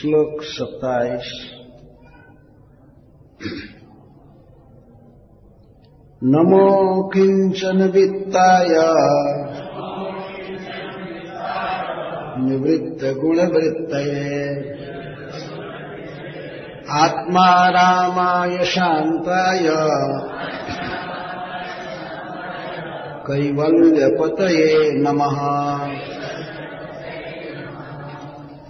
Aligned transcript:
श्लोक 0.00 0.42
सत्ताईस। 0.42 1.32
नमो 6.24 7.02
किंचन 7.08 7.90
वित्ताय। 7.90 8.68
निवृत्त 12.44 13.04
गुणवृत्तये। 13.04 14.48
आत्मा 16.90 17.68
रामाय 17.68 18.64
शान्ताय। 18.64 19.68
कैवल्यपतये 23.26 24.92
नमः। 24.92 25.75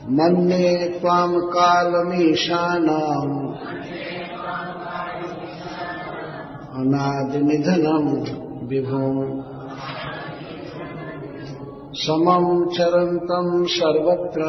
मन्ये 0.09 0.89
त्वाम् 0.89 1.37
कालमीशानाम् 1.37 3.55
अनादिनिधनम् 6.81 8.69
विभो। 8.69 9.43
समम् 11.95 12.75
चरन्तम् 12.75 13.67
सर्वत्र। 13.67 14.43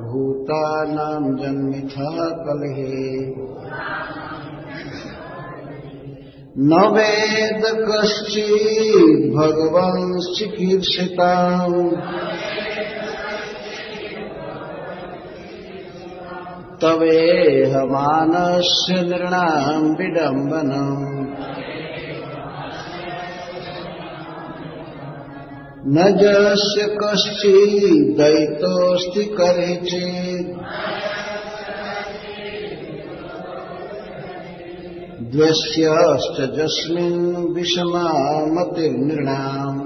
भूतानाम् 0.00 1.38
जन्मिथः 1.38 2.28
कलहे। 2.28 3.34
न 6.58 6.72
वेद 6.72 7.62
कश्चित् 7.66 9.34
भगवंश्चिकीर्षिताम् 9.34 11.90
तवेहमानस्य 16.80 18.94
नृणाम् 18.94 19.98
विडम्बनम्। 19.98 21.14
न 25.86 26.16
जस्य 26.16 26.98
कश्चिद्दैतोऽस्ति 27.02 29.24
करे 29.24 29.76
चेत् 29.76 30.56
द्वस्यश्च 35.34 36.56
जस्मिन् 36.56 37.54
विषमा 37.54 38.02
मतिर्नृणाम् 38.46 39.80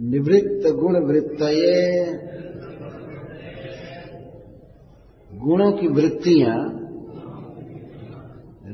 निवृत्त 0.00 0.70
गुण 0.74 0.96
वृत्त 1.06 1.42
गुणों 5.34 5.72
की 5.72 5.88
वृत्तियाँ, 5.88 6.58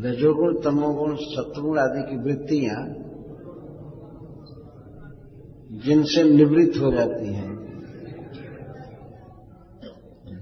रजोगुण, 0.04 0.60
तमोगुण, 0.60 1.16
सत्वगुण 1.16 1.78
आदि 1.78 2.02
की 2.02 2.16
वृत्तियाँ, 2.16 2.86
जिनसे 5.84 6.24
निवृत्त 6.24 6.80
हो 6.80 6.92
जाती 6.92 7.32
हैं। 7.32 7.56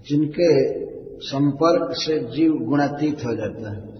जिनके 0.09 0.84
संपर्क 1.25 1.89
से 1.93 2.19
जीव 2.19 2.53
गुणातीत 2.53 3.19
हो 3.19 3.37
जाता 3.37 3.73
है। 3.73 3.95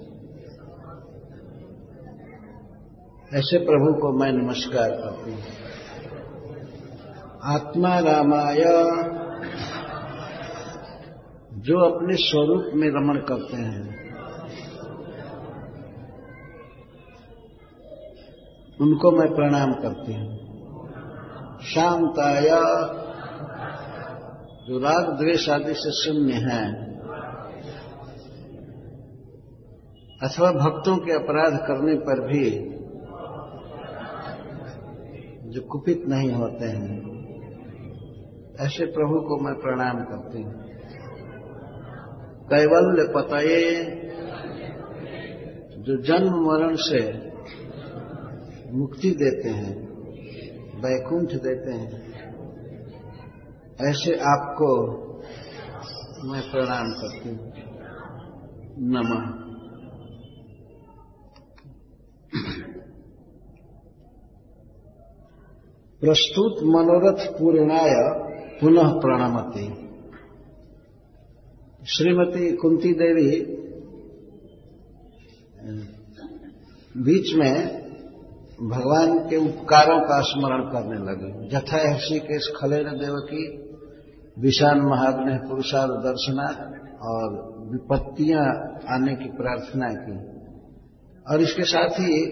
ऐसे 3.39 3.59
प्रभु 3.59 4.01
को 4.01 4.13
मैं 4.13 4.33
नमस्कार 4.33 4.91
करती 4.91 5.33
हूँ। 5.33 5.41
आत्मा 7.43 7.99
रामाय। 7.99 8.65
जो 11.55 11.79
अपने 11.79 12.17
स्वरूप 12.17 12.65
में 12.75 12.89
रमण 12.89 13.17
करते 13.17 13.57
हैं, 13.57 14.13
उनको 18.81 19.11
मैं 19.11 19.35
प्रणाम 19.35 19.73
करती 19.73 20.13
हूँ। 20.13 20.45
शांताया। 21.63 22.61
जो 24.69 24.79
राग 24.79 25.19
द्वेष 25.19 25.49
आदि 25.49 25.75
से 25.75 25.93
शून्य 25.93 26.33
है 26.33 26.94
अथवा 30.23 30.53
भक्तों 30.53 30.97
के 30.97 31.13
अपराध 31.13 31.59
करने 31.67 31.95
पर 31.95 32.33
भी 32.33 32.51
जो 35.51 35.61
कुपित 35.61 36.03
नहीं 36.09 36.33
होते 36.33 36.67
हैं, 36.67 37.15
ऐसे 38.61 38.85
प्रभु 38.87 39.21
को 39.21 39.37
मैं 39.41 39.55
प्रणाम 39.55 40.05
करती 40.05 40.43
हूँ। 40.43 40.53
कैवल्य 42.53 43.13
पतये, 43.17 43.85
जो 45.83 46.03
जन्म 46.03 46.47
मरण 46.47 46.75
से 46.75 47.31
मुक्ति 48.73 49.11
देते 49.11 49.49
हैं, 49.49 49.89
वैकुंठ 50.81 51.29
देते 51.43 51.73
हैं, 51.73 52.05
ऐसे 53.81 54.15
आपको 54.15 54.87
मैं 56.25 56.51
प्रणाम 56.51 56.91
करती 56.91 57.29
हूँ। 57.29 57.53
नमः। 58.79 59.44
प्रस्तुत 66.05 66.57
मनोरथ 66.63 67.39
पूर्णाय 67.39 67.93
पुनः 68.61 68.89
प्रणामती। 69.01 69.67
श्रीमती 71.87 72.57
कुंती 72.57 72.93
देवी 72.93 73.31
बीच 77.03 77.35
में 77.35 77.55
भगवान 78.71 79.19
के 79.29 79.37
उपकारों 79.37 80.01
का 80.01 80.21
स्मरण 80.21 80.63
करने 80.63 80.99
लगे। 81.05 81.49
जथा 81.49 81.97
ऋषिकेश 81.97 82.53
खलेन 82.57 82.85
देवकी 82.85 83.43
विशाल 84.41 84.81
महाग्नि 84.81 85.39
पुरुषार्थ 85.49 85.91
दर्शना 85.91 86.49
और 87.03 87.31
विपत्तियाँ 87.73 88.45
आने 88.91 89.15
की 89.15 89.29
प्रार्थना 89.29 89.89
की। 89.89 90.19
और 91.33 91.41
इसके 91.41 91.63
साथ 91.63 91.91
ही 91.91 92.23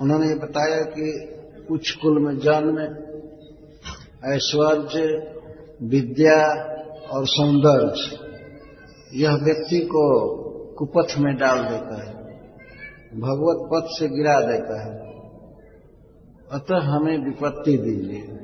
उन्होंने 0.00 0.26
ये 0.26 0.34
बताया 0.34 0.80
कि 0.80 1.36
उच्च 1.70 1.90
कुल 1.90 2.22
में 2.22 2.38
जन्म 2.38 2.78
ऐश्वर्य, 4.32 5.34
विद्या 5.82 6.64
और 7.10 7.26
सौंदर्य। 7.26 8.18
यह 9.14 9.32
व्यक्ति 9.32 9.80
को 9.80 10.26
कुपथ 10.72 11.18
में 11.18 11.36
डाल 11.36 11.58
देता 11.58 12.04
है, 12.04 12.14
भगवत 13.20 13.68
पथ 13.72 13.88
से 13.98 14.08
गिरा 14.08 14.40
देता 14.40 14.84
है। 14.84 15.10
अतः 16.52 16.78
हमें 16.78 17.24
विपत्ति 17.24 17.76
दीजिए। 17.76 18.36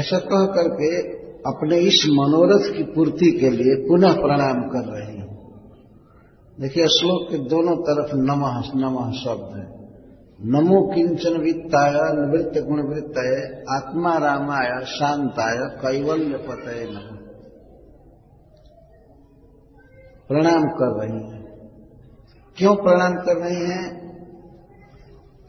ऐसा 0.00 0.18
कह 0.18 0.46
करके 0.46 1.00
अपने 1.40 1.78
इस 1.78 2.06
मनोरथ 2.10 2.76
की 2.76 2.82
पूर्ति 2.82 3.30
के 3.30 3.50
लिए 3.50 3.88
पुनः 3.88 4.12
प्रणाम 4.12 4.68
कर 4.68 4.92
रहे 4.92 5.16
हैं। 5.16 5.24
देखिए, 6.60 6.86
श्लोक 6.86 7.30
के 7.30 7.38
दोनों 7.38 7.76
तरफ़ 7.76 8.16
नमः 8.16 8.62
नमः 8.74 9.12
शब्द 9.12 9.56
है। 9.56 9.83
नमो 10.40 10.94
किंचन 10.94 11.40
वित्ताय, 11.40 11.92
निवृत्त 11.94 12.58
गुणवृत्त 12.58 13.18
आत्मा 13.70 14.18
रामाय, 14.18 14.84
शांताय, 14.84 15.56
कैवल्य 15.56 16.36
पतय 16.36 16.86
नम। 16.90 17.16
प्रणाम 20.28 20.62
कर 20.62 21.02
रही 21.02 21.30
हैं। 21.30 21.44
क्यों 22.56 22.76
प्रणाम 22.76 23.14
कर 23.14 23.36
रही 23.36 23.64
हैं? 23.70 24.04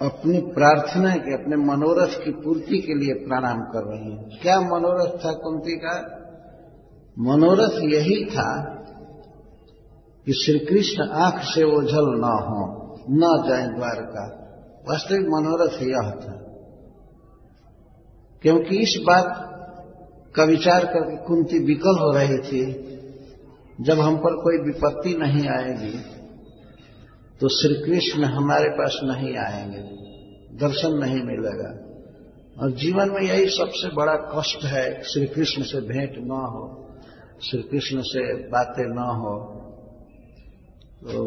अपनी 0.02 0.40
प्रार्थना 0.40 1.16
के, 1.16 1.34
अपने 1.34 1.56
मनोरथ 1.56 2.26
की 2.26 2.32
पूर्ति 2.32 2.78
के 2.82 2.94
लिए 2.94 3.14
प्रणाम 3.14 3.58
कर 3.62 3.84
रही 3.84 4.12
हैं। 4.12 4.40
क्या 4.42 4.60
मनोरथ 4.60 5.26
था 5.26 5.32
कुंती 5.32 5.78
का? 5.78 6.22
मनोरथ 7.20 7.84
यही 7.84 8.26
था 8.26 8.76
कि 10.26 10.34
श्री 10.34 10.60
कृष्ण 10.60 11.10
आँख 11.10 11.36
से 11.36 11.64
ओझल 11.64 12.06
न 12.06 12.24
हो, 12.24 12.96
न 13.10 13.50
जाए 13.50 13.68
द्वारका। 13.68 14.42
वास्तविक 14.90 15.28
मनोरथ 15.28 15.82
यह 15.82 16.10
था। 16.12 16.34
क्योंकि 18.42 18.78
इस 18.78 18.96
बात 19.02 19.28
का 20.36 20.44
विचार 20.44 20.86
करके 20.86 21.16
कुंती 21.26 21.60
विकल 21.60 22.00
हो 22.00 22.12
रही 22.12 22.38
थी, 22.40 22.64
जब 23.82 24.00
हम 24.00 24.18
पर 24.18 24.36
कोई 24.42 24.58
विपत्ति 24.66 25.16
नहीं 25.18 25.48
आएगी 25.50 25.98
तो 27.42 27.48
श्री 27.50 27.76
कृष्ण 27.76 28.24
हमारे 28.24 28.70
पास 28.70 29.00
नहीं 29.04 29.36
आएँगे, 29.38 29.82
दर्शन 30.58 30.94
नहीं 30.98 31.22
मिलेगा। 31.24 31.72
और 32.58 32.72
जीवन 32.72 33.10
में 33.10 33.22
यही 33.22 33.46
सबसे 33.50 33.88
बड़ा 33.96 34.16
कष्ट 34.34 34.64
है 34.66 35.02
श्री 35.04 35.26
कृष्ण 35.26 35.64
से 35.64 35.82
भेंट 35.82 36.18
न 36.18 36.32
हो 36.32 36.64
श्री 37.42 37.62
कृष्ण 37.62 38.02
से 38.02 38.22
बातें 38.50 38.86
न 38.86 39.08
हो 39.16 39.34
तो 41.04 41.24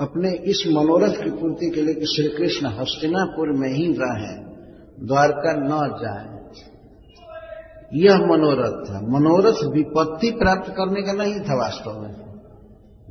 अपने 0.00 0.30
इस 0.30 0.64
मनोरथ 0.66 1.24
की 1.24 1.30
पूर्ति 1.30 1.70
के 1.70 1.82
लिए 1.82 1.94
कि 1.94 2.06
श्री 2.06 2.28
कृष्ण 2.28 2.66
हस्तिनापुर 2.66 3.52
में 3.52 3.68
ही 3.68 3.86
रहें, 3.86 4.50
द्वारका 5.06 5.52
न 5.52 5.88
जाए। 5.88 6.40
यह 7.94 8.16
मनोरथ 8.16 8.90
था। 8.90 9.00
मनोरथ 9.00 9.74
विपत्ति 9.74 10.30
प्राप्त 10.30 10.70
करने 10.70 11.02
का 11.02 11.12
नहीं 11.12 11.40
था 11.40 11.54
वास्तव 11.54 11.90
में। 11.90 12.14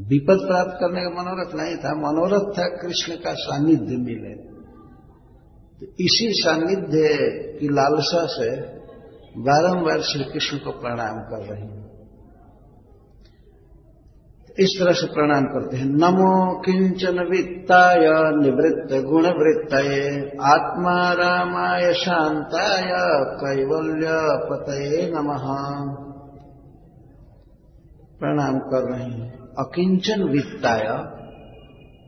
विपद 0.08 0.48
प्राप्त 0.48 0.72
करने 0.72 1.02
का 1.02 1.24
मनोरथ 1.24 1.56
नहीं 1.56 1.76
था। 1.76 1.96
मनोरथ 1.96 2.60
था 2.60 2.68
कृष्ण 2.68 3.16
का 3.16 3.34
सानिध्य 3.34 3.98
मिले। 3.98 4.50
तो 5.80 5.86
इसी 5.86 6.30
सानिध्य 6.32 7.18
की 7.60 7.68
लालसा 7.68 8.26
से 8.26 8.62
बारंबार 9.38 10.02
श्री 10.02 10.24
कृष्ण 10.24 10.58
को 10.58 10.72
प्रणाम 10.72 11.20
कर 11.20 11.54
रहे 11.54 11.62
हैं। 11.62 11.89
इस 14.60 14.78
तरह 14.80 14.92
से 14.92 15.08
प्रणाम 15.08 15.44
करते 15.44 15.78
हैं। 15.78 15.86
नमो 15.86 16.60
किंचन 16.60 17.20
वित्ताय 17.32 18.00
निवृत्त 18.36 19.06
गुण 19.06 19.24
वृत्त 19.24 19.74
आत्मा 20.42 21.14
रामाय 21.14 21.94
शांताय 21.94 22.92
कैवल्य 23.44 24.08
पतये 24.50 25.12
नमः। 25.12 25.46
प्रणाम 28.20 28.60
कर 28.60 28.92
रहे 28.92 29.04
हैं। 29.04 29.40
अकिंचन 29.60 30.24
वित्ताय 30.24 30.88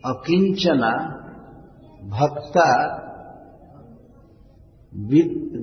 अकिंचना 0.05 1.17
भक्ता 2.03 2.97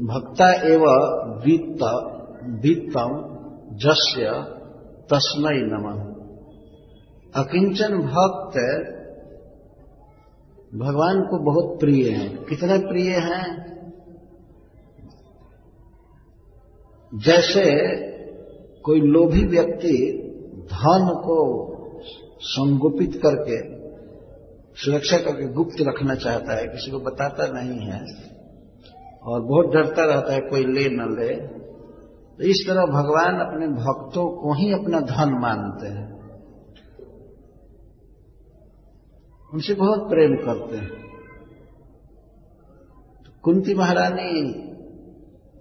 भक्ता 0.08 0.52
एव 0.52 0.84
वित्त, 1.44 1.82
वित्तम, 2.66 3.10
जस्य 3.76 4.30
तस्मय 5.12 5.54
नम। 5.54 6.07
अकिंचन 7.38 7.98
भक्त 7.98 8.56
भगवान 10.74 11.20
को 11.20 11.38
बहुत 11.44 11.80
प्रिय 11.80 12.10
हैं। 12.10 12.44
कितने 12.44 12.78
प्रिय 12.78 13.10
हैं? 13.10 13.46
जैसे 17.12 17.64
कोई 18.80 19.00
लोभी 19.00 19.44
व्यक्ति 19.44 19.94
धन 20.72 21.06
को 21.18 21.38
संगोपित 22.40 23.14
करके, 23.16 23.58
सुरक्षा 24.74 25.16
करके 25.16 25.52
गुप्त 25.52 25.80
रखना 25.80 26.14
चाहता 26.14 26.56
है, 26.56 26.66
किसी 26.66 26.90
को 26.90 26.98
बताता 26.98 27.46
नहीं 27.46 27.80
है, 27.80 28.00
और 29.24 29.40
बहुत 29.42 29.74
डरता 29.74 30.04
रहता 30.04 30.32
है, 30.32 30.40
कोई 30.40 30.64
ले 30.64 30.88
न 30.90 31.08
ले 31.20 31.34
तो 32.38 32.44
इस 32.44 32.64
तरह 32.68 32.84
भगवान 32.86 33.40
अपने 33.40 33.66
भक्तों 33.68 34.28
को 34.42 34.52
ही 34.54 34.72
अपना 34.72 35.00
धन 35.00 35.32
मानते 35.40 35.88
हैं। 35.88 36.17
उनसे 39.54 39.74
बहुत 39.74 40.08
प्रेम 40.10 40.36
करते 40.36 40.76
हैं। 40.76 40.90
तो 43.26 43.32
कुंती 43.42 43.74
महारानी 43.74 44.50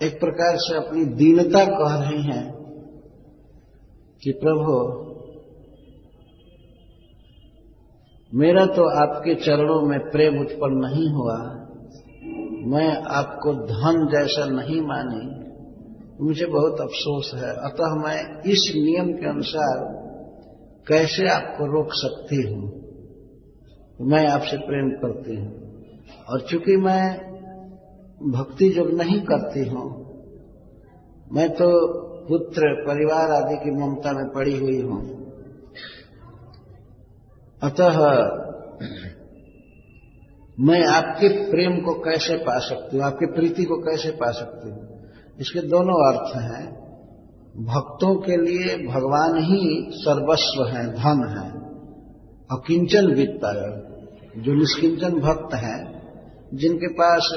एक 0.04 0.20
प्रकार 0.20 0.58
से 0.58 0.78
अपनी 0.78 1.06
दीनता 1.06 1.66
कह 1.66 2.10
रही 2.10 2.22
हैं 2.24 2.54
कि, 4.24 4.32
प्रभु, 4.32 5.08
मेरा 8.34 8.66
तो 8.66 9.00
आपके 9.00 9.36
चरणों 9.36 9.82
में 9.82 10.00
प्रेम 10.00 10.40
उत्पन्न 10.40 10.78
नहीं 10.78 11.10
हुआ। 11.10 11.68
मैं 12.68 13.02
आपको 13.02 13.54
धन 13.54 14.08
जैसा 14.12 14.46
नहीं 14.46 14.82
मानी। 14.82 15.48
मुझे 16.26 16.46
बहुत 16.46 16.82
अफसोस 16.82 17.32
है। 17.36 17.50
अतः 17.50 17.96
मैं 17.96 18.42
इस 18.42 18.74
नियम 18.76 19.14
के 19.14 19.30
अनुसार 19.30 19.94
कैसे 20.88 21.30
आपको 21.30 21.66
रोक 21.66 21.88
सकती 21.92 22.54
हूँ? 22.54 22.77
मैं 24.02 24.28
आपसे 24.28 24.58
प्रेम 24.58 24.90
करती 24.90 25.36
हूँ। 25.36 25.68
और 26.30 26.42
चूँकि 26.42 26.76
मैं 26.78 27.18
भक्ति 28.32 28.70
जब 28.70 28.90
नहीं 28.94 29.22
करती 29.22 29.70
हूँ, 29.70 30.06
मैं 31.32 31.50
तो 31.50 31.94
पुत्र, 32.28 32.84
परिवार 32.88 33.32
आदि 33.32 33.56
की 33.56 33.72
ममता 33.72 34.12
में 34.12 34.30
पड़ी 34.30 34.58
हुई 34.60 34.82
हूँ। 34.82 35.32
अतः 37.64 37.98
मैं 40.60 40.86
आपके 40.86 41.30
प्रेम 41.52 41.82
को 41.82 41.94
कैसे 41.94 42.38
पा 42.38 42.60
सकती 42.60 42.98
हूँ? 42.98 43.06
आपकी 43.06 43.26
प्रीति 43.26 43.64
को 43.64 43.78
कैसे 43.78 44.12
पा 44.12 44.32
सकती 44.32 44.70
हूँ? 44.70 44.88
इसके 45.40 45.62
दोनों 45.62 46.14
अर्थ 46.14 46.36
हैं। 46.36 46.88
भक्तों 47.66 48.16
के 48.16 48.38
लिए 48.38 48.78
भगवान 48.88 49.44
ही 49.44 49.88
सर्वस्व 49.92 50.66
है, 50.66 50.88
धन 50.88 51.28
है, 51.30 51.68
अकिंचन 52.52 53.08
वित्ता 53.08 53.87
जो 54.38 54.54
निष्किंचन 54.54 55.20
भक्त 55.20 55.54
हैं, 55.54 55.80
जिनके 56.54 56.88
पास 56.88 57.30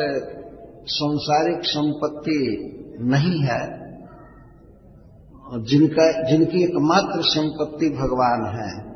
संसारिक 0.87 1.65
संपत्ति 1.65 2.41
नहीं 3.01 3.43
है, 3.43 3.63
और 5.47 5.65
जिनका, 5.65 6.31
जिनकी 6.31 6.63
एकमात्र 6.63 7.23
संपत्ति 7.23 7.89
भगवान 7.89 8.45
है, 8.57 8.91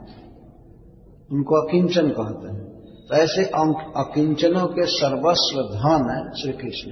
उनको 1.32 1.66
अकिंचन 1.66 2.08
कहते 2.08 2.48
हैं। 2.48 2.64
तो 3.08 3.14
ऐसे 3.14 3.44
अकिंचनों 3.96 4.66
के 4.66 4.86
सर्वस्व 4.86 5.62
धन 5.62 6.04
है 6.10 6.42
श्री 6.42 6.52
कृष्ण 6.52 6.90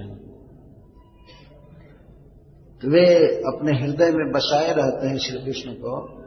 तो 2.83 2.91
वे 2.91 3.05
अपने 3.27 3.79
हृदय 3.81 4.11
में 4.11 4.33
बसाए 4.33 4.73
रहते 4.73 5.09
हैं 5.09 5.19
श्री 5.19 5.39
कृष्ण 5.39 5.73
को 5.73 6.22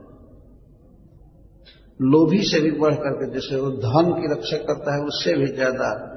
लोभी 2.02 2.42
से 2.42 2.62
भी 2.62 2.72
बढ़ 2.72 2.94
करके 2.94 3.34
जैसे 3.34 3.60
वो 3.60 3.70
धन 3.72 4.12
की 4.12 4.34
रक्षा 4.34 4.58
करता 4.58 4.96
है, 4.96 5.02
उससे 5.02 5.34
भी 5.34 5.48
ज़्यादा 5.48 6.12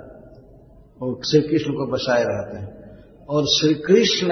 वो 1.03 1.21
श्री 1.27 1.41
कृष्ण 1.41 1.73
को 1.73 1.87
बसाए 1.93 2.25
रहते 2.25 2.59
हैं। 2.59 2.79
और 3.27 3.45
श्री 3.45 3.75
कृष्ण 3.75 4.29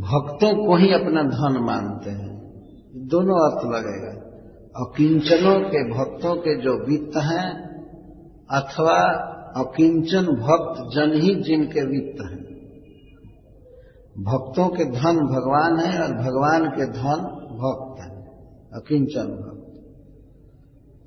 भक्तों 0.00 0.66
को 0.66 0.76
ही 0.76 0.92
अपना 0.92 1.22
धन 1.22 1.58
मानते 1.64 2.10
हैं। 2.10 2.36
दोनों 3.06 3.36
अर्थ 3.50 3.66
लगेगा। 3.66 4.22
अकिंचनों 4.76 5.60
के 5.60 5.82
भक्तों 5.90 6.36
के 6.36 6.62
जो 6.62 6.86
वित्त 6.86 7.16
हैं, 7.16 7.66
अथवा 8.50 8.98
अकिंचन 9.56 10.26
भक्त 10.26 10.94
जन 10.94 11.12
ही 11.20 11.34
जिनके 11.34 11.86
वित्त 11.86 12.22
हैं। 12.22 12.45
भक्तों 14.18 14.68
के 14.68 14.84
धन 14.84 15.16
भगवान 15.26 15.78
है 15.80 16.02
और 16.02 16.12
भगवान 16.12 16.68
के 16.68 16.84
धन 16.92 17.22
भक्त 17.56 18.00
है। 18.00 18.10
अकिंचन 18.72 19.26
भक्त। 19.26 19.62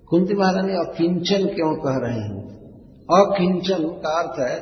कुंती 0.08 0.34
महारानी 0.34 0.74
अकिंचन 0.74 1.48
क्यों 1.48 1.76
कह 1.76 1.98
रहे 1.98 2.20
हैं? 2.20 2.44
अकिंचन 3.10 3.84
का 3.88 4.12
अर्थ 4.20 4.40
है, 4.40 4.58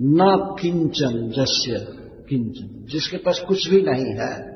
न 0.00 0.56
किंचन 0.60 1.30
जस्य 1.30 1.86
किंचन। 2.28 2.86
जिसके 2.92 3.16
पास 3.16 3.40
कुछ 3.48 3.70
भी 3.70 3.82
नहीं 3.82 4.06
है, 4.06 4.52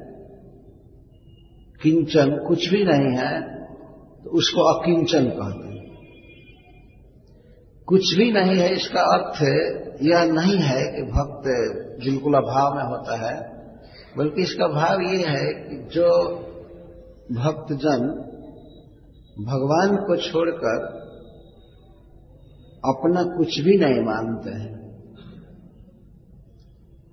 किंचन 1.82 2.30
कुछ 2.48 2.68
भी 2.68 2.84
नहीं 2.84 3.16
है 3.18 3.32
तो 4.24 4.30
उसको 4.30 4.62
अकिंचन 4.74 5.24
कहते 5.28 5.68
हैं। 5.68 5.84
कुछ 7.86 8.14
भी 8.18 8.32
नहीं 8.32 8.56
है, 8.58 8.74
इसका 8.74 9.00
अर्थ 9.00 9.42
यह 10.02 10.24
नहीं 10.32 10.58
है 10.58 10.82
कि 10.92 11.02
भक्त 11.02 11.46
बिल्कुल 11.98 12.34
अभाव 12.34 12.74
में 12.74 12.84
होता 12.84 13.16
है, 13.18 13.34
बल्कि 14.16 14.42
इसका 14.42 14.68
भाव 14.68 15.00
ये 15.02 15.18
है 15.26 15.46
कि 15.54 15.76
जो 15.94 16.10
भक्तजन 17.32 18.06
भगवान 19.46 19.96
को 19.96 20.16
छोड़कर 20.22 20.84
अपना 22.84 23.22
कुछ 23.36 23.60
भी 23.60 23.76
नहीं 23.78 24.02
मानते 24.04 24.50
हैं, 24.50 24.74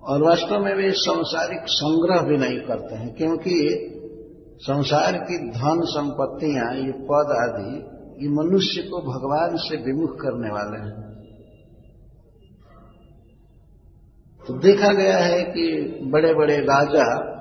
और 0.02 0.22
वास्तव 0.22 0.64
में 0.64 0.74
वे 0.74 0.90
सांसारिक 0.98 1.68
संग्रह 1.68 2.22
भी 2.22 2.36
नहीं 2.36 2.58
करते 2.60 2.94
हैं, 2.94 3.14
क्योंकि 3.14 3.56
संसार 4.60 5.16
की 5.22 5.38
धन 5.50 5.80
संपत्तियाँ, 5.84 6.68
ये 6.76 6.92
पद 7.06 7.32
आदि, 7.38 7.72
ये 8.20 8.28
मनुष्य 8.32 8.82
को 8.82 9.00
भगवान 9.02 9.56
से 9.56 9.76
विमुख 9.76 10.12
करने 10.16 10.50
वाले 10.50 10.78
हैं। 10.82 11.13
तो 14.48 14.58
देखा 14.58 14.92
गया 14.92 15.18
है 15.18 15.42
कि 15.42 15.98
बड़े 16.02 16.34
बड़े 16.34 16.56
राजा 16.56 17.34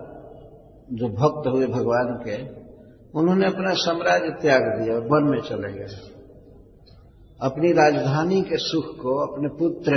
जो 0.91 1.07
भक्त 1.07 1.47
हुए 1.47 1.67
भगवान 1.67 2.23
के, 2.27 2.63
उन्होंने 3.19 3.45
अपना 3.45 3.73
साम्राज्य 3.73 4.29
त्याग 4.41 4.61
दिया 4.61 4.97
वन 4.97 5.23
में 5.23 5.41
चले 5.41 5.73
गए। 5.73 6.13
अपनी 7.41 7.71
राजधानी 7.71 8.41
के 8.41 8.57
सुख 8.57 8.85
को, 8.85 9.33
अपने 9.33 9.47
पुत्र, 9.47 9.91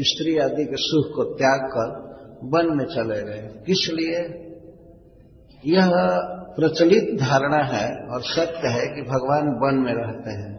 स्त्री 0.00 0.38
आदि 0.38 0.64
के 0.64 0.76
सुख 0.76 1.16
को 1.16 1.24
त्याग 1.24 1.60
कर 1.60 2.08
वन 2.44 2.76
में 2.76 2.84
चले 2.84 3.22
गए। 3.22 3.62
किस 3.66 3.90
लिए? 3.94 4.44
यह 5.66 5.92
प्रचलित 6.56 7.20
धारणा 7.20 7.64
है 7.64 7.96
और 8.08 8.20
सत्य 8.22 8.68
है 8.68 8.86
कि 8.86 9.02
भगवान 9.02 9.42
वन 9.42 9.82
में 9.84 9.94
रहते 9.94 10.30
हैं। 10.30 10.58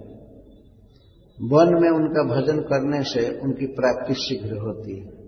वन 1.41 1.81
में 1.81 1.89
उनका 1.89 2.35
भजन 2.35 2.59
करने 2.59 3.03
से 3.03 3.39
उनकी 3.39 3.65
प्राप्ति 3.65 4.13
शीघ्र 4.13 4.57
होती 4.57 4.99
है। 4.99 5.18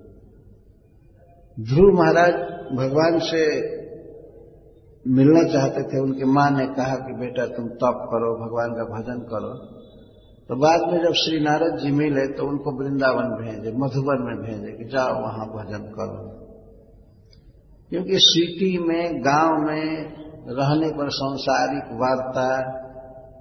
ध्रुव 1.61 1.93
महाराज 1.93 2.33
भगवान 2.77 3.19
से 3.19 3.41
मिलना 5.07 5.53
चाहते 5.53 5.83
थे, 5.83 5.99
उनकी 5.99 6.23
माँ 6.23 6.49
ने 6.51 6.65
कहा 6.65 6.95
कि 6.95 7.13
बेटा 7.13 7.45
तुम 7.45 7.67
तप 7.67 8.07
करो, 8.11 8.45
भगवान 8.45 8.69
का 8.69 8.83
भजन 8.83 9.19
करो। 9.19 9.81
तो 10.49 10.55
बाद 10.55 10.93
में 10.93 11.03
जब 11.03 11.11
श्री 11.11 11.39
नारद 11.39 11.77
जी 11.77 11.91
मिले 11.91 12.27
तो 12.27 12.47
उनको 12.47 12.83
वृंदावन 12.83 13.23
भेजे, 13.23 13.71
मधुबन 13.71 14.23
में 14.23 14.37
भेजे 14.37 14.77
कि 14.77 14.85
जाओ 14.85 15.13
वहाँ 15.13 15.47
भजन 15.47 15.79
करो। 15.79 16.41
क्योंकि 17.89 18.13
सिटी 18.13 18.77
में, 18.77 19.19
गाँव 19.19 19.67
में 19.67 20.13
रहने 20.47 20.89
पर 20.89 21.09
सांसारिक 21.09 21.83
वार्ता, 21.93 22.81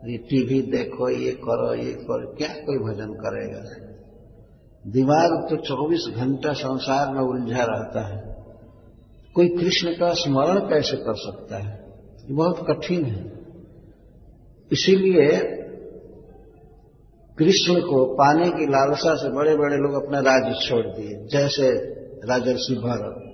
ये 0.06 0.18
टीवी 0.18 0.62
देखो, 0.62 1.08
ये 1.08 1.30
करो 1.32 1.74
ये 1.74 1.92
करो, 1.92 2.34
क्या 2.36 2.48
कोई 2.48 2.78
भजन 2.78 3.12
करेगा? 3.12 3.89
दिमाग 4.86 5.46
तो 5.50 5.56
24 5.56 6.14
घंटा 6.16 6.52
संसार 6.52 7.14
में 7.14 7.20
उलझा 7.20 7.64
रहता 7.64 8.00
है। 8.00 8.44
कोई 9.34 9.48
कृष्ण 9.48 9.90
का 9.90 10.12
स्मरण 10.12 10.58
कैसे 10.58 10.96
कर 10.96 11.14
सकता 11.14 11.56
है? 11.56 11.84
ये 12.24 12.34
बहुत 12.34 12.66
कठिन 12.70 13.04
है। 13.04 13.32
इसीलिए 14.72 15.56
कृष्ण 17.38 17.80
को 17.80 18.14
पाने 18.14 18.50
की 18.50 18.66
लालसा 18.66 19.14
से 19.14 19.28
बड़े 19.28 19.56
बड़े 19.56 19.76
लोग 19.76 20.04
अपना 20.04 20.18
राज्य 20.20 20.68
छोड़ 20.68 20.86
दिए, 20.86 21.26
जैसे 21.26 21.70
राजर्षि 22.28 22.74
भरत। 22.74 23.26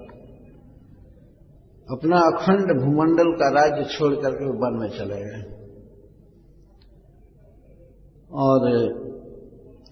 अपना 1.90 2.16
अखंड 2.16 2.80
भूमंडल 2.80 3.32
का 3.32 3.48
राज्य 3.48 3.84
छोड़ 3.84 4.14
करके 4.14 4.44
वन 4.44 4.78
में 4.80 4.88
चले 4.88 5.24
गए। 5.24 5.56
और 8.32 9.05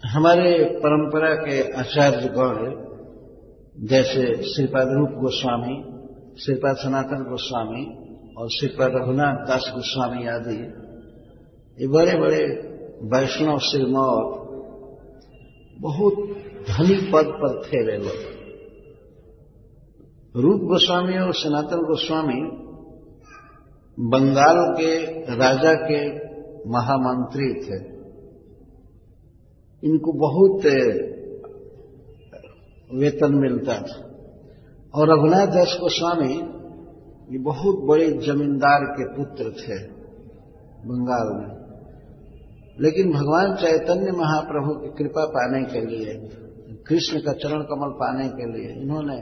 हमारे 0.06 0.64
परंपरा 0.64 1.34
के 1.34 1.72
आचार्यगण 1.72 2.56
जैसे 3.88 4.42
श्रीपाद 4.42 4.88
रूप 4.88 5.08
गोस्वामी, 5.08 5.84
श्रीपाद 6.44 6.76
सनातन 6.76 7.22
गोस्वामी 7.30 7.84
और 8.38 8.48
श्रीपाद 8.48 8.92
रघुनाथ 8.94 9.46
दास 9.46 9.72
गोस्वामी 9.74 10.26
आदि 10.26 10.56
ये 11.78 11.88
बड़े 11.88 12.18
बड़े 12.18 12.44
वैष्णव 13.02 13.58
सिरमौर 13.58 14.44
बहुत 15.80 16.14
धनी 16.68 17.10
पद 17.12 17.24
पर 17.26 17.62
थे 17.62 17.86
वे 17.86 17.96
लोग। 17.96 18.20
रूप 20.36 20.60
गोस्वामी 20.60 21.18
और 21.18 21.34
सनातन 21.34 21.76
गोस्वामी 21.76 22.40
बंगाल 23.98 24.74
के 24.74 24.92
राजा 25.36 25.74
के 25.74 26.10
महामंत्री 26.70 27.54
थे। 27.54 27.93
इनको 29.84 30.12
बहुत 30.12 30.66
वेतन 32.94 33.34
मिलता 33.34 33.74
था। 33.74 33.96
और 34.94 35.12
रघुनाथ 35.12 35.46
दास 35.46 35.76
गोस्वामी 35.80 36.34
ये 37.32 37.38
बहुत 37.38 37.76
बड़े 37.84 38.06
जमींदार 38.26 38.84
के 38.84 39.04
पुत्र 39.16 39.44
थे 39.60 39.78
बंगाल 40.86 41.28
में। 41.36 41.64
लेकिन 42.80 43.12
भगवान 43.12 43.54
चैतन्य 43.54 44.12
महाप्रभु 44.12 44.74
की 44.74 44.88
कृपा 44.88 45.24
पाने 45.24 45.62
के 45.64 45.80
लिए, 45.86 46.14
कृष्ण 46.86 47.18
का 47.18 47.32
चरण 47.32 47.62
कमल 47.62 47.90
पाने 47.92 48.28
के 48.28 48.46
लिए 48.52 48.82
इन्होंने 48.82 49.18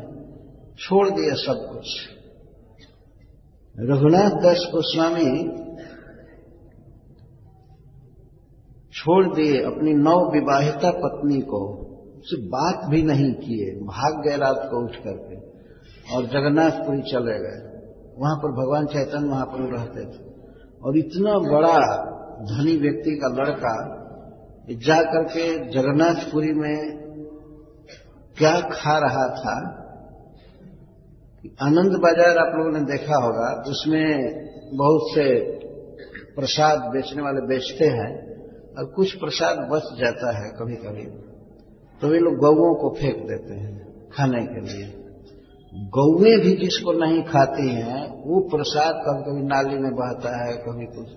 छोड़ 0.78 1.08
दिया 1.10 1.34
सब 1.34 1.58
कुछ। 1.72 1.86
रघुनाथ 3.76 4.42
दास 4.42 4.68
गोस्वामी 4.72 5.28
छोड़ 8.92 9.26
दिए 9.26 9.62
अपनी 9.62 9.92
नव 9.94 10.30
विवाहिता 10.32 10.90
पत्नी 10.90 11.40
को, 11.40 11.60
उससे 12.18 12.36
बात 12.48 12.88
भी 12.90 13.02
नहीं 13.02 13.32
किए, 13.34 13.70
भाग 13.86 14.22
गए 14.24 14.36
रात 14.36 14.68
को 14.70 14.84
उठ 14.84 14.96
करके, 14.96 15.36
और 16.14 16.26
जगन्नाथपुरी 16.26 17.02
चले 17.02 17.38
गए। 17.38 17.60
वहाँ 18.18 18.36
पर 18.36 18.52
भगवान 18.52 18.86
चैतन्य 18.86 19.28
महाप्रभु 19.28 19.68
रहते 19.70 20.04
थे। 20.04 20.20
और 20.82 20.98
इतना 20.98 21.38
बड़ा 21.38 21.78
धनी 22.46 22.76
व्यक्ति 22.76 23.16
का 23.16 23.28
लड़का 23.34 23.74
जा 24.82 24.96
करके 25.02 25.46
जगन्नाथपुरी 25.70 26.52
में 26.52 26.76
क्या 28.36 28.52
खा 28.72 28.98
रहा 28.98 29.26
था 29.36 29.54
आनंद 31.62 31.96
बाज़ार 32.00 32.38
आप 32.38 32.52
लोगों 32.56 32.72
ने 32.72 32.80
देखा 32.80 33.16
होगा 33.16 33.46
उसमें 33.68 34.06
बहुत 34.74 35.08
से 35.14 35.24
प्रसाद 36.34 36.78
बेचने 36.78 37.22
वाले 37.22 37.40
बेचते 37.46 37.84
हैं। 37.84 38.10
और 38.78 38.84
कुछ 38.84 39.16
प्रसाद 39.16 39.68
बच 39.70 39.82
जाता 40.00 40.38
है 40.38 40.50
कभी 40.50 40.74
कभी 40.74 41.32
तो 42.00 42.08
वे 42.08 42.18
लोग 42.18 42.34
गौओं 42.34 42.74
को 42.74 42.90
फेंक 43.00 43.28
देते 43.28 43.54
हैं 43.54 43.92
खाने 44.16 44.42
के 44.42 44.60
लिए। 44.60 44.98
गौएँ 45.74 46.40
भी 46.40 46.56
जिसको 46.56 46.92
नहीं 46.92 47.22
खाती 47.22 47.68
हैं, 47.68 48.22
वो 48.26 48.40
प्रसाद 48.40 48.94
कभी 48.94 49.22
कभी 49.22 49.42
नाली 49.42 49.78
में 49.78 49.92
बहता 49.92 50.44
है, 50.44 50.56
कभी 50.56 50.86
कुछ। 50.86 51.08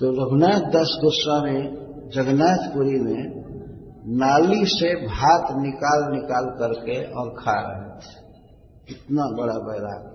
तो 0.00 0.10
रघुनाथ 0.10 0.60
दास 0.60 0.98
गोस्वामी 1.00 1.62
जगन्नाथपुरी 2.14 3.00
में 3.00 3.40
नाली 4.06 4.64
से 4.66 5.06
भात 5.06 5.46
निकाल 5.56 6.12
निकाल 6.12 6.44
करके 6.44 7.12
और 7.12 7.28
खा 7.28 7.54
रहे 7.56 7.98
थे। 7.98 8.30
इतना 8.88 9.22
बड़ा 9.22 9.58
बैराग। 9.58 10.09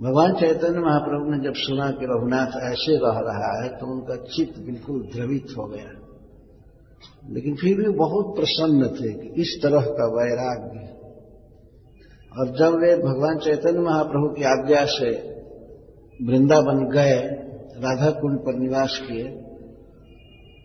भगवान 0.00 0.34
चैतन्य 0.34 0.80
महाप्रभु 0.80 1.30
ने 1.30 1.38
जब 1.38 1.56
सुना 1.56 1.86
कि 1.90 2.06
रघुनाथ 2.06 2.54
ऐसे 2.66 2.94
रह 3.00 3.18
रहा 3.24 3.48
है 3.56 3.66
तो 3.78 3.88
उनका 3.92 4.14
चित्त 4.26 4.60
बिल्कुल 4.66 5.02
द्रवित 5.14 5.52
हो 5.58 5.66
गया। 5.66 5.90
लेकिन 7.30 7.56
फिर 7.56 7.76
भी 7.76 7.92
बहुत 7.96 8.30
प्रसन्न 8.36 8.88
थे 8.94 9.10
कि 9.14 9.42
इस 9.42 9.52
तरह 9.62 9.90
का 9.98 10.06
वैराग्य। 10.14 10.86
और 12.32 12.54
जब 12.58 12.78
वे 12.78 12.94
भगवान 12.98 13.38
चैतन्य 13.38 13.80
महाप्रभु 13.80 14.32
की 14.34 14.48
आज्ञा 14.48 14.84
से 14.90 15.12
वृंदावन 16.20 16.82
गए 16.90 17.20
राधा 17.80 18.10
कुंड 18.16 18.38
पर 18.38 18.58
निवास 18.58 18.98
किए 19.06 19.28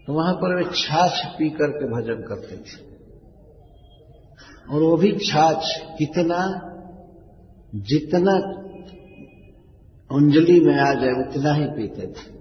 तो 0.07 0.13
वहाँ 0.13 0.33
पर 0.35 0.55
वे 0.55 0.63
छाछ 0.77 1.23
पी 1.37 1.49
करके 1.53 1.85
भजन 1.91 2.27
करते 2.27 2.57
थे। 2.57 2.83
और 4.65 4.81
वो 4.81 4.97
भी 4.97 5.11
छाछ 5.23 5.63
कितना 5.97 6.43
जितना 7.87 8.35
अंजलि 10.15 10.59
में 10.59 10.79
आ 10.79 10.93
जाए 10.93 11.11
उतना 11.11 11.53
ही 11.53 11.65
पीते 11.65 12.07
थे। 12.07 12.35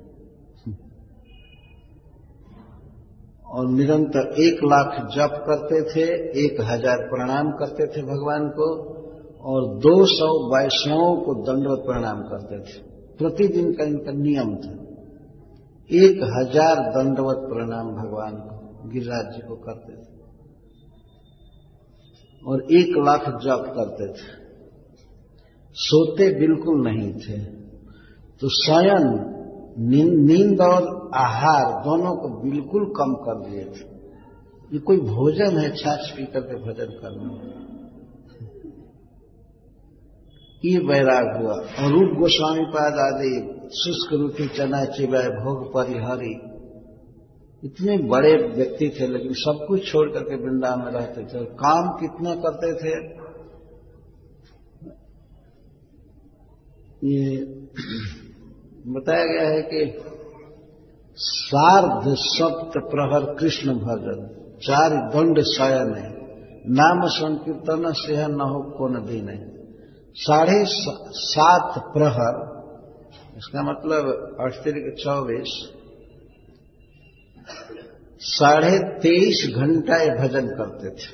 और 3.47 3.69
निरंतर 3.71 4.35
एक 4.43 4.61
लाख 4.65 5.11
जप 5.17 5.45
करते 5.47 5.83
थे, 5.83 6.05
एक 6.47 6.61
हज़ार 6.61 6.97
प्रणाम 6.97 7.51
करते 7.51 7.87
थे 7.87 8.03
भगवान 8.03 8.49
को, 8.49 8.95
और 9.43 9.67
दो 9.79 10.07
सौ 10.07 10.57
वैष्णवों 10.57 11.17
को 11.17 11.35
दंडवत 11.35 11.79
प्रणाम 11.87 12.23
करते 12.23 12.59
थे। 12.59 12.83
प्रतिदिन 13.19 13.73
का 13.73 13.85
इनका 13.85 14.13
नियम 14.13 14.57
था। 14.57 14.73
एक 15.91 16.23
हज़ार 16.23 16.77
दंडवत 16.77 17.37
प्रणाम 17.37 17.87
भगवान 17.87 18.37
को, 18.37 18.89
गिरिराज 18.89 19.35
जी 19.35 19.47
को 19.49 19.57
करते 19.57 19.93
थे। 19.93 20.13
और 22.47 22.63
एक 22.73 22.97
लाख 22.97 23.29
जप 23.29 23.73
करते 23.77 24.09
थे। 24.09 24.33
सोते 25.77 26.41
बिल्कुल 26.41 26.89
नहीं 26.89 27.13
थे। 27.13 27.54
तो 28.41 28.49
शयन, 28.49 29.07
नींद 30.27 30.61
और 30.61 30.87
आहार 31.15 31.65
दोनों 31.83 32.15
को 32.17 32.29
बिल्कुल 32.43 32.85
कम 32.97 33.13
कर 33.15 33.37
दिए 33.41 33.65
थे। 33.65 33.93
ये 34.73 34.79
कोई 34.79 34.97
भोजन 34.97 35.59
है 35.59 35.69
छाछ 35.77 36.11
पी 36.11 36.25
करके 36.25 36.57
भजन 36.63 36.93
करना? 37.03 37.29
ये 40.65 40.79
बैराग 40.81 41.27
हुआ। 41.37 41.55
और 41.55 41.93
रूप 41.93 42.19
गोस्वामी 42.19 42.65
पाद 42.65 42.99
आदि, 42.99 43.33
शुष्क 43.75 44.13
रोटी 44.13 44.47
चना 44.49 44.85
चिबाए 44.85 45.29
भोग, 45.29 45.73
परिहरी, 45.75 46.35
इतने 47.65 47.97
बड़े 47.99 48.33
व्यक्ति 48.49 48.89
थे, 48.91 49.07
लेकिन 49.07 49.33
सब 49.33 49.65
कुछ 49.69 49.93
छोड़ 49.93 50.09
करके 50.11 50.37
वृंदावन 50.37 50.85
में 50.85 50.93
रहते 50.93 51.25
थे। 51.25 51.39
और 51.39 51.45
काम 51.45 51.89
कितना 52.01 52.35
करते 52.35 52.73
थे? 52.75 52.95
ये 57.05 57.37
बताया 58.85 59.25
गया 59.25 59.49
है 59.49 59.61
कि 59.63 59.83
सार्ध 61.19 62.09
सप्त 62.19 62.79
प्रहर 62.87 63.25
कृष्ण 63.35 63.75
भजन, 63.75 64.27
चार 64.63 64.97
दंड 65.11 65.41
शयन 65.43 65.95
है 65.95 66.11
नाम 66.71 67.01
संकीर्तन 67.09 67.93
से 67.93 68.27
न 68.29 68.41
हो 68.43 68.61
को 68.71 68.89
नदी 68.89 69.21
नहीं। 69.23 69.45
साढ़े 70.17 70.59
सात 71.21 71.79
प्रहर, 71.95 72.37
इसका 73.37 73.63
मतलब 73.63 74.37
अष्टरी 74.41 74.91
चौबीस, 75.03 75.57
साढ़े 78.21 78.79
तेईस 79.01 79.47
घंटा 79.57 80.03
ये 80.03 80.11
भजन 80.19 80.47
करते 80.55 80.91
थे। 80.91 81.13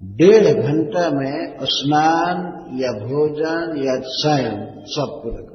डेढ़ 0.00 0.46
घंटा 0.62 1.08
में 1.10 1.56
स्नान 1.68 2.38
या 2.80 2.92
भोजन 2.98 3.76
या 3.78 4.00
शयन 4.16 4.60
सब 4.88 5.20
पूरा 5.22 5.49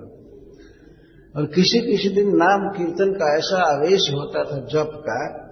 और 1.35 1.45
किसी 1.45 1.79
किसी 1.79 2.09
दिन 2.09 2.27
नाम 2.27 2.77
कीर्तन 2.77 3.13
का 3.13 3.37
ऐसा 3.37 3.75
आवेश 3.75 4.11
होता 4.13 4.43
था 4.43 4.65
जप 4.65 4.91
का 4.95 5.45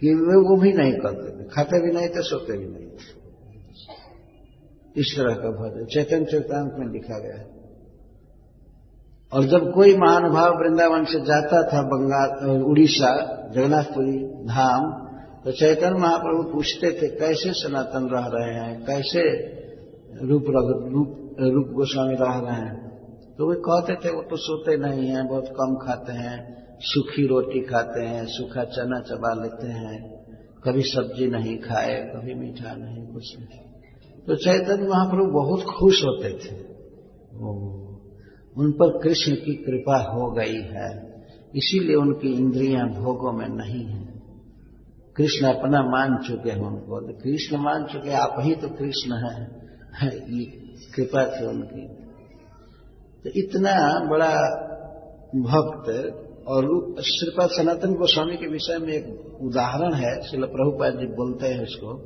कि 0.00 0.06
वे 0.06 0.36
वो 0.38 0.60
भी 0.60 0.72
नहीं 0.72 0.92
करते 0.92 1.40
थे। 1.40 1.48
खाते 1.48 1.80
भी 1.80 1.92
नहीं 1.92 2.08
थे, 2.08 2.22
सोते 2.22 2.58
भी 2.58 2.64
नहीं 2.64 2.86
थे। 2.86 3.18
इस 5.00 5.14
तरह 5.16 5.34
का 5.34 5.50
भजन 5.50 5.84
चैतन 5.84 6.24
चैतांत 6.24 6.72
में 6.78 6.92
लिखा 6.92 7.18
गया 7.18 7.38
है। 7.38 7.58
और 9.32 9.44
जब 9.44 9.72
कोई 9.72 9.96
महानुभाव 9.96 10.58
वृंदावन 10.58 11.04
से 11.04 11.20
जाता 11.20 11.62
था 11.62 11.82
बंगाल, 11.82 12.62
उड़ीसा, 12.62 13.12
जगन्नाथपुरी, 13.54 14.44
धाम 14.44 15.08
तो 15.44 15.52
चैतन्य 15.52 15.98
महाप्रभु 15.98 16.52
पूछते 16.52 16.92
थे, 16.92 17.08
कैसे 17.08 17.52
सनातन 17.52 18.08
रह 18.12 18.26
रहे 18.34 18.54
हैं? 18.54 18.84
कैसे 18.84 19.22
रूप 20.26 20.44
रूप 20.92 21.36
रूप 21.40 21.74
गोस्वामी 21.74 22.14
रह 22.14 22.50
रहे 22.50 22.60
हैं? 22.60 22.87
तो 23.38 23.50
वे 23.50 23.56
कहते 23.56 23.94
थे, 23.94 24.14
वो 24.14 24.22
तो 24.22 24.36
सोते 24.36 24.76
नहीं 24.76 25.08
हैं, 25.08 25.26
बहुत 25.26 25.44
कम 25.44 25.86
खाते 25.86 26.12
हैं, 26.12 26.66
सूखी 26.80 27.26
रोटी 27.26 27.60
खाते 27.60 28.00
हैं, 28.00 28.26
सूखा 28.26 28.64
चना 28.64 29.00
चबा 29.00 29.42
लेते 29.42 29.66
हैं, 29.66 30.24
कभी 30.64 30.82
सब्ज़ी 30.82 31.26
नहीं 31.26 31.58
खाए, 31.58 32.12
कभी 32.16 32.34
मीठा 32.34 32.74
नहीं, 32.74 33.06
कुछ 33.06 33.38
नहीं। 33.38 33.60
तो 34.26 34.36
चैतन्य 34.36 34.88
महाप्रभु 34.88 35.30
बहुत 35.32 35.62
खुश 35.62 36.04
होते 36.04 36.28
थे। 36.28 36.68
उन 38.60 38.72
पर 38.72 38.98
कृष्ण 38.98 39.34
की 39.34 39.54
कृपा 39.54 40.10
हो 40.12 40.30
गई 40.30 40.60
है, 40.60 41.08
इसीलिए 41.56 41.96
उनकी 41.96 42.32
इंद्रियाँ 42.32 42.88
भोगों 42.88 43.32
में 43.32 43.48
नहीं 43.48 43.84
है। 43.84 44.08
कृष्ण 45.16 45.46
अपना 45.46 45.82
मान 45.82 46.16
चुके 46.26 46.50
हैं 46.50 46.62
उनको। 46.62 47.00
तो 47.00 47.18
कृष्ण 47.18 47.56
मान 47.56 47.84
चुके 47.84 48.12
आप 48.12 48.34
ही 48.38 48.54
तो 48.54 48.68
कृष्ण 48.68 49.14
है। 49.14 49.58
ये 50.38 50.44
कृपा 50.94 51.24
थी 51.24 51.46
उनकी। 51.46 51.97
तो 53.24 53.30
इतना 53.36 53.74
बड़ा 54.10 54.32
भक्त 55.46 55.88
और 56.48 56.66
श्रीपाद 57.02 57.50
सनातन 57.50 57.94
गोस्वामी 57.94 58.36
के 58.36 58.46
विषय 58.48 58.78
में 58.78 58.92
एक 58.92 59.40
उदाहरण 59.42 59.94
है 59.94 60.12
शिल 60.22 60.44
प्रभुपाद 60.44 60.98
जी 60.98 61.06
बोलते 61.14 61.46
हैं 61.46 61.62
इसको 61.62 61.96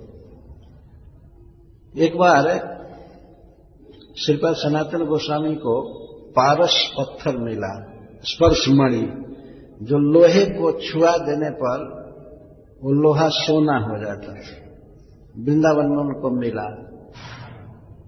एक 1.95 2.17
बार 2.17 2.49
श्रीपाद 4.19 4.55
सनातन 4.55 5.05
गोस्वामी 5.05 5.55
को 5.57 5.75
पारस 6.37 6.75
पत्थर 6.99 7.37
मिला, 7.37 7.73
स्पर्श 8.25 8.65
मणि, 8.71 9.03
जो 9.83 9.99
लोहे 10.13 10.45
को 10.51 10.73
छुआ 10.81 11.17
देने 11.19 11.51
पर 11.51 11.85
वो 12.83 12.93
लोहा 13.03 13.29
सोना 13.29 13.79
हो 13.79 13.99
जाता 13.99 14.37
है 14.39 14.61
वृंदावन 15.37 15.91
में 15.91 15.99
उनको 15.99 16.31
मिला। 16.41 16.69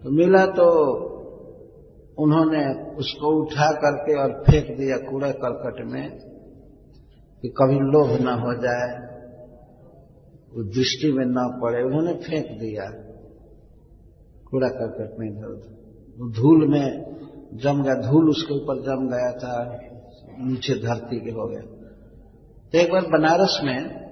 तो 0.03 0.11
मिला 0.11 0.45
तो 0.47 0.67
उन्होंने 2.19 2.95
उसको 2.97 3.43
उठा 3.43 3.71
करके 3.73 4.15
और 4.21 4.33
फेंक 4.43 4.67
दिया 4.79 4.97
कूड़े 4.97 5.33
करकट 5.33 5.85
में 5.93 6.11
कि 7.43 7.49
कभी 7.49 7.75
लोभ 7.75 8.11
न 8.21 8.35
हो 8.41 8.53
जाए, 8.55 8.91
वो 10.55 10.65
दृष्टि 10.65 11.13
में 11.13 11.25
न 11.27 11.61
पड़े, 11.63 11.83
उन्होंने 11.83 12.13
फेंक 12.13 12.47
दिया 12.61 12.85
कूड़ा 14.51 14.69
करकट 14.69 15.19
में 15.19 15.27
इधर 15.31 15.47
उधर 15.47 15.75
धूल 16.41 16.69
में 16.69 17.15
जम 17.55 17.83
गया, 17.83 17.95
धूल 18.11 18.31
उसके 18.31 18.55
ऊपर 18.55 18.83
जम 18.83 19.09
गया 19.09 19.33
था, 19.33 19.79
नीचे 20.47 20.75
धरती 20.75 21.21
के 21.21 21.31
हो 21.31 21.49
गया। 21.49 21.63
तो 22.73 22.79
एक 22.79 22.93
बार 22.93 23.03
बनारस 23.03 23.61
में 23.65 24.05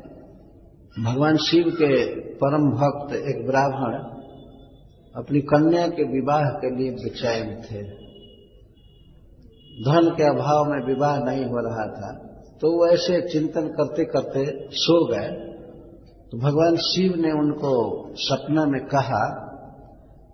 भगवान 1.04 1.36
शिव 1.36 1.64
के 1.70 2.20
परम 2.34 2.70
भक्त, 2.70 3.14
एक 3.14 3.46
ब्राह्मण 3.46 4.11
अपनी 5.16 5.40
कन्या 5.40 5.88
के 5.88 6.02
विवाह 6.02 6.42
के 6.42 6.76
लिए 6.76 6.90
बेचैन 6.90 7.62
थे। 7.62 7.82
धन 9.84 10.14
के 10.16 10.22
अभाव 10.22 10.64
में 10.64 10.86
विवाह 10.86 11.18
नहीं 11.18 11.44
हो 11.44 11.58
रहा 11.58 11.86
था। 11.86 12.28
तो 12.60 12.78
वो 12.78 12.86
ऐसे 12.86 13.28
चिंतन 13.32 13.68
करते 13.68 14.04
करते 14.04 14.68
सो 14.70 15.06
गए। 15.06 15.52
तो 16.30 16.38
भगवान 16.38 16.76
शिव 16.76 17.14
ने 17.16 17.32
उनको 17.32 18.06
सपना 18.14 18.66
में 18.66 18.84
कहा 18.84 19.48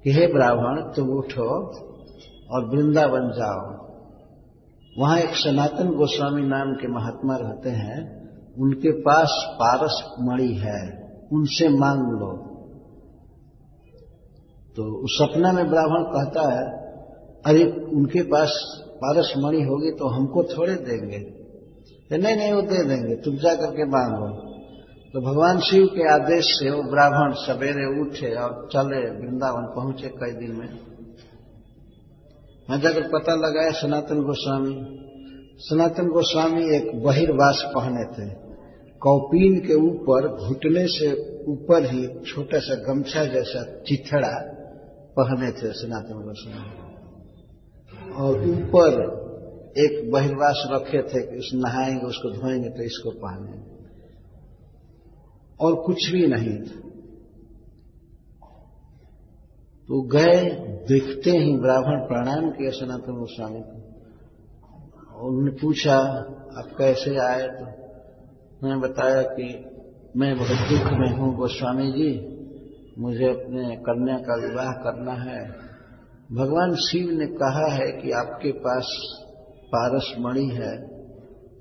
कि, 0.05 0.13
हे 0.13 0.27
ब्राह्मण, 0.27 0.81
तुम 0.81 1.09
उठो 1.09 1.67
और 2.51 2.65
वृंदावन 2.65 3.31
जाओ। 3.31 3.89
वहाँ 4.99 5.19
एक 5.19 5.31
सनातन 5.31 5.89
गोस्वामी 5.89 6.43
नाम 6.43 6.75
के 6.75 6.89
महात्मा 6.89 7.37
रहते 7.37 7.71
हैं। 7.71 8.19
उनके 8.59 8.91
पास 9.01 9.47
पारस 9.55 10.05
मणि 10.21 10.55
है। 10.55 11.09
उनसे 11.33 11.69
मांग 11.69 12.01
लो। 12.01 12.48
तो 14.79 15.05
उस 15.05 15.19
सपना 15.23 15.53
में 15.53 15.69
ब्राह्मण 15.69 16.03
कहता 16.03 16.53
है, 16.53 16.89
अरे, 17.47 17.65
उनके 17.97 18.23
पास 18.23 18.81
पारस 18.95 19.35
मणि 19.39 19.63
होगी 19.63 19.91
तो 19.91 20.09
हमको 20.09 20.45
थोड़े 20.45 20.75
देंगे। 20.75 21.39
नहीं 22.19 22.37
नहीं, 22.37 22.53
वो 22.53 22.63
दे 22.63 22.85
देंगे, 22.85 23.15
तुम 23.15 23.37
जा 23.37 23.55
करके 23.55 23.85
मांगो। 23.85 24.49
तो 25.13 25.21
भगवान 25.21 25.59
शिव 25.59 25.87
के 25.87 26.15
आदेश 26.15 26.45
से 26.45 26.71
वो 26.71 26.83
ब्राह्मण 26.83 27.33
सवेरे 27.33 28.01
उठे 28.01 28.35
और 28.35 28.69
चले 28.73 29.11
वृंदावन 29.11 29.63
पहुँचे 29.63 30.09
कई 30.09 30.31
दिन 30.31 30.57
में। 30.57 30.69
मैं 32.71 32.81
जाकर 32.81 33.03
पता 33.03 33.35
लगाया 33.35 33.71
सनातन 33.71 34.23
गोस्वामी। 34.23 34.99
सनातन 35.59 36.07
गोस्वामी 36.07 36.77
एक 36.77 37.03
बहिर्वास 37.05 37.63
पहने 37.67 38.05
थे। 38.05 38.35
कौपीन 39.01 39.61
के 39.61 39.75
ऊपर, 39.75 40.49
घुटने 40.49 40.87
से 40.87 41.39
ऊपर 41.53 41.85
ही 41.85 42.09
छोटा 42.27 42.59
सा 42.59 42.75
गमछा 42.75 43.25
जैसा 43.25 43.81
चिथड़ा 43.87 44.58
पहने 45.21 45.53
थे, 45.53 45.73
सनातन 45.73 46.15
गोस्वामी। 46.15 46.89
और 48.13 48.49
ऊपर 48.49 49.19
एक 49.79 50.13
बहिर्वास 50.13 50.69
रखे 50.71 51.03
थे 51.03 51.33
कि 51.33 51.39
उस 51.39 51.51
नहाएँगे, 51.55 52.07
उसको 52.07 52.31
धोएँगे 52.31 52.69
तो 52.69 52.83
इसको 52.83 53.11
पहने। 53.11 53.79
और 55.61 55.75
कुछ 55.75 56.11
भी 56.13 56.27
नहीं 56.27 56.59
था। 56.59 56.89
तो 59.89 60.03
गए, 60.03 60.51
देखते 60.89 61.31
ही 61.31 61.57
ब्राह्मण 61.57 62.01
प्रणाम 62.01 62.51
किया 62.51 62.71
सनातन 62.71 63.13
गोस्वामी 63.13 63.61
को। 63.61 63.89
और 65.15 65.29
उन्होंने 65.29 65.51
पूछा, 65.51 65.97
आप 66.59 66.69
कैसे 66.79 67.17
आए? 67.17 67.49
तो 67.49 67.65
मैंने 68.63 68.81
बताया 68.81 69.23
कि 69.23 69.65
मैं 70.17 70.37
बहुत 70.37 70.49
दुख 70.49 70.93
में 70.93 71.17
हूँ 71.17 71.37
गोस्वामी 71.37 71.93
जी। 71.93 72.38
मुझे 72.99 73.29
अपने 73.29 73.77
कन्या 73.77 74.17
का 74.19 74.37
विवाह 74.47 74.73
करना 74.73 75.13
है। 75.13 75.41
भगवान 76.33 76.75
शिव 76.75 77.11
ने 77.11 77.27
कहा 77.27 77.67
है 77.75 77.87
कि 77.93 78.11
आपके 78.11 78.53
पास 78.53 78.89
पारस 79.67 80.15
मणि 80.19 80.47
है। 80.47 80.77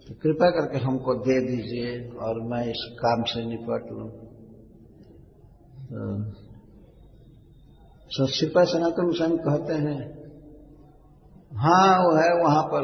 तो 0.08 0.13
कृपा 0.13 0.50
करके 0.50 0.78
हमको 0.78 1.13
दे 1.13 1.39
दीजिए 1.41 2.10
और 2.19 2.41
मैं 2.41 2.65
इस 2.65 2.95
काम 3.00 3.23
से 3.23 3.45
निपट 3.45 3.91
लूँ। 3.91 4.10
तो 8.12 8.26
सचिपा 8.26 8.63
सनातन 8.63 9.06
गोस्वामी 9.06 9.38
कहते 9.38 9.73
हैं 9.73 10.17
हाँ 11.56 12.04
वो 12.04 12.15
है, 12.15 12.43
वहाँ 12.43 12.63
पर 12.63 12.84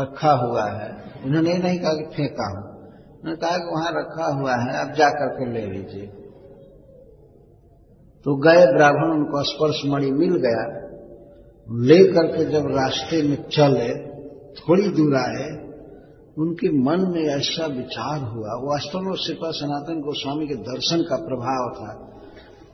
रखा 0.00 0.30
हुआ 0.30 0.64
है। 0.70 0.88
उन्होंने 1.24 1.54
नहीं 1.54 1.78
कहा 1.80 1.92
कि 1.92 2.04
फेंका 2.04 2.48
हूँ। 2.50 2.64
उन्होंने 3.20 3.36
कहा 3.36 3.56
कि 3.58 3.70
वहाँ 3.74 3.92
रखा 3.92 4.26
हुआ 4.40 4.56
है 4.56 4.80
अब 4.80 4.94
जा 4.94 5.08
करके 5.10 5.52
ले 5.52 5.66
लीजिए। 5.66 6.21
तो 8.24 8.36
गए 8.36 8.66
ब्राह्मण, 8.66 9.18
उनको 9.18 9.42
स्पर्श 9.42 9.82
मणि 9.86 10.10
मिल 10.10 10.36
गया। 10.36 10.82
ले 11.80 11.98
करके 12.04 12.44
जब 12.44 12.66
रास्ते 12.66 13.22
में 13.22 13.36
चले, 13.36 13.94
थोड़ी 14.52 14.88
दूर 14.88 15.16
आए, 15.16 15.62
उनके 16.38 16.68
मन 16.68 17.12
में 17.14 17.22
ऐसा 17.22 17.66
विचार 17.66 18.18
हुआ। 18.18 18.48
वास्तव 18.48 19.00
में 19.00 19.12
सिपा 19.14 19.50
सनातन 19.50 20.00
गोस्वामी 20.00 20.46
के 20.46 20.54
दर्शन 20.54 21.02
का 21.02 21.16
प्रभाव 21.16 21.74
था। 21.74 22.08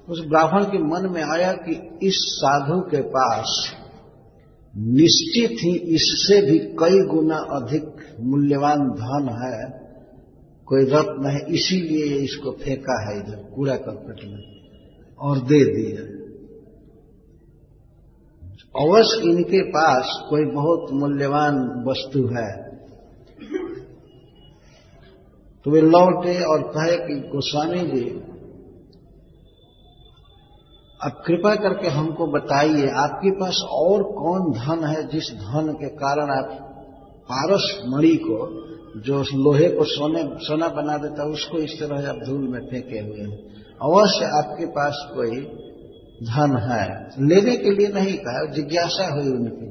उस 0.08 0.24
ब्राह्मण 0.26 0.64
के 0.64 0.78
मन 0.78 1.12
में 1.12 1.22
आया 1.22 1.52
कि 1.52 1.98
इस 2.02 2.14
साधु 2.14 2.80
के 2.80 3.00
पास 3.00 3.74
निश्चित 4.76 5.50
ही 5.50 5.76
इससे 5.76 6.50
भी 6.50 6.58
कई 6.58 7.06
गुना 7.14 7.36
अधिक 7.36 8.16
मूल्यवान 8.20 8.78
धन 8.78 9.28
है। 9.42 9.88
कोई 10.66 10.84
रत्न 10.84 11.26
है, 11.26 11.54
इसीलिए 11.54 12.04
इसको 12.04 12.50
फेंका 12.50 13.10
है 13.10 13.18
इधर 13.18 13.52
कूड़ा 13.56 13.76
करकट 13.76 14.24
में। 14.24 14.57
और 15.20 15.38
दे 15.38 15.64
दिया 15.64 16.18
अवश्य 18.68 19.30
इनके 19.30 19.62
पास 19.62 20.26
कोई 20.30 20.44
बहुत 20.44 20.86
मूल्यवान 20.92 21.84
वस्तु 21.88 22.26
है। 22.26 22.68
तो 25.64 25.70
वे 25.70 25.80
लौटे 25.80 26.44
और 26.44 26.62
कहे 26.62 26.96
कि, 26.96 27.28
गोस्वामी 27.28 27.80
जी 27.80 28.10
अब 31.04 31.22
कृपा 31.26 31.54
करके 31.54 31.88
हमको 31.88 32.26
बताइए, 32.26 32.88
आपके 32.88 33.30
पास 33.30 33.62
और 33.70 34.02
कौन 34.02 34.52
धन 34.52 34.86
है 34.86 35.08
जिस 35.08 35.34
धन 35.34 35.72
के 35.72 35.88
कारण 35.88 36.22
आप 36.22 36.68
पारस 37.32 37.82
मणि 37.88 38.16
को, 38.16 38.68
जो 39.00 39.20
लोहे 39.20 39.68
को 39.68 39.84
सोने, 39.84 40.24
सोना 40.24 40.68
बना 40.68 40.98
देता 40.98 41.22
है, 41.22 41.28
उसको 41.28 41.58
इस 41.58 41.80
तरह 41.80 42.08
आप 42.08 42.16
धूल 42.26 42.48
में 42.48 42.60
फेंके 42.60 42.98
हुए 42.98 43.20
हैं? 43.20 43.57
अवश्य 43.82 44.24
आपके 44.24 44.66
पास 44.66 45.06
कोई 45.14 45.40
धन 46.22 46.56
है। 46.56 47.08
लेने 47.26 47.56
के 47.56 47.70
लिए 47.70 47.88
नहीं 47.88 48.18
कहा, 48.18 48.52
जिज्ञासा 48.52 49.14
हुई 49.14 49.28
उनकी। 49.28 49.68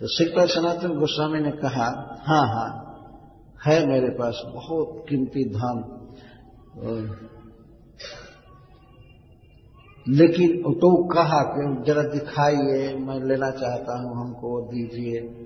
तो 0.00 0.06
श्री 0.06 0.32
सनातन 0.46 0.88
गोस्वामी 0.88 1.40
ने 1.40 1.50
कहा 1.50 1.86
हाँ 2.22 2.46
हाँ 2.48 2.80
है 3.66 3.86
मेरे 3.86 4.08
पास 4.08 4.42
बहुत 4.46 5.04
कीमती 5.08 5.44
धन। 5.44 6.00
लेकिन 10.08 10.72
तो 10.72 11.08
कहा 11.08 11.38
कि 11.42 11.84
जरा 11.84 12.02
दिखाइए, 12.02 12.94
मैं 12.94 13.28
लेना 13.28 13.50
चाहता 13.50 14.02
हूँ 14.02 14.16
हमको, 14.16 14.60
दीजिए। 14.72 15.43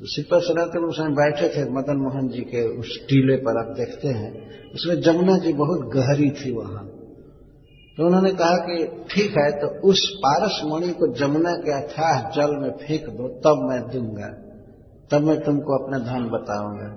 तो 0.00 0.06
सिपर 0.06 0.40
सनातन 0.40 0.84
उसमें 0.84 1.14
बैठे 1.14 1.48
थे, 1.48 1.62
मदन 1.70 1.96
मोहन 1.96 2.28
जी 2.28 2.40
के 2.40 2.78
उस 2.78 2.98
टीले 3.08 3.36
पर 3.36 3.58
आप 3.58 3.76
देखते 3.76 4.08
हैं, 4.08 4.32
उसमें 4.74 5.00
जमुना 5.00 5.38
जी 5.38 5.52
बहुत 5.52 5.80
गहरी 5.94 6.30
थी 6.30 6.52
वहाँ। 6.52 6.84
तो 7.98 8.06
उन्होंने 8.06 8.30
कहा 8.30 8.56
कि 8.56 9.06
ठीक 9.10 9.30
है 9.30 9.50
तो 9.50 9.88
उस 9.88 10.00
पारस 10.18 10.60
मणि 10.64 10.92
को 10.92 11.06
जमुना 11.14 11.52
के 11.52 11.72
अथाह 11.72 12.30
जल 12.30 12.56
में 12.56 12.70
फेंक 12.70 13.06
दो, 13.08 13.28
तब 13.28 13.62
मैं 13.70 13.80
दूँगा। 13.92 14.28
तब 15.10 15.20
मैं 15.22 15.40
तुमको 15.40 15.84
अपना 15.84 15.98
धन 15.98 16.28
बताऊँगा। 16.28 16.88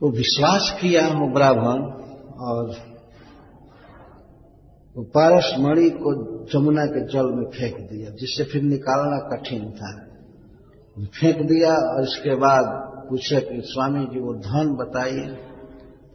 तो 0.00 0.10
विश्वास 0.10 0.78
किया 0.80 1.06
हूँ 1.06 1.32
ब्राह्मण, 1.32 1.82
और 2.40 2.74
वो 4.96 5.04
पारस 5.04 5.54
मणि 5.58 5.90
को 5.90 6.12
जमुना 6.44 6.84
के 6.86 7.06
जल 7.12 7.26
में 7.26 7.46
फेंक 7.50 7.76
दिया, 7.90 8.10
जिससे 8.10 8.44
फिर 8.44 8.62
निकालना 8.62 9.18
कठिन 9.28 9.70
था। 9.70 10.05
फेंक 10.96 11.36
दिया 11.36 11.70
और 11.70 12.02
इसके 12.02 12.34
बाद 12.34 12.64
पूछे 13.10 13.40
कि 13.40 13.60
स्वामी 13.64 14.04
जी, 14.04 14.20
वो 14.20 14.34
धन 14.34 14.74
बताइए। 14.74 15.26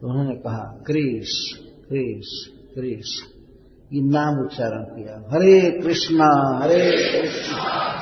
तो 0.01 0.09
उन्होंने 0.09 0.35
कहा, 0.35 0.83
क्रिस 0.85 1.57
क्रिस 1.87 2.53
क्रिस। 2.73 3.31
ये 3.93 4.01
नाम 4.01 4.39
उच्चारण 4.45 4.83
किया, 4.83 5.27
हरे 5.33 5.81
कृष्णा 5.81 6.59
हरे 6.63 6.91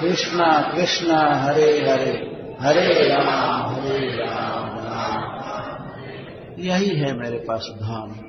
कृष्णा 0.01 0.75
कृष्णा 0.75 1.19
हरे 1.43 1.89
हरे 1.89 2.11
हरे 2.61 3.09
राम 3.09 3.75
हरे 3.75 4.07
राम 4.17 4.77
राम 4.77 5.29
यही 6.59 6.89
है 6.89 7.17
मेरे 7.17 7.37
पास 7.37 7.69
धन 7.75 8.25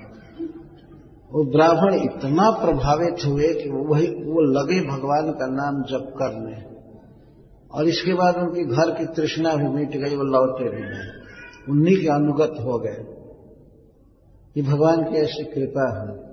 वो 1.33 1.45
ब्राह्मण 1.45 1.95
इतना 1.95 2.51
प्रभावित 2.51 3.25
हुए 3.27 3.49
कि 3.55 3.71
वही, 3.71 4.07
वो 4.07 4.41
लगे 4.41 4.81
भगवान 4.81 5.31
का 5.31 5.47
नाम 5.47 5.83
जप 5.83 6.13
करने। 6.17 6.70
और 7.73 7.89
इसके 7.89 8.15
बाद 8.15 8.37
उनकी 8.37 8.65
घर 8.65 8.99
की 8.99 9.07
तृष्णा 9.07 9.55
भी 9.55 9.69
मिट 9.69 9.91
गई, 9.91 10.17
वो 10.17 10.23
लौटे 10.23 10.71
भी 10.71 10.83
नहीं। 10.83 11.21
उन्हीं 11.69 11.97
के 11.97 12.09
अनुगत 12.09 12.55
हो 12.61 12.79
गए। 12.79 13.21
ये 14.57 14.63
भगवान 14.63 15.03
की 15.03 15.19
ऐसी 15.19 15.45
कृपा 15.45 16.01
है। 16.01 16.31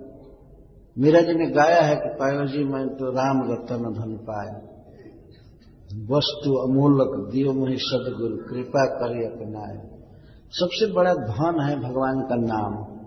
मीरा 0.97 1.21
जी 1.21 1.33
ने 1.33 1.45
गाया 1.45 1.81
है 1.81 1.95
कि 1.95 2.09
पायो 2.19 2.45
जी, 2.45 2.63
मैं 2.63 2.87
तो 2.87 3.11
राम 3.11 3.51
रतन 3.51 3.77
धन 3.77 4.17
पाए। 4.17 4.77
वस्तु 6.11 6.53
अमूलक 6.53 7.31
दियो 7.31 7.53
मुहि 7.53 7.75
सदगुरु, 7.77 8.37
कृपा 8.37 8.85
करे 8.85 9.25
अपनाए। 9.25 9.97
सबसे 10.51 10.93
बड़ा 10.93 11.13
धन 11.13 11.61
है 11.69 11.75
भगवान 11.75 12.21
का 12.21 12.35
नाम। 12.35 12.97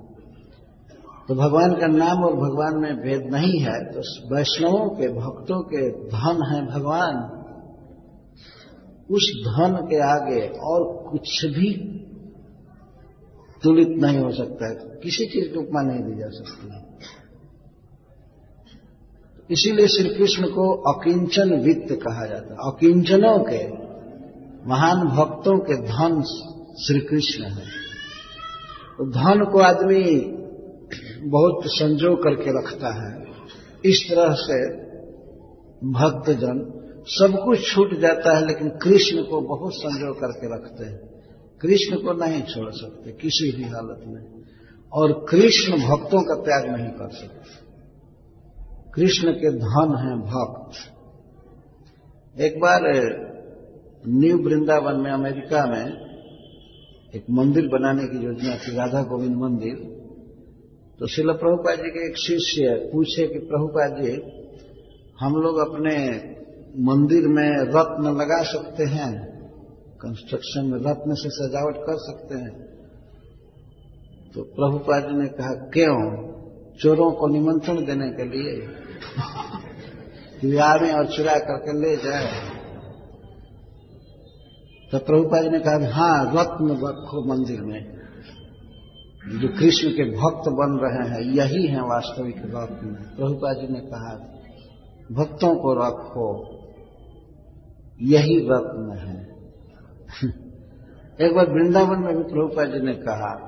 तो 1.29 1.35
भगवान 1.35 1.73
का 1.73 1.87
नाम 1.87 2.25
और 2.25 2.33
भगवान 2.33 2.83
में 2.83 2.97
भेद 2.97 3.33
नहीं 3.33 3.61
है 3.61 3.93
तो 3.93 4.01
वैष्णवों 4.37 4.89
के, 4.91 5.09
भक्तों 5.09 5.61
के 5.63 5.91
धन 5.91 6.53
है 6.53 6.79
भगवान। 6.79 7.40
उस 9.11 9.45
धन 9.49 9.77
के 9.77 9.97
आगे 9.97 10.49
और 10.49 11.11
कुछ 11.11 11.45
भी 11.45 12.01
तुलित 13.63 13.89
नहीं 13.89 14.19
हो 14.19 14.33
सकता 14.33 14.69
है। 14.69 14.75
किसी 14.75 15.27
चीज़ 15.27 15.53
की 15.53 15.59
उपमा 15.59 15.83
नहीं 15.83 16.01
दी 16.01 16.19
जा 16.19 16.29
सकती। 16.29 16.91
इसीलिए 19.51 19.87
श्री 19.87 20.09
कृष्ण 20.09 20.47
को 20.47 20.93
अकिंचन 20.93 21.61
वित्त 21.61 21.93
कहा 21.93 22.27
जाता 22.27 22.53
है। 22.53 22.73
अकिंचनों 22.73 23.39
के, 23.39 23.69
महान 24.69 25.09
भक्तों 25.09 25.59
के 25.59 25.75
धन 25.75 26.23
श्री 26.87 27.01
कृष्ण 27.01 27.45
है। 27.45 27.67
तो 28.99 29.11
धन 29.11 29.45
को 29.45 29.59
आदमी 29.59 30.21
बहुत 31.29 31.63
संजो 31.67 32.17
करके 32.17 32.59
रखता 32.59 32.89
है। 32.89 33.25
इस 33.85 34.07
तरह 34.11 34.35
से 34.35 34.77
भक्तजन 35.91 36.80
सब 37.07 37.43
कुछ 37.45 37.75
छूट 37.75 37.95
जाता 37.95 38.37
है, 38.37 38.47
लेकिन 38.47 38.69
कृष्ण 38.69 39.23
को 39.23 39.41
बहुत 39.41 39.73
संजो 39.75 40.15
करके 40.15 40.55
रखते 40.55 40.85
हैं। 40.85 41.11
कृष्ण 41.61 41.97
को 41.97 42.13
नहीं 42.13 42.43
छोड़ 42.43 42.71
सकते, 42.71 43.13
किसी 43.13 43.57
भी 43.57 43.63
हालत 43.63 44.05
में। 44.07 44.41
और 44.93 45.27
कृष्ण 45.29 45.73
भक्तों 45.73 46.23
का 46.23 46.35
त्याग 46.35 46.77
नहीं 46.77 46.91
कर 46.91 47.09
सकते। 47.09 47.71
कृष्ण 48.95 49.33
के 49.33 49.51
धन 49.51 49.95
हैं 49.99 50.21
भक्त। 50.21 51.01
एक 52.41 52.61
बार 52.61 52.81
न्यू 54.09 54.39
वृंदावन 54.39 55.01
में, 55.01 55.11
अमेरिका 55.11 55.67
में, 55.67 56.11
एक 57.15 57.25
मंदिर 57.31 57.69
बनाने 57.69 58.05
की 58.05 58.25
योजना 58.25 58.57
थी, 58.57 58.77
राधा 58.77 59.03
गोविंद 59.03 59.37
मंदिर। 59.37 60.01
तो 60.99 61.07
शिल 61.07 61.33
प्रभुपा 61.33 61.75
जी 61.75 61.91
के 61.91 62.07
एक 62.09 62.17
शिष्य 62.17 62.91
पूछे 62.93 63.27
कि 63.27 63.39
प्रभुपा 63.39 63.87
जी, 63.87 64.11
हम 65.21 65.33
लोग 65.35 65.59
अपने 65.59 66.09
मंदिर 66.79 67.29
में 67.29 67.51
रत्न 67.51 68.17
लगा 68.17 68.43
सकते 68.43 68.85
हैं 68.85 69.41
कंस्ट्रक्शन 70.01 70.67
में 70.67 70.79
रत्न 70.79 71.15
से 71.15 71.31
सजावट 71.31 71.77
कर 71.77 71.97
सकते 71.97 72.35
हैं। 72.35 72.71
तो 74.35 74.43
प्रभुपा 74.43 75.01
जी 75.01 75.19
ने 75.19 75.29
कहा, 75.29 75.55
क्यों? 75.55 76.31
चोरों 76.79 77.13
को 77.13 77.27
निमंत्रण 77.27 77.85
देने 77.85 78.09
के 78.09 78.25
लिए। 78.25 78.69
आवे 80.59 80.93
और 80.93 81.07
चुरा 81.07 81.39
करके 81.39 81.81
ले 81.81 81.97
जाए। 81.97 82.33
तो 84.93 84.99
प्रभुपा 84.99 85.43
जी 85.43 85.49
ने 85.49 85.59
कहा 85.59 85.93
हाँ 85.93 86.25
रत्न 86.25 86.71
रखो 86.71 87.35
मंदिर 87.35 87.61
में। 87.61 88.01
जो 89.41 89.49
कृष्ण 89.49 89.89
के 89.89 90.11
भक्त 90.11 90.49
बन 90.49 90.79
रहे 90.83 91.09
हैं, 91.09 91.33
यही 91.33 91.67
है 91.67 91.81
वास्तविक 91.81 92.37
रत्न। 92.37 92.87
प्रभुपा 93.17 93.53
जी 93.53 93.73
ने 93.73 93.81
कहा, 93.81 94.37
भक्तों 95.13 95.55
को 95.55 95.75
रखो। 95.75 96.60
यही 98.03 98.49
रत्न 98.51 98.99
है। 98.99 99.31
एक 101.27 101.35
बार 101.35 101.51
वृंदावन 101.51 101.99
में 101.99 102.17
भी 102.17 102.23
प्रभुपा 102.23 102.65
जी 102.65 102.81
ने 102.81 102.95
कहा, 102.95 103.47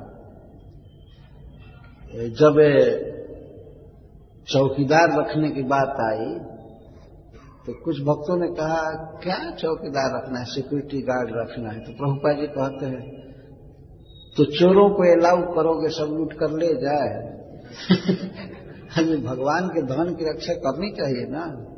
जब 2.13 2.59
चौकीदार 4.49 5.21
रखने 5.21 5.51
की 5.51 5.63
बात 5.63 5.97
आई 6.01 6.39
तो 7.67 7.73
कुछ 7.85 8.01
भक्तों 8.01 8.37
ने 8.37 8.49
कहा, 8.49 8.93
क्या 9.23 9.51
चौकीदार 9.51 10.23
रखना 10.23 10.39
है? 10.39 10.45
सिक्योरिटी 10.45 11.03
गार्ड 11.03 11.29
रखना 11.31 11.71
है? 11.71 11.81
तो 11.81 11.93
प्रभुपा 11.93 12.33
जी 12.33 12.47
कहते 12.47 12.87
हैं 12.87 13.23
तो 14.37 14.45
चोरों 14.45 14.91
को 14.91 15.03
अलाउ 15.13 15.55
करोगे, 15.55 15.89
सब 15.89 16.05
लूट 16.05 16.33
कर 16.33 16.51
ले 16.51 16.75
जाए। 16.75 17.43
हमें 18.97 19.25
भगवान 19.25 19.69
के 19.69 19.83
धन 19.83 20.15
की 20.15 20.25
रक्षा 20.25 20.53
करनी 20.55 20.91
चाहिए 20.91 21.27
ना। 21.27 21.72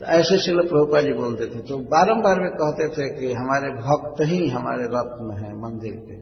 तो 0.00 0.06
ऐसे 0.06 0.38
शिल 0.38 0.60
प्रभुपा 0.62 1.00
जी 1.00 1.12
बोलते 1.12 1.46
थे। 1.46 1.60
तो 1.60 1.76
बारंबार 1.90 2.40
वे 2.40 2.48
कहते 2.54 2.88
थे 2.88 3.04
कि 3.10 3.32
हमारे 3.34 3.68
भक्त 3.78 4.20
ही 4.22 4.48
हमारे 4.48 4.88
रत्न 4.90 5.36
है, 5.38 5.52
मंदिर 5.60 5.94
के। 6.00 6.16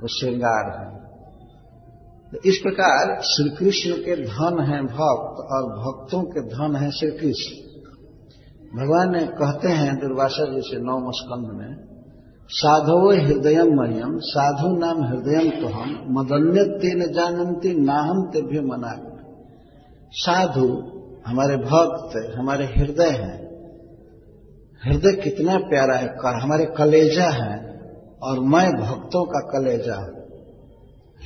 वो 0.00 0.08
श्रृंगार 0.08 0.70
है। 0.78 0.88
तो 2.32 2.38
इस 2.48 2.58
प्रकार 2.62 3.12
श्री 3.22 3.50
कृष्ण 3.50 3.96
के 4.02 4.16
धन 4.22 4.62
है 4.62 4.80
भक्त 4.84 5.42
और 5.50 5.68
भक्तों 5.76 6.22
के 6.30 6.42
धन 6.48 6.76
है 6.76 6.90
श्री 6.90 7.10
कृष्ण 7.10 7.62
भगवान 8.76 9.12
ने 9.12 9.20
कहते 9.34 9.72
हैं 9.72 9.92
दुर्वासा 9.96 10.44
जी 10.44 10.60
से 10.60 10.78
नौ 10.80 10.94
स्कंध 11.12 11.50
में, 11.58 11.74
साधो 12.50 12.96
हृदय 13.10 13.62
मरियम 13.70 14.16
साधु 14.24 14.70
नाम 14.76 15.04
हृदय 15.04 15.50
तो 15.50 15.68
हम 15.68 15.92
मदन्य 16.10 16.64
तेन 16.78 17.04
जानती 17.12 17.74
नाहम 17.84 18.24
तेभ्य 18.32 18.60
मना 18.62 18.90
साधु 20.14 20.66
हमारे 21.26 21.56
भक्त, 21.56 22.34
हमारे 22.38 22.64
हृदय 22.64 23.08
हैं। 23.08 23.44
हृदय 24.84 25.12
कितना 25.12 25.58
प्यारा 25.58 25.96
है 25.96 26.08
हमारे 26.42 26.64
कलेजा 26.64 27.28
है 27.28 27.80
और 28.22 28.40
मैं 28.40 28.72
भक्तों 28.72 29.24
का 29.24 29.40
कलेजा 29.40 30.24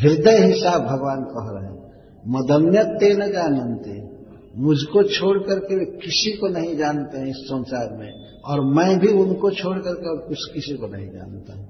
हृदय 0.00 0.44
ही 0.44 0.60
साहब 0.60 0.82
भगवान 0.82 1.20
कह 1.20 1.46
रहे 1.50 1.64
हैं। 1.64 1.78
मदन्यत 2.26 2.86
ते 2.86 3.14
न 3.14 3.32
जानते 3.32 4.08
मुझको 4.56 5.02
छोड़ 5.02 5.38
करके 5.38 5.84
किसी 5.84 6.36
को 6.36 6.48
नहीं 6.48 6.76
जानते 6.76 7.18
हैं 7.18 7.26
इस 7.26 7.36
संसार 7.36 7.96
में। 7.96 8.28
और 8.44 8.60
मैं 8.60 8.98
भी 8.98 9.08
उनको 9.08 9.50
छोड़ 9.50 9.78
करके 9.78 10.10
और 10.10 10.28
कुछ 10.28 10.38
किसी 10.54 10.74
को 10.74 10.86
नहीं 10.86 11.10
जानता। 11.10 11.68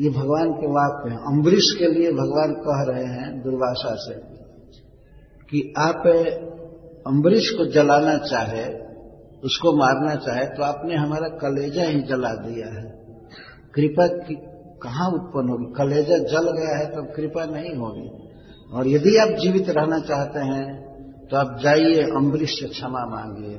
ये 0.00 0.10
भगवान 0.10 0.52
के 0.52 0.66
वाक्य 0.66 1.10
हैं। 1.10 1.18
अम्बरीश 1.18 1.76
के 1.78 1.86
लिए 1.86 2.12
भगवान 2.12 2.52
कह 2.52 2.92
रहे 2.92 3.04
हैं 3.04 3.42
दुर्वासा 3.42 3.94
से 3.94 4.14
कि 5.50 5.74
आप 5.78 6.02
अम्बरीश 7.08 7.50
को 7.50 7.64
जलाना 7.72 8.16
चाहे, 8.24 8.64
उसको 9.44 9.72
मारना 9.76 10.14
चाहे 10.14 10.46
तो 10.46 10.62
आपने 10.62 10.94
हमारा 10.96 11.28
कलेजा 11.28 11.84
ही 11.84 12.00
जला 12.02 12.32
दिया 12.34 12.66
है। 12.66 12.84
कृपा 13.74 14.06
की 14.06 14.34
कहाँ 14.82 15.08
उत्पन्न 15.10 15.48
होगी? 15.48 15.72
कलेजा 15.72 16.18
जल 16.28 16.50
गया 16.52 16.76
है 16.78 16.86
तो 16.86 17.02
कृपा 17.14 17.44
नहीं 17.44 17.74
होगी। 17.74 18.08
और 18.72 18.88
यदि 18.88 19.16
आप 19.16 19.28
जीवित 19.38 19.68
रहना 19.68 19.98
चाहते 20.00 20.40
हैं 20.40 20.66
तो 21.30 21.36
आप 21.36 21.58
जाइए 21.62 22.02
अम्बरीश 22.02 22.50
से 22.50 22.68
क्षमा 22.68 23.04
मांगिए। 23.06 23.56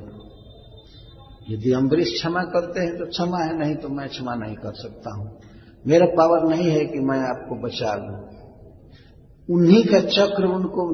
यदि 1.50 1.72
अम्बरीश 1.72 2.12
क्षमा 2.12 2.42
करते 2.42 2.80
हैं 2.80 2.96
तो 2.98 3.06
क्षमा 3.06 3.38
है, 3.38 3.58
नहीं 3.58 3.74
तो 3.74 3.88
मैं 3.88 4.08
क्षमा 4.08 4.34
नहीं 4.34 4.54
कर 4.54 4.72
सकता 4.72 5.18
हूँ। 5.18 5.28
मेरा 5.86 6.06
पावर 6.06 6.48
नहीं 6.48 6.70
है 6.70 6.84
कि 6.86 7.00
मैं 7.00 7.20
आपको 7.20 7.62
बचा 7.62 7.94
लू। 7.94 8.14
उन्हीं 9.48 9.84
का 9.84 10.00
चक्र 10.00 10.44
उनको 10.46 10.90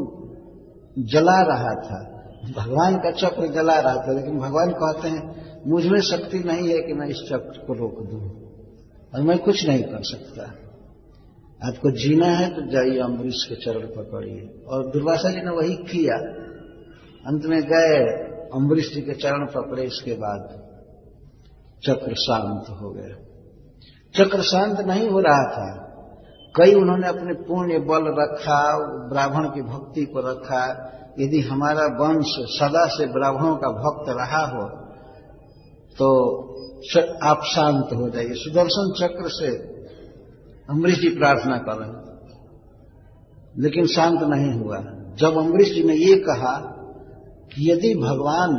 जला 0.98 1.40
रहा 1.44 1.74
था। 1.82 2.15
भगवान 2.52 2.96
का 2.96 3.10
चक्र 3.10 3.46
जला 3.46 3.78
रहा 3.80 3.96
था, 3.96 4.12
लेकिन 4.12 4.38
भगवान 4.38 4.70
कहते 4.72 5.08
हैं, 5.08 5.22
मुझमें 5.66 6.00
शक्ति 6.00 6.38
नहीं 6.38 6.68
है 6.68 6.78
कि 6.78 6.92
मैं 6.92 7.06
इस 7.08 7.22
चक्र 7.28 7.64
को 7.66 7.74
रोक 7.74 8.02
दूँ, 8.10 8.20
और 9.12 9.22
मैं 9.22 9.38
कुछ 9.38 9.66
नहीं 9.66 9.82
कर 9.82 10.02
सकता। 10.02 10.42
आपको 11.60 11.90
जीना 11.90 12.26
है 12.26 12.48
तो 12.50 12.62
जाइए 12.70 12.98
अम्बरीश 12.98 13.44
के 13.48 13.54
चरण 13.54 13.86
पकड़िए 13.86 14.64
और 14.66 14.90
दुर्वासा 14.90 15.30
जी 15.30 15.40
ने 15.40 15.50
वही 15.50 15.74
किया। 15.74 16.16
अंत 17.26 17.46
में 17.46 17.60
गए 17.62 18.00
अम्बरीश 18.54 18.92
जी 18.94 19.00
के 19.00 19.14
चरण 19.14 19.46
पकड़े 19.46 19.82
इसके 19.82 20.12
बाद 20.12 20.42
चक्र 21.82 22.14
शांत 22.14 22.68
हो 22.82 22.90
गया। 22.90 23.14
चक्र 24.14 24.42
शांत 24.42 24.80
नहीं 24.80 25.08
हो 25.08 25.20
रहा 25.20 25.42
था। 25.50 25.68
कई 26.54 26.74
उन्होंने 26.74 27.08
अपने 27.08 27.34
पुण्य 27.44 27.78
बल 27.78 28.04
रखा, 28.20 28.60
ब्राह्मण 29.08 29.48
की 29.48 29.62
भक्ति 29.62 30.04
को 30.04 30.20
रखा 30.20 30.62
यदि 31.20 31.40
हमारा 31.40 31.84
वंश 32.00 32.32
सदा 32.52 32.86
से 32.88 33.06
ब्राह्मणों 33.12 33.56
का 33.56 33.68
भक्त 33.76 34.10
रहा 34.10 34.44
हो 34.46 34.64
तो 35.98 36.08
आप 37.22 37.44
शांत 37.44 37.92
हो 37.92 38.08
जाइए। 38.10 38.34
सुदर्शन 38.34 38.90
चक्र 38.98 39.30
से 39.30 39.48
अमरीश 40.70 40.98
जी 41.00 41.08
प्रार्थना 41.08 41.56
कर। 41.58 41.78
रहे 41.80 43.62
लेकिन 43.62 43.86
शांत 43.86 44.20
नहीं 44.22 44.50
हुआ। 44.54 44.78
जब 45.18 45.36
अमरीश 45.38 45.72
जी 45.74 45.82
ने 45.82 45.94
ये 45.96 46.16
कहा 46.20 46.54
कि 47.52 47.70
यदि 47.70 47.94
भगवान 47.94 48.56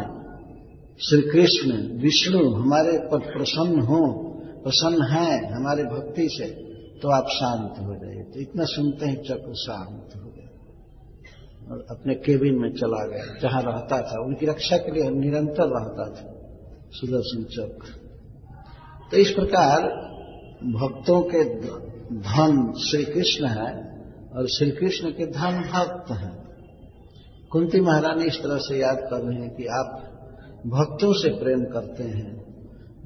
श्री 1.02 1.22
कृष्ण 1.22 1.76
विष्णु 2.02 2.40
हमारे 2.54 2.98
पर 3.10 3.20
प्रसन्न 3.28 3.82
हो, 3.82 4.00
प्रसन्न 4.64 5.04
है 5.06 5.30
हमारे 5.54 5.84
भक्ति 5.86 6.28
से 6.32 6.48
तो 7.00 7.10
आप 7.10 7.28
शांत 7.32 7.76
हो 7.80 7.94
जाइए। 7.96 8.24
तो 8.24 8.40
इतना 8.40 8.66
सुनते 8.66 9.06
हैं 9.06 9.22
चक्र 9.24 9.54
शांत 9.58 10.16
हो। 10.16 10.27
और 11.72 11.86
अपने 11.90 12.16
केबिन 12.16 12.60
में 12.60 12.74
चला 12.74 13.08
गया, 13.08 13.38
जहाँ 13.42 13.62
रहता 13.62 14.02
था। 14.02 14.26
उनकी 14.26 14.46
रक्षा 14.46 14.78
के 14.78 14.92
लिए 14.92 15.10
निरंतर 15.10 15.64
रहता 15.64 16.10
था, 16.10 16.34
सुदर्शन 16.92 17.44
चक्र। 17.44 18.08
तो 19.12 19.18
इस 19.18 19.32
प्रकार 19.32 19.82
भक्तों 20.64 21.22
के 21.22 21.44
धन 22.16 22.74
श्री 22.78 23.04
कृष्ण 23.04 23.46
है 23.46 24.02
और 24.36 24.48
श्री 24.48 24.72
कृष्ण 24.72 25.10
के 25.10 25.26
धन 25.26 25.70
भक्त 25.74 26.12
हैं। 26.12 26.48
कुंती 27.52 27.82
महारानी 27.82 28.26
इस 28.26 28.38
तरह 28.38 28.58
से 28.58 28.78
याद 28.78 28.98
कर 28.98 29.22
रहे 29.22 29.42
हैं 29.42 29.56
कि 29.56 29.66
आप 29.66 30.04
भक्तों 30.68 31.14
से 31.14 31.30
प्रेम 31.30 31.64
करते 31.64 32.04
हैं। 32.04 32.38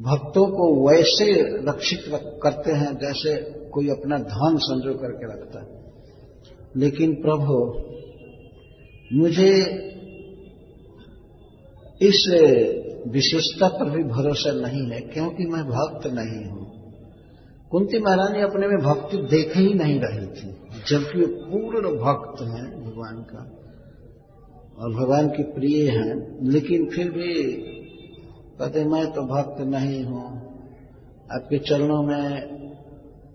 भक्तों 0.02 0.46
को 0.46 0.90
वैसे 0.90 1.58
रक्षित 1.70 2.00
करते 2.44 2.72
हैं 2.72 2.94
जैसे 2.94 3.52
कोई 3.70 3.88
अपना 3.90 4.18
धन 4.18 4.58
संजो 4.58 4.94
करके 4.94 5.34
रखता 5.34 5.60
है। 5.60 5.82
लेकिन 6.78 7.14
प्रभु 7.14 7.74
मुझे 9.12 9.52
इस 12.02 12.20
विशेषता 13.08 13.68
पर 13.68 13.90
भी 13.90 14.04
भरोसा 14.04 14.52
नहीं 14.52 14.92
है, 14.92 15.00
क्योंकि 15.00 15.46
मैं 15.46 15.64
भक्त 15.64 16.08
नहीं 16.08 16.46
हूँ। 16.46 16.66
कुंती 17.72 18.00
महारानी 18.00 18.42
अपने 18.42 18.68
में 18.68 18.78
भक्ति 18.78 19.18
देख 19.18 19.56
ही 19.58 19.74
नहीं 19.74 20.00
रही 20.00 20.26
थी, 20.28 20.50
जबकि 20.90 21.26
पूर्ण 21.26 21.92
भक्त 21.98 22.42
हैं 22.42 22.84
भगवान 22.84 23.22
का, 23.22 23.44
और 24.78 24.94
भगवान 24.94 25.28
की 25.28 25.44
प्रिय 25.44 25.90
हैं, 25.90 26.16
लेकिन 26.52 26.86
फिर 26.86 27.12
भी 27.12 27.34
कहते 28.60 28.84
मैं 28.84 29.06
तो 29.12 29.22
भक्त 29.22 29.62
नहीं 29.62 30.04
हूँ। 30.04 30.26
आपके 31.32 31.58
चरणों 31.58 32.02
में 32.04 32.60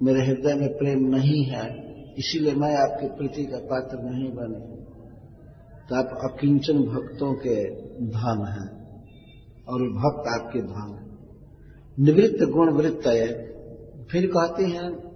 मेरे 0.02 0.26
हृदय 0.26 0.54
में 0.54 0.68
प्रेम 0.68 1.06
नहीं 1.06 1.44
है, 1.44 1.64
इसीलिए 2.18 2.54
मैं 2.54 2.74
आपकी 2.76 3.06
प्रीति 3.06 3.44
का 3.44 3.58
पात्र 3.58 4.02
नहीं 4.02 4.30
बने। 4.30 4.75
तो 5.88 5.94
आप 5.94 6.32
अकिंचन 6.32 6.78
भक्तों 6.78 7.34
के 7.34 7.70
धन 8.00 8.46
हैं 8.48 9.02
और 9.68 9.82
भक्त 9.82 10.28
आपके 10.28 10.58
धन 10.58 10.98
है। 10.98 11.06
निवृत्त 12.04 12.44
गुण 12.50 12.72
वृत्त 12.72 13.06
है। 13.06 13.26
फिर 14.04 14.26
कहते 14.26 14.64
हैं, 14.64 15.06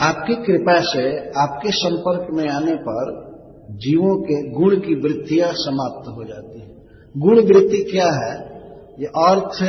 आपकी 0.00 0.34
कृपा 0.34 0.80
से 0.80 1.28
आपके 1.28 1.70
संपर्क 1.70 2.28
में 2.30 2.48
आने 2.48 2.74
पर 2.74 3.34
जीवों 3.70 4.22
के 4.22 4.50
गुण 4.50 4.76
की 4.76 4.94
वृत्तियाँ 5.00 5.48
समाप्त 5.52 6.08
हो 6.08 6.24
जाती 6.24 6.60
है। 6.60 6.74
गुण 7.16 7.36
वृत्ति 7.36 7.88
क्या 7.90 8.06
है? 8.06 8.54
ये 9.00 9.06
अर्थ, 9.06 9.62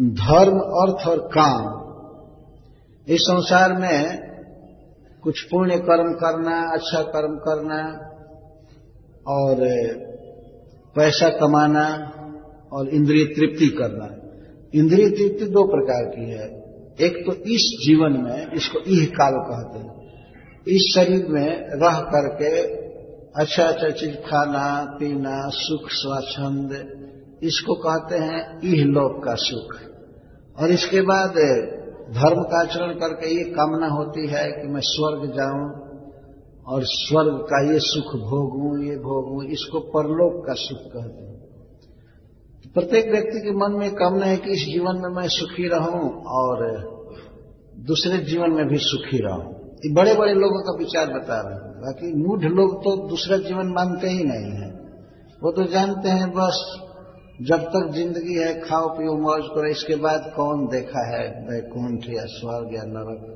धर्म, 0.00 0.58
अर्थ 0.58 1.08
और 1.08 1.28
काम। 1.38 1.82
इस 3.08 3.20
संसार 3.20 3.72
में 3.72 4.31
कुछ 5.22 5.42
पुण्य 5.42 5.76
कर्म 5.76 6.12
करना 6.12 6.72
अच्छा 6.72 7.02
कर्म 7.02 7.36
करना, 7.36 8.08
और 9.28 9.56
पैसा 10.96 11.28
कमाना, 11.28 12.12
और 12.72 12.88
इंद्रिय 12.88 13.24
तृप्ति 13.24 13.66
करना। 13.66 14.18
इंद्रिय 14.74 15.08
तृप्ति 15.08 15.44
दो 15.44 15.64
प्रकार 15.64 16.04
की 16.04 16.30
है। 16.30 16.62
एक 17.00 17.26
तो 17.26 17.32
इस 17.32 17.78
जीवन 17.86 18.12
में, 18.12 18.52
इसको 18.52 18.78
इह 18.78 19.06
काल 19.06 19.32
कहते 19.34 19.78
हैं। 19.78 20.02
इस 20.68 20.92
शरीर 20.94 21.26
में 21.28 21.60
रह 21.60 22.00
करके 22.00 22.82
अच्छा 23.42 23.64
अच्छा 23.64 23.90
चीज़ 23.90 24.14
खाना, 24.14 24.96
पीना, 25.00 25.48
सुख, 25.48 25.88
स्वच्छंद, 25.90 27.02
इसको 27.42 27.74
कहते 27.74 28.18
हैं 28.18 28.60
इह 28.64 28.84
लोक 28.84 29.24
का 29.24 29.34
सुख। 29.34 29.76
और 30.58 30.70
इसके 30.70 31.00
बाद 31.00 31.32
धर्म 32.10 32.42
का 32.42 32.60
आचरण 32.60 32.92
करके 32.92 33.38
ये 33.38 33.44
कामना 33.44 33.86
होती 33.86 34.26
है 34.26 34.52
कि 34.52 34.68
मैं 34.68 34.80
स्वर्ग 34.84 35.32
जाऊँ 35.36 35.92
और 36.66 36.82
स्वर्ग 36.82 37.38
का 37.38 37.72
ये 37.72 37.78
सुख 37.78 38.20
भोगूं, 38.20 38.84
ये 38.84 38.96
भोगूं, 38.96 39.44
इसको 39.44 39.80
परलोक 39.80 40.46
का 40.46 40.52
सुख 40.52 40.92
कहते 40.92 41.24
हैं। 41.24 41.32
तो 42.64 42.70
प्रत्येक 42.74 43.10
व्यक्ति 43.10 43.40
के 43.40 43.50
मन 43.50 43.78
में 43.78 43.94
कामना 43.94 44.26
है 44.26 44.36
कि 44.36 44.50
इस 44.50 44.64
जीवन 44.64 44.96
में 44.96 45.16
मैं 45.16 45.28
सुखी 45.28 45.68
रहूँ 45.68 46.24
और 46.24 46.78
दूसरे 47.78 48.18
जीवन 48.18 48.50
में 48.50 48.66
भी 48.66 48.76
सुखी 48.78 49.18
रहूँ। 49.18 49.54
ये 49.68 49.94
बड़े 49.94 50.14
बड़े 50.14 50.34
लोगों 50.34 50.62
का 50.62 50.78
विचार 50.78 51.06
बता 51.06 51.40
रहे 51.40 51.54
हैं। 51.54 51.72
बाकी 51.72 52.28
मूढ़ 52.28 52.44
लोग 52.44 52.78
तो 52.78 53.08
दूसरा 53.08 53.36
जीवन 53.36 53.66
मानते 53.66 54.08
ही 54.08 54.24
नहीं 54.24 54.52
है। 54.52 54.70
वो 55.42 55.52
तो 55.52 55.64
जानते 55.64 56.08
हैं, 56.08 56.30
बस 56.30 56.81
जब 57.48 57.62
तक 57.62 57.90
ज़िंदगी 57.94 58.34
है, 58.34 58.60
खाओ, 58.60 58.88
पियो, 58.88 59.12
मौज 59.16 59.42
करो, 59.44 59.70
इसके 59.70 59.94
बाद 59.94 60.32
कौन 60.36 60.66
देखा 60.66 61.16
है 61.16 61.28
वैकुंठ 61.28 62.04
या 62.08 62.24
स्वर्ग 62.24 62.74
या 62.74 62.82
नरक? 62.86 63.28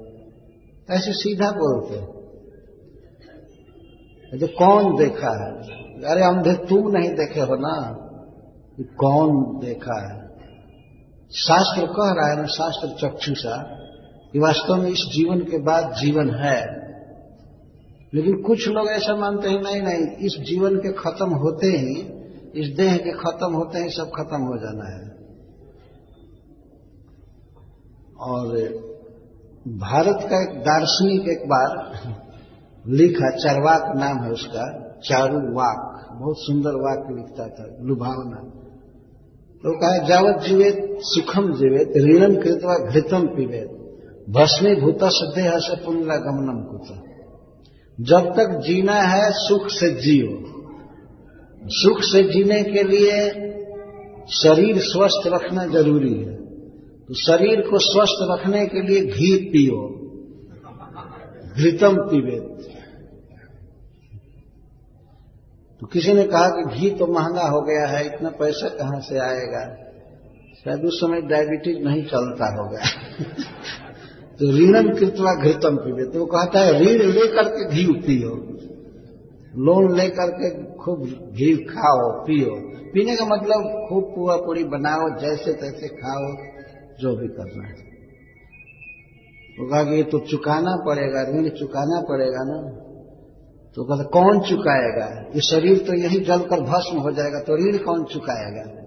ऐसे 0.90 1.12
सीधा 1.12 1.51
बोलते 1.51 2.16
तो 4.38 4.47
कौन 4.47 4.97
देखा 4.97 5.31
है? 5.31 5.53
अरे 6.05 6.23
हम 6.23 6.37
अंधे 6.37 6.55
तुम 6.66 6.90
नहीं 6.90 7.11
देखे 7.11 7.40
हो 7.40 7.57
ना। 7.57 7.75
कौन 8.81 9.61
देखा 9.66 9.99
है? 10.07 10.27
शास्त्र 11.33 11.87
कह 11.87 12.12
रहा 12.12 12.31
है 12.31 12.37
ना, 12.37 12.45
शास्त्र 12.45 12.88
चक्षुषा, 12.88 13.57
कि 14.33 14.38
वास्तव 14.38 14.75
में 14.75 14.90
इस 14.90 15.05
जीवन 15.16 15.40
के 15.40 15.59
बाद 15.59 15.95
जीवन 15.95 16.31
है। 16.31 16.61
लेकिन 18.14 18.42
कुछ 18.42 18.69
लोग 18.69 18.88
ऐसा 18.88 19.16
मानते 19.16 19.49
हैं, 19.49 19.62
नहीं 19.62 19.83
नहीं, 19.83 20.16
इस 20.16 20.37
जीवन 20.49 20.77
के 20.77 20.92
खत्म 20.92 21.35
होते 21.35 21.66
ही 21.66 22.15
इस 22.57 22.69
देह 22.77 22.97
के 22.97 23.12
खत्म 23.12 23.53
होते 23.55 23.79
ही, 23.79 23.88
सब 23.88 24.11
खत्म 24.16 24.40
हो 24.42 24.57
जाना 24.59 24.88
है। 24.97 25.16
और 28.21 28.47
भारत 29.69 30.19
का 30.31 30.42
एक 30.42 30.59
दार्शनिक 30.61 31.29
एक 31.29 31.49
बार 31.49 31.71
लिखा, 32.87 33.31
चारवाक 33.37 33.97
नाम 33.97 34.25
है 34.25 34.31
उसका, 34.31 34.64
चारू 35.05 35.38
वाक। 35.53 35.92
बहुत 36.12 36.37
सुंदर 36.38 36.71
वाक 36.71 37.07
लिखता 37.11 37.49
था 37.49 37.64
लुभावना 37.81 38.37
तो 39.64 39.73
कहा, 39.73 40.07
जावत 40.07 40.42
जीवित, 40.42 40.77
सुखम 41.01 41.53
जीवित, 41.53 41.97
ऋणम 41.97 42.35
कृतवा 42.42 42.75
घृतम 42.90 43.27
पीवेत 43.27 43.73
भस्मीभूत 44.31 44.99
देह 45.35 45.59
से 45.59 45.77
पुनरागमनम 45.85 46.61
कुत। 46.62 46.88
जब 48.01 48.33
तक 48.33 48.61
जीना 48.66 49.01
है, 49.03 49.31
सुख 49.31 49.69
से 49.69 49.90
जियो। 49.95 50.56
सुख 51.68 52.00
से 52.00 52.22
जीने 52.22 52.62
के 52.62 52.83
लिए 52.83 53.31
शरीर 54.33 54.79
स्वस्थ 54.79 55.26
रखना 55.26 55.66
ज़रूरी 55.66 56.14
है। 56.14 56.35
तो 57.05 57.14
शरीर 57.14 57.61
को 57.61 57.79
स्वस्थ 57.79 58.26
रखने 58.31 58.66
के 58.66 58.83
लिए 58.83 59.00
घी 59.00 59.37
पियो, 59.37 59.92
घृतम 61.57 61.96
पीवेत 61.96 62.72
तो 65.81 65.87
किसी 65.87 66.12
ने 66.12 66.24
कहा 66.24 66.48
कि 66.48 66.79
घी 66.79 66.90
तो 66.90 67.07
महँगा 67.07 67.48
हो 67.48 67.61
गया 67.61 67.87
है, 67.87 68.07
इतना 68.07 68.31
पैसा 68.31 68.68
कहाँ 68.68 69.00
से 69.00 69.18
आएगा? 69.18 69.76
शायद 70.64 70.85
उस 70.85 71.00
समय 71.00 71.20
डायबिटीज़ 71.20 71.79
नहीं 71.79 72.02
चलता 72.02 72.62
होगा। 72.62 72.79
तो 74.38 74.57
ऋणम 74.57 74.94
कृतवा 74.94 75.35
घृतम 75.35 75.76
पीवे 75.76 76.12
तो 76.12 76.18
वो 76.18 76.26
कहता 76.26 76.61
है, 76.61 76.72
ऋण 76.81 77.11
लेकर 77.12 77.48
के 77.48 77.68
घी 77.68 77.87
पियो। 77.87 78.31
लोन 79.59 79.96
लेकर 79.96 80.31
के 80.31 80.76
खूब 80.87 81.01
घी 81.33 81.64
खाओ, 81.64 82.25
पियो। 82.25 82.51
पीने 82.92 83.16
का 83.16 83.25
मतलब 83.25 83.87
खूब 83.88 84.05
पुआ 84.05 84.37
पूरी 84.37 84.64
बनाओ, 84.64 85.20
जैसे 85.20 85.53
तैसे 85.53 85.88
खाओ, 85.88 86.33
जो 86.99 87.16
भी 87.16 87.29
करना 87.29 87.66
है। 87.66 87.96
वो 89.61 89.70
कहा 89.70 89.85
कि 89.85 90.03
तो 90.03 90.18
चुकाना 90.18 90.77
पड़ेगा 90.77 91.22
ऋण 91.22 91.49
चुकाना 91.49 92.01
पड़ेगा 92.01 92.42
ना? 92.44 92.83
तो 93.75 93.85
कहते, 93.85 94.09
कौन 94.09 94.40
चुकाएगा? 94.40 95.31
ये 95.35 95.40
शरीर 95.40 95.79
तो 95.79 95.94
यही 95.94 96.20
जलकर 96.20 96.61
भस्म 96.61 96.99
हो 96.99 97.11
जाएगा 97.11 97.40
तो 97.40 97.57
ऋण 97.57 97.79
कौन 97.79 98.05
चुकाएगा? 98.05 98.83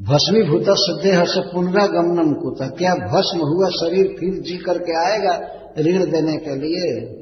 भस्मीभूत 0.00 0.64
देह 1.02 1.24
से 1.24 1.40
पुनरागमनम 1.40 2.32
कुता। 2.32 2.66
क्या 2.66 2.94
भस्म 2.94 3.38
हुआ 3.38 3.68
शरीर 3.68 4.16
फिर 4.20 4.42
जी 4.42 4.56
करके 4.56 5.10
आएगा 5.10 5.36
ऋण 5.78 6.10
देने 6.12 6.36
के 6.36 6.54
लिए? 6.54 7.19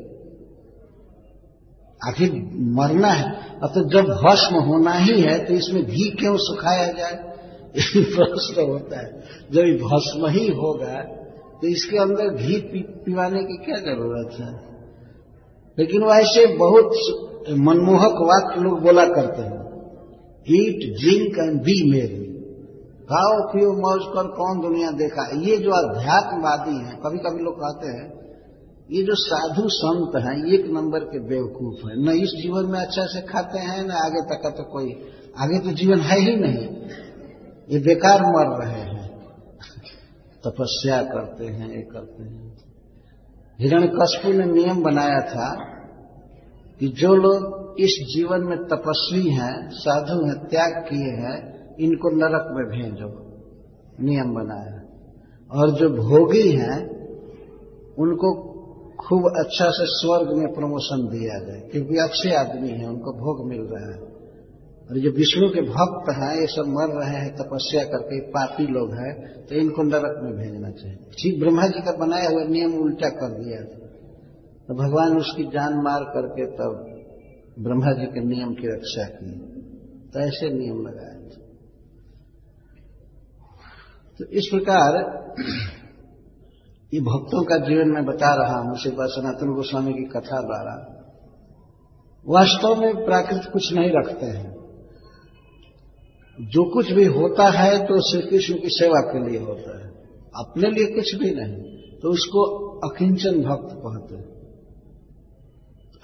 आखिर 2.00 2.32
मरना 2.74 3.08
है। 3.11 3.30
अब 3.58 3.68
तो 3.68 3.80
जब 3.90 4.08
भस्म 4.16 4.61
होना 4.64 4.92
ही 4.96 5.20
है 5.20 5.38
तो 5.46 5.54
इसमें 5.54 5.82
घी 5.84 6.11
क्यों 6.11 6.37
सुखाया 6.40 6.87
जाए? 6.92 7.14
ये 7.76 8.02
प्रश्न 8.06 8.66
होता 8.68 9.00
है। 9.00 9.08
जब 9.52 9.78
भस्म 9.82 10.28
ही 10.30 10.46
होगा 10.54 11.02
तो 11.61 11.66
इसके 11.66 11.98
अंदर 11.98 12.34
घी 12.37 12.61
पी, 12.62 12.80
पिवाने 13.04 13.42
की 13.42 13.56
क्या 13.64 13.78
ज़रूरत 13.82 14.37
है? 14.40 14.50
लेकिन 15.78 16.04
वैसे 16.04 16.46
बहुत 16.56 16.92
मनमोहक 17.61 18.22
वाक्य 18.22 18.61
लोग 18.61 18.80
बोला 18.82 19.04
करते 19.08 19.42
हैं। 19.42 19.58
ईट 20.46 20.80
ड्रिंक 20.96 21.38
एंड 21.38 21.61
बी 21.62 21.76
मेरी 21.90 22.24
खाओ 23.11 23.37
पियो 23.50 23.72
मौज 23.74 24.02
कर 24.14 24.26
कौन 24.32 24.61
दुनिया 24.61 24.90
देखा? 24.96 25.26
ये 25.40 25.56
जो 25.56 25.70
अध्यात्मवादी 25.72 26.76
हैं 26.78 26.96
कभी 27.00 27.18
कभी 27.18 27.44
लोग 27.44 27.54
कहते 27.56 27.88
हैं 27.88 28.06
ये 28.90 29.03
जो 29.03 29.14
साधु 29.14 29.62
संत 29.68 30.12
हैं 30.16 30.53
एक 30.53 30.66
नंबर 30.66 30.98
के 30.98 31.18
बेवकूफ़ 31.18 31.88
हैं। 31.88 31.96
न 31.96 32.09
इस 32.09 32.29
जीवन 32.29 32.66
में 32.66 32.81
अच्छा 32.81 33.07
से 33.07 33.20
खाते 33.20 33.59
हैं, 33.59 33.87
न 33.87 33.90
आगे 33.90 34.22
तक 34.22 34.42
का 34.42 34.51
तो 34.51 34.62
कोई, 34.62 34.92
आगे 35.38 35.59
तो 35.59 35.70
जीवन 35.70 35.98
है 35.98 36.20
ही 36.20 36.37
नहीं। 36.37 36.77
ये 37.70 37.79
बेकार 37.79 38.20
मर 38.20 38.64
रहे 38.64 38.81
हैं। 38.81 39.09
तपस्या 40.46 41.03
करते 41.03 41.44
हैं, 41.44 41.70
ये 41.70 41.83
करते 41.83 42.22
हैं। 42.22 42.57
हिरण्यकश्यप 43.61 44.35
ने 44.35 44.44
नियम 44.44 44.83
बनाया 44.83 45.20
था 45.20 45.55
कि 46.81 46.88
जो 46.88 47.14
लोग 47.14 47.74
इस 47.81 48.12
जीवन 48.16 48.40
में 48.40 48.59
तपस्वी 48.59 49.31
हैं, 49.31 49.70
साधु 49.70 50.27
हैं, 50.27 50.46
त्याग 50.46 50.85
किए 50.90 51.05
हैं, 51.05 51.59
इनको 51.77 52.11
नरक 52.11 52.46
में 52.51 52.83
भेजो। 52.83 53.29
नियम 54.01 54.35
बनाया। 54.35 54.83
और 55.61 55.70
जो 55.70 55.88
भोगी 55.88 56.53
हैं, 56.53 56.98
उनको 57.98 58.47
खूब 58.98 59.26
अच्छा 59.37 59.66
से 59.70 59.84
स्वर्ग 59.88 60.30
में 60.38 60.46
प्रमोशन 60.54 61.02
दिया 61.08 61.37
जाए। 61.40 61.61
क्योंकि 61.70 61.98
अच्छे 61.98 62.30
आदमी 62.37 62.70
हैं, 62.70 62.87
उनको 62.87 63.12
भोग 63.14 63.42
मिल 63.48 63.61
रहा 63.64 63.90
है। 63.92 64.00
और 64.87 64.98
जो 64.98 65.11
विष्णु 65.11 65.48
के 65.48 65.62
भक्त 65.62 66.11
हैं, 66.12 66.34
ये 66.40 66.46
सब 66.46 66.68
मर 66.68 66.92
रहे 66.94 67.16
हैं, 67.16 67.30
तपस्या 67.37 67.82
करके 67.84 68.20
पापी 68.28 68.66
लोग 68.66 68.94
हैं 68.94 69.12
तो 69.46 69.54
इनको 69.54 69.82
नरक 69.82 70.14
में 70.22 70.32
भेजना 70.32 70.70
चाहिए। 70.70 70.98
ठीक, 71.12 71.40
ब्रह्मा 71.40 71.66
जी 71.66 71.80
का 71.80 71.92
बनाया 71.96 72.28
हुआ 72.30 72.44
नियम 72.44 72.78
उल्टा 72.80 73.08
कर 73.08 73.34
दिया 73.34 73.58
तो 74.68 74.74
भगवान 74.74 75.16
उसकी 75.16 75.44
जान 75.48 75.74
मार 75.82 76.02
करके 76.08 76.46
तब 76.52 76.72
ब्रह्मा 77.58 77.92
जी 77.92 78.06
के 78.06 78.24
नियम 78.24 78.50
की 78.54 78.66
रक्षा 78.66 79.04
की। 79.12 79.30
तो 80.12 80.20
ऐसे 80.20 80.48
नियम 80.50 80.80
लगाए 80.82 81.14
थे। 81.24 81.40
तो 84.18 84.24
इस 84.32 84.48
प्रकार 84.52 84.90
ये 86.92 87.01
भक्तों 87.03 87.42
का 87.44 87.57
जीवन 87.59 87.90
मैं 87.90 88.05
बता 88.05 88.29
रहा 88.35 88.59
हूँ 88.59 88.77
श्री 88.79 88.90
सनातन 89.14 89.51
गोस्वामी 89.55 89.92
की 89.92 90.05
कथा 90.11 90.38
द्वारा। 90.42 90.77
वास्तव 92.27 92.81
में 92.81 93.05
प्राकृत 93.05 93.51
कुछ 93.53 93.72
नहीं 93.72 93.90
रखते 93.92 94.27
हैं। 94.29 94.53
जो 96.38 96.64
कुछ 96.70 96.92
भी 96.92 97.05
होता 97.11 97.48
है 97.51 97.77
तो 97.87 98.01
श्री 98.03 98.22
कृष्ण 98.22 98.55
की 98.55 98.68
सेवा 98.70 99.01
के 99.03 99.22
लिए 99.24 99.40
होता 99.40 99.77
है। 99.79 99.87
अपने 100.37 100.70
लिए 100.70 100.87
कुछ 100.94 101.14
भी 101.14 101.31
नहीं 101.35 101.61
तो 101.98 102.11
उसको 102.11 102.42
अकिंचन 102.88 103.40
भक्त 103.42 103.70
कहते 103.77 104.16
हैं। 104.16 104.27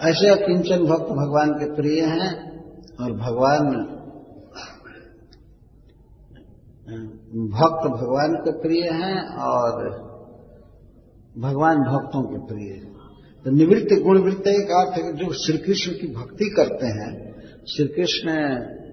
ऐसे 0.00 0.30
अकिंचन 0.30 0.86
भक्त 0.86 1.10
भगवान 1.14 1.52
के 1.54 1.74
प्रिय 1.74 2.00
हैं 2.04 2.32
और 3.00 3.12
भगवान, 3.18 3.68
भक्त 7.52 7.86
भगवान 7.92 8.34
के 8.38 8.52
प्रिय 8.62 8.90
हैं 8.94 9.18
और 9.44 10.03
भगवान 11.36 11.78
भक्तों 11.78 12.22
के 12.22 12.38
प्रिय 12.46 12.72
तो 13.44 13.50
निवृत्त, 13.50 13.92
गुणवृत्त 14.02 14.46
एक 14.48 14.70
अर्थ 14.70 14.98
है, 14.98 15.12
जो 15.12 15.32
श्री 15.32 15.58
कृष्ण 15.58 15.92
की 15.92 16.06
भक्ति 16.14 16.48
करते 16.56 16.86
हैं 16.86 17.12
श्री 17.66 17.86
कृष्ण 17.86 18.34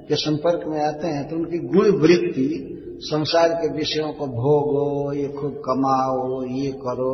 के 0.08 0.16
संपर्क 0.16 0.64
में 0.68 0.80
आते 0.82 1.08
हैं 1.08 1.28
तो 1.30 1.36
उनकी 1.36 1.60
गुण 1.68 2.00
वृत्ति 2.02 2.48
संसार 3.02 3.54
के 3.54 3.68
विषयों 3.78 4.12
को 4.14 4.26
भोगो, 4.28 5.14
ये 5.14 5.28
खूब 5.28 5.54
कमाओ, 5.68 6.44
ये 6.58 6.72
करो, 6.72 7.14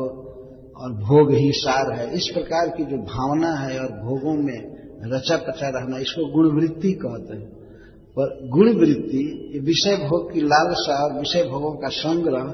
और 0.78 0.94
भोग 0.94 1.32
ही 1.34 1.52
सार 1.52 1.92
है। 1.94 2.14
इस 2.14 2.30
प्रकार 2.34 2.70
की 2.70 2.84
जो 2.84 2.98
भावना 2.98 3.52
है 3.56 3.80
और 3.80 3.92
भोगों 4.00 4.34
में 4.44 4.60
रचा 5.14 5.38
पचा 5.38 5.68
रहना, 5.68 5.98
इसको 5.98 6.26
गुणवृत्ति 6.34 6.92
कहते 6.92 7.38
हैं। 7.38 7.50
पर 8.18 8.50
गुण 8.50 8.74
वृत्ति 8.80 9.24
विषय 9.66 9.96
भोग 9.96 10.34
की 10.34 10.42
लालसा 10.42 11.04
और 11.04 11.20
विषय 11.20 11.44
भोगों 11.44 11.72
का 11.74 11.88
संग्रह 11.88 12.50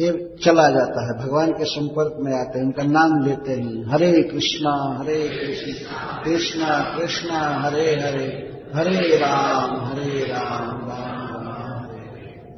ये 0.00 0.36
चला 0.44 0.68
जाता 0.68 1.06
है। 1.06 1.26
भगवान 1.26 1.52
के 1.52 1.64
संपर्क 1.64 2.16
में 2.20 2.40
आते 2.40 2.58
हैं, 2.58 2.66
उनका 2.66 2.82
नाम 2.82 3.24
लेते 3.24 3.52
हैं। 3.52 3.92
हरे 3.92 4.22
कृष्णा, 4.22 4.98
हरे 4.98 5.28
कृष्ण, 5.28 5.84
कृष्णा 6.24 6.98
कृष्णा, 6.98 7.38
हरे 7.38 8.00
हरे 8.00 8.54
हरे 8.74 9.16
राम 9.16 9.84
हरे 9.86 10.20
राम 10.20 10.88
राम 10.88 11.90
हरे। 11.90 12.56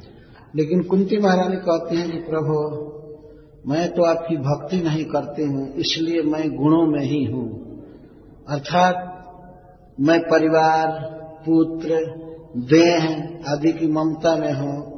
लेकिन 0.55 0.81
कुंती 0.81 1.17
महारानी 1.17 1.55
कहती 1.55 1.95
हैं 1.95 2.11
कि 2.11 2.17
प्रभु, 2.17 2.87
मैं 3.69 3.91
तो 3.91 4.03
आपकी 4.03 4.37
भक्ति 4.37 4.77
नहीं 4.77 5.05
करती 5.05 5.43
हूँ, 5.43 5.73
इसलिए 5.73 6.21
मैं 6.21 6.55
गुणों 6.55 6.87
में 6.87 7.05
ही 7.05 7.23
हूँ। 7.23 7.77
अर्थात, 8.49 9.13
मैं 9.99 10.19
परिवार, 10.19 10.87
पुत्र, 11.49 11.93
देह 12.57 13.29
आदि 13.51 13.71
की 13.71 13.87
ममता 13.87 14.35
में 14.35 14.53
हूँ 14.53 14.96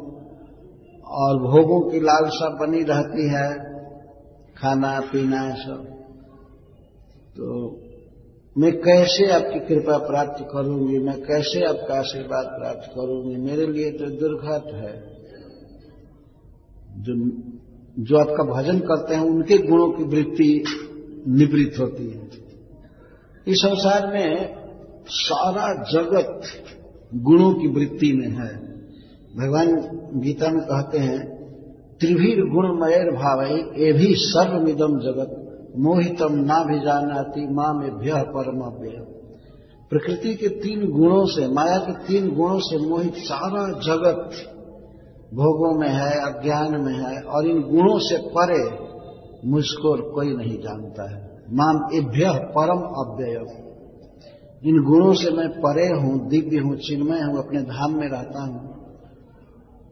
और 1.09 1.37
भोगों 1.37 1.91
की 1.91 1.99
लालसा 1.99 2.49
बनी 2.49 2.83
रहती 2.83 3.29
है, 3.29 3.53
खाना, 4.57 4.99
पीना 4.99 5.55
सब। 5.55 5.85
तो 7.37 7.77
मैं 8.57 8.77
कैसे 8.77 9.31
आपकी 9.31 9.59
कृपा 9.59 9.97
प्राप्त 9.97 10.45
करूँगी? 10.53 10.99
मैं 10.99 11.21
कैसे 11.21 11.65
आपका 11.65 11.99
आशीर्वाद 11.99 12.45
प्राप्त 12.45 12.91
करूँगी? 12.95 13.35
मेरे 13.35 13.67
लिए 13.67 13.91
तो 13.91 14.05
दुर्घट 14.05 14.73
है। 14.73 15.19
जो 16.97 17.41
जो 17.99 18.17
आपका 18.17 18.43
भजन 18.53 18.79
करते 18.79 19.15
हैं, 19.15 19.21
उनके 19.21 19.57
गुणों 19.57 19.91
की 19.91 20.03
वृत्ति 20.03 20.63
निवृत्त 21.27 21.79
होती 21.79 22.09
है। 22.09 22.29
इस 23.47 23.57
संसार 23.57 24.13
में 24.13 24.55
सारा 25.05 25.83
जगत 25.91 26.41
गुणों 27.15 27.53
की 27.53 27.67
वृत्ति 27.67 28.13
में 28.13 28.27
है। 28.27 28.68
भगवान 29.39 29.67
गीता 30.21 30.49
में 30.49 30.61
कहते 30.61 30.97
हैं, 30.97 31.19
त्रिभीर 31.99 32.41
गुणमयर 32.45 33.11
भाव 33.11 33.41
ये 33.81 33.93
भी 33.93 34.13
सर्वमिदम 34.15 34.99
जगत 34.99 35.35
मोहितम 35.77 36.35
ना 36.35 36.63
भी 36.63 36.79
जानाती 36.79 37.53
माँ 37.53 37.73
में 37.73 37.89
भय 37.97 38.11
परम 38.11 38.63
व्यय 38.81 39.05
प्रकृति 39.89 40.33
के 40.35 40.47
तीन 40.47 40.91
गुणों 40.91 41.25
से, 41.25 41.47
माया 41.47 41.77
के 41.77 41.93
तीन 42.07 42.35
गुणों 42.35 42.59
से 42.59 42.77
मोहित 42.89 43.13
सारा 43.13 43.63
जगत 43.79 44.29
भोगों 45.33 45.79
में 45.79 45.89
है, 45.89 46.11
अज्ञान 46.11 46.81
में 46.81 46.93
है, 46.93 47.21
और 47.21 47.47
इन 47.47 47.61
गुणों 47.61 47.99
से 47.99 48.17
परे 48.17 48.61
मुझको 49.49 50.11
कोई 50.11 50.35
नहीं 50.35 50.57
जानता 50.57 51.09
है। 51.11 51.43
माम 51.53 51.95
एभ्य 51.95 52.31
परम 52.57 52.79
अव्यय। 53.03 53.69
इन 54.65 54.83
गुणों 54.83 55.13
से 55.13 55.31
मैं 55.31 55.49
परे 55.49 55.87
हूँ, 55.87 56.29
दिव्य 56.29 56.59
हूँ, 56.59 56.75
चिन्मय 56.75 57.21
हूँ, 57.21 57.37
अपने 57.37 57.61
धाम 57.61 57.91
में 57.91 58.07
रहता 58.09 58.43
हूँ। 58.43 58.78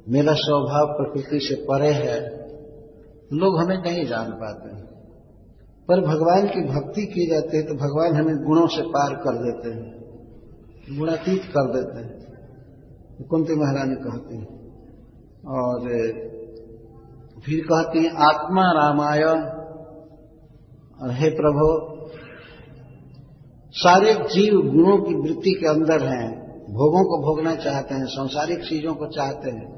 मेरा 0.08 0.34
स्वभाव 0.34 0.92
प्रकृति 0.94 1.40
से 1.40 1.56
परे 1.64 1.92
है। 1.94 2.20
लोग 3.34 3.58
हमें 3.60 3.78
नहीं 3.78 4.06
जान 4.06 4.32
पाते। 4.32 4.76
हैं 4.76 4.86
पर 5.90 6.02
भगवान 6.02 6.48
की 6.48 6.62
भक्ति 6.66 7.06
की 7.06 7.26
जाती 7.30 7.58
है 7.58 7.64
तो 7.64 7.76
भगवान 7.76 8.16
हमें 8.16 8.38
गुणों 8.46 8.68
से 8.68 8.82
पार 8.88 9.14
कर 9.16 9.38
देते 9.38 9.70
हैं, 9.70 10.98
गुणातीत 10.98 11.46
कर 11.52 11.70
देते 11.76 12.00
हैं। 12.00 13.26
कुंती 13.28 13.56
महारानी 13.56 13.96
कहती 13.96 14.38
है, 14.38 14.48
और 15.54 15.88
फिर 17.46 17.62
कहती 17.62 18.04
हैं, 18.04 18.12
आत्मा 18.26 18.66
रामाय 18.72 19.24
और 19.24 21.12
हे 21.12 21.30
प्रभु, 21.30 21.70
सारे 23.74 24.14
जीव 24.14 24.60
गुणों 24.72 24.98
की 25.02 25.16
वृत्ति 25.16 25.52
के 25.52 25.68
अंदर 25.68 26.06
हैं। 26.06 26.30
भोगों 26.72 27.04
को 27.04 27.22
भोगना 27.24 27.56
चाहते 27.56 27.96
हैं, 27.96 28.06
सांसारिक 28.06 28.60
चीज़ों 28.60 28.94
को 28.94 29.08
चाहते 29.08 29.50
हैं। 29.50 29.77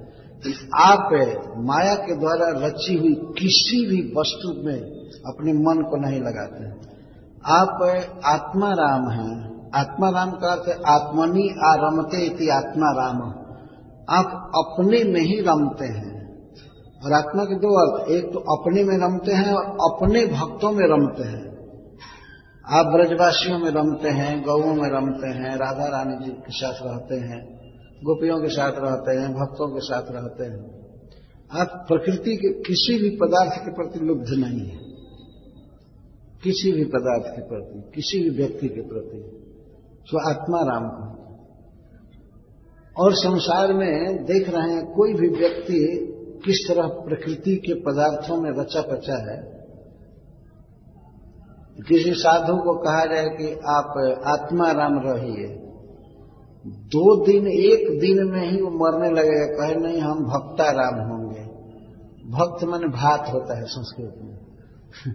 आप 0.75 1.09
माया 1.57 1.95
के 1.95 2.15
द्वारा 2.15 2.67
रची 2.67 2.97
हुई, 2.97 3.13
किसी 3.13 3.85
भी 3.85 4.13
वस्तु 4.17 4.67
में 4.67 4.79
अपने 5.25 5.53
मन 5.53 5.81
को 5.89 5.97
नहीं 5.97 6.19
लगाते 6.19 6.89
आप 7.45 7.81
आत्मा 8.25 8.69
राम 8.71 9.09
हैं। 9.09 9.69
आत्मा 9.75 10.09
राम 10.09 10.31
का 10.31 10.51
अर्थ 10.51 10.81
आत्मनि 10.85 11.55
आरमते 11.65 12.25
इति 12.25 12.49
आत्मा 12.49 12.91
राम। 12.91 13.21
आप 14.17 14.51
अपने 14.55 15.03
में 15.03 15.21
ही 15.21 15.41
रमते 15.41 15.85
हैं। 15.85 16.19
और 17.05 17.13
आत्मा 17.13 17.43
के 17.43 17.55
दो 17.55 17.67
अर्थ, 17.67 18.09
एक 18.09 18.33
तो 18.33 18.39
अपने 18.39 18.83
में 18.83 18.97
रमते 18.97 19.31
हैं 19.31 19.53
और 19.53 19.63
अपने 19.65 20.25
भक्तों 20.25 20.71
में 20.71 20.87
रमते 20.87 21.23
हैं। 21.23 21.49
आप 22.71 22.85
ब्रजवासियों 22.85 23.59
में 23.59 23.71
रमते 23.71 24.09
हैं 24.09 24.43
गौों 24.43 24.73
में 24.75 24.89
रमते 24.89 25.27
हैं, 25.27 25.55
राधा 25.55 25.85
रानी 25.85 26.25
जी 26.25 26.31
के 26.31 26.51
साथ 26.51 26.73
रहते 26.83 27.15
हैं। 27.15 27.59
गोपियों 28.04 28.41
के 28.41 28.47
साथ 28.47 28.72
रहते 28.72 29.20
हैं, 29.20 29.34
भक्तों 29.34 29.68
के 29.68 29.80
साथ 29.80 30.04
रहते 30.12 30.43
हैं। 30.43 30.89
आप 31.52 31.86
प्रकृति 31.88 32.36
के 32.36 32.50
किसी 32.54 33.04
भी 33.04 33.10
पदार्थ 33.10 33.66
के 33.66 33.72
प्रति 33.72 34.00
लुब्ध 34.00 34.28
नहीं 34.30 34.70
है। 34.70 34.80
किसी 36.43 36.72
भी 36.72 36.84
पदार्थ 36.86 37.36
के 37.36 37.41
प्रति, 37.41 37.91
किसी 37.95 38.24
भी 38.24 38.38
व्यक्ति 38.38 38.68
के 38.68 38.82
प्रति। 38.82 39.39
तो 40.12 40.30
आत्मा 40.30 40.60
राम 40.62 40.89
को 40.89 41.20
और 43.04 43.14
संसार 43.14 43.74
में 43.74 44.24
देख 44.26 44.50
रहे 44.50 44.74
हैं, 44.74 44.91
कोई 44.91 45.14
भी 45.14 45.28
व्यक्ति 45.28 46.06
किस 46.45 46.66
तरह 46.68 46.88
प्रकृति 46.88 47.56
के 47.56 47.74
पदार्थों 47.74 48.41
में 48.41 48.52
रचा 48.52 48.82
पचा 48.82 49.32
है। 49.32 49.60
किसी 51.88 52.14
साधु 52.14 52.58
को 52.58 52.74
कहा 52.74 53.06
जाए 53.06 53.26
कि 53.26 53.54
आप 53.54 54.18
आत्मा 54.28 54.72
राम 54.72 55.00
रहिए। 55.06 55.59
दो 56.70 57.26
दिन, 57.26 57.47
एक 57.47 57.99
दिन 57.99 58.28
में 58.28 58.51
ही 58.51 58.61
वो 58.61 58.70
मरने 58.70 59.09
लगेगा 59.09 59.45
कहे, 59.45 59.76
नहीं, 59.76 60.01
हम 60.01 60.20
भक्ता 60.26 60.72
राम 60.72 61.09
होंगे। 61.09 61.39
भक्त 62.30 62.63
मन 62.63 62.80
भात 62.80 63.34
होता 63.34 63.57
है 63.57 63.63
संस्कृत 63.63 64.15
में। 64.24 64.38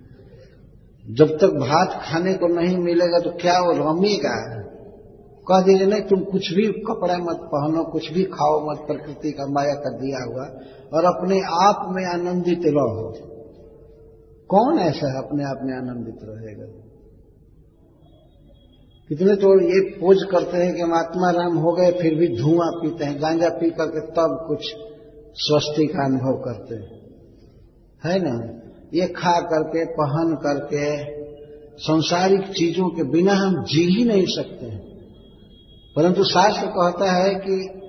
जब 1.14 1.26
तक 1.26 1.46
भात 1.46 2.00
खाने 2.04 2.34
को 2.34 2.46
नहीं 2.46 2.78
मिलेगा 2.78 3.18
तो 3.18 3.30
क्या 3.30 3.58
वो 3.58 3.72
रमेगा? 3.72 4.64
कह 5.48 5.60
दीजिए, 5.60 5.86
नहीं, 5.86 6.02
तुम 6.02 6.20
कुछ 6.20 6.54
भी 6.54 6.72
कपड़ा 6.72 7.16
मत 7.18 7.36
पहनो, 7.36 7.84
कुछ 7.84 8.12
भी 8.12 8.24
खाओ 8.24 8.70
मत, 8.70 8.78
प्रकृति 8.78 9.32
का 9.32 9.46
माया 9.46 9.74
का 9.74 9.90
दिया 9.90 10.24
हुआ, 10.24 10.44
और 10.98 11.04
अपने 11.04 11.40
आप 11.40 11.86
में 11.90 12.04
आनंदित 12.06 12.60
रहो। 12.66 13.12
कौन 14.48 14.78
ऐसा 14.78 15.12
है, 15.12 15.18
अपने 15.18 15.44
आप 15.44 15.58
में 15.62 15.76
आनंदित 15.76 16.18
रहेगा? 16.22 16.83
कितने 19.08 19.34
तो 19.34 19.60
ये 19.64 19.90
पोज 19.90 20.16
करते 20.30 20.56
हैं 20.56 20.74
कि 20.74 20.80
हम 20.80 20.94
आत्मा 20.94 21.30
राम 21.30 21.56
हो 21.56 21.72
गए, 21.72 21.92
फिर 21.92 22.14
भी 22.14 22.28
धुआँ 22.28 22.70
पीते 22.70 23.04
हैं, 23.04 23.22
गांजा 23.22 23.48
पी 23.48 23.70
करके 23.70 24.00
तब 24.00 24.44
कुछ 24.48 24.74
स्वस्थी 25.34 25.86
का 25.86 26.04
अनुभव 26.04 26.42
करते 26.44 26.74
हैं। 26.74 27.04
है 28.04 28.18
ना? 28.22 28.60
ये 28.94 29.06
खा 29.06 29.40
करके, 29.40 29.84
पहन 29.84 30.36
करके, 30.42 31.14
संसारिक 31.78 32.40
चीज़ों 32.40 32.88
के 32.88 33.02
बिना 33.02 33.32
हम 33.32 33.64
जी 33.64 33.98
ही 33.98 34.04
नहीं 34.04 34.26
सकते 34.26 34.66
हैं। 34.66 34.84
परंतु 35.96 36.24
शास्त्र 36.24 36.66
कहता 36.66 37.12
है 37.12 37.34
कि 37.34 37.80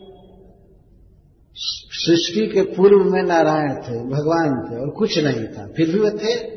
सृष्टि 1.92 2.48
के 2.48 2.62
पूर्व 2.62 3.12
में 3.12 3.24
नारायण 3.24 3.76
थे, 3.76 4.10
भगवान 4.10 4.72
थे, 4.72 4.82
और 4.82 4.90
कुछ 4.90 5.20
नहीं 5.20 5.48
था। 5.48 5.68
फिर 5.78 5.92
भी 5.92 6.00
वे 6.00 6.10
थे? 6.10 6.55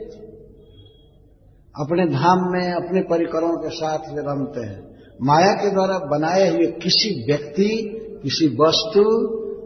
अपने 1.78 2.06
धाम 2.06 2.38
में, 2.38 2.72
अपने 2.72 3.00
परिकरों 3.00 3.56
के 3.56 3.68
साथ 3.68 3.98
वे 3.98 4.22
रमते 4.22 4.60
हैं। 4.60 4.88
माया 5.22 5.52
के 5.52 5.70
द्वारा 5.70 5.98
बनाए 5.98 6.50
हुए 6.50 6.66
किसी 6.66 7.32
व्यक्ति, 7.32 7.98
किसी 8.22 8.46
वस्तु 8.46 9.02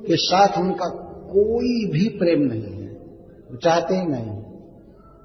के 0.06 0.16
साथ 0.16 0.48
उनका 0.58 0.86
कोई 1.28 1.90
भी 1.92 2.08
प्रेम 2.08 2.42
नहीं 2.42 2.62
है। 2.62 2.92
वो 3.50 3.56
चाहते 3.56 3.94
ही 3.94 4.06
नहीं। 4.06 4.42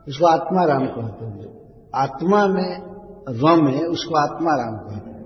उसको 0.07 0.25
आत्मा 0.25 0.63
राम 0.63 0.85
कहते 0.85 1.25
हैं। 1.25 1.57
आत्मा 1.95 2.47
में 2.47 2.81
रम 3.29 3.67
है, 3.67 3.85
उसको 3.85 4.15
आत्मा 4.15 4.51
राम 4.51 4.77
कहते 4.77 5.09
हैं। 5.09 5.17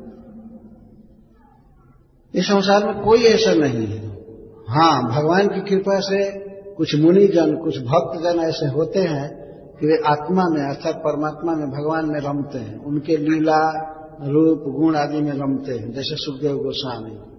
इस 2.35 2.45
संसार 2.45 2.85
में 2.85 3.03
कोई 3.03 3.23
ऐसा 3.23 3.53
नहीं 3.53 3.87
है। 3.87 4.07
हाँ 4.69 5.11
भगवान 5.11 5.47
की 5.47 5.61
कृपा 5.61 5.99
से 5.99 6.39
कुछ 6.73 7.01
मुनिजन, 7.01 7.55
कुछ 7.55 7.77
भक्तजन 7.77 8.39
ऐसे 8.39 8.65
होते 8.65 8.99
हैं 8.99 9.40
कि 9.81 9.87
वे 9.87 9.97
आत्मा 10.07 10.43
में, 10.49 10.75
अर्थात 10.75 10.95
परमात्मा 10.95 11.51
में, 11.53 11.67
भगवान 11.67 12.05
में 12.05 12.19
रमते 12.19 12.57
हैं। 12.57 12.85
उनके 12.85 13.17
लीला, 13.17 13.91
रूप, 14.27 14.75
गुण 14.79 14.95
आदि 14.95 15.21
में 15.21 15.31
रमते 15.31 15.71
हैं। 15.71 15.91
जैसे 15.91 16.15
सुखदेव 16.17 16.55
गोस्वामी, 16.55 17.31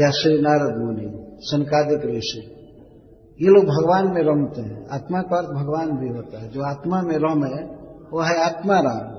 या 0.00 0.10
श्री 0.10 0.38
नारद 0.40 0.84
मुनि 0.84 1.36
सनकादिक 1.40 2.16
ऋषि। 2.16 2.52
ये 3.42 3.48
लोग 3.48 3.64
भगवान 3.64 4.04
में 4.04 4.22
रमते 4.22 4.60
हैं। 4.60 4.86
आत्मा 4.92 5.20
का 5.20 5.38
अर्थ 5.38 5.48
भगवान 5.48 5.90
भी 5.90 6.08
होता 6.08 6.42
है। 6.42 6.48
जो 6.48 6.62
आत्मा 6.62 7.02
में 7.02 7.18
रम 7.18 7.44
है 7.44 7.76
वो 8.12 8.20
है 8.20 8.42
आत्मा 8.44 8.80
राम 8.80 9.16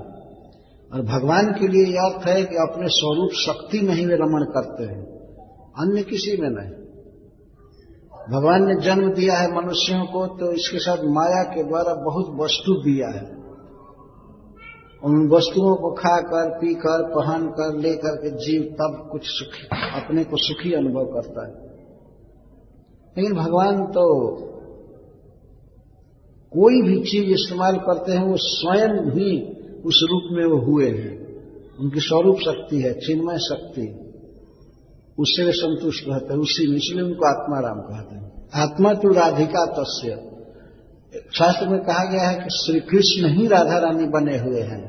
और 0.94 1.06
भगवान 1.06 1.46
के 1.46 1.68
लिए 1.68 1.86
यह 1.86 2.00
अर्थ 2.00 2.28
है 2.28 2.44
कि 2.44 2.54
अपने 2.54 2.86
स्वरूप 2.88 3.30
शक्ति 3.30 3.80
में 3.80 3.94
ही 3.94 4.06
वे 4.06 4.14
रमण 4.14 4.44
करते 4.44 4.84
हैं। 4.84 5.06
अन्य 5.78 6.02
किसी 6.02 6.42
में 6.42 6.50
नहीं। 6.50 6.77
भगवान 8.30 8.66
ने 8.66 8.80
जन्म 8.80 9.12
दिया 9.12 9.36
है 9.36 9.56
मनुष्यों 9.56 10.04
को 10.04 10.26
तो 10.26 10.52
इसके 10.52 10.78
साथ 10.78 10.96
माया 10.96 11.42
के 11.42 11.62
द्वारा 11.62 11.94
बहुत 11.94 12.26
वस्तु 12.40 12.72
दिया 12.72 13.08
है। 13.08 13.38
उन 15.04 15.28
वस्तुओं 15.28 15.74
को 15.74 15.90
खाकर, 15.92 16.58
पीकर, 16.58 17.02
पहन 17.08 17.48
कर, 17.48 17.78
लेकर 17.78 18.16
के 18.16 18.30
जीव 18.30 18.62
तब 18.62 19.08
कुछ 19.12 19.20
सुखी, 19.24 19.66
अपने 20.00 20.24
को 20.24 20.36
सुखी 20.36 20.72
अनुभव 20.72 21.04
करता 21.04 21.46
है। 21.46 21.68
लेकिन 23.18 23.34
भगवान 23.34 23.86
तो 23.86 24.34
कोई 26.52 26.82
भी 26.82 27.00
चीज़ 27.00 27.30
इस्तेमाल 27.30 27.76
करते 27.76 28.12
हैं, 28.12 28.24
वो 28.24 28.34
स्वयं 28.36 29.10
ही 29.10 29.46
उस 29.86 30.08
रूप 30.10 30.22
में 30.32 30.44
वो 30.44 30.72
हुए 30.72 30.90
हैं। 30.90 31.18
उनकी 31.76 32.00
स्वरूप 32.00 32.36
शक्ति 32.36 32.80
है, 32.82 32.94
चिन्मय 32.94 33.38
शक्ति। 33.38 34.07
उससे 35.18 35.44
वे 35.44 35.52
संतुष्ट 35.52 36.08
रहते 36.08 36.34
हैं, 36.34 36.40
उसी 36.40 36.66
में, 36.70 36.76
इसलिए 36.76 37.04
उनको 37.04 37.26
आत्माराम 37.26 37.80
कहते 37.80 38.14
हैं। 38.16 38.26
आत्मा 38.54 38.92
तो 38.94 39.12
राधिका 39.12 39.64
तस्य। 39.72 40.16
शास्त्र 41.34 41.68
में 41.68 41.80
कहा 41.80 42.04
गया 42.04 42.28
है 42.28 42.34
कि 42.34 42.50
श्री 42.52 42.80
कृष्ण 42.80 43.28
ही 43.28 43.46
राधा 43.46 43.78
रानी 43.78 44.06
बने 44.06 44.38
हुए 44.38 44.60
हैं, 44.60 44.82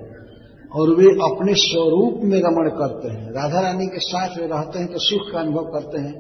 और 0.69 0.89
वे 0.95 1.05
अपने 1.05 1.53
स्वरूप 1.53 2.19
में 2.23 2.37
रमण 2.39 2.69
करते 2.69 3.09
हैं। 3.09 3.31
राधा 3.31 3.59
रानी 3.59 3.87
के 3.87 3.99
साथ 3.99 4.37
वे 4.37 4.47
रहते 4.47 4.79
हैं 4.79 4.87
तो 4.87 4.99
सुख 4.99 5.31
का 5.33 5.39
अनुभव 5.39 5.63
करते 5.63 6.01
हैं। 6.01 6.13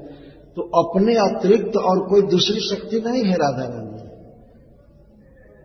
तो 0.55 0.61
अपने 0.79 1.15
अतिरिक्त 1.17 1.77
और 1.77 1.99
कोई 2.09 2.21
दूसरी 2.21 2.59
शक्ति 2.61 2.99
नहीं 2.99 3.23
है 3.23 3.35
राधा 3.35 3.65
रानी 3.65 3.89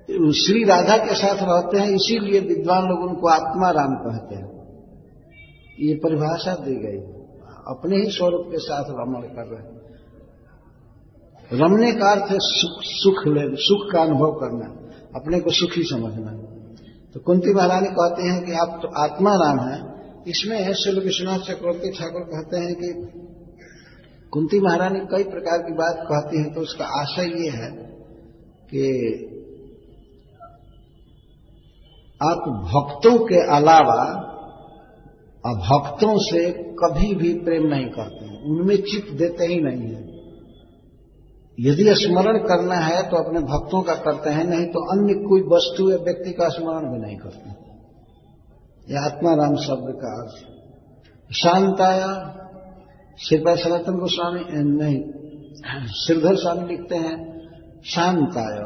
श्री 0.08 0.64
राधा 0.64 0.96
के 0.96 1.14
साथ 1.14 1.38
रहते 1.42 1.78
हैं, 1.78 1.88
इसीलिए 1.88 2.40
विद्वान 2.40 2.82
लोग 2.82 3.00
उनको 3.00 3.28
आत्मा 3.28 3.70
राम 3.70 3.94
कहते 3.94 4.34
हैं। 4.34 4.48
ये 5.80 5.94
परिभाषा 5.94 6.54
दी 6.54 6.74
गई 6.74 6.98
है। 6.98 7.23
अपने 7.68 7.96
ही 7.96 8.10
स्वरूप 8.10 8.46
के 8.50 8.58
साथ 8.58 8.84
रमण 8.90 9.22
कर 9.22 9.46
रहे 9.46 9.62
हैं। 9.62 9.82
रमने 11.52 11.92
का 11.92 12.10
अर्थ 12.10 12.30
है 12.30 12.38
सुख 12.40 12.82
सुख 12.82 13.26
ले, 13.26 13.56
सुख 13.56 13.92
का 13.92 14.02
अनुभव 14.02 14.32
करना, 14.32 14.66
अपने 15.20 15.40
को 15.40 15.50
सुखी 15.50 15.82
समझना। 15.82 16.32
तो 17.14 17.20
कुंती 17.20 17.54
महारानी 17.54 17.88
कहते 17.88 18.22
हैं 18.22 18.44
कि 18.44 18.52
आप 18.52 18.78
तो 18.82 18.88
आत्मा 19.02 19.34
राम 19.34 19.58
है। 19.68 19.94
इसमें 20.28 20.62
है 20.62 20.74
श्री 20.74 21.00
विश्वनाथ 21.00 21.38
चक्रवर्ती 21.38 21.90
ठाकुर 21.90 22.22
कहते 22.22 22.56
हैं 22.56 22.74
कि 22.74 22.88
कुंती 24.32 24.60
महारानी 24.60 25.00
कई 25.00 25.22
प्रकार 25.22 25.58
की 25.58 25.72
बात 25.72 25.96
कहती 25.96 26.38
हैं 26.38 26.54
तो 26.54 26.60
उसका 26.60 26.84
आशय 27.00 27.42
ये 27.44 27.50
है 27.50 27.70
कि 28.70 28.86
आप 32.20 32.48
भक्तों 32.64 33.18
के 33.18 33.40
अलावा 33.56 34.00
अभक्तों 35.44 36.14
से 36.20 36.40
कभी 36.78 37.14
भी 37.14 37.32
प्रेम 37.40 37.66
नहीं 37.66 37.86
करते 37.86 38.24
हैं। 38.24 38.42
उनमें 38.44 38.76
चित 38.82 39.10
देते 39.16 39.46
ही 39.46 39.60
नहीं 39.60 39.88
है। 39.88 40.02
यदि 41.58 41.84
स्मरण 41.96 42.38
करना 42.38 42.76
है 42.76 43.02
तो 43.10 43.16
अपने 43.16 43.40
भक्तों 43.40 43.82
का 43.82 43.94
करते 43.94 44.30
हैं, 44.30 44.44
नहीं 44.44 44.66
तो 44.66 44.80
अन्य 44.92 45.14
कोई 45.14 45.42
वस्तु 45.48 45.90
या 45.90 45.96
व्यक्ति 45.96 46.32
का 46.32 46.48
स्मरण 46.48 46.86
भी 46.92 47.00
नहीं 47.00 47.16
करते 47.16 47.52
यह 48.88 49.04
आत्माराम 49.04 49.54
शब्द 49.56 49.92
का 49.96 50.14
अर्थ 50.20 51.34
शांताया 51.34 52.08
श्रीपा 53.18 53.54
सनातन 53.56 53.98
गोस्वामी 53.98 54.40
नहीं, 54.70 54.98
श्रीधर 55.96 56.36
स्वामी 56.36 56.66
लिखते 56.68 56.96
हैं, 56.96 57.16
शांताय, 57.84 58.58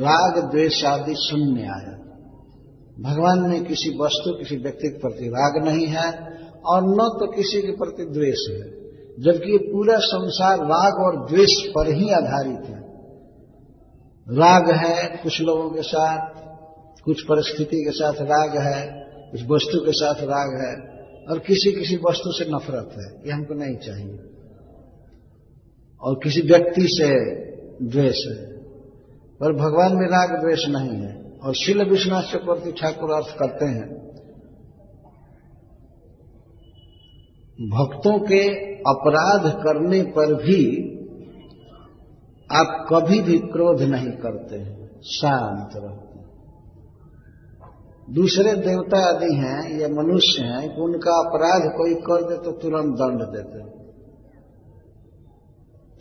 राग 0.00 0.38
द्वेष 0.50 0.84
आदि 0.84 1.14
शून्य 1.20 1.62
आया 1.70 1.92
भगवान 3.00 3.40
में 3.40 3.64
किसी 3.64 3.90
वस्तु, 3.98 4.32
किसी 4.38 4.56
व्यक्ति 4.56 4.88
के 4.88 4.98
प्रति 4.98 5.28
राग 5.28 5.64
नहीं 5.64 5.86
है 5.86 6.08
और 6.66 6.82
न 6.82 6.96
तो 6.96 7.32
किसी 7.32 7.62
के 7.62 7.72
प्रति 7.72 8.04
द्वेष 8.04 8.44
है, 8.50 8.70
जबकि 9.20 9.52
ये 9.52 9.58
पूरा 9.58 9.98
संसार 9.98 10.58
राग 10.58 10.94
और 10.94 11.30
द्वेष 11.30 11.66
पर 11.68 11.92
ही 11.92 12.10
आधारित 12.10 12.68
है। 12.68 12.84
राग 14.38 14.70
है 14.70 15.16
कुछ 15.16 15.40
लोगों 15.40 15.70
के 15.70 15.82
साथ, 15.82 16.28
कुछ 17.04 17.22
परिस्थिति 17.22 17.76
के 17.76 17.90
साथ 17.90 18.12
राग 18.12 18.56
है, 18.58 19.04
कुछ 19.30 19.40
वस्तु 19.40 19.80
के 19.80 19.92
साथ 19.92 20.14
राग 20.14 20.54
है, 20.62 20.94
और 21.30 21.38
किसी 21.38 21.72
किसी 21.72 21.96
वस्तु 21.96 22.32
से 22.32 22.44
नफरत 22.44 22.90
है, 22.92 23.26
ये 23.26 23.32
हमको 23.32 23.54
नहीं 23.54 23.76
चाहिए। 23.76 24.18
और 26.02 26.20
किसी 26.24 26.40
व्यक्ति 26.40 26.86
से 26.86 27.10
द्वेष 27.86 28.26
है, 28.26 28.56
पर 29.40 29.52
भगवान 29.52 29.92
में 29.92 30.06
राग 30.06 30.40
द्वेष 30.40 30.68
नहीं 30.68 31.02
है। 31.02 31.23
और 31.44 31.54
शिल 31.56 31.82
विश्वनाथ 31.84 32.22
चक्रवर्ती 32.22 32.72
ठाकुर 32.72 33.10
अर्थ 33.12 33.36
करते 33.38 33.66
हैं, 33.68 33.88
भक्तों 37.70 38.18
के 38.20 38.40
अपराध 38.86 39.44
करने 39.58 40.00
पर 40.12 40.32
भी 40.36 40.62
आप 42.50 42.72
कभी 42.88 43.20
भी 43.22 43.38
क्रोध 43.48 43.82
नहीं 43.88 44.10
करते, 44.18 44.58
शांत 45.10 45.76
रहते 45.76 46.12
दूसरे 48.08 48.54
देवता 48.60 48.98
आदि 49.08 49.32
हैं, 49.34 49.60
या 49.78 49.88
मनुष्य 49.90 50.44
हैं, 50.44 50.62
कि 50.68 50.80
उनका 50.82 51.14
अपराध 51.20 51.68
कोई 51.76 51.94
कर 52.02 52.24
दे 52.24 52.36
तो 52.44 52.52
तुरंत 52.58 52.96
दंड 52.96 53.22
देते 53.28 53.62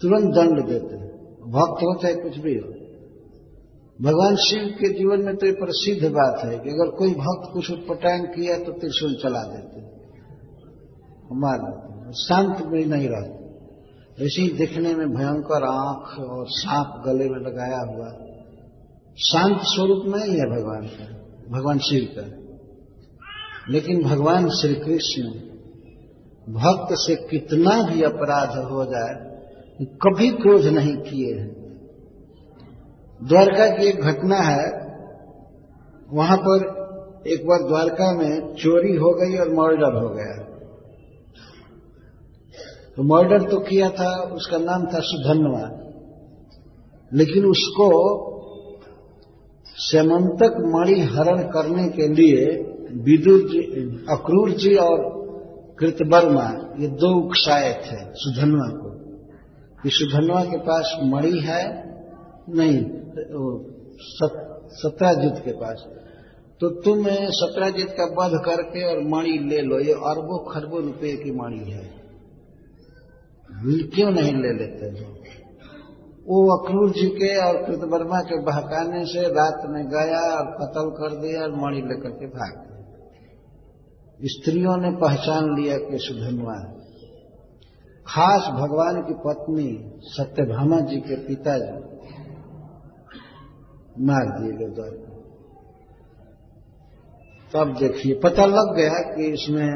तुरंत 0.01 0.33
दंड 0.35 0.63
देते 0.67 0.97
भक्त 1.51 1.83
हो 1.83 1.93
चाहे 2.01 2.15
कुछ 2.15 2.39
भी 2.39 2.55
हो। 2.57 2.71
भगवान 4.03 4.35
शिव 4.35 4.67
के 4.67 4.89
जीवन 4.93 5.21
में 5.21 5.35
तो 5.35 5.45
ये 5.45 5.51
प्रसिद्ध 5.51 6.11
बात 6.11 6.45
है 6.45 6.59
कि 6.59 6.69
अगर 6.69 6.89
कोई 6.89 7.09
भक्त 7.09 7.49
कुछ 7.53 7.71
उत्पटांग 7.71 8.25
किया 8.25 8.57
तो 8.57 8.71
त्रिशूल 8.71 9.13
चला 9.15 9.43
देते 9.43 9.81
मार 11.35 11.59
देते 11.59 12.11
शांत 12.11 12.57
में 12.65 12.85
नहीं 12.85 13.07
रहते। 13.09 14.25
ऐसे 14.25 14.41
ही 14.41 14.49
दिखने 14.49 14.95
में 14.95 15.07
भयंकर 15.07 15.63
आँख 15.63 16.19
और 16.19 16.45
सांप 16.49 17.03
गले 17.05 17.29
में 17.29 17.39
लगाया 17.39 17.79
हुआ। 17.93 18.09
शांत 19.17 19.59
स्वरूप 19.61 20.03
नहीं 20.15 20.35
है 20.35 20.45
भगवान 20.45 20.87
का, 20.87 21.05
भगवान 21.57 21.79
शिव 21.79 22.07
का। 22.19 22.25
लेकिन 23.69 24.03
भगवान 24.03 24.49
श्री 24.49 24.75
कृष्ण 24.75 25.23
भक्त 26.53 26.87
से 26.91 27.15
कितना 27.15 27.81
भी 27.83 28.03
अपराध 28.03 28.49
हो 28.49 28.85
जाए, 28.85 29.15
कभी 29.85 30.31
क्रोध 30.31 30.65
नहीं 30.65 30.97
किए 30.97 31.33
हैं। 31.39 31.62
द्वारका 33.27 33.77
की 33.77 33.85
एक 33.85 34.01
घटना 34.01 34.35
है, 34.35 34.83
वहाँ 36.13 36.37
पर 36.37 36.83
एक 37.27 37.47
बार 37.47 37.67
द्वारका 37.67 38.11
में 38.11 38.53
चोरी 38.53 38.95
हो 38.95 39.11
गई 39.11 39.37
और 39.37 39.49
मर्डर 39.49 40.03
हो 40.03 40.09
गया। 40.09 40.43
तो 42.95 43.03
मर्डर 43.03 43.49
तो 43.49 43.59
किया 43.59 43.89
था, 43.89 44.21
उसका 44.21 44.57
नाम 44.57 44.85
था 44.85 44.99
सुधनवा। 44.99 45.79
लेकिन 47.13 47.45
उसको 47.45 47.89
सेमंतक 49.65 50.73
मणि 50.75 50.99
हरण 50.99 51.41
करने 51.41 51.89
के 51.89 52.07
लिए 52.07 52.45
विदुर 52.91 53.39
जी, 53.39 53.59
अक्रूर 54.09 54.51
जी 54.51 54.75
और 54.75 55.23
कृतवर्मा, 55.79 56.75
ये 56.79 56.87
दो 56.87 57.25
उकसाए 57.25 57.73
थे 57.73 57.97
सुधनवा 58.13 58.77
को। 58.77 58.93
कि 59.83 59.89
सुधनवा 59.89 60.43
के 60.43 60.57
पास 60.57 60.97
मणि 61.03 61.39
है, 61.39 61.83
नहीं 62.49 63.02
सत्राजित 64.81 65.45
के 65.45 65.51
पास। 65.51 65.85
तो 66.61 66.69
तुम 66.69 67.03
सत्राजित 67.29 67.87
का 67.89 68.03
वध 68.03 68.31
करके 68.45 68.83
और 68.85 69.03
मणि 69.03 69.49
ले 69.49 69.61
लो, 69.61 69.79
ये 69.79 69.91
अरबों 69.91 70.53
खरबों 70.53 70.83
रुपए 70.83 71.15
की 71.15 71.31
मणि 71.31 71.71
है। 71.71 72.03
क्यों 73.95 74.11
नहीं 74.11 74.33
ले 74.33 74.53
लेते 74.53 74.85
हो? 74.85 75.13
वो 76.27 76.57
अक्रूर 76.57 76.89
जी 76.89 77.07
के 77.07 77.47
और 77.47 77.63
कृतवर्मा 77.63 78.19
के 78.19 78.41
बहकाने 78.41 79.05
से 79.05 79.21
रात 79.21 79.69
में 79.69 79.85
गया 79.85 80.35
और 80.35 80.45
कत्ल 80.45 80.89
कर 80.89 81.21
दिया 81.21 81.41
और 81.41 81.51
मणि 81.51 81.81
लेकर 81.81 82.09
के 82.09 82.25
भाग 82.27 82.69
स्त्रियों 84.21 84.77
ने 84.77 84.91
पहचान 84.97 85.43
लिया 85.43 85.77
कि 85.77 85.97
सुधनवा 85.97 86.79
खास 88.07 88.41
भगवान 88.41 89.01
की 89.01 89.13
पत्नी 89.13 89.91
सत्यभामा 90.03 90.79
जी 90.79 90.95
के 90.95 91.15
पिताजी 91.15 91.92
मार 94.01 94.29
दिए 94.35 94.51
गए 94.51 94.73
द्वार 94.75 94.89
को 94.89 95.11
तब 97.53 97.73
देखिए, 97.79 98.13
पता 98.13 98.45
लग 98.45 98.75
गया 98.75 98.99
कि 99.09 99.25
इसमें 99.31 99.71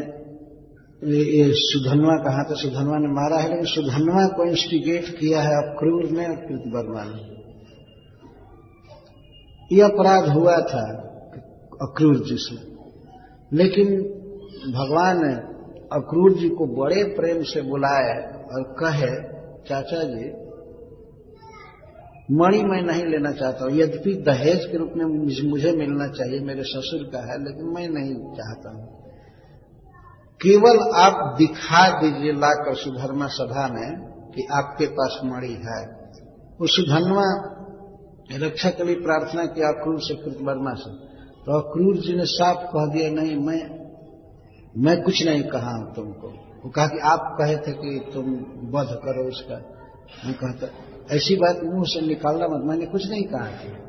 ये 1.01 1.49
सुधनवा 1.51 2.15
कहा 2.24 2.43
था 2.43 2.55
सुधनवा 2.55 2.97
ने 2.97 3.09
मारा 3.13 3.41
है, 3.41 3.49
लेकिन 3.49 3.65
सुधनवा 3.65 4.24
को 4.28 4.45
इंस्टिगेट 4.45 5.09
किया 5.20 5.41
है 5.41 5.51
अक्रूर 5.57 6.05
ने 6.11 6.26
और 6.28 6.36
कृतवर्मा 6.36 7.03
ने। 7.03 7.20
यह 9.72 9.86
अपराध 9.86 10.30
हुआ 10.30 10.55
था 10.57 10.82
अक्रूर 11.82 12.15
जी 12.15 12.38
से, 12.38 12.55
लेकिन 13.51 13.88
भगवान 14.74 15.22
ने 15.26 15.34
अक्रूर 15.91 16.34
जी 16.34 16.49
को 16.49 16.68
बड़े 16.76 17.03
प्रेम 17.03 17.43
से 17.43 17.61
बुलाए 17.61 18.15
और 18.53 18.63
कहे, 18.80 19.11
चाचा 19.63 20.03
जी 20.03 20.26
मणि 22.30 22.64
मैं 22.64 22.82
नहीं 22.82 23.06
लेना 23.06 23.32
चाहता 23.32 23.66
हूँ। 23.66 23.74
यद्यपि 23.74 24.14
दहेज 24.24 24.66
के 24.66 24.78
रूप 24.78 24.94
में 24.96 25.06
मुझे 25.50 25.72
मिलना 25.72 26.08
चाहिए, 26.08 26.40
मेरे 26.40 26.64
ससुर 26.64 27.04
का 27.04 27.20
है, 27.22 27.38
लेकिन 27.44 27.74
मैं 27.76 27.88
नहीं 27.90 28.16
चाहता 28.36 28.74
हूँ। 28.76 28.86
केवल 30.42 30.80
आप 30.96 31.36
दिखा 31.38 31.84
दीजिए 32.02 32.32
लाकर 32.32 32.76
सुधर्मा 32.76 33.28
सभा 33.28 33.68
में 33.68 33.90
कि 34.32 34.48
आपके 34.54 34.88
पास 34.88 35.20
मणि 35.26 35.54
है। 35.66 35.80
वो 36.60 36.68
सुधर्मा 36.68 37.24
रक्षा 38.38 38.70
के 38.70 38.84
लिए 38.84 38.96
प्रार्थना 38.96 39.46
किया 39.46 39.68
अक्रूर 39.68 40.00
से 40.00 40.16
कृतवर्मा 40.16 40.74
से 40.74 40.92
तो 41.46 41.58
अक्रूर 41.60 41.98
जी 41.98 42.16
ने 42.16 42.26
साफ़ 42.26 42.64
कह 42.66 42.86
दिया, 42.94 43.10
नहीं, 43.10 43.36
मैं 43.38 43.62
मैं 44.78 45.02
कुछ 45.04 45.26
नहीं 45.26 45.44
कहा 45.44 45.72
तुमको। 45.96 46.28
वो 46.64 46.70
कहा 46.70 46.88
कि 46.88 47.00
आप 47.00 47.36
कहे 47.40 47.56
थे 47.58 47.72
कि 47.74 48.12
तुम 48.14 48.26
वध 48.72 48.90
करो 49.06 49.28
उसका। 49.28 49.56
मैं 50.26 50.34
कहता 50.34 50.68
ऐसी 51.12 51.36
बात 51.36 51.60
मुँह 51.64 51.84
से 51.86 52.08
निकालना 52.08 52.47
मत। 52.47 52.64
मैंने 52.66 52.86
कुछ 52.86 53.10
नहीं 53.10 53.24
कहा 53.24 53.47
था। 53.47 53.88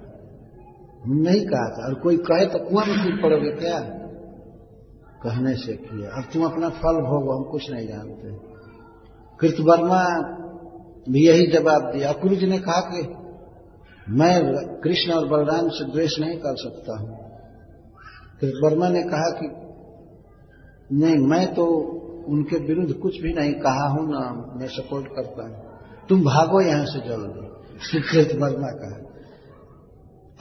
नहीं 1.06 1.46
कहा 1.46 1.68
था। 1.68 1.86
और 1.86 1.94
कोई 1.94 2.16
कहे 2.16 2.46
तो 2.46 2.58
कुआँ 2.58 2.84
में 2.86 3.22
पड़ोगे 3.22 3.50
क्या? 3.50 3.80
कहने 5.22 5.54
से 5.54 5.72
किया। 5.72 6.10
अब 6.16 6.24
तुम 6.32 6.44
अपना 6.44 6.68
फल 6.68 6.96
भोगो, 6.96 7.32
हम 7.32 7.50
कुछ 7.50 7.70
नहीं 7.70 7.88
जानते। 7.88 8.48
कृतवर्मा 9.40 10.04
भी 11.08 11.26
यही 11.26 11.46
जवाब 11.46 11.92
दिया। 11.96 12.12
अक्रू 12.12 12.36
जी 12.36 12.46
ने 12.46 12.58
कहा 12.58 12.80
कि 12.80 13.14
मैं 14.12 14.42
कृष्ण 14.80 15.12
और 15.12 15.28
बलराम 15.28 15.68
से 15.68 15.92
द्वेष 15.92 16.18
नहीं 16.20 16.36
कर 16.36 16.56
सकता 16.56 16.98
हूँ। 16.98 17.18
कृतवर्मा 18.40 18.88
ने 18.88 19.02
कहा 19.02 19.30
कि 19.30 19.68
नहीं, 20.96 21.18
मैं 21.18 21.54
तो 21.54 21.66
उनके 22.28 22.56
विरुद्ध 22.56 22.94
कुछ 22.94 23.20
भी 23.20 23.32
नहीं 23.32 23.52
कहा 23.52 23.88
हूँ 23.88 24.10
ना, 24.10 24.52
मैं 24.56 24.66
सपोर्ट 24.66 25.06
करता 25.06 25.48
हूँ। 25.48 25.67
तुम 26.08 26.22
भागो 26.22 26.60
यहाँ 26.60 26.84
से 26.84 27.00
जल्दी 27.08 28.00
कृत 28.00 28.38
वर्मा 28.42 28.70
का 28.70 28.94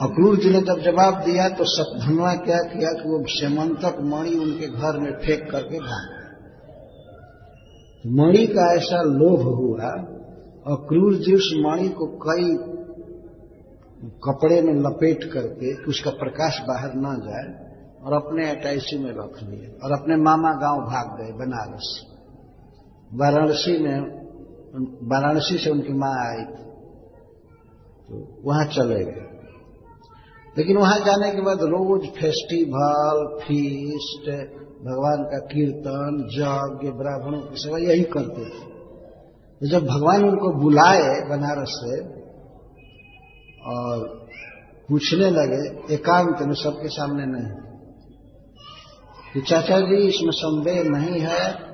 अक्रूर 0.00 0.36
जी 0.36 0.50
ने 0.50 0.60
जब 0.60 0.80
जवाब 0.80 1.22
दिया 1.24 1.48
तो 1.48 1.64
सतधनवा 1.64 2.34
क्या 2.34 2.58
किया 2.58 2.90
कि 2.92 3.08
वो 3.08 3.24
सेमंतक 3.28 4.00
मणि 4.00 4.34
उनके 4.38 4.66
घर 4.66 4.98
में 4.98 5.12
फेंक 5.12 5.50
करके 5.50 5.78
भाग 5.78 6.14
मणि 8.06 8.46
का 8.46 8.74
ऐसा 8.74 9.02
लोभ 9.02 9.40
हुआ, 9.40 9.90
अक्रूर 10.74 11.14
जी 11.14 11.34
उस 11.34 11.48
मणि 11.56 11.88
को 11.88 12.06
कई 12.06 12.56
कपड़े 14.24 14.60
में 14.62 14.74
लपेट 14.74 15.24
करके 15.24 15.74
उसका 15.84 16.10
प्रकाश 16.10 16.60
बाहर 16.68 16.92
न 16.96 17.16
जाए 17.24 17.48
और 18.04 18.12
अपने 18.12 18.50
अटैची 18.50 18.98
में 18.98 19.10
रख 19.10 19.42
लिए 19.42 19.68
और 19.84 19.92
अपने 19.92 20.16
मामा 20.16 20.52
गाँव 20.52 20.80
भाग 20.80 21.18
गए, 21.20 21.32
बनारस। 21.32 21.88
वाराणसी 23.14 23.78
में 23.78 24.17
वाराणसी 24.84 25.58
से 25.58 25.70
उनकी 25.70 25.92
माँ 25.92 26.28
आई 26.28 26.44
थी। 26.44 26.68
तो 28.08 28.42
वहाँ 28.44 28.64
चले 28.64 29.04
गए। 29.04 29.24
लेकिन 30.58 30.76
वहाँ 30.76 30.98
जाने 30.98 31.30
के 31.30 31.40
बाद 31.40 31.58
रोज 31.62 32.08
फेस्टिवल, 32.08 33.38
फीस्ट, 33.42 34.30
भगवान 34.78 35.22
का 35.22 35.38
कीर्तन, 35.38 36.28
यज्ञ, 36.32 36.90
ब्राह्मणों 36.90 37.40
की 37.40 37.56
सेवा 37.56 37.78
यही 37.78 38.02
करते 38.02 38.44
थे। 38.44 38.78
तो 39.60 39.68
जब 39.68 39.86
भगवान 39.86 40.24
उनको 40.24 40.62
बुलाए 40.62 41.28
बनारस 41.28 41.68
से 41.68 42.04
और 43.64 44.28
पूछने 44.88 45.30
लगे, 45.30 45.94
एकांत 45.94 46.36
में 46.42 46.54
सबके 46.54 46.88
सामने 46.88 47.26
नहीं। 47.26 47.68
कि 49.34 49.40
चाचा 49.40 49.80
जी, 49.80 49.96
इसमें 49.96 50.30
संदेह 50.30 50.82
नहीं 50.82 51.20
है। 51.20 51.67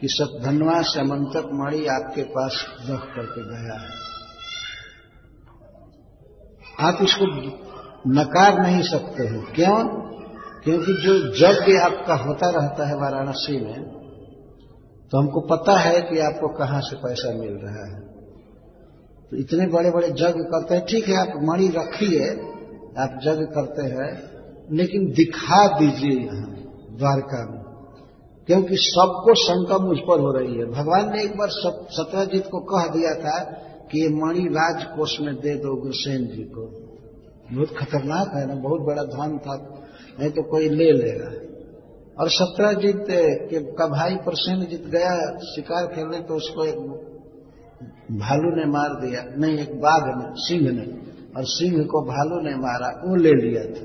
कि 0.00 0.08
सतधनवा 0.08 0.82
से 0.82 1.00
अमंतक 1.00 1.50
मणि 1.52 1.86
आपके 1.86 2.22
पास 2.22 2.66
रख 2.90 3.00
करके 3.00 3.42
गया 3.42 3.74
है। 3.74 4.06
आप 6.80 6.98
इसको 7.02 7.26
नकार 8.10 8.62
नहीं 8.62 8.82
सकते 8.82 9.28
हो। 9.28 9.42
क्यों? 9.54 10.06
क्योंकि 10.64 10.92
जो 10.92 11.14
यज्ञ 11.14 11.76
आपका 11.76 12.14
होता 12.14 12.50
रहता 12.50 12.88
है 12.88 12.96
वाराणसी 12.96 13.64
में 13.64 13.96
तो 15.12 15.18
हमको 15.18 15.40
पता 15.40 15.78
है 15.78 16.00
कि 16.00 16.18
आपको 16.18 16.48
कहाँ 16.48 16.80
से 16.80 16.96
पैसा 16.96 17.34
मिल 17.34 17.52
रहा 17.52 17.86
है। 17.86 18.00
तो 19.30 19.36
इतने 19.36 19.66
बड़े 19.66 19.90
बड़े 19.90 20.08
यज्ञ 20.08 20.26
करते 20.26 20.74
हैं। 20.74 20.86
ठीक 20.86 21.08
है, 21.08 21.20
आप 21.20 21.28
मणि 21.42 21.68
रखिए, 21.68 22.30
आप 22.98 23.20
यज्ञ 23.22 23.44
करते 23.44 23.82
हैं, 23.82 24.22
लेकिन 24.76 25.12
दिखा 25.12 25.78
दीजिए 25.78 26.20
यहाँ, 26.20 26.50
द्वारका 26.96 27.54
में। 27.54 27.65
क्योंकि 28.46 28.76
सबको 28.78 29.34
शंका 29.34 29.78
मुझ 29.78 29.98
पर 29.98 30.20
हो 30.20 30.32
रही 30.32 30.54
है। 30.54 30.64
भगवान 30.64 31.16
ने 31.16 31.22
एक 31.22 31.36
बार 31.36 31.48
सत्यजीत 31.90 32.44
को 32.46 32.58
कह 32.60 32.92
दिया 32.92 33.14
था 33.14 33.44
कि 33.92 34.02
ये 34.02 34.08
मणि 34.08 34.40
राजकोष 34.40 35.20
में 35.20 35.34
दे 35.34 35.54
दो 35.54 35.80
गुरसेन 35.82 36.26
जी 36.26 36.42
को। 36.42 36.66
बहुत 37.52 37.68
खतरनाक 37.68 38.28
है 38.34 38.46
ना, 38.46 38.54
बहुत 38.54 38.80
बड़ा 38.80 39.02
धन 39.02 39.38
था, 39.38 39.84
नहीं 40.20 40.30
तो 40.30 40.42
कोई 40.42 40.68
ले 40.68 40.92
लेगा। 40.92 41.30
और 42.20 42.28
सत्यजीत 42.28 43.06
के, 43.50 43.60
का 43.60 43.86
भाई 43.86 44.14
प्रसेनजीत 44.16 44.86
गया, 44.86 45.38
शिकार 45.38 45.86
खेलने 45.86 46.20
तो 46.20 46.34
उसको 46.34 46.64
एक 46.64 46.78
भालू 48.18 48.50
ने 48.56 48.64
मार 48.66 48.88
दिया। 49.00 49.22
नहीं, 49.38 49.58
एक 49.58 49.80
बाघ 49.80 50.02
ने, 50.06 50.32
सिंह 50.36 50.70
ने। 50.70 50.86
और 51.36 51.44
सिंह 51.44 51.84
को 51.84 52.00
भालू 52.02 52.40
ने 52.40 52.56
मारा, 52.56 52.88
वो 53.08 53.16
ले 53.16 53.32
लिया 53.32 53.64
था। 53.64 53.84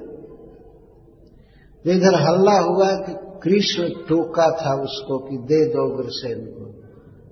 इधर 1.91 2.15
हल्ला 2.15 2.57
हुआ 2.59 2.89
कि 2.95 3.30
कृष्ण 3.43 3.89
टोका 3.89 4.49
था 4.51 4.81
उसको 4.81 5.17
कि 5.17 5.37
दे 5.37 5.65
दो 5.65 5.95
गुरसेन 5.95 6.45
को। 6.45 6.71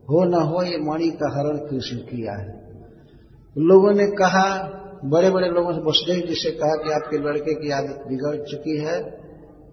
हो 0.09 0.23
न 0.23 0.33
हो, 0.33 0.63
ये 0.63 0.77
मणि 0.77 1.09
का 1.11 1.37
हरण 1.37 1.57
कृष्ण 1.57 1.97
किया 1.97 2.33
है। 2.33 2.59
लोगों 3.57 3.93
ने 3.93 4.07
कहा 4.07 4.75
बड़े 5.05 5.29
बड़े 5.29 5.47
लोगों 5.47 5.73
से 5.73 5.79
वसुदेव 5.79 6.27
जी 6.27 6.35
से 6.35 6.51
कहा 6.51 6.75
कि 6.75 6.91
आपके 6.91 7.17
लड़के 7.17 7.53
की 7.53 7.71
आदत 7.71 8.03
बिगड़ 8.07 8.35
चुकी 8.35 8.77
है, 8.77 8.97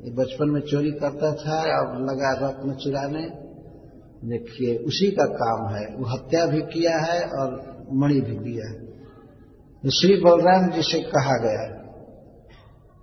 ये 0.05 0.11
बचपन 0.11 0.51
में 0.51 0.61
चोरी 0.61 0.91
करता 0.91 1.33
था 1.33 1.59
अब 1.61 2.07
लगा 2.11 2.47
रत्न 2.47 2.75
चुराने। 2.75 3.47
देखिए, 4.29 4.77
उसी 4.79 5.11
का 5.11 5.25
काम 5.25 5.75
है। 5.75 5.97
वो 5.97 6.05
हत्या 6.05 6.47
भी 6.47 6.61
किया 6.61 6.99
है 6.99 7.21
और 7.23 7.77
मणि 7.93 8.21
भी 8.21 8.37
दिया 8.37 8.71
है। 8.71 8.87
तो 9.83 9.91
श्री 9.91 10.17
बलराम 10.17 10.71
जी 10.71 10.83
से 10.83 11.01
कहा 11.01 11.39
गया, 11.39 11.83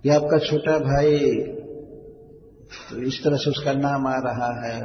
कि 0.02 0.08
आपका 0.08 0.38
छोटा 0.38 0.78
भाई 0.78 1.18
तो 2.90 3.02
इस 3.02 3.24
तरह 3.24 3.36
से 3.36 3.50
उसका 3.50 3.72
नाम 3.72 4.06
आ 4.06 4.16
रहा 4.18 4.66
है 4.66 4.80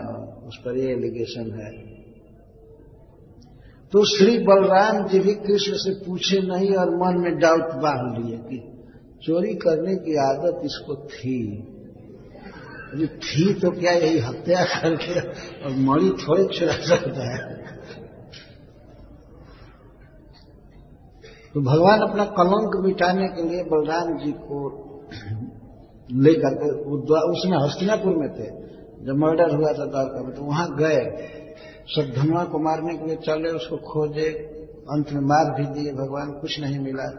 उस 0.47 0.57
पर 0.57 0.77
ये 0.77 0.91
एलिगेशन 0.93 1.51
है। 1.59 1.71
तो 3.93 4.17
श्री 4.17 4.37
बलराम 4.37 5.07
जी 5.07 5.19
भी 5.19 5.33
कृष्ण 5.33 5.73
से 5.73 6.05
पूछे 6.05 6.39
नहीं 6.39 6.75
और 6.75 6.89
मन 6.95 7.21
में 7.21 7.39
डाउट 7.39 7.73
बाँध 7.81 8.25
लिए 8.25 8.37
कि 8.37 8.59
चोरी 9.23 9.53
करने 9.55 9.95
की 9.95 10.15
आदत 10.25 10.61
इसको 10.65 10.95
थी। 11.07 11.57
अभी 12.93 13.07
थी 13.07 13.53
तो 13.53 13.71
क्या 13.71 13.91
यही 13.91 14.19
हत्या 14.19 14.63
करके 14.63 15.19
और 15.61 15.71
मणि 15.71 16.09
थोड़े 16.09 16.59
चुरा 16.59 16.73
सकता 16.73 17.29
है? 17.35 17.57
तो 21.53 21.61
भगवान 21.61 21.99
अपना 21.99 22.25
कलंक 22.25 22.85
मिटाने 22.85 23.27
के 23.27 23.49
लिए 23.49 23.63
बलराम 23.63 24.17
जी 24.17 24.31
को 24.31 24.88
लेकर 26.09 26.55
के 26.55 26.69
उसमें 27.31 27.57
हस्तिनापुर 27.57 28.15
में 28.15 28.29
थे। 28.29 28.47
जब 29.05 29.17
मर्डर 29.17 29.55
हुआ 29.55 29.71
था 29.71 29.85
द्वारका 29.85 30.23
में 30.23 30.35
तो 30.35 30.43
वहाँ 30.43 30.67
गए। 30.75 31.01
धनुआ 32.15 32.43
को 32.43 32.59
मारने 32.59 32.97
के 32.97 33.05
लिए 33.05 33.15
चले, 33.15 33.49
उसको 33.49 33.77
खोजे, 33.77 34.29
अंत 34.91 35.11
में 35.11 35.21
मार 35.21 35.51
भी 35.55 35.65
दिए, 35.73 35.93
भगवान 35.93 36.31
कुछ 36.31 36.59
नहीं 36.59 36.79
मिला। 36.79 37.09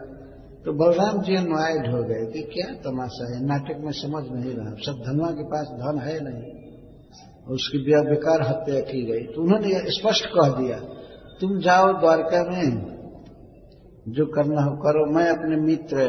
तो 0.65 0.73
बलराम 0.73 1.21
जी 1.21 1.35
अनवाइड 1.35 1.87
हो 1.91 2.03
गए 2.03 2.25
कि 2.31 2.41
क्या 2.41 2.73
तमाशा 2.73 3.35
है? 3.35 3.45
नाटक 3.45 3.77
में 3.79 3.91
समझ 3.91 4.23
नहीं 4.31 4.55
रहा। 4.55 4.73
सब 4.75 5.03
धनुआ 5.07 5.31
के 5.31 5.43
पास 5.43 5.67
धन 5.67 5.99
है 5.99 6.17
नहीं। 6.21 6.43
उसकी 7.47 7.77
बेकार 7.77 8.41
हत्या 8.41 8.79
की 8.79 9.01
गई। 9.05 9.23
तो 9.33 9.41
उन्होंने 9.41 9.91
स्पष्ट 9.91 10.25
कह 10.25 10.49
दिया, 10.49 10.77
तुम 11.41 11.59
जाओ 11.59 11.93
द्वारका 11.99 12.43
में। 12.43 12.91
जो 14.07 14.25
करना 14.25 14.61
हो 14.61 14.71
करो। 14.77 15.05
मैं 15.13 15.27
अपने 15.29 15.55
मित्र 15.55 16.05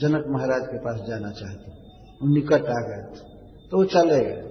जनक 0.00 0.24
महाराज 0.28 0.62
के 0.62 0.78
पास 0.78 1.00
जाना 1.08 1.30
चाहता 1.30 1.70
हूँ। 1.70 1.81
निकट 2.24 2.64
आ 2.64 2.80
गए 2.80 3.32
तो 3.70 3.76
वो 3.76 3.84
चले 3.84 4.24
गए। 4.24 4.48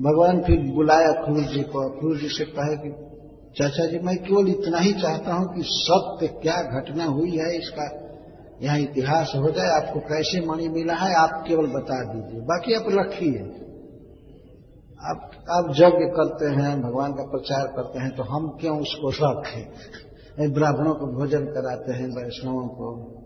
भगवान 0.00 0.42
फिर 0.42 0.74
बुलाया 0.74 1.12
क्रूर 1.12 1.40
जी 1.40 1.62
को। 1.62 2.00
क्रूर 2.00 2.18
जी 2.18 2.28
से 2.28 2.44
कहे 2.44 2.76
कि, 2.76 2.90
चाचा 3.56 3.86
जी, 3.86 3.98
मैं 3.98 4.16
केवल 4.16 4.48
इतना 4.48 4.78
ही 4.78 4.92
चाहता 4.92 5.34
हूँ 5.34 5.54
कि 5.54 5.62
सत्य 5.64 6.26
क्या 6.26 6.80
घटना 6.80 7.04
हुई 7.04 7.30
है, 7.30 7.58
इसका 7.58 8.12
यहाँ 8.62 8.78
इतिहास 8.78 9.32
हो 9.36 9.50
जाए, 9.50 9.68
आपको 9.68 10.00
कैसे 10.00 10.46
मणि 10.46 10.68
मिला 10.68 10.94
है, 10.94 11.14
आप 11.14 11.44
केवल 11.48 11.66
बता 11.66 12.14
दीजिए। 12.14 12.40
बाकी 12.40 12.74
आप 12.74 12.84
रखिए। 12.88 13.38
आप 15.04 15.30
आप 15.50 15.70
यज्ञ 15.70 16.06
करते 16.06 16.46
हैं, 16.46 16.82
भगवान 16.82 17.12
का 17.12 17.22
प्रचार 17.22 17.66
करते 17.66 17.98
हैं 17.98 18.16
तो 18.16 18.22
हम 18.22 18.48
क्यों 18.60 18.80
उसको 18.80 19.10
रखें? 19.10 19.72
ब्राह्मणों 20.52 20.94
को 20.94 21.06
भोजन 21.06 21.44
कराते 21.44 21.92
हैं, 21.92 22.08
वैष्णवों 22.08 22.68
को। 22.68 23.18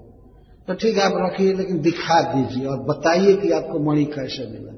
तो 0.68 0.74
ठीक 0.74 0.96
है, 0.96 1.02
आप 1.02 1.12
रखिए, 1.14 1.52
लेकिन 1.54 1.80
दिखा 1.80 2.32
दीजिए 2.34 2.66
और 2.66 2.78
बताइए 2.78 3.36
कि 3.36 3.50
आपको 3.50 3.92
मणि 3.92 4.04
कैसे 4.04 4.50
मिला। 4.50 4.72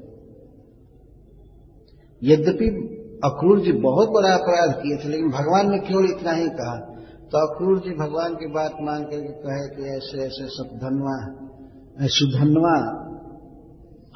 यद्यपि 2.23 2.95
अक्रूर 3.25 3.61
जी 3.61 3.73
बहुत 3.73 4.09
बड़ा 4.09 4.35
अपराध 4.35 4.71
किए 4.83 4.97
थे, 4.97 5.09
लेकिन 5.09 5.29
भगवान 5.29 5.71
ने 5.71 5.79
केवल 5.79 6.05
इतना 6.05 6.33
ही 6.33 6.49
कहा। 6.49 6.95
तो 7.33 7.55
अक्रूर 7.55 7.79
जी 7.79 7.91
भगवान 7.91 8.35
की 8.35 8.47
बात 8.47 8.73
मान 8.81 9.03
करके 9.03 9.29
कहे 9.29 9.77
कि 9.77 9.83
ऐसे 9.83 10.19
ऐसे 10.27 10.47
सब 10.47 10.77
धनवा 10.77 11.45
सुधनवा 12.01 13.05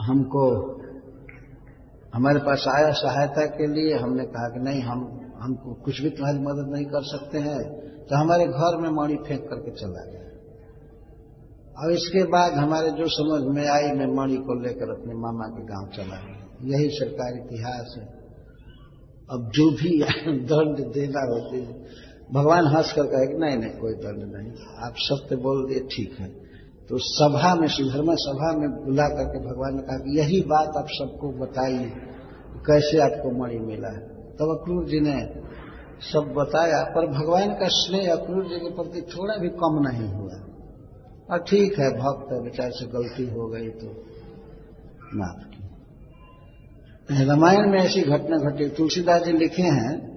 हमको, 0.01 0.73
हमारे 2.15 2.39
पास 2.39 2.65
आया 2.69 2.91
सहायता 2.91 3.47
के 3.47 3.67
लिए, 3.67 3.95
हमने 3.95 4.25
कहा 4.25 4.49
कि 4.49 4.61
नहीं, 4.61 4.81
हम, 4.81 5.21
हमको 5.41 5.75
कुछ 5.75 6.03
भी 6.03 6.11
तुम्हारी 6.11 6.39
मदद 6.39 6.73
नहीं 6.73 6.85
कर 6.85 7.03
सकते 7.03 7.39
हैं। 7.39 7.73
तो 8.05 8.17
हमारे 8.17 8.47
घर 8.47 8.77
में 8.77 8.91
मणि 8.91 9.15
फेंक 9.15 9.41
करके 9.41 9.71
चला 9.71 10.11
गया। 10.11 10.32
और 11.79 11.93
इसके 11.93 12.25
बाद 12.25 12.53
हमारे 12.53 12.91
जो 12.91 13.05
समझ 13.07 13.57
में 13.57 13.69
आई, 13.69 13.83
मैं 13.83 14.07
मणि 14.07 14.37
को 14.37 14.63
लेकर 14.63 15.01
अपने 15.01 15.15
मामा 15.15 15.47
के 15.47 15.65
गाँव 15.65 15.89
चला 15.97 16.17
गया। 16.17 16.79
यही 16.79 16.91
सरकार 16.91 17.47
इतिहास 17.47 17.95
है। 17.99 18.05
अब 19.31 19.51
जो 19.55 19.71
भी 19.71 20.03
दंड 20.39 20.93
देना 20.93 21.21
होते 21.21 21.83
भगवान 22.35 22.67
हंस 22.67 22.93
कर 22.93 23.03
कहे 23.03 23.27
कि 23.27 23.39
नहीं 23.39 23.57
नहीं, 23.57 23.71
कोई 23.71 23.93
दंड 23.93 24.37
नहीं। 24.37 24.53
आप 24.87 24.95
सत्य 24.97 25.37
बोल 25.37 25.67
दिए, 25.69 25.81
ठीक 25.81 26.17
है। 26.21 26.29
तो 26.89 26.99
सभा 26.99 27.55
में 27.55 27.69
सुधर्मा 27.69 28.15
सभा 28.15 28.59
में 28.59 28.85
बुला 28.85 29.09
करके 29.09 29.39
भगवान 29.39 29.75
ने 29.75 29.83
कहा 29.83 29.97
कि 29.97 30.19
यही 30.19 30.41
बात 30.41 30.69
आप 30.77 30.87
सबको 30.89 31.29
बताइए 31.29 31.93
कैसे 32.67 32.99
आपको 32.99 33.43
मणि 33.43 33.59
मिला 33.59 33.89
है। 33.89 34.01
तब 34.09 34.59
अक्रूर 34.61 34.85
जी 34.85 35.01
ने 35.01 35.43
सब 36.01 36.35
बताया, 36.37 36.85
पर 36.85 37.07
भगवान 37.07 37.49
का 37.49 37.67
स्नेह 37.69 38.13
अक्रूर 38.13 38.45
जी 38.45 38.57
के 38.57 38.71
प्रति 38.71 39.01
थोड़ा 39.01 39.35
भी 39.37 39.49
कम 39.49 39.89
नहीं 39.89 40.15
हुआ। 40.15 40.52
और 41.31 41.39
ठीक 41.39 41.79
है, 41.79 41.91
भक्त 41.91 42.33
है, 42.33 42.43
बेचारे 42.43 42.71
से 42.71 42.87
गलती 42.87 43.31
हो 43.31 43.49
गई 43.49 43.69
तो। 43.69 44.05
माफ़ 45.15 45.49
की 45.49 47.25
रामायण 47.25 47.71
में 47.71 47.79
ऐसी 47.79 48.01
घटना 48.01 48.51
घटी। 48.51 48.69
तुलसीदास 48.69 49.23
जी 49.23 49.33
लिखे 49.33 49.63
हैं 49.63 50.13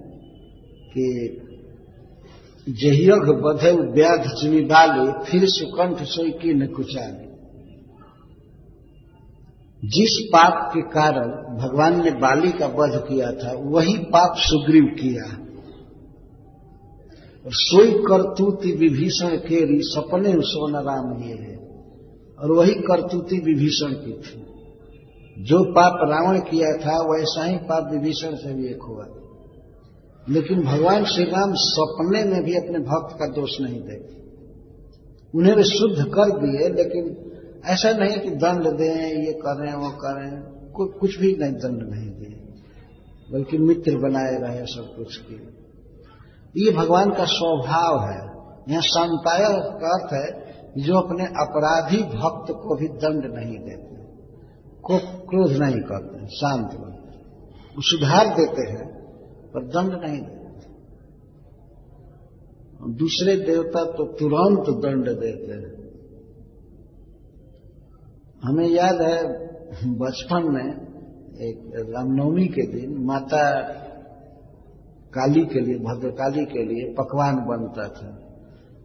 कि 0.88 1.36
जहियघ 2.68 3.28
बधे 3.28 3.72
व्याध 3.72 4.20
चुनी 4.20 4.60
बाली, 4.60 5.30
फिर 5.30 5.48
सुकंठ 5.48 6.02
सोई 6.02 6.30
की 6.30 6.54
न 6.54 6.66
कुचाली। 6.66 7.26
जिस 9.88 10.30
पाप 10.32 10.70
के 10.74 10.80
कारण 10.82 11.28
भगवान 11.58 12.04
ने 12.04 12.10
बाली 12.10 12.52
का 12.52 12.66
वध 12.66 13.04
किया 13.08 13.32
था, 13.32 13.52
वही 13.56 13.98
पाप 13.98 14.34
सुग्रीव 14.36 14.84
किया। 14.84 15.45
और 17.46 17.52
सोई 17.52 17.92
करतूती 17.92 18.72
विभीषण 18.72 19.28
केरी 19.28 19.80
सपने 19.80 20.32
सोना 20.36 20.80
राम 20.80 21.22
लिए 21.22 21.34
है। 21.34 21.56
और 22.40 22.52
वही 22.52 22.74
करतूती 22.74 23.36
विभीषण 23.36 23.92
की 23.92 24.12
थी। 24.12 24.46
जो 25.42 25.64
पाप 25.64 25.92
रावण 26.10 26.38
किया 26.38 26.72
था, 26.72 27.02
वैसा 27.02 27.44
ही 27.44 27.56
पाप 27.56 27.92
विभीषण 27.92 28.34
से 28.34 28.54
भी 28.54 28.66
एक 28.66 28.82
हुआ। 28.82 29.06
लेकिन 30.28 30.62
भगवान 30.62 31.04
श्री 31.04 31.24
राम 31.24 31.52
सपने 31.54 32.24
में 32.24 32.44
भी 32.44 32.54
अपने 32.54 32.78
भक्त 32.78 33.16
का 33.18 33.26
दोष 33.26 33.60
नहीं 33.60 33.80
देते। 33.80 34.16
उन्हें 35.34 35.56
भी 35.56 35.62
शुद्ध 35.62 36.04
कर 36.04 36.38
दिए, 36.38 36.68
लेकिन 36.68 37.32
ऐसा 37.64 37.90
नहीं 37.90 38.18
कि 38.20 38.30
दंड 38.30 38.78
दें, 38.78 39.26
ये 39.26 39.32
करें, 39.32 39.74
वो 39.74 39.90
करें। 39.90 40.56
कुछ 40.98 41.18
भी 41.18 41.36
नहीं, 41.36 41.52
दंड 41.52 41.94
नहीं 41.94 42.10
दिए 42.10 42.26
बल्कि 43.32 43.58
मित्र 43.58 43.98
बनाए 43.98 44.36
रहे 44.40 44.66
सब 44.66 44.96
कुछ 44.96 45.16
के 45.16 45.55
ये 46.56 46.72
भगवान 46.72 47.10
का 47.10 47.24
स्वभाव 47.24 48.10
है। 48.10 48.26
यह 48.74 48.80
शांताय 48.80 49.42
का 49.58 49.88
अर्थ 49.88 50.12
है, 50.12 50.46
जो 50.82 50.98
अपने 50.98 51.24
अपराधी 51.24 52.02
भक्त 52.02 52.52
को 52.52 52.76
भी 52.76 52.88
दंड 52.88 53.34
नहीं 53.34 53.58
देते, 53.58 53.96
को 54.82 54.98
क्रोध 54.98 55.52
नहीं 55.52 55.80
करते, 55.80 56.26
शांत 56.26 56.70
वो 57.76 57.82
सुधार 57.82 58.26
देते 58.26 58.70
हैं, 58.70 58.86
पर 59.54 59.64
दंड 59.64 59.92
नहीं 59.92 60.20
देते। 60.20 60.36
दूसरे 62.92 63.36
देवता 63.36 63.84
तो 63.84 64.12
तुरंत 64.12 64.82
दंड 64.82 65.20
देते 65.20 65.52
हैं। 65.52 65.86
हमें 68.44 68.68
याद 68.68 69.00
है, 69.02 69.46
बचपन 69.94 70.52
में 70.52 70.86
एक 71.40 71.72
रामनवमी 71.76 72.46
के 72.46 72.66
दिन 72.66 73.04
माता 73.04 73.42
काली 75.16 75.44
के 75.46 75.60
लिए 75.60 75.78
भद्रकाली 75.80 76.44
के 76.44 76.64
लिए 76.64 76.92
पकवान 76.94 77.36
बनता 77.46 77.88
था। 77.88 78.08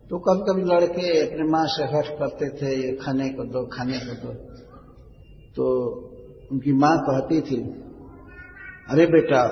तो 0.10 0.18
कभी 0.20 0.42
कभी 0.42 0.64
लड़के 0.64 1.10
अपने 1.20 1.44
माँ 1.50 1.66
से 1.68 1.84
हट 1.92 2.08
करते 2.20 2.50
थे 2.58 2.72
ये 2.76 2.92
खाने 2.96 3.30
को 3.30 3.44
दो 3.44 3.66
खाने 3.68 4.00
को 4.00 4.16
दो। 4.22 4.34
तो 5.56 5.68
उनकी 6.52 6.74
माँ 6.74 6.96
कहती 7.00 7.42
थी 7.42 7.60
अरे 8.90 9.06
बेटा 9.06 9.44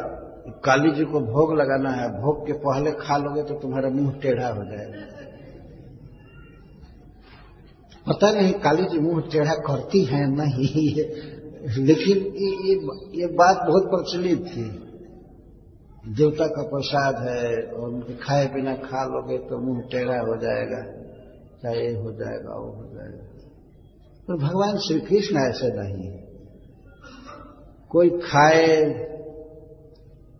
काली 0.65 0.91
जी 0.91 1.05
को 1.05 1.19
भोग 1.21 1.53
लगाना 1.57 1.89
है 1.91 2.09
भोग 2.13 2.45
के 2.47 2.53
पहले 2.59 2.91
खा 2.91 3.17
लोगे 3.17 3.43
तो 3.43 3.59
तुम्हारा 3.59 3.89
मुँह 3.89 4.11
टेढ़ा 4.21 4.47
हो 4.49 4.63
जाएगा। 4.63 5.05
पता 8.07 8.31
नहीं 8.31 8.53
काली 8.59 8.85
जी 8.85 8.99
मुँह 8.99 9.21
टेढ़ा 9.31 9.55
करती 9.67 10.03
है 10.05 10.21
नहीं। 10.31 10.77
लेकिन 11.85 12.17
ये, 12.37 12.51
ये, 12.65 12.75
ये 13.21 13.27
बात 13.35 13.65
बहुत 13.67 13.89
प्रचलित 13.89 14.45
थी। 14.47 14.67
देवता 16.09 16.45
का 16.47 16.61
प्रसाद 16.61 17.15
है 17.27 17.63
और 17.63 17.89
उनके 17.89 18.13
खाए 18.15 18.45
बिना 18.45 18.73
खा 18.73 19.03
लोगे 19.05 19.37
तो 19.37 19.57
मुँह 19.57 19.81
टेढ़ा 19.81 20.19
हो 20.19 20.37
जाएगा, 20.37 20.79
चाहे 21.63 21.81
ये 21.85 21.91
हो 21.93 22.11
जाएगा, 22.11 22.55
वो 22.55 22.71
हो 22.71 22.85
जाएगा। 22.93 23.23
तो 24.27 24.37
भगवान 24.37 24.77
श्री 24.77 24.99
कृष्ण 24.99 25.37
ऐसे 25.49 25.69
नहीं 25.77 26.07
है। 26.07 26.27
कोई 27.91 28.09
खाए, 28.09 28.65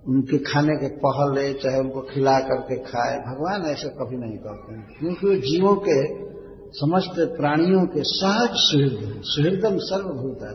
उनके 0.08 0.38
खाने 0.38 0.76
के 0.78 0.88
पहले 0.88 1.54
चाहे 1.54 1.80
उनको 1.80 2.02
खिला 2.02 2.40
करके 2.40 2.78
खाए, 2.84 3.20
भगवान 3.20 3.66
ऐसे 3.66 3.90
कभी 3.90 4.18
नहीं 4.18 4.38
करते 4.38 4.74
हैं, 4.74 4.86
क्योंकि 5.00 5.28
वो 5.28 5.36
जीवों 5.36 5.76
के 5.76 6.30
समस्त 6.72 7.20
प्राणियों 7.38 7.86
के 7.88 8.04
सहज 8.04 8.50
सुहृद 8.54 9.22
सुहृदम 9.26 9.78
सर्वभूत 9.78 10.42
है 10.42 10.52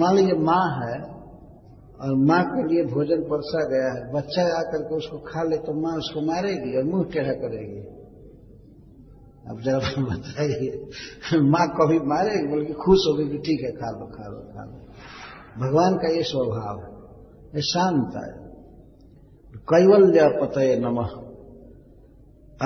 मान 0.00 0.16
लीजिए 0.16 0.34
माँ 0.34 0.64
है 0.76 1.19
और 2.00 2.16
माँ 2.16 2.44
के 2.44 2.74
लिए 2.74 2.84
भोजन 2.84 3.22
परसा 3.22 3.64
गया 3.68 3.88
है। 3.92 4.12
बच्चा 4.12 4.42
आकर 4.42 4.82
के 4.82 4.96
उसको 4.96 5.18
खा 5.18 5.42
ले 5.42 5.56
तो 5.56 5.72
माँ 5.80 5.96
उसको 5.96 6.20
मारेगी 6.20 6.76
और 6.76 6.84
मुँह 6.84 7.04
टेढ़ा 7.04 7.32
करेगी। 7.32 7.80
अब 9.50 9.60
जरा 9.60 9.78
बताइए, 10.02 10.88
माँ 11.40 11.68
कभी 11.68 11.98
मारेगी? 11.98 12.56
बल्कि 12.56 12.72
खुश 12.72 12.98
होगी 13.08 13.30
कि 13.30 13.38
ठीक 13.38 13.60
है, 13.64 13.72
खा 13.72 13.90
लो 13.90 14.06
खा 14.06 14.28
लो 14.28 14.40
खा 14.40 14.64
लो। 14.64 14.76
भगवान 15.58 15.94
का 15.94 16.08
ये 16.08 16.22
स्वभाव 16.22 16.78
है, 16.78 16.92
ये 17.54 17.62
शांत 17.62 18.12
है। 18.16 18.50
कैवल्य 19.72 20.28
पतय 20.42 20.76
नमः। 20.76 21.30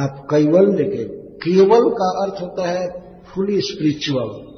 आप 0.02 0.26
कैवल्य 0.30 0.84
के, 0.84 1.04
केवल 1.36 1.90
का 1.90 2.08
अर्थ 2.22 2.42
होता 2.42 2.68
है 2.68 2.88
फुली 3.22 3.60
स्पिरिचुअल 3.60 4.54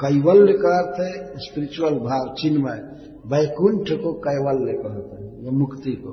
कैवल्य 0.00 0.52
का 0.52 0.78
अर्थ 0.78 1.00
है 1.00 1.38
स्पिरिचुअल 1.38 1.94
भाव, 1.94 2.34
चिन्मय। 2.34 2.96
वैकुंठ 3.32 3.92
को 4.02 4.12
कैवल्य 4.12 4.72
कहते 4.72 5.24
हैं 5.24 5.44
ये 5.44 5.50
मुक्ति 5.50 5.92
को। 5.92 6.12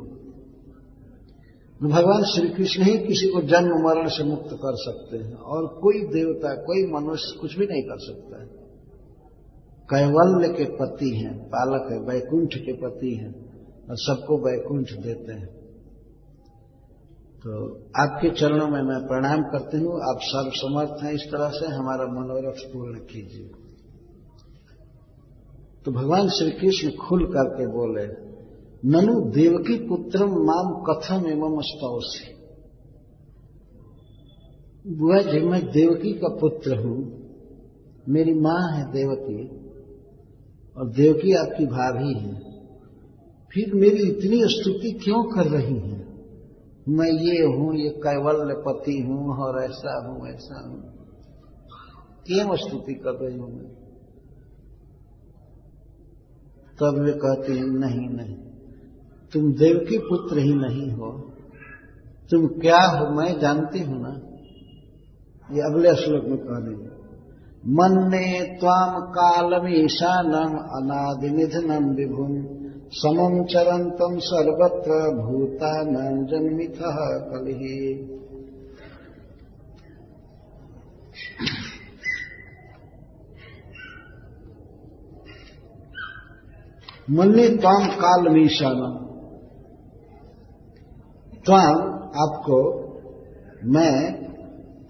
तो 1.80 1.90
भगवान 1.90 2.24
श्री 2.24 2.50
कृष्ण 2.50 2.84
ही 2.84 2.98
किसी 2.98 3.28
को 3.28 3.42
जन्म, 3.42 3.72
मरण 3.88 4.08
से 4.08 4.24
मुक्त 4.24 4.50
कर 4.54 4.76
सकते 4.76 5.18
हैं 5.18 5.36
और 5.36 5.68
कोई 5.68 6.02
देवता, 6.02 6.56
कोई 6.56 6.86
मनुष्य 6.92 7.40
कुछ 7.40 7.58
भी 7.58 7.66
नहीं 7.66 7.84
कर 7.84 7.98
सकता 7.98 8.42
है। 8.42 8.48
कैवल्य 9.90 10.48
के 10.48 10.64
पति 10.64 11.10
हैं, 11.16 11.40
पालक 11.48 11.92
है, 11.92 12.00
वैकुंठ 12.00 12.56
के 12.56 12.74
पति 12.74 13.16
हैं 13.16 13.34
और 13.90 13.96
सबको 13.96 14.38
वैकुंठ 14.38 14.94
देते 15.04 15.34
हैं। 15.34 15.48
तो 17.38 17.76
आपके 18.00 18.30
चरणों 18.30 18.68
में 18.68 18.82
मैं 18.82 19.08
प्रणाम 19.08 19.42
करती 19.42 19.78
हूँ, 19.78 19.96
आप 19.96 20.20
सब 20.22 20.52
समर्थ 20.56 21.04
हैं 21.04 21.14
इस 21.14 21.22
तरह 21.22 21.50
से, 21.50 21.66
हमारा 21.66 22.06
मनोरथ 22.06 22.74
पूर्ण 22.74 23.00
कीजिए। 23.00 23.63
तो 25.86 25.92
भगवान 25.92 26.28
श्री 26.28 26.52
कृष्ण 26.52 26.92
खुल 26.92 27.26
करके 27.26 27.68
बोले, 27.68 28.34
ननु 28.90 29.30
देवकी 29.32 29.88
पुत्र 29.88 30.26
माम 30.26 30.84
कथम 30.84 31.28
एवं 31.28 31.62
स्तौसी 31.62 32.34
बुआ 34.98 35.18
जी, 35.18 35.40
मैं 35.40 35.66
देवकी 35.66 36.14
का 36.14 36.28
पुत्र 36.28 36.78
हूँ, 36.78 37.24
मेरी 38.10 38.34
माँ 38.34 38.78
है 38.78 38.92
देवकी, 38.92 39.48
और 40.78 40.90
देवकी 40.90 41.34
आपकी 41.34 41.66
भाभी 41.66 42.14
है। 42.14 42.34
फिर 43.54 43.74
मेरी 43.74 44.10
इतनी 44.10 44.40
स्तुति 44.44 44.92
क्यों 45.04 45.24
कर 45.24 45.50
रही 45.50 45.78
है? 45.78 46.08
मैं 46.90 47.12
ये 47.12 47.46
हूँ, 47.46 47.76
ये 47.76 47.90
कैवल्य 47.90 48.56
पति 48.68 49.02
हूँ, 49.02 49.38
और 49.38 49.64
ऐसा 49.64 50.08
हूँ 50.08 50.28
ऐसा 50.30 50.70
हूँ। 50.70 50.82
क्यों 52.28 52.56
स्तुति 52.56 52.94
कर 52.94 53.26
रही 53.26 53.38
हूँ 53.38 53.52
मैं? 53.52 53.83
तब 56.78 57.00
वे 57.00 57.12
कहते 57.20 57.54
हैं, 57.54 57.66
नहीं 57.80 58.08
नहीं, 58.10 58.36
तुम 59.34 59.52
देव 59.54 59.78
के 59.90 59.98
पुत्र 60.00 60.40
ही 60.40 60.54
नहीं 60.56 60.90
हो। 60.92 61.12
तुम 62.30 62.48
क्या 62.60 62.82
हो 62.90 63.10
मैं 63.16 63.32
जानती 63.40 63.80
हूँ 63.82 64.02
ना? 64.02 64.14
ये 65.50 65.62
अगले 65.64 65.94
श्लोक 65.96 66.26
में 66.26 66.38
कह 66.40 66.60
देंगे 66.60 66.92
मन्ने 67.74 68.26
ताम 68.58 69.00
कालम 69.12 69.68
ईशानम 69.76 70.56
अनादि 70.78 71.30
निधनम 71.30 71.86
विभुम 71.96 72.34
समम 72.94 73.36
चरंतम 73.46 74.18
सर्वत्र 74.24 74.98
भूतानां 75.18 76.16
जन्मिथ 76.26 76.82
कलि। 77.30 77.78
मन्ने 87.10 87.50
ताम 87.50 87.88
काल 87.88 88.22
में 88.22 88.42
मीशाना 88.42 88.88
ताम 91.40 91.82
आपको 92.24 92.60
मैं 93.66 94.24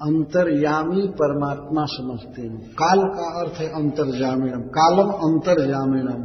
अंतर्यामी 0.02 1.08
परमात्मा 1.08 1.86
समझती 1.86 2.48
हूँ। 2.48 2.60
काल 2.60 3.00
का 3.00 3.42
अर्थ 3.42 3.60
है 3.62 3.68
अंतर्जामिणम 3.68 4.62
कालम 4.62 5.12
अंतर्जामिणम 5.12 6.24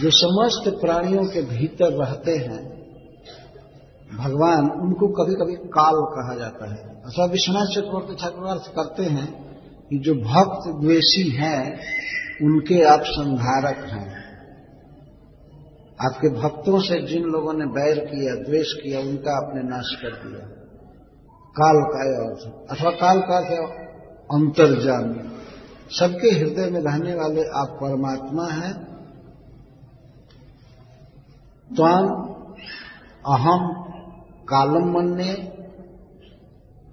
जो 0.00 0.10
समस्त 0.10 0.80
प्राणियों 0.80 1.24
के 1.24 1.42
भीतर 1.42 1.92
रहते 1.92 2.32
हैं, 2.32 2.62
भगवान 4.18 4.70
उनको 4.70 5.08
कभी 5.08 5.34
कभी 5.34 5.54
काल 5.54 5.94
कहा 5.94 6.34
जाता 6.34 6.70
है। 6.70 6.78
अथवा 7.06 7.24
विश्वनाथ 7.24 7.66
चक्रवर्ती 7.66 8.14
ठाकुर 8.14 8.46
अर्थ 8.46 8.72
करते 8.74 9.02
हैं 9.02 9.28
कि 9.90 9.98
जो 9.98 10.14
भक्त 10.14 10.84
द्वेषी 10.84 11.28
हैं, 11.30 11.80
उनके 12.42 12.82
आप 12.82 13.00
संधारक 13.02 13.76
हैं। 13.76 14.19
आपके 16.00 16.28
भक्तों 16.28 16.80
से 16.80 17.00
जिन 17.02 17.22
लोगों 17.22 17.52
ने 17.52 17.66
बैर 17.66 17.98
किया, 17.98 18.34
द्वेष 18.34 18.72
किया, 18.72 19.00
उनका 19.00 19.32
आपने 19.36 19.62
नाश 19.62 19.90
कर 20.02 20.10
दिया। 20.10 20.46
काल 21.56 21.80
का 21.84 22.04
अर्थ 22.18 22.70
अथवा 22.70 22.90
काल 22.90 23.20
का 23.20 23.36
अर्थ 23.36 23.50
अंतर्जामी 24.30 25.28
सबके 25.90 26.30
हृदय 26.30 26.70
में 26.70 26.80
रहने 26.80 27.14
वाले 27.14 27.42
आप 27.42 27.76
परमात्मा 27.80 28.46
हैं। 28.46 28.72
त्वाम 31.70 32.08
अहम 33.28 33.68
कालम 34.48 34.88
मन्ने 34.90 35.32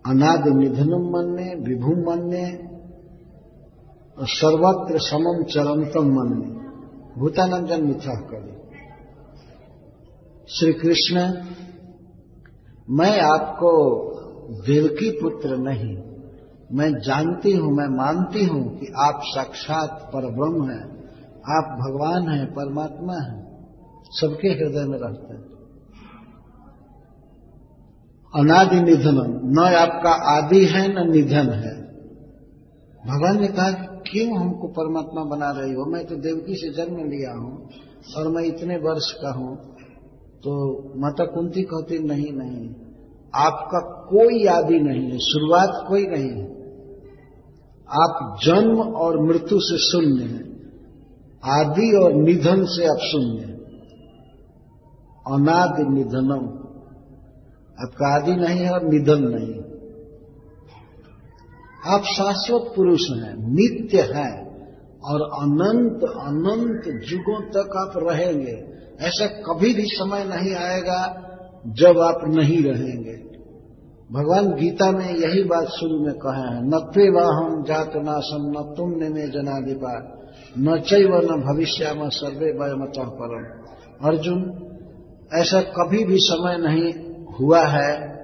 अनाद 0.05 0.47
निधनम 0.47 1.07
मन्ने 1.13 1.47
विभु 1.63 1.93
मन्ने 2.01 2.45
सर्वत्र 4.33 4.99
समम 4.99 5.43
चरंतम 5.43 6.13
मन्ने 6.13 6.49
भूतानंदन 7.19 7.85
मिथ्या 7.85 8.13
करे 8.13 8.56
श्री 10.49 10.73
कृष्ण 10.73 11.21
मैं 12.89 13.19
आपको 13.21 13.71
देवकी 14.65 15.09
पुत्र 15.09 15.57
नहीं, 15.57 15.97
मैं 16.71 16.99
जानती 17.01 17.51
हूँ, 17.51 17.71
मैं 17.71 17.87
मानती 17.97 18.45
हूँ 18.45 18.79
कि 18.79 18.87
आप 18.99 19.19
साक्षात 19.23 19.89
परब्रह्म 20.13 20.69
हैं, 20.69 20.85
आप 21.57 21.77
भगवान 21.79 22.29
हैं, 22.29 22.53
परमात्मा 22.53 23.13
हैं, 23.13 23.67
सबके 24.11 24.47
हृदय 24.47 24.85
में 24.85 24.99
रहते 24.99 25.33
हैं। 25.33 25.43
अनादि 28.33 28.81
निधन, 28.81 29.41
न 29.45 29.59
आपका 29.59 30.11
आदि 30.37 30.65
है, 30.65 30.87
न 30.87 31.11
निधन 31.11 31.49
है। 31.49 31.75
भगवान 33.07 33.41
ने 33.41 33.47
कहा 33.47 33.71
क्यों 34.09 34.39
हमको 34.39 34.67
परमात्मा 34.67 35.23
बना 35.23 35.51
रही 35.51 35.73
हो? 35.73 35.85
मैं 35.85 36.05
तो 36.05 36.15
देवकी 36.15 36.55
से 36.55 36.73
जन्म 36.73 36.97
लिया 36.97 37.31
हूँ 37.31 37.69
और 38.17 38.27
मैं 38.27 38.43
इतने 38.43 38.77
वर्ष 38.77 39.11
का 39.11 39.31
हूँ। 39.31 39.76
तो 40.43 40.53
माता 40.95 41.25
कुंती 41.25 41.61
कहती, 41.61 41.99
नहीं 41.99 42.31
नहीं, 42.33 42.67
आपका 43.33 43.79
कोई 44.09 44.45
आदि 44.45 44.79
नहीं 44.79 45.11
है, 45.11 45.17
शुरुआत 45.19 45.73
कोई 45.87 46.05
नहीं 46.07 46.31
है। 46.31 46.45
आप 47.89 48.37
जन्म 48.43 48.79
और 48.79 49.19
मृत्यु 49.27 49.59
से 49.59 49.77
शून्य 49.77 50.23
हैं, 50.23 50.45
आदि 51.43 51.91
और 51.97 52.13
निधन 52.13 52.65
से 52.65 52.85
आप 52.85 52.97
शून्य 53.01 53.45
हैं। 53.45 53.55
अनादि 55.27 55.83
निधनम, 55.89 56.45
आपका 57.77 58.15
आदि 58.15 58.35
नहीं 58.35 58.59
है 58.59 58.71
और 58.71 58.83
निधन 58.83 59.23
नहीं 59.27 59.55
आप 61.87 62.03
शाश्वत 62.03 62.71
पुरुष 62.75 63.03
हैं, 63.11 63.33
नित्य 63.53 64.01
हैं, 64.15 64.33
और 65.03 65.21
अनंत 65.41 66.03
अनंत 66.21 66.87
युगों 67.11 67.41
तक 67.49 67.77
आप 67.77 67.93
रहेंगे। 67.97 68.55
ऐसा 69.01 69.25
कभी 69.25 69.73
भी 69.73 69.83
समय 69.85 70.23
नहीं 70.23 70.55
आएगा 70.55 71.23
जब 71.67 71.99
आप 71.99 72.19
नहीं 72.23 72.63
रहेंगे। 72.63 73.27
भगवान 74.11 74.53
गीता 74.53 74.91
में 74.91 75.15
यही 75.15 75.43
बात 75.43 75.65
शुरू 75.65 76.05
में 76.05 76.13
कहे 76.13 76.55
है, 76.55 76.67
न 76.67 76.71
पे 76.95 77.09
वाहम 77.09 77.63
जात 77.63 77.91
नाशम 77.95 78.59
न 78.59 78.73
तुम 78.77 78.89
ने 78.89 79.09
में 79.09 79.31
जनाधिपा, 79.31 80.17
न 80.59 80.79
चैव 80.79 81.09
न 81.09 81.53
भविष्य 81.53 81.93
में 81.93 82.09
सर्वे 82.09 82.45
वयमत 82.45 82.93
परम। 82.97 83.67
अर्जुन, 84.07 84.67
ऐसा 85.33 85.61
कभी 85.61 86.03
भी 86.03 86.17
समय 86.19 86.57
नहीं 86.57 86.93
हुआ 87.39 87.67
है 87.67 88.17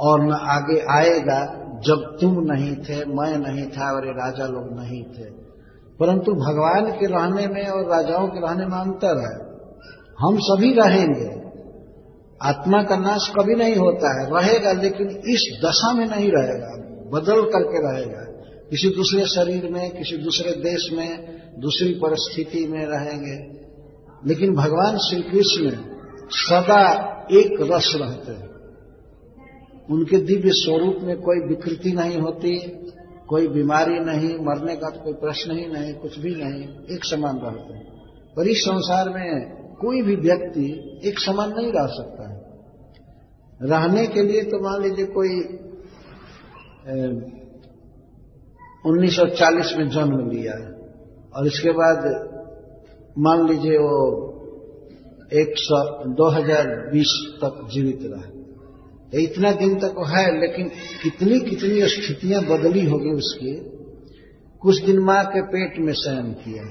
और 0.00 0.24
न 0.24 0.32
आगे 0.32 0.80
आएगा 0.90 1.60
जब 1.86 2.16
तुम 2.20 2.34
नहीं 2.38 2.76
थे, 2.76 3.04
मैं 3.04 3.38
नहीं 3.38 3.66
था 3.66 3.94
और 3.94 4.06
ये 4.06 4.12
राजा 4.12 4.46
लोग 4.46 4.80
नहीं 4.80 5.02
थे। 5.04 5.30
परंतु 6.00 6.32
भगवान 6.32 6.92
के 6.92 7.06
रहने 7.06 7.46
में 7.46 7.66
और 7.66 7.90
राजाओं 7.90 8.28
के 8.28 8.40
रहने 8.40 8.66
में 8.66 8.78
अंतर 8.78 9.18
है। 9.18 9.43
हम 10.20 10.38
सभी 10.40 10.72
रहेंगे। 10.72 11.44
आत्मा 12.42 12.82
का 12.82 12.96
नाश 12.96 13.32
कभी 13.40 13.54
नहीं 13.54 13.76
होता 13.76 14.20
है, 14.20 14.30
रहेगा, 14.30 14.72
लेकिन 14.72 15.08
इस 15.08 15.62
दशा 15.64 15.92
में 15.92 16.06
नहीं 16.06 16.30
रहेगा, 16.30 16.76
बदल 17.10 17.42
करके 17.42 17.92
रहेगा। 17.92 18.24
किसी 18.70 18.88
दूसरे 18.88 19.26
शरीर 19.26 19.72
में, 19.72 19.90
किसी 19.90 20.16
दूसरे 20.16 20.50
देश 20.50 20.92
में, 20.92 21.34
दूसरी 21.60 21.92
परिस्थिति 21.94 22.66
में 22.66 22.86
रहेंगे। 22.86 23.64
लेकिन 24.26 24.54
भगवान 24.54 24.98
श्री 24.98 25.22
कृष्ण 25.22 25.76
सदा 26.30 26.92
एक 27.32 27.68
रस 27.72 27.92
रहते 27.96 28.32
हैं। 28.32 28.50
उनके 29.90 30.16
दिव्य 30.16 30.50
स्वरूप 30.52 30.98
में 31.02 31.16
कोई 31.16 31.48
विकृति 31.48 31.92
नहीं 31.92 32.18
होती, 32.18 32.58
कोई 33.28 33.48
बीमारी 33.48 34.00
नहीं, 34.00 34.34
मरने 34.34 34.76
का 34.76 34.90
तो 34.90 35.00
कोई 35.00 35.12
प्रश्न 35.12 35.58
ही 35.58 35.66
नहीं, 35.66 35.94
कुछ 35.94 36.18
भी 36.18 36.34
नहीं, 36.34 36.96
एक 36.96 37.04
समान 37.04 37.38
रहते 37.38 37.74
हैं। 37.74 37.92
पर 38.36 38.48
इस 38.48 38.58
संसार 38.58 39.08
में 39.08 39.63
कोई 39.84 40.02
भी 40.02 40.16
व्यक्ति 40.22 40.66
एक 41.04 41.18
समान 41.20 41.54
नहीं 41.56 41.72
रह 41.72 41.86
सकता 41.94 42.28
है। 42.30 42.42
रहने 43.64 44.06
के 44.08 44.22
लिए 44.22 44.42
तो 44.44 44.60
मान 44.62 44.82
लीजिए 44.82 45.06
कोई 45.14 45.40
उन्नीस 48.84 49.16
सौ 49.16 49.26
चालीस 49.34 49.74
में 49.78 49.88
जन्म 49.90 50.30
लिया 50.30 50.54
और 51.34 51.46
इसके 51.46 51.72
बाद 51.72 52.06
मान 53.18 53.48
लीजिए 53.48 53.78
वो 53.78 53.98
एक 55.32 55.54
सौ, 55.58 55.78
दो 56.14 56.28
हज़ार 56.30 56.66
बीस 56.90 57.12
तक 57.36 57.60
जीवित 57.72 58.00
रहा। 58.04 58.26
इतना 59.20 59.50
दिन 59.52 59.74
तक 59.80 59.94
वो 59.98 60.04
है, 60.06 60.24
लेकिन 60.40 60.68
कितनी 61.02 61.38
कितनी 61.40 61.88
स्थितियाँ 61.88 62.42
बदली 62.42 62.84
होगी 62.86 63.12
उसकी, 63.14 63.52
कुछ 64.62 64.84
दिन 64.84 64.98
माँ 64.98 65.22
के 65.26 65.42
पेट 65.48 65.78
में 65.78 65.92
शयन 65.94 66.32
किया 66.42 66.64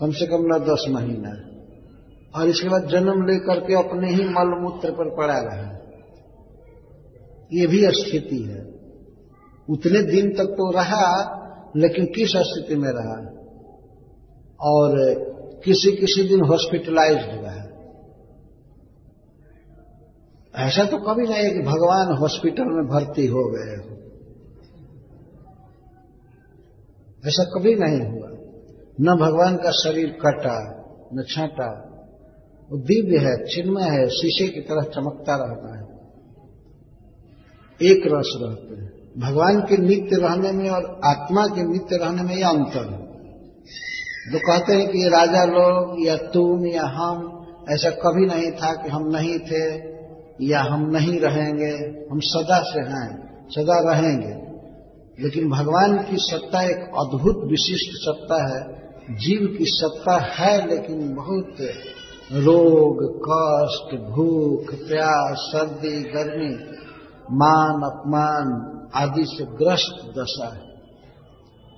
कम 0.00 0.10
से 0.10 0.26
कम 0.26 0.38
न 0.40 0.58
दस 0.58 0.86
महीना। 0.88 1.48
और 2.40 2.48
इसके 2.48 2.68
बाद 2.68 2.84
जन्म 2.84 3.26
लेकर 3.26 3.60
के 3.60 3.74
अपने 3.74 4.08
ही 4.08 4.24
मलमूत्र 4.24 4.90
पर 4.90 5.16
पड़ा 5.16 5.38
रहा। 5.38 5.78
ये 7.52 7.66
भी 7.66 7.86
स्थिति 7.86 8.42
है। 8.42 8.64
उतने 9.70 10.02
दिन 10.02 10.30
तक 10.34 10.44
तो 10.44 10.70
रहा, 10.70 11.38
लेकिन 11.76 12.06
किस 12.06 12.28
स्थिति 12.36 12.74
में 12.74 12.90
रहा? 12.90 13.38
और 14.60 15.14
किसी 15.64 15.96
किसी 15.96 16.28
दिन 16.28 16.44
हॉस्पिटलाइज्ड 16.44 17.20
रहा। 17.20 17.58
ऐसा 20.66 20.84
तो 20.84 20.98
कभी 20.98 21.22
नहीं 21.22 21.44
है 21.44 21.50
कि 21.50 21.58
भगवान 21.58 22.16
हॉस्पिटल 22.16 22.64
में 22.66 22.86
भर्ती 22.86 23.26
हो 23.26 23.44
गए 23.44 23.76
हो। 23.76 23.98
ऐसा 27.26 27.44
कभी 27.44 27.74
नहीं 27.74 28.10
हुआ 28.10 28.17
न 29.00 29.16
भगवान 29.16 29.56
का 29.56 29.70
शरीर 29.70 30.06
कटा, 30.06 30.84
न 31.14 31.24
छाटा। 31.28 31.84
वो 32.70 32.78
दिव्य 32.78 33.18
है, 33.18 33.44
चिन्मय 33.44 33.82
है, 33.82 34.08
शीशे 34.08 34.48
की 34.48 34.60
तरह 34.60 34.82
चमकता 34.82 35.36
रहता 35.36 35.78
है। 35.78 35.98
एक 37.82 38.02
रस 38.06 38.38
रहते 38.42 38.82
हैं। 38.82 38.92
भगवान 39.18 39.60
के 39.60 39.76
नित्य 39.76 40.16
रहने 40.16 40.52
में 40.52 40.70
और 40.70 41.00
आत्मा 41.04 41.46
के 41.46 41.62
नित्य 41.62 41.96
रहने 41.96 42.22
में 42.22 42.36
यह 42.36 42.48
अंतर 42.48 42.92
है। 42.92 43.08
जो 44.32 44.38
कहते 44.38 44.72
हैं 44.72 44.88
कि 44.88 45.08
राजा 45.08 45.44
लोग, 45.44 46.06
या 46.06 46.16
तुम, 46.16 46.66
या 46.66 46.84
हम, 46.84 47.34
ऐसा 47.70 47.90
कभी 47.90 48.26
नहीं 48.26 48.52
था 48.52 48.74
कि 48.74 48.88
हम 48.88 49.08
नहीं 49.08 49.38
थे, 49.38 49.88
या 50.42 50.60
हम 50.60 50.90
नहीं 50.90 51.20
रहेंगे। 51.20 51.70
हम 52.12 52.20
सदा 52.24 52.62
से 52.62 52.80
हैं, 52.80 53.28
सदा 53.48 53.92
रहेंगे। 53.92 54.48
लेकिन 55.22 55.50
भगवान 55.50 55.98
की 55.98 56.16
सत्ता 56.16 56.62
एक 56.62 56.76
अद्भुत 56.76 57.50
विशिष्ट 57.50 57.90
सत्ता 57.94 58.48
है। 58.48 58.87
जीव 59.10 59.56
की 59.58 59.64
सत्ता 59.66 60.16
है, 60.16 60.68
लेकिन 60.68 61.14
बहुत 61.14 61.56
रोग, 62.32 63.20
कष्ट, 63.22 64.10
भूख, 64.10 64.74
प्यास, 64.74 65.36
सर्दी, 65.38 66.02
गर्मी, 66.02 66.54
मान, 67.32 67.74
अपमान 67.74 68.74
आदि 68.94 69.24
से 69.24 69.44
ग्रस्त 69.44 70.18
दशा 70.18 70.54
है। 70.54 70.62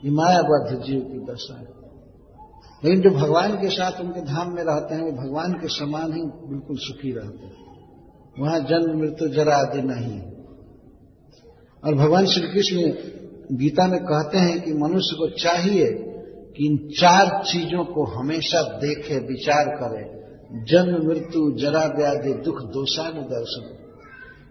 ये 0.04 0.10
मायाबद्ध 0.10 0.82
जीव 0.82 1.00
की 1.00 1.32
दशा 1.32 1.58
है। 1.58 1.80
लेकिन 2.84 3.00
जो 3.00 3.10
भगवान 3.10 3.52
के 3.52 3.68
साथ 3.68 4.00
उनके 4.00 4.20
धाम 4.20 4.54
में 4.54 4.62
रहते 4.62 4.94
हैं, 4.94 5.02
वो 5.02 5.12
भगवान 5.12 5.52
के 5.52 5.68
समान 5.68 6.12
ही 6.12 6.22
बिल्कुल 6.22 6.76
सुखी 6.80 7.12
रहते 7.12 7.46
हैं। 7.46 7.60
वहाँ 8.38 8.60
जन्म, 8.60 9.00
मृत्यु 9.00 9.28
जरा 9.28 9.56
आदि 9.56 9.82
नहीं 9.82 10.20
और 11.84 11.94
भगवान 11.94 12.26
श्री 12.26 12.48
कृष्ण 12.48 12.76
गीता 13.56 13.86
में 13.86 14.00
कहते 14.04 14.38
हैं 14.38 14.60
कि 14.60 14.72
मनुष्य 14.72 15.16
को 15.18 15.30
चाहिए 15.30 16.06
कि 16.56 16.66
इन 16.66 16.76
चार 17.00 17.42
चीज़ों 17.42 17.84
को 17.84 18.04
हमेशा 18.04 18.62
देखे, 18.62 19.18
विचार 19.18 19.64
करे। 19.64 20.20
जन्म, 20.64 21.08
मृत्यु, 21.08 21.56
जरा, 21.58 21.86
व्याधि, 21.98 22.32
दुख 22.32 22.62
दोषानु 22.62 23.22
दर्शन 23.22 23.80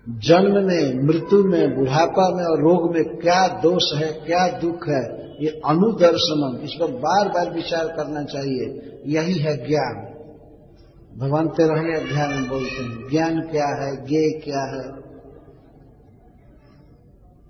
जन्म 0.09 0.67
में, 0.67 1.07
मृत्यु 1.07 1.43
में, 1.43 1.75
बुढ़ापा 1.75 2.35
में 2.35 2.43
और 2.43 2.61
रोग 2.61 2.95
में 2.95 3.17
क्या 3.17 3.47
दोष 3.47 3.83
है, 3.95 4.11
क्या 4.11 4.59
दुख 4.59 4.87
है, 4.89 5.29
ये 5.41 5.61
अनुदर्शनम। 5.65 6.63
इस 6.63 6.73
पर 6.73 6.87
बार 6.87 7.29
बार 7.29 7.53
विचार 7.53 7.87
करना 7.87 8.23
चाहिए। 8.23 8.99
यही 9.05 9.39
है 9.39 9.67
ज्ञान। 9.67 10.05
भगवान 11.17 11.47
तेरहवें 11.47 11.95
अध्याय 11.95 12.27
में 12.27 12.49
बोलते 12.49 12.83
हैं, 12.83 13.09
ज्ञान 13.09 13.41
क्या 13.41 13.83
है 13.83 14.05
ज्ञ 14.05 14.39
क्या 14.39 14.61
है? 14.61 14.99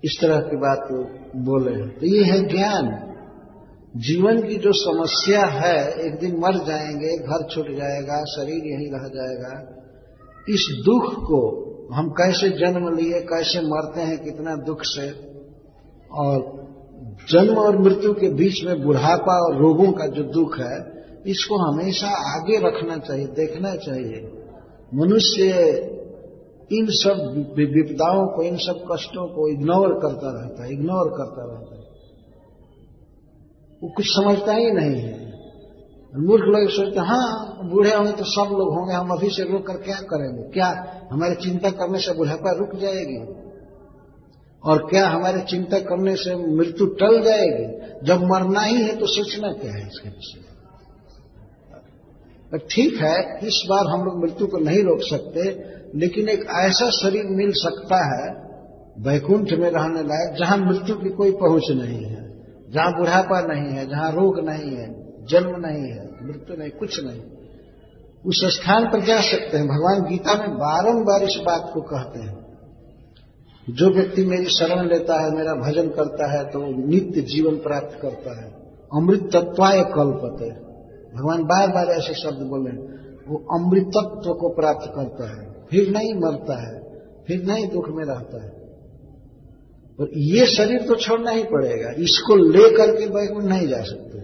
इस 0.04 0.18
तरह 0.20 0.36
की 0.36 0.56
बात 0.56 0.88
बोले 1.36 1.80
हैं। 1.80 1.98
तो 1.98 2.06
ये 2.06 2.24
है 2.24 2.48
ज्ञान। 2.48 3.09
जीवन 3.96 4.42
की 4.42 4.56
जो 4.56 4.72
समस्या 4.72 5.46
है, 5.46 5.92
एक 5.92 6.18
दिन 6.18 6.36
मर 6.38 6.64
जाएँगे, 6.66 7.16
घर 7.16 7.48
छूट 7.48 7.64
जाएगा, 7.64 8.24
शरीर 8.24 8.64
यहीं 8.64 8.92
रह 8.92 9.08
जाएगा। 9.08 9.76
इस 10.48 10.82
दुख 10.84 11.14
को 11.14 11.70
हम 11.94 12.08
कैसे 12.08 12.48
जन्म 12.48 12.96
लिए, 12.96 13.20
कैसे 13.20 13.60
मरते 13.60 14.00
हैं, 14.00 14.24
कितना 14.24 14.56
दुख 14.56 14.78
से? 14.82 15.10
और 16.12 16.60
जन्म 17.30 17.54
और 17.54 17.78
मृत्यु 17.78 18.12
के 18.12 18.28
बीच 18.28 18.64
में 18.64 18.82
बुढ़ापा 18.82 19.46
और 19.46 19.58
रोगों 19.58 19.92
का 19.92 20.06
जो 20.06 20.22
दुख 20.22 20.58
है, 20.58 21.00
इसको 21.26 21.72
हमेशा 21.72 22.08
आगे 22.08 22.56
रखना 22.56 22.98
चाहिए, 22.98 23.26
देखना 23.26 23.74
चाहिए। 23.74 24.32
मनुष्य 24.94 25.42
इन 26.72 26.86
सब 26.86 27.32
विपदाओं 27.58 28.26
को, 28.26 28.42
इन 28.42 28.56
सब 28.56 28.84
कष्टों 28.92 29.26
को 29.26 29.48
इग्नोर 29.48 29.94
करता 29.94 30.40
रहता 30.40 30.64
है 30.64 30.72
इग्नोर 30.72 31.08
करता 31.08 31.44
रहता 31.52 31.74
है। 31.74 31.79
वो 33.82 33.88
कुछ 33.88 34.06
समझता 34.08 34.52
ही 34.52 34.70
नहीं 34.72 35.00
है। 35.00 35.18
मूर्ख 36.12 36.44
लोग 36.46 36.68
सोचते 36.70 37.00
हाँ 37.06 37.26
बूढ़े 37.70 37.94
होंगे 37.94 38.12
तो 38.12 38.24
सब 38.26 38.52
लोग 38.52 38.72
होंगे, 38.74 38.94
हम 38.94 39.10
अभी 39.10 39.28
से 39.30 39.42
रोक 39.42 39.66
कर 39.66 39.76
क्या 39.82 39.96
करेंगे? 40.06 40.42
क्या 40.50 40.68
हमारी 41.12 41.34
चिंता 41.44 41.70
करने 41.72 41.98
से 41.98 42.12
बुढ़ापा 42.12 42.52
रुक 42.58 42.74
जाएगी? 42.80 43.20
और 44.64 44.78
क्या 44.90 45.06
हमारे 45.08 45.40
चिंता 45.50 45.78
करने 45.80 46.14
से 46.16 46.34
मृत्यु 46.56 46.86
टल 47.00 47.20
जाएगी? 47.22 47.66
जब 48.06 48.24
मरना 48.24 48.62
ही 48.62 48.82
है 48.82 48.96
तो 48.96 49.06
सोचना 49.06 49.52
क्या 49.52 49.72
है 49.72 49.86
इसके 49.86 50.08
विषय 50.08 50.48
ठीक 52.68 52.94
है, 52.94 53.16
इस 53.46 53.56
बार 53.70 53.86
हम 53.86 54.04
लोग 54.04 54.14
मृत्यु 54.22 54.46
को 54.46 54.58
नहीं 54.58 54.82
रोक 54.84 55.02
सकते, 55.02 55.42
लेकिन 55.98 56.28
एक 56.28 56.40
ऐसा 56.60 56.88
शरीर 56.90 57.28
मिल 57.32 57.52
सकता 57.56 57.98
है, 58.06 58.24
वैकुंठ 58.98 59.52
में 59.52 59.68
रहने 59.70 60.02
लायक, 60.02 60.34
जहाँ 60.38 60.56
मृत्यु 60.58 60.96
की 60.96 61.10
कोई 61.10 61.30
पहुँच 61.32 61.70
नहीं 61.70 62.02
है। 62.04 62.19
जहाँ 62.70 62.96
बुढ़ापा 62.98 63.40
नहीं 63.40 63.76
है, 63.76 63.86
जहाँ 63.86 64.12
रोग 64.12 64.40
नहीं 64.40 64.76
है, 64.76 65.10
जन्म 65.26 65.66
नहीं 65.66 65.92
है, 65.92 66.08
मृत्यु 66.22 66.56
नहीं, 66.56 66.70
कुछ 66.70 67.04
नहीं। 67.04 67.20
उस 68.26 68.44
स्थान 68.44 68.84
पर 68.84 69.00
जा 69.00 69.20
सकते 69.20 69.56
हैं। 69.56 69.66
भगवान 69.66 70.10
गीता 70.10 70.34
में 70.34 70.54
बारंबार 70.54 71.22
इस 71.22 71.40
बात 71.46 71.70
को 71.74 71.80
कहते 71.80 72.20
हैं। 72.20 72.50
जो 73.70 73.90
व्यक्ति 73.90 74.24
मेरी 74.24 74.44
शरण 74.44 74.88
लेता 74.88 75.22
है, 75.22 75.30
मेरा 75.30 75.54
भजन 75.54 75.88
करता 75.88 76.32
है 76.32 76.44
तो 76.44 76.86
नित्य 76.86 77.20
जीवन 77.20 77.56
प्राप्त 77.56 77.98
करता 78.02 78.44
है। 78.44 78.52
अमृत 78.96 79.30
तत्वाय 79.36 79.80
कल्पते। 79.80 80.50
भगवान 81.16 81.44
बार 81.44 81.68
बार 81.68 81.86
ऐसे 81.86 82.14
शब्द 82.14 82.42
बोले। 82.42 82.70
वो 83.28 83.58
अमृतत्व 83.58 84.34
को 84.34 84.48
प्राप्त 84.48 84.92
करता 84.96 85.40
है। 85.40 85.66
फिर 85.70 85.90
नहीं 85.90 86.14
मरता 86.14 86.66
है। 86.66 86.82
फिर 87.26 87.44
नहीं 87.44 87.68
दुख 87.68 87.88
में 87.88 88.04
रहता 88.04 88.44
है। 88.44 88.59
और 90.00 90.10
ये 90.26 90.46
शरीर 90.48 90.86
तो 90.86 90.94
छोड़ना 90.98 91.30
ही 91.30 91.42
पड़ेगा। 91.46 91.90
इसको 92.02 92.36
लेकर 92.48 92.94
के 92.96 93.06
बैकुंठ 93.10 93.44
नहीं 93.46 93.66
जा 93.68 93.82
सकते। 93.84 94.18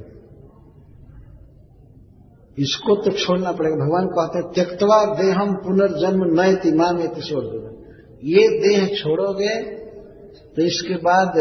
इसको 2.58 2.94
तो 3.02 3.10
छोड़ना 3.14 3.52
पड़ेगा। 3.52 3.76
भगवान 3.76 4.06
कहते 4.10 4.38
हैं, 4.38 4.46
त्यक्तवा 4.54 4.98
देहम 5.16 5.50
पुनर्जन्म 5.64 6.22
नए 6.34 6.54
तिमान 6.60 7.00
ये 7.00 7.08
किशोर 7.10 7.54
ये 8.24 8.42
देह 8.60 8.86
छोड़ोगे 8.94 9.54
तो 10.54 10.62
इसके 10.62 10.96
बाद 10.98 11.34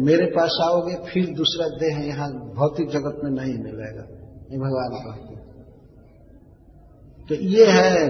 मेरे 0.00 0.26
पास 0.28 0.56
आओगे, 0.62 0.94
फिर 1.06 1.26
दूसरा 1.36 1.66
देह 1.78 1.96
यहाँ 2.06 2.28
भौतिक 2.54 2.88
जगत 2.88 3.16
में 3.24 3.30
नहीं 3.32 3.56
मिलेगा। 3.56 4.04
ये 4.50 4.58
भगवान 4.58 4.94
कहते 4.98 5.38
तो 7.28 7.34
ये 7.48 7.66
है 7.68 8.06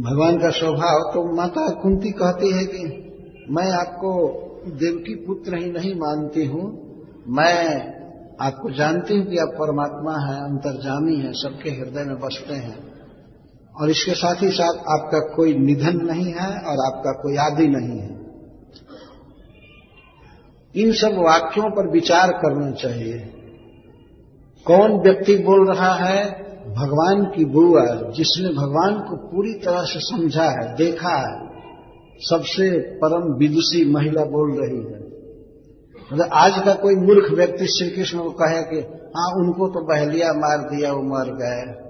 भगवान 0.00 0.38
का 0.38 0.50
स्वभाव। 0.52 0.98
तो 1.12 1.20
माता 1.36 1.66
कुंती 1.82 2.10
कहती 2.14 2.52
है 2.52 2.64
कि 2.66 2.82
मैं 3.50 3.68
आपको 3.74 4.10
देवकी 4.70 5.14
पुत्र 5.14 5.56
ही 5.56 5.72
नहीं 5.72 5.94
मानती 5.94 6.46
हूँ। 6.46 6.86
मैं 7.28 7.96
आपको 8.40 8.70
जानती 8.70 9.14
हूँ 9.14 9.26
कि 9.26 9.36
आप 9.36 9.48
परमात्मा 9.48 10.12
हैं, 10.12 10.42
अंतर्जामी 10.42 11.16
हैं, 11.16 11.32
सबके 11.32 11.70
हृदय 11.70 12.04
में 12.04 12.18
बसते 12.18 12.54
हैं। 12.54 12.96
और 13.80 13.90
इसके 13.90 14.14
साथ 14.14 14.34
ही 14.42 14.50
साथ 14.50 14.74
आपका 14.74 15.34
कोई 15.36 15.54
निधन 15.54 15.96
नहीं 15.96 16.32
है 16.32 16.48
और 16.48 16.94
आपका 16.94 17.12
कोई 17.12 17.36
आदि 17.36 17.68
नहीं 17.68 17.98
है। 17.98 18.16
इन 20.76 20.92
सब 20.92 21.12
वाक्यों 21.12 21.70
पर 21.70 21.90
विचार 21.90 22.32
करना 22.32 22.70
चाहिए। 22.70 23.18
कौन 24.66 24.92
व्यक्ति 24.92 25.36
बोल 25.36 25.72
रहा 25.72 25.94
है? 25.94 26.46
भगवान 26.66 27.32
की 27.36 27.44
बुआ 27.44 27.86
जिसने 28.10 28.48
भगवान 28.48 28.94
को 28.94 29.16
पूरी 29.16 29.54
तरह 29.54 29.82
से 29.82 30.00
समझा 30.00 30.44
है, 30.44 30.76
देखा 30.76 31.08
है। 31.08 31.45
सबसे 32.18 32.78
परम 32.80 33.38
विदुषी 33.38 33.90
महिला 33.90 34.24
बोल 34.24 34.60
रही 34.60 34.78
है। 34.78 35.06
मतलब 36.12 36.28
आज 36.32 36.52
का 36.64 36.74
कोई 36.74 36.94
मूर्ख 36.94 37.32
व्यक्ति 37.32 37.66
श्री 37.66 37.90
कृष्ण 37.90 38.18
को 38.18 38.30
कहे 38.30 38.62
कि 38.62 38.76
हाँ 38.88 39.32
उनको 39.36 39.68
तो 39.68 39.86
बहलिया 39.86 40.32
मार 40.32 40.58
दिया, 40.58 40.92
वो 40.92 41.02
मर 41.02 41.24
गए। 41.24 41.86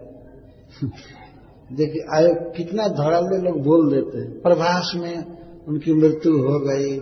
देखिए, 1.76 2.16
आयो, 2.16 2.50
कितना 2.50 2.88
धड़ल्ले 2.88 3.42
लोग 3.42 3.62
बोल 3.62 3.94
देते 3.94 4.18
हैं। 4.18 4.42
प्रभास 4.42 4.92
में 4.96 5.24
उनकी 5.68 5.92
मृत्यु 5.92 6.32
हो 6.32 6.60
गई। 6.60 6.98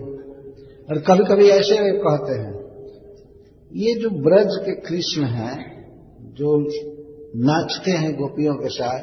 और 0.90 0.98
कभी 0.98 1.24
कभी 1.24 1.48
ऐसे 1.48 1.76
कहते 1.76 2.32
हैं, 2.32 2.64
ये 3.76 3.94
जो 3.94 4.10
ब्रज 4.10 4.48
के 4.66 4.72
कृष्ण 4.72 5.22
हैं, 5.22 5.84
जो 6.34 6.68
नाचते 7.36 7.90
हैं 7.90 8.16
गोपियों 8.16 8.54
के 8.54 8.68
साथ, 8.68 9.00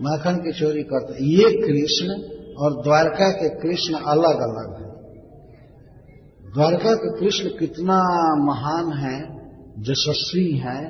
माखन 0.00 0.36
की 0.36 0.52
चोरी 0.52 0.82
करते 0.82 1.12
हैं, 1.12 1.20
ये 1.20 1.44
कृष्ण 1.44 2.33
और 2.58 2.82
द्वारका 2.82 3.30
के 3.32 3.48
कृष्ण 3.60 4.00
अलग 4.06 4.42
अलग 4.44 4.74
है। 4.74 4.90
द्वारका 6.52 6.94
के 6.94 7.10
कृष्ण 7.20 7.48
कितना 7.58 7.96
महान 8.44 8.92
है 8.98 9.16
यशस्वी 9.88 10.50
है, 10.58 10.80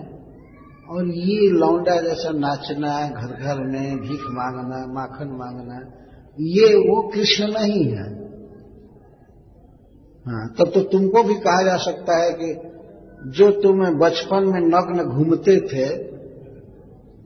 और 0.88 1.06
ये 1.08 1.48
लौंडा 1.50 2.00
जैसा 2.00 2.30
नाचना 2.38 2.94
घर 3.10 3.32
घर 3.36 3.62
में 3.66 3.96
भीख 3.98 4.24
मांगना, 4.30 4.80
माखन 4.92 5.30
मांगना, 5.36 5.78
ये 6.38 6.74
वो 6.78 7.00
कृष्ण 7.08 7.46
नहीं 7.52 7.84
है। 7.86 8.06
हाँ 10.26 10.46
तब 10.58 10.70
तो 10.74 10.80
तुमको 10.90 11.22
भी 11.22 11.34
कहा 11.40 11.62
जा 11.62 11.76
सकता 11.76 12.16
है 12.22 12.30
कि 12.32 12.54
जो 13.32 13.50
तुम 13.62 13.84
बचपन 13.98 14.46
में 14.46 14.60
नग्न 14.60 15.04
घूमते 15.06 15.56
थे, 15.68 15.86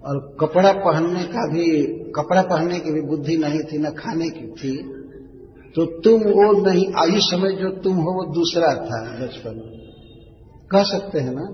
और 0.03 0.19
कपड़ा 0.41 0.73
पहनने 0.81 1.23
का 1.25 1.47
भी 1.49 1.67
कपड़ा 2.11 2.43
पहनने 2.43 2.79
की 2.79 2.93
भी 2.93 3.01
बुद्धि 3.01 3.37
नहीं 3.37 3.61
थी, 3.63 3.79
न 3.79 3.91
खाने 3.95 4.29
की 4.31 4.47
थी 4.53 4.77
तो 5.75 5.85
तुम 6.01 6.23
वो 6.33 6.53
नहीं, 6.67 6.87
आई 6.99 7.21
समय 7.21 7.53
जो 7.53 7.71
तुम 7.79 7.97
हो, 7.97 8.13
वो 8.13 8.25
दूसरा 8.35 8.69
था 8.85 9.01
बचपन 9.19 9.57
में। 9.57 9.79
कह 10.71 10.83
सकते 10.83 11.21
हैं 11.21 11.35
ना, 11.35 11.45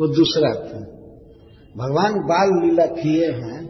वो 0.00 0.06
दूसरा 0.08 0.50
था। 0.64 0.80
भगवान 1.76 2.18
बाल 2.24 2.50
लीला 2.62 2.86
किए 2.94 3.30
हैं 3.32 3.60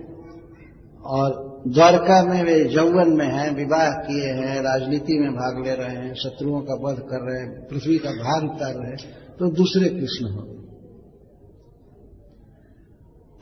और 1.15 1.43
द्वारका 1.69 2.23
में 2.25 2.43
वे 2.45 2.65
जौवन 2.65 3.13
में 3.17 3.27
हैं, 3.27 3.51
विवाह 3.57 3.91
किए 4.01 4.33
हैं, 4.33 4.57
राजनीति 4.63 5.19
में 5.21 5.31
भाग 5.33 5.63
ले 5.67 5.75
रहे 5.75 5.97
हैं, 5.97 6.15
शत्रुओं 6.15 6.61
का 6.61 6.75
वध 6.83 6.99
कर 7.11 7.23
रहे 7.29 7.41
हैं, 7.41 7.53
पृथ्वी 7.69 7.99
का 7.99 8.11
भार 8.19 8.45
उतार 8.45 8.75
रहे 8.75 8.91
हैं 8.91 9.37
तो 9.39 9.51
दूसरे 9.53 9.89
कृष्ण 9.91 10.33
हो 10.33 10.54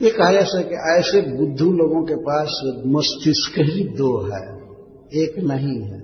ये 0.03 0.09
कहा 0.09 0.31
जा 0.31 0.41
सके 0.41 0.99
ऐसे 0.99 1.21
बुद्धू 1.21 1.71
लोगों 1.71 2.03
के 2.03 2.15
पास 2.15 2.61
मस्तिष्क 2.87 3.59
ही 3.59 3.83
दो 3.83 4.17
है, 4.21 4.59
एक 5.23 5.39
नहीं 5.39 5.81
है। 5.81 6.03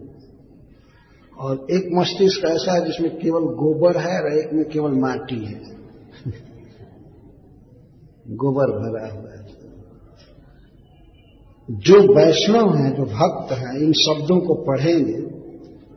और 1.40 1.68
एक 1.72 1.90
मस्तिष्क 1.94 2.46
ऐसा 2.46 2.74
है 2.74 2.86
जिसमें 2.86 3.18
केवल 3.18 3.42
गोबर 3.42 3.98
है 3.98 4.22
और 4.22 4.34
एक 4.34 4.54
में 4.54 4.66
केवल 4.66 4.92
माटी 4.92 5.46
है। 5.46 5.62
गोबर 8.30 8.66
भरा 8.66 9.14
हुआ 9.14 9.32
है। 9.32 9.40
जो 11.72 12.16
वैष्णव 12.16 12.76
हैं, 12.76 12.96
जो 12.96 13.04
भक्त 13.04 13.52
हैं, 13.52 13.78
इन 13.78 13.94
शब्दों 13.94 14.40
को 14.40 14.54
पढ़ेंगे। 14.54 15.18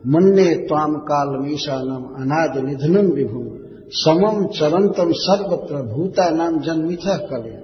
मन्ने 0.07 0.55
त्वाम 0.55 0.95
काल 0.95 1.39
मीशानम 1.39 2.23
अनाद 2.23 2.65
निधनम 2.65 3.11
विभु 3.11 3.59
समम 3.89 4.47
चरंतम 4.47 5.11
सर्वत्र 5.11 5.75
भूता 5.75 6.29
नाम 6.29 6.59
जन्मिथ 6.59 7.07
कले। 7.07 7.62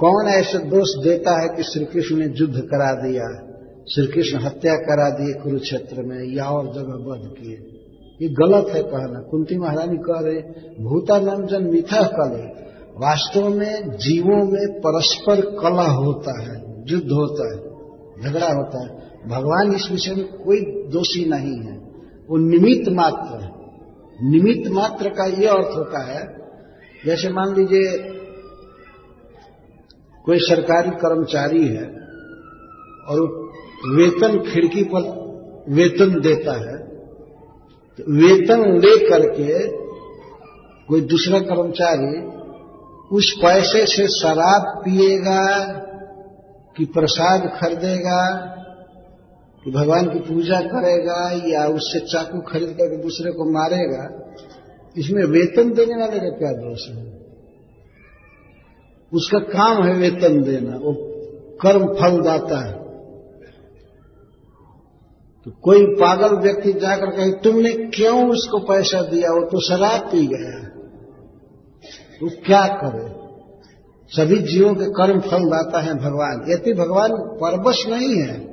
कौन 0.00 0.28
ऐसे 0.28 0.58
दोष 0.58 1.04
देता 1.04 1.32
है 1.42 1.48
कि 1.48 1.62
श्री 1.62 1.84
कृष्ण 1.84 2.16
ने 2.16 2.26
युद्ध 2.36 2.60
करा 2.60 2.92
दिया 2.92 3.26
श्री 3.90 4.06
कृष्ण 4.06 4.38
हत्या 4.38 4.74
करा 4.74 5.08
दिए 5.10 5.32
कुरुक्षेत्र 5.34 6.02
में 6.02 6.36
या 6.36 6.44
और 6.44 6.66
जगह 6.66 7.10
वध 7.10 7.34
किए? 7.38 7.56
ये 8.22 8.28
गलत 8.28 8.66
है 8.68 8.82
कहना। 8.82 9.20
कुंती 9.30 9.58
महारानी 9.58 9.96
कह 9.96 10.20
रहे 10.20 10.40
भूता 10.84 11.18
नाम 11.18 11.46
जन 11.46 11.64
मिथा 11.64 12.02
कले, 12.02 12.42
वास्तव 12.96 13.48
में 13.48 13.90
जीवों 13.90 14.42
में 14.52 14.80
परस्पर 14.80 15.40
कला 15.40 15.82
होता 15.82 16.40
है, 16.40 16.84
युद्ध 16.88 17.10
होता 17.12 17.46
है, 17.50 17.58
झगड़ा 18.22 18.46
होता 18.46 18.82
है। 18.84 18.88
भगवान 19.28 19.74
इस 19.74 19.90
विषय 19.90 20.14
में 20.14 20.24
कोई 20.24 20.60
दोषी 20.92 21.24
नहीं 21.30 21.56
है। 21.60 21.76
वो 22.30 22.36
निमित्त 22.36 22.92
मात्र 22.92 23.48
निमित्त 24.22 24.70
मात्र 24.70 25.08
का 25.08 25.24
ये 25.24 25.46
अर्थ 25.46 25.76
होता 25.76 26.02
है, 26.04 26.26
जैसे 27.06 27.28
मान 27.28 27.54
लीजिए 27.58 28.19
कोई 30.24 30.38
सरकारी 30.38 30.90
कर्मचारी 30.90 31.66
है 31.66 31.86
और 33.08 33.20
वेतन 33.96 34.38
खिड़की 34.52 34.82
पर 34.84 35.08
वेतन 35.68 36.20
देता 36.20 36.52
है 36.52 36.78
तो 37.98 38.12
वेतन 38.12 38.78
ले 38.78 39.08
करके 39.08 39.68
कोई 40.86 41.00
दूसरा 41.00 41.38
कर्मचारी 41.38 42.30
उस 43.16 43.32
पैसे 43.42 43.86
से 43.86 44.06
शराब 44.08 44.82
पिएगा 44.84 45.42
कि 46.76 46.84
प्रसाद 46.84 47.50
खरीदेगा 47.60 48.22
कि 49.64 49.70
भगवान 49.70 50.06
की 50.06 50.18
पूजा 50.18 50.60
करेगा 50.60 51.30
या 51.48 51.66
उससे 51.66 52.00
चाकू 52.00 52.40
खरीद 52.40 52.68
करके 52.68 53.02
दूसरे 53.02 53.32
को 53.32 53.52
मारेगा, 53.52 54.04
इसमें 54.96 55.24
वेतन 55.24 55.72
देने 55.72 55.96
वाले 56.00 56.18
का 56.18 56.28
क्या 56.28 56.52
दोष 56.52 56.88
है? 56.88 57.19
उसका 59.14 59.38
काम 59.38 59.82
है 59.84 59.94
वेतन 59.94 60.42
देना, 60.42 60.76
वो 60.76 60.96
कर्म 61.62 61.86
फल 61.94 62.22
दाता 62.22 62.66
है। 62.66 62.72
तो 65.44 65.50
कोई 65.62 65.84
पागल 65.86 66.36
व्यक्ति 66.36 66.72
जाकर 66.72 67.06
कहे, 67.06 67.30
तुमने 67.30 67.72
क्यों 67.72 68.30
उसको 68.30 68.58
पैसा 68.58 69.02
दिया? 69.02 69.30
वो 69.30 69.46
तो 69.46 69.60
शराब 69.60 70.00
पी 70.00 70.26
गया 70.26 70.60
तो 72.20 72.28
क्या 72.46 72.66
करे? 72.66 73.20
सभी 74.12 74.38
जीवों 74.38 74.74
के 74.74 74.84
कर्म 74.84 75.20
फल 75.20 75.48
दाता 75.48 75.80
है 75.80 75.94
भगवान। 75.94 76.52
यदि 76.52 76.72
भगवान 76.72 77.10
परवश 77.12 77.86
नहीं 77.86 78.22
है। 78.22 78.50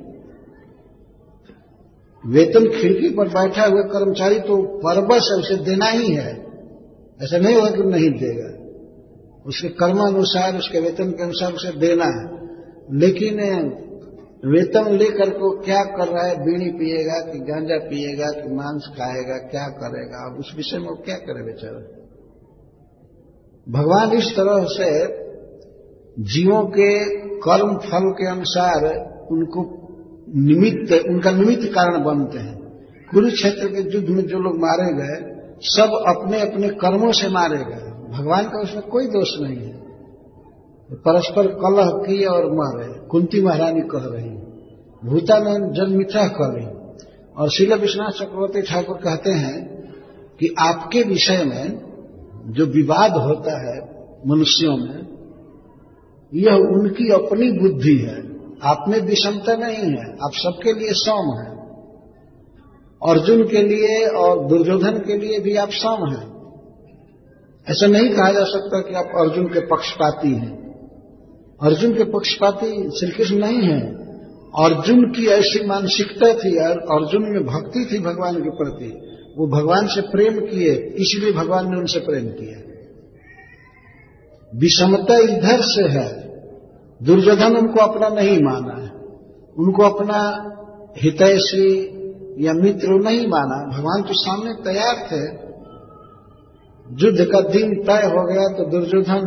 वेतन 2.26 2.68
खिड़की 2.68 3.08
पर 3.08 3.28
बैठा 3.28 3.66
हुआ 3.66 3.82
कर्मचारी 3.82 4.40
तो 4.40 4.56
परबस 4.78 5.28
है, 5.32 5.38
उसे 5.38 5.64
देना 5.64 5.86
ही 5.86 6.12
है। 6.14 6.46
ऐसा 7.22 7.38
नहीं 7.38 7.56
होगा 7.56 7.70
कि 7.70 7.82
नहीं 7.82 8.10
देगा। 8.10 8.57
उसके 9.48 9.68
कर्मानुसार, 9.68 10.56
उसके 10.56 10.80
वेतन 10.80 11.10
के 11.10 11.22
अनुसार 11.22 11.52
उसे 11.52 11.78
देना 11.78 12.04
है। 12.04 12.48
लेकिन, 12.92 13.34
वेतन 14.46 14.92
लेकर 14.92 15.30
को 15.30 15.64
क्या 15.64 15.84
कर 15.84 16.08
रहा 16.08 16.26
है? 16.26 16.44
बीड़ी 16.44 16.70
पिएगा 16.70 17.32
कि 17.32 17.38
गांजा 17.38 17.78
पिएगा 17.78 18.26
कि 18.26 18.54
मांस 18.54 18.90
खाएगा, 18.92 19.38
क्या 19.38 19.68
करेगा? 19.68 20.32
अब 20.32 20.38
उस 20.38 20.52
विषय 20.56 20.78
में 20.78 20.88
वो 20.88 20.94
क्या 20.94 21.16
करे 21.16 21.44
बेचारा? 21.44 21.98
भगवान 23.68 24.12
इस 24.12 24.36
तरह 24.36 24.66
से 24.68 25.06
जीवों 26.22 26.64
के 26.64 27.04
कर्म 27.20 27.76
फल 27.76 28.10
के 28.10 28.26
अनुसार 28.26 28.84
उनको 29.30 29.78
निमित्त, 30.36 30.92
उनका 31.08 31.30
निमित्त 31.30 31.64
कारण 31.64 32.04
बनते 32.04 32.38
हैं। 32.38 32.58
कुरुक्षेत्र 33.14 33.68
के 33.68 33.96
युद्ध 33.96 34.08
में 34.08 34.26
जो 34.26 34.38
लोग 34.38 34.56
मारे 34.56 34.92
गए, 34.92 35.40
सब 35.60 36.04
अपने 36.08 36.40
अपने 36.40 36.68
कर्मों 36.68 37.12
से 37.12 37.28
मारे 37.28 37.58
गए। 37.58 37.87
भगवान 38.10 38.44
का 38.44 38.62
उसमें 38.62 38.88
कोई 38.88 39.06
दोष 39.06 39.28
नहीं 39.40 39.56
है। 39.56 39.78
परस्पर 40.92 41.46
कलह 41.46 41.86
की 41.86 42.24
और 42.24 42.52
मारे। 42.54 43.08
कुंती 43.08 43.42
महारानी 43.42 43.80
कह 43.80 43.88
रही, 43.94 44.30
भूतानंद 45.04 45.72
जन्मिथा 45.72 46.28
कह 46.28 46.36
रही। 46.40 46.66
और 47.36 47.50
शिल 47.50 47.74
विश्वनाथ 47.74 48.10
चक्रवर्ती 48.10 48.62
ठाकुर 48.62 48.96
कहते 48.96 49.30
हैं 49.30 49.82
कि 50.40 50.54
आपके 50.58 51.02
विषय 51.02 51.44
में 51.44 51.88
जो 52.46 52.66
विवाद 52.66 53.12
होता 53.12 53.70
है 53.70 53.80
मनुष्यों 54.26 54.76
में, 54.76 55.08
यह 56.34 56.54
उनकी 56.54 57.12
अपनी 57.12 57.52
बुद्धि 57.52 57.96
है। 57.96 58.28
आप 58.62 58.84
में 58.88 59.00
विषमता 59.00 59.54
नहीं 59.54 59.90
है। 59.90 60.12
आप 60.12 60.30
सबके 60.34 60.72
लिए 60.72 60.88
सौम 60.92 61.38
है। 61.38 61.58
अर्जुन 63.10 63.42
के 63.42 63.62
लिए 63.62 64.06
और 64.06 64.46
दुर्योधन 64.46 64.98
के 64.98 65.18
लिए 65.18 65.38
भी 65.38 65.56
आप 65.56 65.68
सौम 65.70 66.10
हैं। 66.10 66.37
ऐसा 67.70 67.86
नहीं 67.86 68.10
कहा 68.10 68.32
जा 68.32 68.44
सकता 68.44 68.80
कि 68.80 68.94
आप 68.94 69.04
अर्जुन 69.04 69.46
के 69.46 69.60
पक्षपाती 69.60 70.28
हैं। 70.28 70.68
अर्जुन 71.62 71.94
के 71.94 72.04
पक्षपाती 72.04 72.90
श्री 72.90 73.10
कृष्ण 73.10 73.38
नहीं 73.38 73.62
है। 73.62 73.80
अर्जुन 74.64 75.02
की 75.02 75.26
ऐसी 75.26 75.66
मानसिकता 75.66 76.34
थी, 76.34 76.58
और 76.58 76.70
अर्जुन 76.70 77.22
में 77.22 77.46
भक्ति 77.46 77.88
थी 77.92 77.98
भगवान 77.98 78.36
के 78.36 78.50
प्रति। 78.50 78.86
वो 79.38 79.46
भगवान 79.46 79.86
से 79.86 80.00
प्रेम 80.00 80.40
किए, 80.40 80.74
इसलिए 80.74 81.32
भगवान 81.32 81.70
ने 81.70 81.76
उनसे 81.76 81.98
प्रेम 81.98 82.26
किया। 82.28 82.68
विषमता 84.56 85.16
इधर 85.16 85.60
से 85.60 85.82
है। 85.82 86.28
दुर्योधन 87.02 87.56
उनको 87.56 87.80
अपना 87.80 88.08
नहीं 88.08 88.42
माना 88.42 88.82
है। 88.82 88.90
उनको 89.58 89.82
अपना 89.82 90.44
हितैषी 91.02 91.78
या 92.46 92.52
मित्र 92.52 92.88
नहीं 92.88 93.26
माना। 93.26 93.78
भगवान 93.78 94.02
तो 94.02 94.12
सामने 94.12 94.52
तैयार 94.52 94.96
थे। 94.96 95.47
युद्ध 96.96 97.24
का 97.24 97.40
दिन 97.40 97.74
तय 97.84 98.06
हो 98.06 98.22
गया 98.26 98.46
तो 98.56 98.64
दुर्योधन 98.70 99.26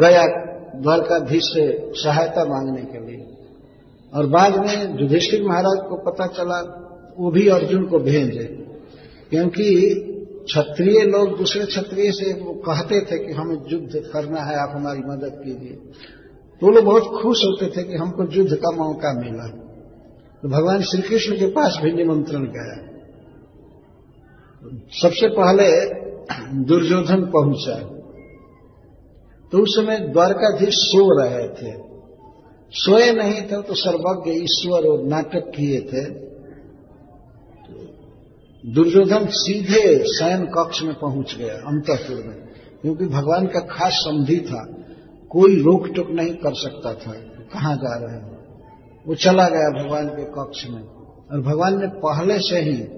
गया 0.00 0.22
द्वारकाधीश 0.82 1.42
से 1.42 1.92
सहायता 1.94 2.44
मांगने 2.44 2.82
के 2.82 3.06
लिए। 3.06 3.24
और 4.12 4.26
बाद 4.26 4.56
में 4.56 5.00
युधिष्ठिर 5.00 5.42
महाराज 5.42 5.78
को 5.88 5.96
पता 5.96 6.26
चला, 6.26 6.58
वो 7.18 7.30
भी 7.30 7.48
अर्जुन 7.48 7.86
को 7.86 7.98
भेजे 7.98 8.44
क्योंकि 9.30 9.66
क्षत्रिय 10.44 11.04
लोग 11.04 11.38
दूसरे 11.38 11.64
क्षत्रिय 11.66 12.10
से 12.12 12.32
वो 12.32 12.52
कहते 12.52 13.00
थे 13.00 13.26
कि 13.26 13.32
हमें 13.32 13.56
युद्ध 13.68 14.02
करना 14.12 14.40
है, 14.40 14.56
आप 14.56 14.72
हमारी 14.74 14.98
मदद 14.98 15.40
कीजिए। 15.44 15.76
तो 16.62 16.70
लोग 16.70 16.84
बहुत 16.84 17.22
खुश 17.22 17.38
होते 17.44 17.66
थे 17.66 17.82
कि 17.82 17.96
हमको 17.96 18.32
युद्ध 18.32 18.54
का 18.54 18.70
मौका 18.76 19.12
मिला। 19.12 19.48
तो 20.42 20.48
भगवान 20.48 20.82
श्री 20.82 21.02
कृष्ण 21.02 21.36
के 21.36 21.46
पास 21.46 21.78
भी 21.84 21.92
निमंत्रण 21.92 22.44
गया। 22.44 22.76
सबसे 25.02 25.28
पहले 25.28 25.66
दुर्योधन 26.54 27.30
पहुँचा। 27.36 27.74
तो 29.52 29.58
उस 29.58 29.76
समय 29.76 29.98
द्वारकाधीश 29.98 30.74
सो 30.74 31.22
रहे 31.22 31.48
थे। 31.48 31.86
सोए 32.70 33.12
नहीं 33.12 33.42
थे 33.42 33.62
तो 33.62 33.74
सर्वज्ञ 33.74 34.30
ईश्वर 34.30 34.86
और 34.86 35.04
नाटक 35.04 35.52
किए 35.56 35.80
थे। 35.80 36.26
दुर्योधन 38.72 39.26
सीधे 39.26 40.04
शयन 40.04 40.44
कक्ष 40.44 40.82
में 40.82 40.94
पहुँच 40.94 41.36
गया 41.38 41.54
अंतपुर 41.54 42.16
में, 42.16 42.36
क्योंकि 42.82 43.06
भगवान 43.06 43.46
का 43.46 43.60
खास 43.60 43.92
संधि 43.92 44.36
था। 44.36 44.76
कोई 45.30 45.56
रोक 45.56 45.86
टोक 45.86 46.06
नहीं 46.10 46.34
कर 46.34 46.54
सकता 46.54 46.94
था। 46.94 47.12
कहाँ 47.52 47.76
जा 47.76 47.96
रहे 47.96 48.16
हैं? 48.16 48.36
वो 49.08 49.14
चला 49.14 49.48
गया 49.48 49.82
भगवान 49.82 50.08
के 50.08 50.24
कक्ष 50.24 50.66
में। 50.66 50.82
और 51.32 51.40
भगवान 51.40 51.78
ने 51.78 51.86
पहले 51.86 52.38
से 52.38 52.58
ही 52.58 52.88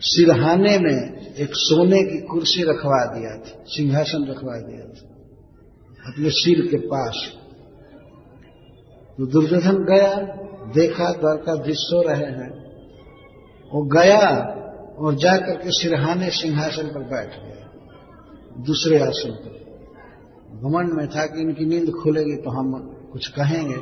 सिरहाने 0.00 0.78
में 0.78 1.15
एक 1.40 1.50
सोने 1.52 2.02
की 2.02 2.20
कुर्सी 2.26 2.62
रखवा 2.62 3.04
दिया 3.14 3.30
था, 3.36 3.64
सिंहासन 3.66 4.26
रखवा 4.28 4.54
दिया 4.58 4.84
था, 4.86 5.08
अपने 6.12 6.30
सिर 6.30 6.60
के 6.66 6.78
पास। 6.86 7.24
तो 9.18 9.26
दुर्योधन 9.26 9.78
गया, 9.84 10.14
देखा 10.72 11.12
द्वारकाधीश 11.12 11.76
सो 11.78 12.02
रहे 12.02 12.30
हैं। 12.32 12.50
वो 13.72 13.82
गया 13.86 14.28
और 14.98 15.14
जाकर 15.14 15.56
के 15.56 15.70
सिरहाने 15.70 16.30
सिंहासन 16.30 16.86
पर 16.86 17.02
बैठ 17.04 17.30
गया, 17.30 17.68
दूसरे 18.64 18.98
आसन 18.98 19.30
पर। 19.30 19.54
घमंड 20.60 20.92
में 20.92 21.06
था 21.08 21.26
कि 21.26 21.42
इनकी 21.42 21.64
नींद 21.64 21.90
खुलेगी 21.92 22.36
तो 22.36 22.50
हम 22.50 22.72
कुछ 23.12 23.26
कहेंगे। 23.28 23.78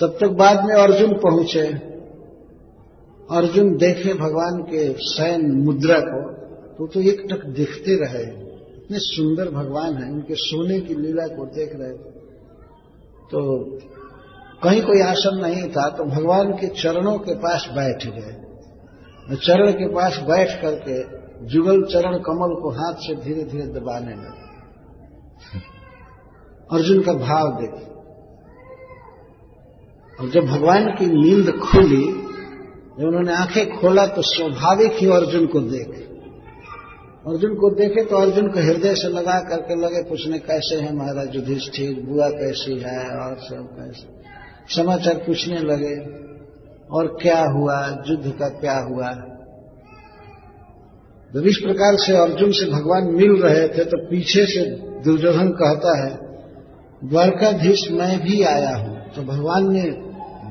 तब 0.00 0.16
तक 0.20 0.28
बाद 0.28 0.64
में 0.64 0.74
अर्जुन 0.74 1.12
पहुँचे। 1.18 1.95
अर्जुन 3.30 3.76
देखे 3.76 4.12
भगवान 4.14 4.58
के 4.62 4.82
शयन 5.04 5.44
मुद्रा 5.64 5.98
को 6.00 6.18
तो 6.76 6.86
तो 6.86 7.00
एक 7.02 7.20
टक 7.30 7.44
देखते 7.50 7.94
रहे। 7.96 8.22
इतने 8.76 8.98
सुंदर 8.98 9.50
भगवान 9.50 9.94
हैं 9.94 10.10
उनके 10.12 10.34
सोने 10.34 10.78
की 10.80 10.94
लीला 10.94 11.26
को 11.26 11.46
देख 11.54 11.70
रहे। 11.74 11.92
तो 13.30 13.40
कहीं 14.62 14.82
कोई 14.82 15.00
आसन 15.02 15.40
नहीं 15.42 15.68
था 15.70 15.88
तो 15.88 16.04
भगवान 16.04 16.52
के 16.52 16.68
चरणों 16.74 17.16
के 17.18 17.34
पास 17.36 17.66
बैठ 17.72 18.06
गए। 18.08 19.36
चरण 19.36 19.72
के 19.72 19.88
पास 19.94 20.18
बैठ 20.22 20.50
करके 20.62 20.98
जुगल 21.46 21.82
चरण 21.84 22.18
कमल 22.18 22.54
को 22.60 22.70
हाथ 22.70 23.00
से 23.00 23.14
धीरे 23.14 23.44
धीरे 23.44 23.66
दबाने 23.72 24.14
लगे। 24.14 24.44
अर्जुन 26.70 27.00
का 27.02 27.12
भाव 27.14 27.50
देखे। 27.60 27.84
और 30.18 30.30
जब 30.30 30.46
भगवान 30.46 30.86
की 30.90 31.06
नींद 31.06 31.50
खुली 31.60 32.04
जब 32.98 33.06
उन्होंने 33.06 33.32
आँखें 33.34 33.76
खोला 33.76 34.06
तो 34.06 34.22
स्वाभाविक 34.22 34.92
ही 34.92 35.10
अर्जुन 35.10 35.46
को 35.46 35.60
देखे। 35.60 36.04
अर्जुन 37.26 37.54
को 37.54 37.70
देखे 37.70 38.04
तो 38.04 38.16
अर्जुन 38.16 38.46
को 38.48 38.60
हृदय 38.60 38.94
से 38.94 39.08
लगा 39.08 39.38
करके 39.40 39.74
लगे, 39.74 40.02
पूछने, 40.02 40.38
कैसे 40.38 40.76
हैं 40.76 40.92
महाराज 40.92 41.34
युधिष्ठिर? 41.36 41.94
बुआ 42.04 42.28
कैसी 42.28 42.78
है? 42.78 42.98
और 43.18 43.36
सब 43.38 43.66
कैसे? 43.76 44.06
समाचार 44.74 45.14
पूछने 45.14 45.58
लगे, 45.62 45.94
और 46.90 47.06
क्या 47.22 47.40
हुआ? 47.50 47.78
युद्ध 48.08 48.32
का 48.32 48.48
क्या 48.48 48.78
हुआ? 48.80 49.10
जब 51.34 51.46
इस 51.46 51.56
प्रकार 51.56 51.96
से 51.96 52.16
अर्जुन 52.16 52.52
से 52.52 52.70
भगवान 52.70 53.12
मिल 53.14 53.32
रहे 53.42 53.68
थे 53.68 53.84
तो 53.84 53.98
पीछे 54.06 54.46
से 54.46 54.64
दुर्योधन 55.04 55.48
कहता 55.50 55.96
है, 56.04 56.10
द्वारकाधीश, 57.04 57.90
मैं 57.90 58.18
भी 58.20 58.42
आया 58.44 58.76
हूँ। 58.76 58.96
तो 59.16 59.22
भगवान 59.22 59.72
ने 59.72 59.82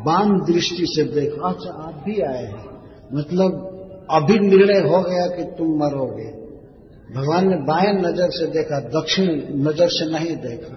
बाम 0.05 0.31
दृष्टि 0.45 0.85
से 0.87 1.03
देखा 1.03 1.49
अच्छा 1.49 1.84
भी 2.05 2.19
आए 2.23 2.43
हैं। 2.43 2.65
मतलब 3.13 3.61
अभी 4.11 4.39
निर्णय 4.39 4.79
हो 4.87 5.01
गया 5.01 5.27
कि 5.27 5.43
तुम 5.57 5.75
मरोगे। 5.79 6.29
भगवान 7.15 7.47
ने 7.49 7.55
बाएँ 7.65 7.93
नज़र 7.95 8.29
से 8.31 8.45
देखा, 8.47 8.79
दक्षिण 8.91 9.27
नज़र 9.61 9.89
से 9.89 10.05
नहीं 10.11 10.35
देखा। 10.41 10.75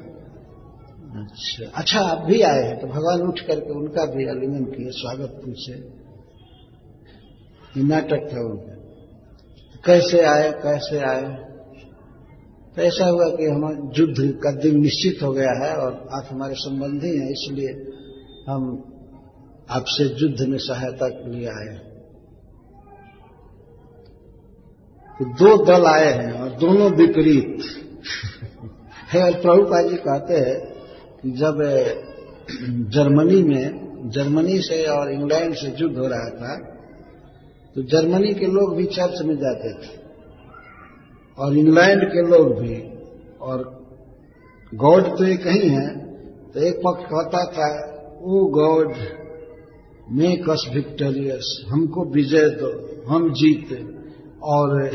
अच्छा 1.19 1.67
अच्छा 1.75 2.01
आप 2.01 2.25
भी 2.27 2.41
आए 2.43 2.63
हैं 2.63 2.77
तो 2.81 2.87
भगवान 2.87 3.23
उठ 3.23 3.41
करके 3.41 3.73
उनका 3.73 4.05
भी 4.07 4.29
आलिंगन 4.29 4.65
किए, 4.65 4.91
स्वागत 4.93 5.41
पूछे 5.45 5.75
नाटक 7.83 8.23
था 8.33 8.41
उनका। 8.41 8.75
कैसे 9.85 10.21
आए 10.25 10.51
कैसे 10.63 10.99
आए? 11.07 11.27
तो 12.77 12.83
ऐसा 12.83 13.07
हुआ 13.07 13.29
कि 13.31 13.45
हम 13.45 13.91
युद्ध 13.99 14.29
का 14.43 14.51
दिन 14.53 14.81
निश्चित 14.81 15.23
हो 15.23 15.31
गया 15.33 15.53
है 15.59 15.73
और 15.77 15.93
आप 16.13 16.29
हमारे 16.31 16.55
संबंधी 16.59 17.13
हैं, 17.19 17.29
इसलिए 17.31 17.73
हम 18.49 18.63
आपसे 19.69 20.05
युद्ध 20.17 20.49
में 20.49 20.59
सहायता 20.59 21.09
के 21.09 21.31
लिए 21.31 21.49
आए 21.49 21.77
तो 25.17 25.25
दो 25.35 25.57
दल 25.65 25.85
आए 25.87 26.13
हैं 26.13 26.33
और 26.33 26.51
दोनों 26.51 26.91
विपरीत। 26.93 27.65
है, 29.13 29.23
और 29.25 29.41
प्रभुपा 29.41 29.81
जी 29.83 29.97
कहते 29.97 30.35
हैं 30.41 30.57
कि 31.23 31.31
जब 31.31 31.63
जर्मनी 32.91 33.43
में, 33.43 34.11
जर्मनी 34.11 34.59
से 34.61 34.85
और 34.87 35.13
इंग्लैंड 35.13 35.55
से 35.55 35.75
युद्ध 35.79 35.97
हो 35.99 36.07
रहा 36.07 36.31
था 36.31 36.57
तो 37.77 37.83
जर्मनी 37.89 38.33
के 38.35 38.47
लोग 38.47 38.77
भी 38.77 38.85
चर्च 38.87 39.23
में 39.23 39.35
जाते 39.37 39.73
थे। 39.75 39.97
और 41.39 41.57
इंग्लैंड 41.57 42.05
के 42.05 42.23
लोग 42.29 42.59
भी। 42.61 42.77
और 43.41 43.63
गॉड 44.73 45.17
तो 45.19 45.25
एक 45.25 45.47
ही 45.47 45.69
है 45.69 45.89
तो 46.51 46.61
एक 46.61 46.77
पक्ष 46.77 47.05
कहता 47.05 47.45
था, 47.53 47.69
O 48.23 48.45
God 48.53 48.95
make 50.11 50.51
us 50.51 50.71
victorious, 50.75 51.67
हमको 51.69 52.05
विजय 52.05 52.49
दो, 52.49 53.03
हम 53.09 53.31
जीते। 53.33 53.99
और 54.43 54.91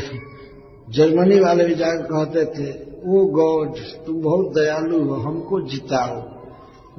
जर्मनी 0.89 1.39
वाले 1.39 1.65
भी 1.65 1.75
जाकर 1.75 2.03
कहते 2.03 2.45
थे, 2.45 2.71
ओ 2.83 3.25
गॉड, 3.25 3.75
तुम 4.05 4.21
बहुत 4.21 4.53
दयालु 4.55 5.03
हो, 5.03 5.13
हमको 5.13 5.67
जिताओ। 5.67 6.21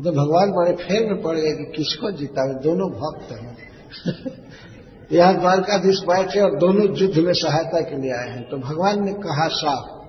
तो 0.03 0.11
भगवान 0.11 0.53
बड़े 0.53 0.73
फेर 0.73 1.07
में 1.07 1.23
पड़ 1.23 1.37
गए 1.37 1.53
कि 1.53 1.65
किसको 1.65 2.11
जिताओ? 2.11 2.63
दोनों 2.63 2.91
भक्त 2.91 3.33
हैं। 3.33 3.57
यहाँ 5.13 5.41
द्वारकाधीश 5.41 6.01
बैठे 6.01 6.41
और 6.41 6.59
दोनों 6.59 6.97
युद्ध 6.97 7.19
में 7.19 7.33
सहायता 7.33 7.81
के 7.81 8.03
लिए 8.03 8.13
आए 8.13 8.29
हैं। 8.29 8.49
तो 8.49 8.57
भगवान 8.57 9.05
ने 9.05 9.13
कहा 9.13 9.49
साफ़ 9.49 10.05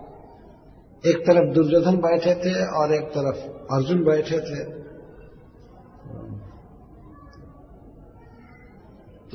एक 1.08 1.18
तरफ़ 1.18 1.54
दुर्योधन 1.54 1.96
बैठे 1.96 2.36
थे 2.36 2.66
और 2.66 2.96
एक 2.96 3.02
तरफ़ 3.02 3.38
अर्जुन 3.48 4.04
बैठे 4.04 4.40
थे। 4.40 4.85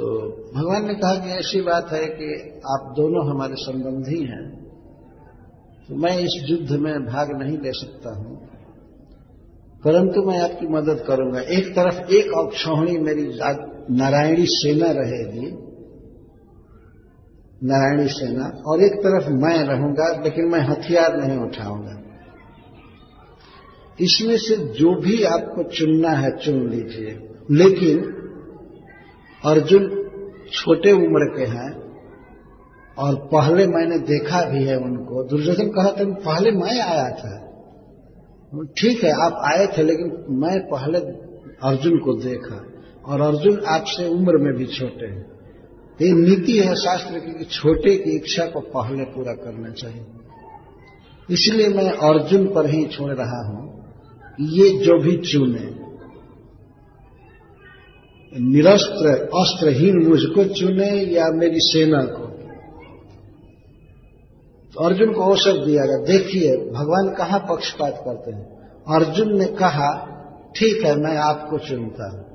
तो 0.01 0.29
भगवान 0.57 0.87
ने 0.87 0.95
कहा 0.95 1.15
कि 1.15 1.31
ऐसी 1.31 1.61
बात 1.61 1.93
है 1.93 2.07
कि 2.07 2.51
आप 2.57 2.95
दोनों 2.97 3.31
हमारे 3.31 3.55
संबंधी 3.57 4.23
हैं 4.25 4.61
तो 5.89 5.97
मैं 5.97 6.19
इस 6.19 6.47
युद्ध 6.51 6.73
में 6.73 7.07
भाग 7.07 7.43
नहीं 7.43 7.59
ले 7.59 7.73
सकता 7.73 8.15
हूँ। 8.15 8.47
परंतु 9.85 10.23
मैं 10.23 10.41
आपकी 10.41 10.67
मदद 10.67 11.05
करूँगा। 11.07 11.41
एक 11.41 11.69
तरफ़ 11.69 12.11
एक 12.13 12.47
अक्षौणी 12.47 12.99
मेरी 12.99 13.39
नारायणी 13.95 14.45
सेना 14.49 14.87
रहेगी, 14.87 15.47
नारायणी 17.65 18.09
सेना, 18.09 18.63
और 18.67 18.83
एक 18.83 18.93
तरफ़ 18.93 19.31
मैं 19.31 19.59
रहूँगा, 19.59 20.23
लेकिन 20.25 20.45
मैं 20.45 20.61
हथियार 20.61 21.17
नहीं 21.17 21.39
उठाऊँगा। 21.39 22.03
इसमें 24.01 24.39
से 24.39 24.57
जो 24.57 25.01
भी 25.01 25.23
आपको 25.23 25.63
चुनना 25.63 26.11
है, 26.11 26.37
चुन 26.37 26.69
लीजिए। 26.69 27.29
लेकिन 27.51 28.20
अर्जुन 29.45 30.11
छोटे 30.53 30.93
उम्र 30.93 31.37
के 31.37 31.45
हैं 31.45 31.91
और 32.99 33.15
पहले 33.15 33.67
मैंने 33.67 33.99
देखा 33.99 34.45
भी 34.45 34.65
है 34.65 34.77
उनको। 34.77 35.25
दुर्योधन 35.25 35.69
कहा 35.69 35.91
था 35.91 36.05
पहले 36.05 36.51
मैं 36.51 36.81
आया 36.81 37.11
था। 37.11 37.47
ठीक 38.81 39.05
है, 39.05 39.11
आप 39.11 39.33
आए 39.45 39.67
थे, 39.67 39.83
लेकिन 39.83 40.25
मैं 40.31 40.61
पहले 40.61 40.99
अर्जुन 41.63 41.99
को 41.99 42.13
देखा। 42.13 42.67
और 43.07 43.21
अर्जुन 43.21 43.61
आपसे 43.67 44.09
उम्र 44.09 44.37
में 44.37 44.53
भी 44.55 44.67
छोटे 44.67 45.07
हैं। 45.07 45.31
ये 46.03 46.13
नीति 46.13 46.59
है 46.59 46.75
शास्त्र 46.75 47.19
की 47.19 47.39
कि 47.39 47.45
छोटे 47.45 47.97
की 47.97 48.17
इच्छा 48.17 48.47
को 48.47 48.61
पहले 48.61 49.05
पूरा 49.05 49.33
करना 49.33 49.71
चाहिए। 49.71 50.07
इसलिए 51.31 51.69
मैं 51.69 51.91
अर्जुन 51.91 52.47
पर 52.47 52.71
ही 52.71 52.85
छोड़ 52.85 53.13
रहा 53.13 53.47
हूँ। 53.49 53.85
ये 54.41 54.71
जो 54.71 54.99
भी 54.99 55.17
चुने 55.17 55.80
निरस्त्र, 58.39 59.09
अस्त्रहीन 59.11 60.09
मुझको 60.09 60.45
चुने 60.45 60.91
या 60.91 61.27
मेरी 61.29 61.59
सेना 61.59 62.03
को? 62.03 62.27
तो 64.73 64.85
अर्जुन 64.85 65.13
को 65.13 65.21
अवसर 65.23 65.67
दिया 65.67 65.85
गया। 65.85 65.97
देखिए, 65.97 66.57
भगवान 66.57 67.15
कहाँ 67.19 67.41
पक्षपात 67.41 68.03
करते 68.05 68.31
हैं? 68.31 68.61
अर्जुन 68.97 69.39
ने 69.39 69.45
कहा, 69.45 70.07
ठीक 70.57 70.85
है, 70.85 70.97
मैं 70.97 71.17
आपको 71.17 71.59
चुनता 71.59 72.11
हूँ। 72.11 72.31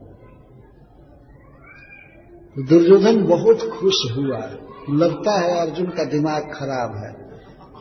तो 2.56 2.68
दुर्योधन 2.68 3.24
बहुत 3.24 3.58
खुश 3.58 3.96
हुआ। 4.18 4.50
लगता 4.90 5.40
है 5.40 5.60
अर्जुन 5.60 5.86
का 5.86 6.04
दिमाग 6.04 6.44
खराब 6.44 6.96
है। 6.96 7.26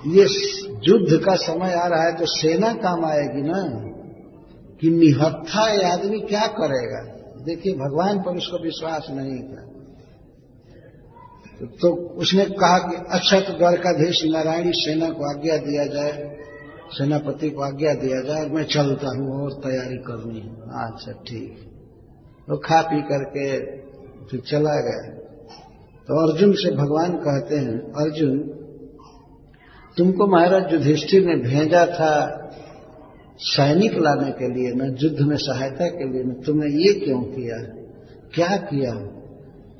ये 0.06 0.26
युद्ध 0.88 1.24
का 1.24 1.34
समय 1.34 1.72
आ 1.72 1.86
रहा 1.86 2.02
है 2.02 2.16
तो 2.16 2.26
सेना 2.26 2.72
काम 2.72 3.04
आएगी 3.04 3.42
ना? 3.42 3.90
कि 4.80 4.90
निहत्था 4.90 5.92
आदमी 5.92 6.20
क्या 6.20 6.46
करेगा? 6.46 7.13
देखिए 7.44 7.74
भगवान 7.74 8.18
पर 8.18 8.36
उसको 8.36 8.62
विश्वास 8.62 9.06
नहीं 9.10 9.42
था। 9.42 9.70
तो, 11.64 12.08
उसने 12.08 12.44
कहा 12.44 12.78
कि 12.78 12.96
अच्छा 13.08 13.40
तो 13.40 13.58
द्वारकाधीश 13.58 14.24
नारायणी 14.24 14.72
सेना 14.74 15.10
को 15.10 15.38
आज्ञा 15.38 15.56
दिया 15.56 15.86
जाए 15.86 16.36
सेनापति 16.90 17.50
को 17.50 17.62
आज्ञा 17.62 17.94
दिया 17.94 18.20
जाए 18.20 18.46
मैं 18.46 18.64
चलता 18.64 19.08
हूँ 19.08 19.44
और 19.44 19.52
तैयारी 19.52 19.96
करनी 19.96 20.40
है। 20.40 20.56
अच्छा 20.56 21.12
ठीक। 21.12 21.70
तो 22.48 22.56
खा 22.56 22.82
पी 22.82 23.02
करके 23.02 23.60
फिर 24.26 24.40
चला 24.40 24.80
गया। 24.80 25.24
तो 26.08 26.32
अर्जुन 26.32 26.52
से 26.52 26.76
भगवान 26.76 27.12
कहते 27.12 27.56
हैं 27.56 27.78
अर्जुन 27.78 28.38
तुमको 29.96 30.26
महाराज 30.26 30.72
युधिष्ठिर 30.72 31.26
ने 31.26 31.34
भेजा 31.36 31.86
था 31.86 32.43
सैनिक 33.40 33.94
लाने 33.98 34.30
के 34.30 34.48
लिए, 34.54 34.72
न 34.74 34.96
युद्ध 35.02 35.20
में 35.20 35.36
सहायता 35.36 35.86
के 35.88 36.12
लिए, 36.12 36.22
न 36.24 36.32
तुमने 36.46 36.66
ये 36.84 36.92
क्यों 37.00 37.22
किया? 37.22 37.56
क्या 38.34 38.56
किया? 38.56 38.92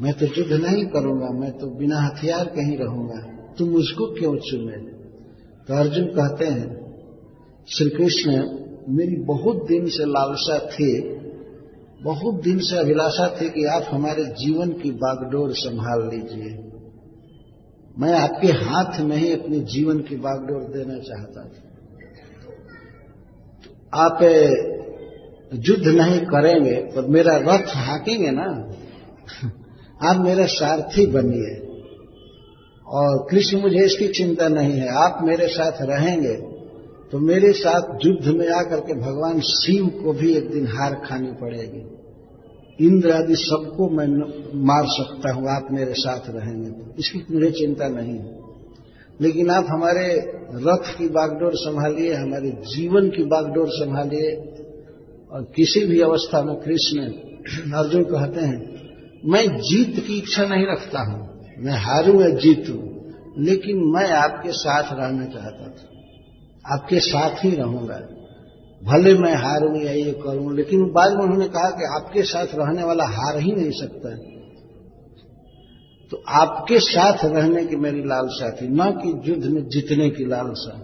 मैं 0.01 0.13
तो 0.13 0.27
युद्ध 0.27 0.53
नहीं 0.65 0.85
करूँगा, 0.87 1.29
मैं 1.41 1.51
तो 1.51 1.67
बिना 1.67 2.01
हथियार 2.01 2.45
के 2.45 2.61
ही 2.61 2.77
रहूँगा। 2.77 3.21
तुम 3.59 3.69
मुझको 3.69 4.07
क्यों 4.15 4.37
चुने 4.37 4.95
तो 5.69 5.75
अर्जुन 5.75 6.07
कहते 6.07 6.45
हैं 6.45 6.69
श्री 7.69 7.91
कृष्ण 7.91 8.31
मेरी 8.89 9.17
बहुत 9.17 9.57
दिन 9.67 9.87
से 9.87 10.05
लालसा 10.05 10.59
थी, 10.59 10.89
बहुत 12.03 12.43
दिन 12.43 12.59
से 12.59 12.77
अभिलाषा 12.77 13.29
थी 13.41 13.49
कि 13.51 13.65
आप 13.65 13.85
हमारे 13.91 14.25
जीवन 14.25 14.73
की 14.73 14.91
बागडोर 14.91 15.53
संभाल 15.53 16.03
लीजिए। 16.15 16.51
मैं 17.99 18.13
आपके 18.13 18.49
हाथ 18.49 19.01
में 19.01 19.17
ही 19.17 19.33
अपने 19.33 19.61
जीवन 19.61 19.99
की 19.99 20.17
बागडोर 20.17 20.63
देना 20.73 20.99
चाहता 20.99 21.45
था। 21.45 21.74
आप 23.95 24.19
युद्ध 25.55 25.87
नहीं 25.87 26.21
करेंगे 26.21 26.75
तो 26.75 27.09
मेरा 27.09 27.37
रथ 27.37 27.69
हाकेंगे 27.69 28.31
ना? 28.31 28.71
आप 30.11 30.21
मेरे 30.21 30.47
सारथी 30.47 31.07
बनिए। 31.07 31.61
और 32.87 33.27
कृष्ण, 33.31 33.61
मुझे 33.61 33.85
इसकी 33.85 34.09
चिंता 34.09 34.49
नहीं 34.49 34.73
है। 34.73 34.89
आप 34.89 35.19
मेरे 35.23 35.49
साथ 35.49 35.73
रहेंगे 35.81 36.55
तो 37.13 37.19
मेरे 37.19 37.53
साथ 37.53 38.07
युद्ध 38.07 38.29
में 38.29 38.49
आकर 38.49 38.81
के 38.81 38.95
भगवान 38.95 39.41
शिव 39.41 39.87
को 39.87 40.13
भी 40.13 40.35
एक 40.35 40.51
दिन 40.51 40.67
हार 40.67 40.95
खानी 40.95 41.33
पड़ेगी। 41.33 41.95
इंद्र 42.87 43.11
आदि 43.11 43.35
सबको 43.37 43.89
मैं 43.89 44.09
मार 44.65 44.85
सकता 44.87 45.33
हूँ, 45.33 45.49
आप 45.49 45.69
मेरे 45.71 45.95
साथ 45.95 46.21
रहेंगे। 46.29 46.71
इसकी 46.99 47.35
मुझे 47.35 47.51
चिंता 47.51 47.89
नहीं 47.89 48.19
है। 48.19 48.44
लेकिन 49.21 49.51
आप 49.51 49.67
हमारे 49.71 50.15
रथ 50.55 50.99
की 50.99 51.09
बागडोर 51.09 51.53
संभालिए, 51.55 52.15
हमारे 52.15 52.51
जीवन 52.51 53.09
की 53.09 53.25
बागडोर 53.25 53.67
संभालिए, 53.69 54.37
और 55.33 55.53
किसी 55.57 55.85
भी 55.87 56.01
अवस्था 56.01 56.43
में 56.43 56.57
कृष्ण 56.57 56.99
अर्जुन 57.73 58.03
कहते 58.05 58.41
हैं, 58.41 58.75
मैं 59.25 59.57
जीत 59.57 60.07
की 60.07 60.19
इच्छा 60.19 60.47
नहीं 60.47 60.67
रखता 60.67 61.01
हूँ, 61.01 61.41
मैं 61.59 61.73
हारू 61.73 62.21
या 62.21 62.29
जीतू, 62.29 62.95
लेकिन 63.39 63.77
मैं 63.77 64.11
आपके 64.11 64.53
साथ 64.53 64.83
रहना 64.93 65.25
चाहता 65.25 65.69
था। 65.69 65.89
आपके 66.75 67.01
साथ 67.01 67.45
ही 67.45 67.57
रहूँगा। 67.57 68.01
भले 68.85 69.15
मैं 69.15 69.35
हारूं 69.35 69.81
या 69.81 69.93
ये 69.93 70.13
करूँ, 70.13 70.57
लेकिन 70.57 70.85
बाद 70.85 71.13
में 71.13 71.23
उन्होंने 71.23 71.49
कहा 71.49 71.71
कि 71.71 71.85
आपके 71.97 72.23
साथ 72.23 72.47
रहने 72.55 72.85
वाला 72.85 73.05
हार 73.05 73.39
ही 73.39 73.53
नहीं 73.53 73.71
सकता। 73.71 74.11
है 74.11 74.44
तो 76.15 76.23
आपके 76.29 76.79
साथ 76.79 77.19
रहने 77.25 77.67
की 77.67 77.77
मेरी 77.77 78.01
लालसा 78.01 78.51
थी, 78.51 78.69
न 78.69 78.79
कि 78.79 79.31
युद्ध 79.31 79.45
में 79.45 79.69
जीतने 79.69 80.11
की 80.11 80.25
लालसा। 80.25 80.79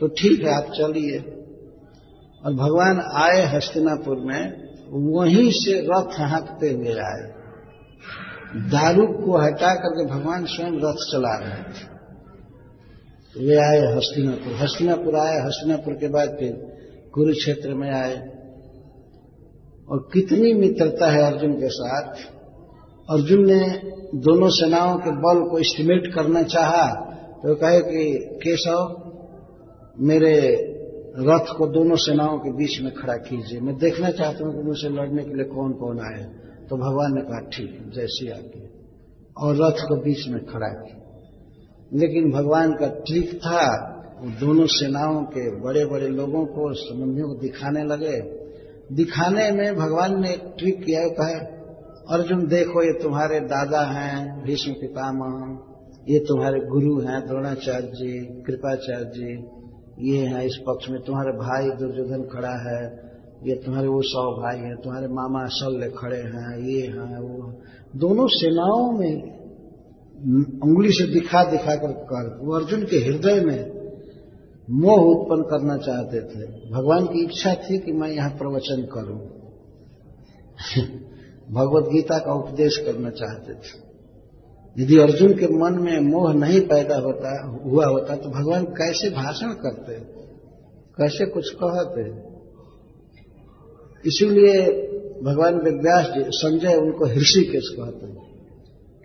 तो 0.00 0.08
ठीक 0.08 0.44
है, 0.44 0.54
आप 0.54 0.62
चलिए। 0.62 1.18
और 2.46 2.54
भगवान 2.54 3.00
आए 3.00 3.56
हस्तिनापुर 3.56 4.16
में, 4.16 4.68
वहीं 4.90 5.50
से 5.50 5.80
रथ 5.80 6.20
हाँकते 6.20 6.70
हुए 6.70 6.88
आए। 6.88 7.34
दारू 8.56 9.06
को 9.06 9.38
हटा 9.38 9.74
करके 9.74 10.06
भगवान 10.06 10.44
स्वयं 10.44 10.72
रथ 10.72 10.94
चला 10.94 11.38
रहे 11.38 11.62
थे। 11.62 11.98
वे 13.46 13.56
आए 13.56 13.96
हस्तिनापुर। 13.96 14.52
हस्तिनापुर 14.52 15.16
आए, 15.16 15.46
हस्तिनापुर 15.46 15.94
के 15.94 16.08
बाद 16.08 16.28
फिर 16.28 16.52
कुरुक्षेत्र 17.14 17.74
में 17.74 17.92
आए। 17.92 18.16
और 19.88 20.08
कितनी 20.12 20.54
मित्रता 20.54 21.10
है 21.10 21.22
अर्जुन 21.22 21.52
के 21.52 21.68
साथ। 21.68 22.37
अर्जुन 23.10 23.46
ने 23.46 23.60
दोनों 24.14 24.48
सेनाओं 24.48 24.96
के 24.96 25.10
बल 25.10 25.50
को 25.50 25.58
एस्टिमेट 25.58 26.14
करना 26.14 26.42
चाहा 26.42 27.04
तो 27.42 27.54
कहे 27.54 27.80
कि, 27.80 28.18
केशव, 28.36 29.12
मेरे 30.00 30.56
रथ 31.18 31.56
को 31.58 31.66
दोनों 31.66 31.96
सेनाओं 31.96 32.38
के 32.38 32.52
बीच 32.52 32.80
में 32.82 32.92
खड़ा 32.94 33.14
कीजिए। 33.14 33.60
मैं 33.60 33.76
देखना 33.76 34.10
चाहता 34.10 34.46
हूँ 34.46 34.56
कि 34.56 34.62
मुझसे 34.62 34.88
लड़ने 34.88 35.22
के 35.24 35.34
लिए 35.34 35.44
कौन 35.44 35.72
कौन 35.72 36.00
आए। 36.00 36.24
तो 36.68 36.76
भगवान 36.76 37.14
ने 37.14 37.20
कहा, 37.20 37.50
ठीक, 37.50 37.92
जैसी 37.94 38.30
आगे 38.30 38.68
और 39.38 39.56
रथ 39.56 39.88
को 39.88 39.96
बीच 39.96 40.28
में 40.28 40.46
खड़ा 40.46 40.68
किया। 40.68 41.20
लेकिन 41.94 42.30
भगवान 42.30 42.72
का 42.72 42.86
ट्रिक 42.86 43.34
था, 43.36 43.94
वो 44.22 44.46
दोनों 44.46 44.66
सेनाओं 44.66 45.24
के 45.24 45.60
बड़े 45.60 45.84
बड़े 45.84 46.08
लोगों 46.08 46.46
को 46.46 46.74
संबंधियों 46.74 47.28
को 47.28 47.34
दिखाने 47.34 47.84
लगे। 47.84 48.20
दिखाने 48.94 49.50
में 49.50 49.76
भगवान 49.76 50.20
ने 50.22 50.30
एक 50.30 50.54
ट्रिक 50.58 50.84
किया, 50.84 51.08
कहा 51.08 51.57
अर्जुन, 52.10 52.46
देखो 52.46 52.82
ये 52.82 53.02
तुम्हारे 53.02 53.40
दादा 53.40 53.80
हैं, 53.80 54.42
भीष्म 54.42 54.72
पितामह, 54.72 55.58
ये 56.08 56.18
तुम्हारे 56.18 56.60
गुरु 56.60 57.00
हैं, 57.00 57.26
द्रोणाचार्य 57.26 57.86
जी, 57.86 58.42
कृपाचार्य 58.42 59.04
जी, 59.04 59.32
ये 60.10 60.26
हैं 60.26 60.42
इस 60.44 60.58
पक्ष 60.66 60.90
में। 60.90 61.02
तुम्हारे 61.02 61.32
भाई 61.32 61.70
दुर्योधन 61.70 62.22
खड़ा 62.22 62.70
है, 62.70 62.84
ये 63.46 63.54
तुम्हारे 63.54 63.88
वो 63.88 64.00
सौ 64.02 64.42
भाई 64.42 64.58
हैं, 64.58 64.76
तुम्हारे 64.76 65.06
मामा 65.06 65.46
शल्य 65.46 65.90
खड़े 65.98 66.16
हैं, 66.16 66.66
ये 66.66 66.86
हैं, 66.86 67.18
वो 67.18 67.62
दोनों 67.96 68.26
सेनाओं 68.26 68.92
में 68.92 69.38
उंगली 70.62 70.92
से 70.92 71.12
दिखा 71.12 71.44
दिखा 71.50 71.74
कर 71.74 71.92
कर, 71.92 72.46
वो 72.46 72.54
अर्जुन 72.54 72.82
के 72.82 72.96
हृदय 72.96 73.40
में 73.40 73.78
मोह 74.70 75.00
उत्पन्न 75.00 75.42
करना 75.42 75.76
चाहते 75.76 76.20
थे। 76.20 76.70
भगवान 76.70 77.06
की 77.06 77.24
इच्छा 77.24 77.54
थी 77.54 77.78
कि 77.78 77.92
मैं 77.92 78.08
यहाँ 78.08 78.30
प्रवचन 78.30 78.82
करूँ। 78.82 79.20
भगवत 81.50 81.92
गीता 81.92 82.18
का 82.18 82.32
उपदेश 82.32 82.76
करना 82.76 83.10
चाहते 83.10 83.54
थे। 83.54 83.88
यदि 84.82 84.98
अर्जुन 84.98 85.32
के 85.32 85.46
मन 85.46 85.82
में 85.82 86.00
मोह 86.00 86.32
नहीं 86.32 86.60
पैदा 86.60 86.96
होता, 86.96 87.60
हुआ 87.64 87.86
होता 87.86 88.16
तो 88.16 88.28
भगवान 88.28 88.64
कैसे 88.64 89.10
भाषण 89.10 89.46
करते? 89.46 89.92
कैसे 90.98 91.26
कुछ 91.26 91.56
कहते? 91.64 92.28
इसीलिए 94.06 94.62
भगवान 95.22 95.54
व्यास 95.54 96.06
संजय 96.18 96.74
उनको 96.74 97.06
हृषिकेश 97.06 97.76
कहते 97.80 98.28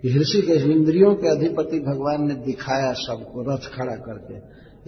कि 0.02 0.10
हृषिकेश, 0.10 0.62
इंद्रियों 0.62 1.14
के 1.14 1.28
अधिपति 1.28 1.78
भगवान 1.78 2.28
ने 2.28 2.34
दिखाया 2.34 2.92
सबको, 2.92 3.54
रथ 3.54 3.58
खड़ा 3.58 3.96
करके। 3.96 4.34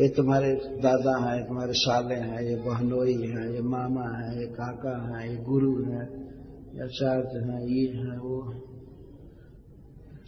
ये 0.02 0.08
तुम्हारे 0.08 0.52
दादा 0.54 1.30
हैं 1.30 1.46
तुम्हारे 1.48 1.72
साले 1.72 2.14
हैं, 2.14 2.42
ये 2.42 2.56
बहनोई 2.56 3.12
हैं, 3.12 3.54
ये 3.54 3.60
मामा 3.60 4.18
हैं, 4.18 4.40
ये 4.40 4.46
काका 4.46 5.06
हैं, 5.08 5.30
ये 5.30 5.36
गुरु 5.36 5.82
हैं। 5.82 6.25
ये 6.76 6.84
आचार्य 6.84 7.38
हैं, 7.38 7.66
ये 7.66 7.86
हैं, 7.86 8.18
वो। 8.18 8.54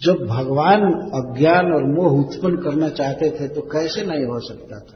जब 0.02 0.26
भगवान 0.26 0.80
अज्ञान 0.92 1.72
और 1.72 1.84
मोह 1.84 2.20
उत्पन्न 2.20 2.56
करना 2.56 2.88
चाहते 2.88 3.30
थे 3.30 3.48
तो 3.48 3.60
कैसे 3.60 4.02
नहीं 4.02 4.24
हो 4.24 4.40
सकता 4.40 4.80
था? 4.80 4.94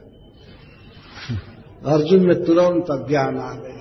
अर्जुन 1.93 2.27
में 2.27 2.43
तुरंत 2.43 2.85
अज्ञान 2.91 3.37
आ 3.37 3.53
गए 3.53 3.73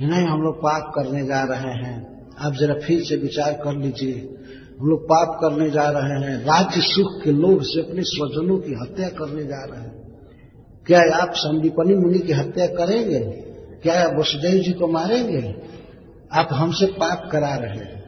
नहीं, 0.00 0.26
हम 0.26 0.40
लोग 0.40 0.58
पाप 0.58 0.92
करने 0.94 1.26
जा 1.26 1.42
रहे 1.42 1.74
हैं। 1.74 2.26
आप 2.38 2.52
जरा 2.52 2.74
फिर 2.74 3.02
से 3.02 3.16
विचार 3.16 3.52
कर 3.52 3.76
लीजिए। 3.76 4.36
हम 4.80 4.86
लोग 4.86 5.04
पाप 5.04 5.38
करने 5.40 5.70
जा 5.70 5.90
रहे 5.90 6.20
हैं। 6.20 6.40
राज्य 6.40 6.80
सुख 6.80 7.22
के 7.24 7.32
लोभ 7.32 7.62
से 7.62 7.80
अपने 7.80 8.02
स्वजनों 8.04 8.58
की 8.58 8.74
हत्या 8.74 9.08
करने 9.08 9.44
जा 9.44 9.64
रहे 9.64 9.80
हैं। 9.80 10.18
क्या 10.86 11.16
आप 11.22 11.32
संदीपनी 11.34 11.94
मुनि 11.94 12.18
की 12.18 12.32
हत्या 12.32 12.66
करेंगे? 12.66 13.18
क्या 13.82 14.18
वसुदेव 14.18 14.62
जी 14.62 14.72
को 14.72 14.86
मारेंगे? 14.86 15.67
आप 16.32 16.48
हमसे 16.52 16.86
पाप 16.86 17.28
करा 17.32 17.54
रहे 17.54 17.76
हैं। 17.76 17.98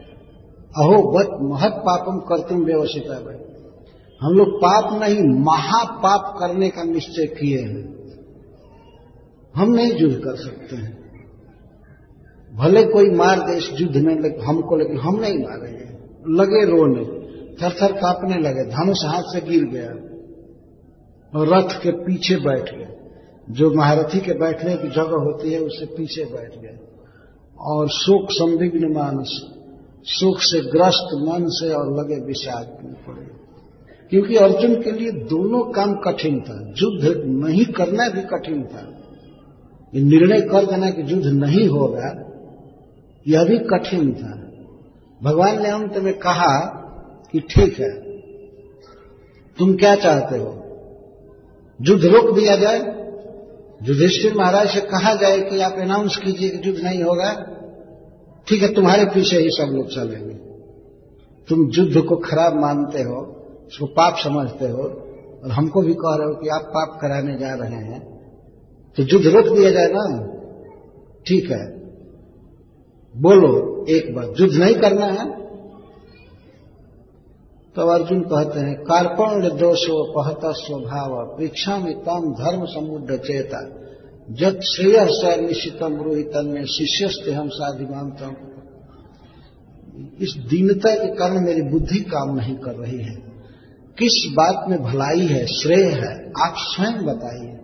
अहो 0.70 1.12
बत 1.12 1.38
महत 1.42 1.72
पापम 1.72 2.18
करतुम 2.18 2.64
व्यवसिता 2.64 3.14
भाई 3.14 3.36
हम 4.22 4.32
लोग 4.32 4.48
पाप 4.56 5.02
नहीं, 5.02 5.22
महापाप 5.22 6.36
करने 6.40 6.68
का 6.68 6.82
निश्चय 6.82 7.26
किए 7.26 7.58
हैं। 7.58 8.00
हम 9.54 9.72
नहीं 9.72 9.92
युद्ध 9.94 10.16
कर 10.16 10.36
सकते 10.36 10.76
हैं। 10.76 11.00
भले 12.54 12.84
कोई 12.84 13.10
मार 13.10 13.40
दे 13.40 13.56
इस 13.56 13.70
युद्ध 13.80 13.96
में 13.96 14.40
हमको 14.40 14.76
लेकिन 14.76 14.98
हम 14.98 15.16
नहीं 15.16 15.38
मारेंगे। 15.38 15.90
लगे 16.28 16.66
रोने 16.66 17.04
थर 17.54 17.70
थर 17.82 17.92
कांपने 17.92 18.36
लगे, 18.36 18.64
धनुष 18.64 18.98
हाथ 19.04 19.22
से 19.22 19.40
गिर 19.40 19.64
गया। 19.64 20.10
और 21.38 21.48
रथ 21.48 21.82
के 21.82 21.90
पीछे 21.90 22.36
बैठ 22.36 22.74
गए। 22.74 22.96
जो 23.50 23.70
महारथी 23.74 24.20
के 24.20 24.32
बैठने 24.32 24.76
की 24.76 24.88
जगह 24.88 25.16
होती 25.16 25.52
है, 25.52 25.60
उससे 25.60 25.86
पीछे 25.86 26.24
बैठ 26.24 26.58
गए। 26.58 26.89
और 27.60 27.88
शोक 27.88 28.28
संदिग्ध 28.30 28.96
मानस, 28.96 29.42
सुख 30.04 30.40
से 30.40 30.60
ग्रस्त 30.60 31.08
मन 31.14 31.44
से 31.48 31.72
और 31.72 31.98
लगे 31.98 32.26
विषाद 32.26 32.78
में 32.84 32.94
पड़े। 32.94 33.26
क्योंकि 34.10 34.36
अर्जुन 34.36 34.74
के 34.82 34.92
लिए 34.92 35.10
दोनों 35.10 35.72
काम 35.72 35.94
कठिन 35.94 36.40
था। 36.40 36.72
युद्ध 36.76 37.22
नहीं 37.26 37.64
करना 37.64 38.08
भी 38.08 38.20
कठिन 38.20 38.62
था। 38.62 38.96
ये 39.94 40.00
निर्णय 40.00 40.40
कर 40.40 40.66
देना 40.66 40.90
कि 40.90 41.02
युद्ध 41.12 41.26
नहीं 41.26 41.68
होगा, 41.68 42.08
यह 43.28 43.44
भी 43.44 43.58
कठिन 43.58 44.12
था। 44.12 44.36
भगवान 45.22 45.62
ने 45.62 45.68
अंत 45.68 45.96
में 45.96 46.18
कहा 46.18 46.58
कि 47.32 47.40
ठीक 47.40 47.80
है, 47.80 47.90
तुम 49.58 49.74
क्या 49.74 49.94
चाहते 49.94 50.38
हो? 50.38 50.56
युद्ध 51.80 52.04
रोक 52.04 52.34
दिया 52.34 52.56
जाए? 52.56 53.00
युधिष्ठिर 53.82 54.34
महाराज 54.34 54.68
से 54.68 54.80
कहा 54.80 55.14
जाए 55.14 55.40
कि 55.40 55.60
आप 55.60 55.72
अनाउंस 55.72 56.16
कीजिए 56.16 56.48
कि 56.48 56.68
युद्ध 56.68 56.80
नहीं 56.80 57.02
होगा। 57.02 57.49
ठीक 58.48 58.62
है, 58.62 58.74
तुम्हारे 58.74 59.04
पीछे 59.04 59.36
ही 59.36 59.50
सब 59.50 59.72
लोग 59.72 59.86
चलेंगे। 59.88 60.34
तुम 61.48 61.70
युद्ध 61.70 62.08
को 62.08 62.16
खराब 62.16 62.60
मानते 62.60 63.02
हो 63.02 63.36
उसको 63.66 63.86
पाप 63.86 64.16
समझते 64.16 64.68
हो, 64.68 64.82
और 65.44 65.50
हमको 65.50 65.82
भी 65.82 65.94
कह 65.94 66.14
रहे 66.14 66.28
हो 66.28 66.34
कि 66.34 66.48
आप 66.48 66.62
पाप 66.62 66.98
कराने 67.00 67.38
जा 67.38 67.54
रहे 67.54 67.76
हैं। 67.76 68.20
तो 68.96 69.02
युद्ध 69.02 69.26
रोक 69.26 69.58
दिया 69.58 69.70
जाए 69.70 69.88
ना? 69.90 70.26
ठीक 71.26 71.50
है। 71.50 71.80
बोलो, 73.16 73.84
एक 73.88 74.14
बार, 74.14 74.24
युद्ध 74.40 74.54
नहीं 74.54 74.74
करना 74.74 75.06
है? 75.06 75.40
तो 77.76 77.88
अर्जुन 77.88 78.20
कहते 78.20 78.60
हैं, 78.60 78.82
कार्पण्य 78.82 79.50
दोषो, 79.50 80.12
पहता 80.12 80.52
स्वभाव 80.52 81.26
परीक्षा 81.26 81.78
में 81.78 81.94
तम 81.94 82.34
धर्म 82.44 82.64
समुद्र 82.64 83.16
चेता। 83.16 83.76
जब 84.30 84.60
श्रेय 84.60 85.06
स 85.10 85.40
निश्चितम 85.40 86.02
रोहितन 86.02 86.46
में 86.46 86.64
शिष्यस्ते 86.64 87.32
हम 87.32 87.48
साधिमानतम 87.48 88.34
इस 90.20 90.34
दीनता 90.38 90.94
के 90.94 91.14
कारण 91.14 91.44
मेरी 91.44 91.62
बुद्धि 91.62 91.98
काम 91.98 92.36
नहीं 92.36 92.54
कर 92.54 92.70
रही 92.70 92.98
है। 92.98 93.14
किस 93.98 94.32
बात 94.32 94.68
में 94.68 94.82
भलाई 94.82 95.26
है, 95.26 95.46
श्रेय 95.46 95.84
है, 95.84 96.28
आप 96.28 96.54
स्वयं 96.56 97.06
बताइए। 97.06 97.58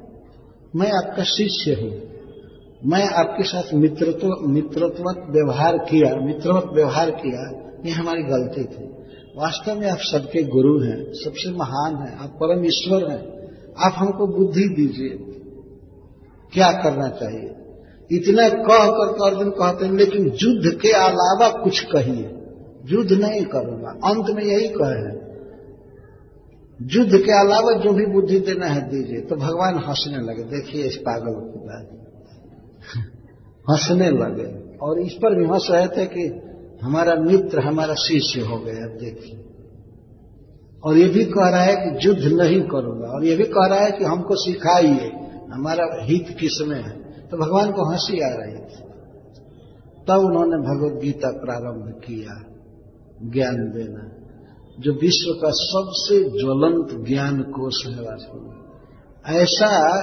मैं 0.76 0.88
आपका 0.88 1.22
शिष्य 1.22 1.72
हूँ। 1.74 2.06
मैं 2.86 3.08
आपके 3.08 3.44
साथ 3.44 3.74
मित्रत्व 3.74 4.48
मित्रत्व 4.48 5.04
व्यवहार 5.30 5.78
किया, 5.78 6.26
मित्रवत 6.26 6.64
व्यवहार 6.74 7.10
किया, 7.10 7.72
ये 7.86 7.90
हमारी 7.90 8.22
गलती 8.22 8.64
थी। 8.64 8.84
वास्तव 9.36 9.74
में 9.74 9.90
आप 9.90 9.98
सबके 10.00 10.42
गुरु 10.42 10.80
हैं, 10.80 11.12
सबसे 11.12 11.50
महान 11.50 11.96
हैं, 11.96 12.18
आप 12.18 12.30
परम 12.30 12.64
ईश्वर 12.64 13.10
हैं। 13.10 13.36
आप 13.78 13.92
हमको 13.96 14.26
बुद्धि 14.26 14.68
दीजिए। 14.68 15.35
क्या 16.56 16.72
करना 16.72 17.08
चाहिए? 17.08 17.54
इतना 18.12 18.48
कह 18.48 18.86
कर 18.90 19.30
अर्जुन 19.30 19.50
कहते 19.50 19.86
हैं, 19.86 19.92
लेकिन 19.92 20.22
युद्ध 20.26 20.80
के 20.80 20.88
अलावा 20.88 21.48
कुछ 21.64 21.80
कहिए। 21.80 22.32
युद्ध 22.86 23.12
नहीं 23.12 23.44
करूँगा। 23.44 23.90
अंत 23.90 24.36
में 24.36 24.44
यही 24.44 24.68
कहे 24.68 24.98
हैं, 24.98 25.26
युद्ध 26.82 27.12
के 27.16 27.40
अलावा 27.40 27.72
जो 27.72 27.92
भी 27.92 28.06
बुद्धि 28.06 28.38
देना 28.38 28.66
है 28.66 28.88
दीजिए। 28.88 29.20
तो 29.20 29.36
भगवान 29.36 29.74
हंसने 29.74 30.16
लगे। 30.16 30.42
देखिए 30.42 30.84
इस 30.84 30.96
पागल 30.96 31.32
की 31.32 31.58
बात। 31.58 31.90
हंसने 33.70 34.10
लगे। 34.10 34.76
और 34.78 35.00
इस 35.00 35.12
पर 35.12 35.38
भी 35.38 35.44
हंस 35.44 35.68
रहे 35.70 35.86
थे 35.86 36.06
कि 36.06 36.40
हमारा 36.82 37.14
मित्र, 37.14 37.60
हमारा 37.60 37.94
शिष्य 37.94 38.40
हो 38.40 38.58
गए 38.58 38.72
अब 38.72 38.98
देखिए। 39.00 39.44
और 40.84 40.96
ये 40.96 41.08
भी 41.08 41.24
कह 41.24 41.48
रहा 41.48 41.62
है 41.62 41.76
कि 41.76 42.08
युद्ध 42.08 42.22
नहीं 42.22 42.60
करूँगा। 42.60 43.06
और 43.06 43.24
ये 43.24 43.36
भी 43.36 43.44
कह 43.44 43.66
रहा 43.66 43.80
है 43.80 43.90
कि 43.90 44.04
हमको 44.04 44.34
सिखाइए। 44.34 45.25
हमारा 45.56 46.04
हित 46.04 46.36
किसमें 46.40 46.82
है? 46.82 47.22
तो 47.28 47.36
भगवान 47.36 47.72
को 47.72 47.90
हँसी 47.90 48.20
आ 48.20 48.34
रही 48.34 48.54
थी। 48.54 48.86
तब 50.08 50.18
उन्होंने 50.18 50.56
भगवत 50.56 51.02
गीता 51.02 51.30
प्रारंभ 51.30 52.00
किया, 52.06 52.42
ज्ञान 53.30 53.54
देना। 53.54 54.12
जो 54.80 54.92
विश्व 54.92 55.32
का 55.32 55.48
सबसे 55.52 56.20
ज्वलंत 56.20 57.06
ज्ञान 57.08 57.42
कोष 57.42 57.86
है 57.86 58.02
वास्तव 58.02 58.40
में। 58.40 58.66
ऐसा 59.40 60.02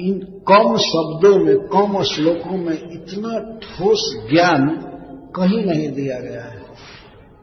इन 0.00 0.18
कम 0.50 0.76
शब्दों 0.76 1.44
में, 1.44 1.58
कम 1.58 2.02
श्लोकों 2.02 2.58
में 2.58 2.78
इतना 2.92 3.58
ठोस 3.58 4.28
ज्ञान 4.32 4.82
कहीं 5.36 5.64
नहीं 5.64 5.92
दिया 5.92 6.18
गया 6.18 6.42
है। 6.42 6.62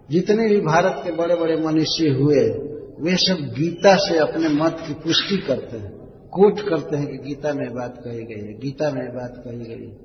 जितने 0.09 0.49
भी 0.49 0.57
भारत 0.57 1.01
के 1.03 1.11
बड़े 1.11 1.35
बड़े 1.35 1.55
मनुष्य 1.55 2.09
हुए, 2.09 2.49
वे 3.01 3.15
सब 3.15 3.53
गीता 3.59 3.95
से 3.95 4.17
अपने 4.17 4.49
मत 4.49 4.77
की 4.88 4.93
पुष्टि 4.93 5.38
करते 5.38 5.77
हैं। 5.77 5.94
कोट 6.36 6.70
करते 6.70 6.98
हैं 6.98 7.07
कि 7.07 7.18
गीता 7.18 7.53
में 7.53 7.74
बात 7.74 7.98
कही 7.98 8.24
गई 8.24 8.48
है, 8.48 8.60
गीता 8.60 8.91
में 8.91 9.16
बात 9.16 9.34
कही 9.38 9.57
गई 9.57 9.88
है। 9.88 9.98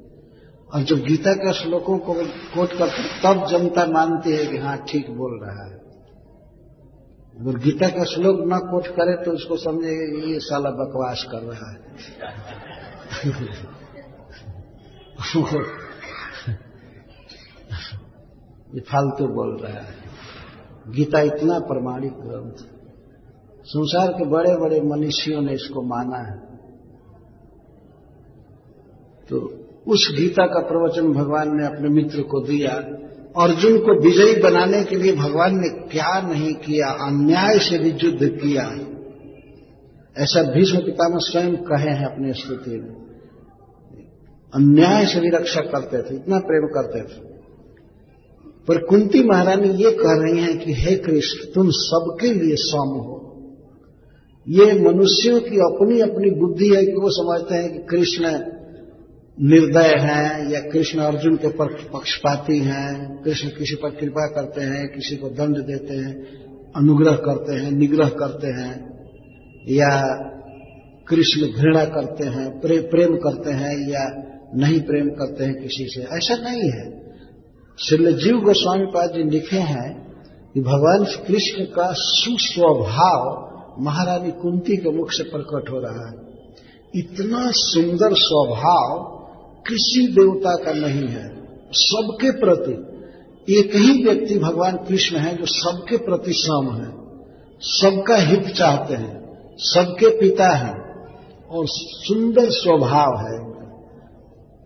और 0.74 0.82
जब 0.82 0.96
गीता 0.96 1.32
के 1.32 1.52
श्लोकों 1.52 1.98
को 1.98 2.14
कोट 2.54 2.78
करते 2.78 3.22
तब 3.22 3.46
जनता 3.46 3.86
मानती 3.86 4.32
है 4.32 4.46
कि 4.46 4.56
हाँ 4.56 4.84
ठीक 4.88 5.10
बोल 5.10 5.40
रहा 5.42 5.66
है। 5.66 5.80
अगर 7.40 7.58
गीता 7.58 7.88
का 7.88 8.04
श्लोक 8.04 8.36
न 8.40 8.58
कोट 8.58 8.86
करे 8.86 9.24
तो 9.24 9.30
उसको 9.30 9.56
समझे 9.56 10.32
ये 10.32 10.40
साला 10.40 10.70
बकवास 10.70 11.26
कर 11.30 11.38
रहा 11.38 11.70
है। 11.70 11.80
ये 18.74 18.80
फालतू 18.80 19.26
बोल 19.26 19.56
रहा 19.56 19.72
है। 19.72 19.94
गीता 20.88 21.20
इतना 21.20 21.58
प्रमाणिक 21.58 22.12
ग्रंथ 22.12 22.69
संसार 23.70 24.08
के 24.08 24.24
बड़े 24.24 24.56
बड़े 24.56 24.80
मनुष्यों 24.80 25.42
ने 25.42 25.52
इसको 25.52 25.82
माना 25.82 26.16
है। 26.16 26.38
तो 29.28 29.66
उस 29.86 30.14
गीता 30.18 30.46
का 30.46 30.60
प्रवचन 30.60 31.12
भगवान 31.12 31.56
ने 31.56 31.66
अपने 31.66 31.88
मित्र 31.88 32.22
को 32.22 32.40
दिया। 32.40 32.70
अर्जुन 33.42 33.78
को 33.78 34.02
विजयी 34.02 34.42
बनाने 34.42 34.84
के 34.84 34.96
लिए 34.96 35.16
भगवान 35.16 35.56
ने 35.60 35.68
क्या 35.68 36.20
नहीं 36.20 36.54
किया? 36.54 36.86
अन्याय 36.86 37.58
से 37.58 37.78
भी 37.78 37.90
युद्ध 37.90 38.28
किया। 38.28 38.62
ऐसा 40.18 40.42
भीष्म 40.42 40.78
पितामह 40.78 41.18
स्वयं 41.18 41.56
कहे 41.56 41.90
हैं 41.90 42.06
अपने 42.06 42.32
स्तुति 42.32 42.70
में। 42.70 42.94
अन्याय 44.54 45.06
से 45.06 45.20
भी 45.20 45.28
रक्षा 45.28 45.60
करते 45.60 46.02
थे, 46.02 46.14
इतना 46.14 46.38
प्रेम 46.38 46.66
करते 46.66 47.00
थे। 47.00 47.30
पर 48.68 48.86
कुंती 48.86 49.22
महारानी 49.22 49.68
ये 49.68 49.90
कह 49.90 50.06
रही 50.06 50.42
हैं 50.42 50.58
कि, 50.58 50.72
हे 50.72 50.96
कृष्ण 50.96 51.52
तुम 51.54 51.70
सबके 51.70 52.32
लिए 52.32 52.54
सम 52.56 52.98
हो। 52.98 53.19
ये 54.50 54.64
मनुष्यों 54.64 55.40
की 55.40 55.56
अपनी 55.56 56.00
अपनी 56.00 56.30
बुद्धि 56.30 56.68
है 56.74 56.84
कि 56.84 56.92
वो 56.92 57.10
समझते 57.10 57.54
हैं 57.54 57.72
कि 57.72 57.78
कृष्ण 57.78 58.24
निर्दय 59.40 59.94
हैं 60.00 60.50
या 60.50 60.60
कृष्ण 60.60 60.98
अर्जुन 60.98 61.36
के 61.36 61.48
पक्षपाती 61.88 62.58
हैं 62.58 63.22
कृष्ण 63.24 63.48
किसी 63.48 63.74
पर 63.74 63.90
कृपा 63.90 64.26
करते 64.26 64.60
हैं 64.60 64.88
किसी 64.88 65.16
को 65.16 65.28
दंड 65.28 65.56
देते 65.56 65.94
हैं 65.94 66.26
अनुग्रह 66.76 67.12
करते 67.12 67.54
हैं 67.54 67.72
निग्रह 67.72 68.08
करते 68.08 68.46
हैं 68.46 68.90
या 69.68 70.02
कृष्ण 71.08 71.46
घृणा 71.46 71.84
करते 71.84 72.26
हैं 72.26 72.60
प्रे, 72.60 72.78
प्रेम 72.78 73.16
करते 73.16 73.50
हैं 73.50 73.88
या 73.88 74.04
नहीं 74.56 74.80
प्रेम 74.80 75.08
करते 75.08 75.44
हैं 75.44 75.54
किसी 75.54 75.86
से। 75.88 76.00
ऐसा 76.02 76.50
नहीं 76.50 76.70
है। 76.70 77.14
श्री 77.78 78.12
जीव 78.12 78.36
गोस्वामी 78.36 78.86
पाद 78.86 79.10
जी 79.10 79.30
लिखे 79.30 79.56
हैं 79.56 80.14
कि 80.54 80.60
भगवान 80.60 81.04
कृष्ण 81.26 81.64
का 81.64 81.92
सुस्वभाव 81.92 83.49
महारानी 83.78 84.30
कुंती 84.30 84.76
के 84.76 84.90
मुख 84.90 85.12
से 85.12 85.22
प्रकट 85.22 85.70
हो 85.70 85.80
रहा 85.80 86.08
है। 86.08 86.30
इतना 86.94 87.50
सुंदर 87.50 88.08
स्वभाव 88.12 88.98
किसी 89.66 90.06
देवता 90.06 90.64
का 90.64 90.72
नहीं 90.72 91.08
है। 91.08 91.40
सबके 91.72 92.30
प्रति 92.30 92.90
एक 93.54 93.74
ही 93.74 94.04
व्यक्ति 94.04 94.38
भगवान 94.38 94.76
कृष्ण 94.76 95.16
है 95.16 95.36
जो 95.36 95.44
सबके 95.46 95.96
प्रति 95.96 96.32
सम 96.34 96.70
है। 96.74 97.00
सबका 97.60 98.16
हित 98.16 98.46
चाहते 98.46 98.94
हैं, 98.94 99.36
सबके 99.56 100.20
पिता 100.20 100.56
हैं 100.56 101.06
और 101.46 101.64
सुंदर 101.68 102.50
स्वभाव 102.50 103.16
है। 103.16 103.50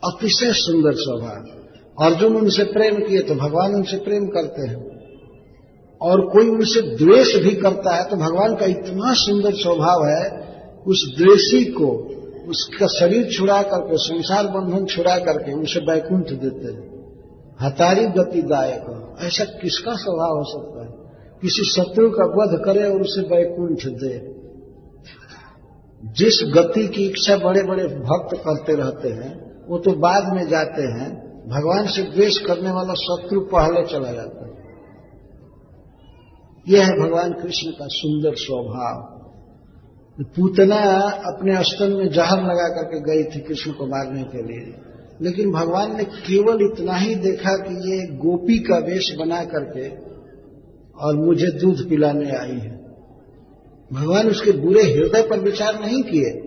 अतिशय 0.05 0.53
सुंदर 0.53 0.93
स्वभाव। 0.93 1.65
अर्जुन 2.07 2.37
उनसे 2.37 2.65
प्रेम 2.65 2.95
किए 2.95 3.21
तो 3.21 3.35
भगवान 3.35 3.75
उनसे 3.75 3.97
प्रेम 3.97 4.27
करते 4.27 4.69
हैं। 4.69 4.94
और 6.03 6.21
कोई 6.21 6.49
उनसे 6.49 6.97
द्वेष 6.97 7.37
भी 7.37 7.51
करता 7.51 7.95
है 7.95 8.05
तो 8.05 8.17
भगवान 8.17 8.55
का 8.55 8.67
इतना 8.67 9.15
सुंदर 9.15 9.53
स्वभाव 9.53 10.07
है, 10.07 10.45
उस 10.87 11.15
द्वेषी 11.19 11.65
को, 11.65 12.11
उसका 12.49 12.87
शरीर 12.87 13.31
छुड़ा 13.33 13.63
करके, 13.63 13.97
संसार 13.97 14.47
बंधन 14.47 14.85
छुड़ा 14.85 15.19
करके 15.19 15.53
उसे 15.53 15.81
बैकुंठ 15.81 16.31
देते 16.31 16.73
हैं। 16.73 16.95
हतारी 17.61 18.05
गतिदायक 18.07 19.17
ऐसा 19.21 19.45
किसका 19.45 19.93
स्वभाव 19.95 20.39
हो 20.39 20.45
सकता 20.45 20.85
है? 20.85 21.05
किसी 21.43 21.65
शत्रु 21.65 22.11
का 22.11 22.25
वध 22.25 22.65
करे 22.65 22.93
और 22.93 23.01
उसे 23.01 23.23
बैकुंठ 23.23 23.87
दे। 23.87 24.35
जिस 26.05 26.53
गति 26.55 26.89
की 26.89 27.07
इच्छा 27.07 27.37
बड़े 27.37 27.63
बड़े 27.63 27.85
भक्त 27.85 28.37
करते 28.37 28.73
रहते 28.73 29.09
हैं, 29.09 29.65
वो 29.69 29.79
तो 29.79 29.91
बाद 29.91 30.33
में 30.33 30.49
जाते 30.49 30.83
हैं, 30.83 31.25
भगवान 31.49 31.87
से 31.87 32.03
द्वेष 32.03 32.39
करने 32.39 32.71
वाला 32.71 32.95
शत्रु 32.95 33.41
पहले 33.41 33.87
चला 33.87 34.13
जाता 34.13 34.47
है। 34.47 34.64
यह 36.69 36.85
है 36.85 37.01
भगवान 37.01 37.33
कृष्ण 37.33 37.71
का 37.71 37.87
सुंदर 37.91 38.35
स्वभाव। 38.35 39.15
पूतना 40.21 40.77
अपने 41.11 41.57
अस्तन 41.57 41.93
में 41.93 42.09
जहर 42.09 42.43
लगा 42.43 42.69
करके 42.69 43.01
गई 43.01 43.25
थी 43.25 43.41
कृष्ण 43.41 43.73
को 43.73 43.87
मारने 43.87 44.23
के 44.23 44.43
लिए। 44.43 44.75
लेकिन 45.23 45.53
भगवान 45.53 45.97
ने 45.97 46.05
केवल 46.05 46.73
इतना 46.73 46.93
ही 46.93 47.15
देखा 47.15 47.57
कि 47.57 47.91
ये 47.91 48.17
गोपी 48.17 48.59
का 48.59 48.79
वेश 48.79 49.17
बना 49.19 49.45
करके 49.45 49.89
और 51.01 51.27
मुझे 51.27 51.47
दूध 51.47 51.89
पिलाने 51.89 52.31
आई 52.31 52.59
है। 52.59 52.85
भगवान 53.93 54.29
उसके 54.29 54.53
बुरे 54.53 54.83
हृदय 54.83 55.23
पर 55.31 55.41
विचार 55.41 55.81
नहीं 55.81 56.03
किए। 56.03 56.41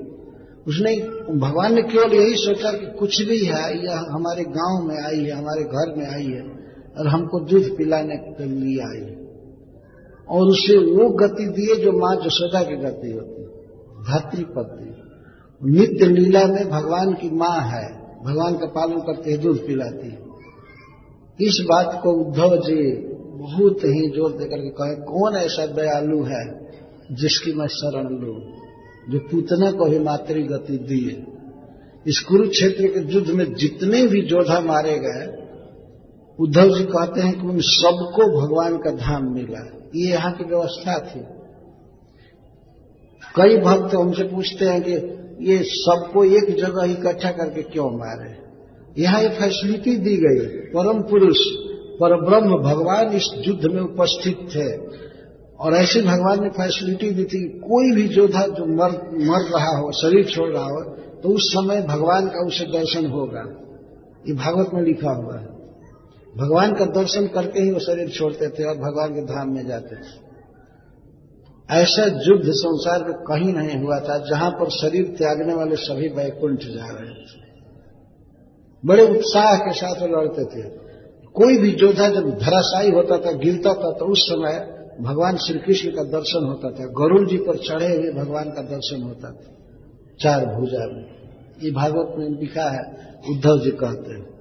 उसने, 0.67 0.95
भगवान 1.37 1.75
ने 1.75 1.81
केवल 1.81 2.13
यही 2.13 2.35
सोचा 2.35 2.71
कि 2.71 2.97
कुछ 2.97 3.21
भी 3.21 3.45
है, 3.45 3.85
यह 3.85 3.99
हमारे 3.99 4.43
गाँव 4.43 4.87
में 4.87 5.03
आई 5.03 5.23
है, 5.23 5.31
हमारे 5.31 5.63
घर 5.63 5.95
में 5.97 6.05
आई 6.13 6.25
है 6.25 6.41
और 6.99 7.07
हमको 7.07 7.39
दूध 7.39 7.77
पिलाने 7.77 8.17
के 8.17 8.45
लिए 8.45 8.79
आई 8.79 9.09
है। 9.09 9.26
और 10.29 10.49
उसे 10.49 10.77
वो 10.77 11.09
गति 11.17 11.45
दिए 11.51 11.75
जो 11.75 11.91
माँ 11.99 12.15
जसोदा 12.15 12.61
की 12.63 12.75
गति 12.75 13.11
होती 13.11 13.41
है 13.41 13.47
भातृपति 14.03 14.87
नित्य 15.61 16.05
लीला 16.05 16.45
में 16.47 16.63
भगवान 16.69 17.13
की 17.13 17.29
माँ 17.35 17.59
है, 17.61 17.85
भगवान 18.23 18.55
का 18.55 18.65
पालन 18.65 18.99
करते 19.01 19.31
हैं 19.31 19.41
दूध 19.41 19.65
पिलाती 19.67 20.09
है। 20.09 20.19
इस 21.39 21.57
बात 21.69 21.99
को 22.03 22.11
उद्धव 22.21 22.55
जी 22.57 22.75
बहुत 23.37 23.83
ही 23.85 24.03
ज़ोर 24.09 24.31
देकर 24.31 24.61
के 24.61 24.69
कहे, 24.69 24.95
कौन 25.05 25.35
ऐसा 25.35 25.65
दयालु 25.65 26.23
है 26.23 26.43
जिसकी 27.11 27.53
मैं 27.53 27.67
शरण 27.67 28.07
लू, 28.17 28.33
जो 29.11 29.19
पूतना 29.19 29.71
को 29.71 29.85
भी 29.85 29.99
मातृ 29.99 30.41
गति 30.43 30.77
दिए? 30.87 31.15
इस 32.05 32.19
कुरुक्षेत्र 32.19 32.87
के 32.87 33.13
युद्ध 33.13 33.29
में 33.29 33.45
जितने 33.53 34.05
भी 34.07 34.21
जोधा 34.21 34.59
मारे 34.59 34.97
गए, 34.99 35.25
उद्धव 36.39 36.77
जी 36.77 36.83
कहते 36.83 37.21
हैं 37.21 37.33
कि 37.33 37.47
उन 37.47 37.59
सबको 37.67 38.29
भगवान 38.41 38.77
का 38.77 38.91
धाम 38.97 39.33
मिला 39.33 39.63
ये 39.95 40.09
यहाँ 40.09 40.31
की 40.31 40.43
व्यवस्था 40.43 40.97
थी। 40.99 41.19
कई 43.35 43.57
भक्त 43.57 43.95
हमसे 43.95 44.23
पूछते 44.23 44.65
हैं 44.65 44.81
कि 44.81 44.93
ये 45.41 45.57
सबको 45.63 46.23
एक 46.25 46.55
जगह 46.57 46.91
इकट्ठा 46.91 47.31
करके 47.31 47.63
क्यों 47.63 47.89
मारे? 47.91 48.35
यहाँ 48.97 49.21
ये 49.23 49.29
फैसिलिटी 49.29 49.95
दी 49.97 50.15
गई, 50.17 50.45
परम 50.69 51.01
पुरुष, 51.01 51.37
पर 51.99 52.15
ब्रह्म 52.25 52.57
भगवान 52.63 53.13
इस 53.13 53.27
युद्ध 53.37 53.65
में 53.65 53.81
उपस्थित 53.81 54.47
थे। 54.55 54.69
और 55.57 55.73
ऐसे 55.73 56.01
भगवान 56.01 56.43
ने 56.43 56.49
फैसिलिटी 56.49 57.09
दी 57.09 57.23
थी, 57.23 57.43
कोई 57.59 57.91
भी 57.91 58.07
योद्धा 58.07 58.41
जो 58.47 58.65
मर 58.73 58.91
मर 59.23 59.45
रहा 59.49 59.77
हो, 59.77 59.91
शरीर 59.91 60.25
छोड़ 60.25 60.49
रहा 60.49 60.63
हो 60.63 60.81
तो 61.23 61.29
उस 61.29 61.51
समय 61.53 61.81
भगवान 61.81 62.27
का 62.27 62.45
उसे 62.47 62.65
दर्शन 62.65 63.05
होगा। 63.05 63.43
ये 64.27 64.33
भागवत 64.35 64.69
में 64.73 64.81
लिखा 64.81 65.11
हुआ 65.11 65.37
है। 65.37 65.56
भगवान 66.37 66.73
का 66.73 66.85
दर्शन 66.85 67.27
करके 67.27 67.61
ही 67.61 67.71
वो 67.71 67.79
शरीर 67.79 68.09
छोड़ते 68.09 68.49
थे 68.49 68.63
और 68.63 68.75
भगवान 68.75 69.13
के 69.13 69.21
धाम 69.21 69.49
में 69.49 69.67
जाते 69.67 69.95
थे। 69.95 70.27
ऐसा 71.69 72.03
युद्ध 72.05 72.43
संसार 72.45 73.03
में 73.03 73.13
कहीं 73.13 73.53
नहीं 73.53 73.83
हुआ 73.83 73.99
था, 73.99 74.17
जहाँ 74.17 74.51
पर 74.51 74.69
शरीर 74.69 75.15
त्यागने 75.17 75.53
वाले 75.53 75.75
सभी 75.75 76.07
वैकुंठ 76.07 76.59
जा 76.59 76.85
रहे 76.85 77.09
थे। 77.09 77.47
बड़े 78.85 79.17
उत्साह 79.17 79.55
के 79.55 79.73
साथ 79.73 80.03
लड़ते 80.03 80.45
थे। 80.45 80.69
कोई 81.33 81.57
भी 81.57 81.71
योद्धा 81.71 82.09
जब 82.09 82.29
धराशायी 82.29 82.91
होता 82.91 83.17
था, 83.17 83.31
गिरता 83.31 83.73
था 83.73 83.91
तो 83.91 84.11
उस 84.11 84.19
समय 84.19 84.73
भगवान 85.01 85.37
श्री 85.37 85.59
कृष्ण 85.59 85.89
का 85.89 86.03
दर्शन 86.03 86.45
होता 86.45 86.69
था। 86.71 86.85
गरुड़ 86.85 87.29
जी 87.29 87.37
पर 87.37 87.57
चढ़े 87.57 87.97
हुए 87.97 88.11
भगवान 88.11 88.49
का 88.49 88.61
दर्शन 88.61 89.01
होता 89.03 89.31
था। 89.31 89.53
चार 90.21 90.45
भुजा 90.45 90.87
में। 90.87 91.05
ये 91.63 91.71
भागवत 91.71 92.15
में 92.17 92.39
लिखा 92.39 92.69
है, 92.69 92.81
उद्धव 93.29 93.59
जी 93.59 93.71
कहते 93.71 94.11
हैं। 94.13 94.36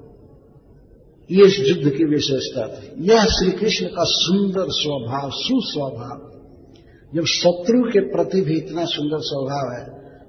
ये 1.30 1.46
इस 1.46 1.56
युद्ध 1.60 1.90
की 1.90 2.04
विशेषता 2.06 2.66
थी। 2.70 2.88
यह 3.06 3.24
श्री 3.28 3.50
कृष्ण 3.54 3.86
का 3.88 4.04
सुंदर 4.08 4.66
स्वभाव, 4.74 5.30
सुस्वभाव। 5.36 6.18
जब 7.12 7.24
शत्रु 7.30 7.82
के 7.90 8.00
प्रति 8.08 8.40
भी 8.40 8.56
इतना 8.56 8.84
सुंदर 8.86 9.20
स्वभाव 9.24 9.68
है 9.72 9.84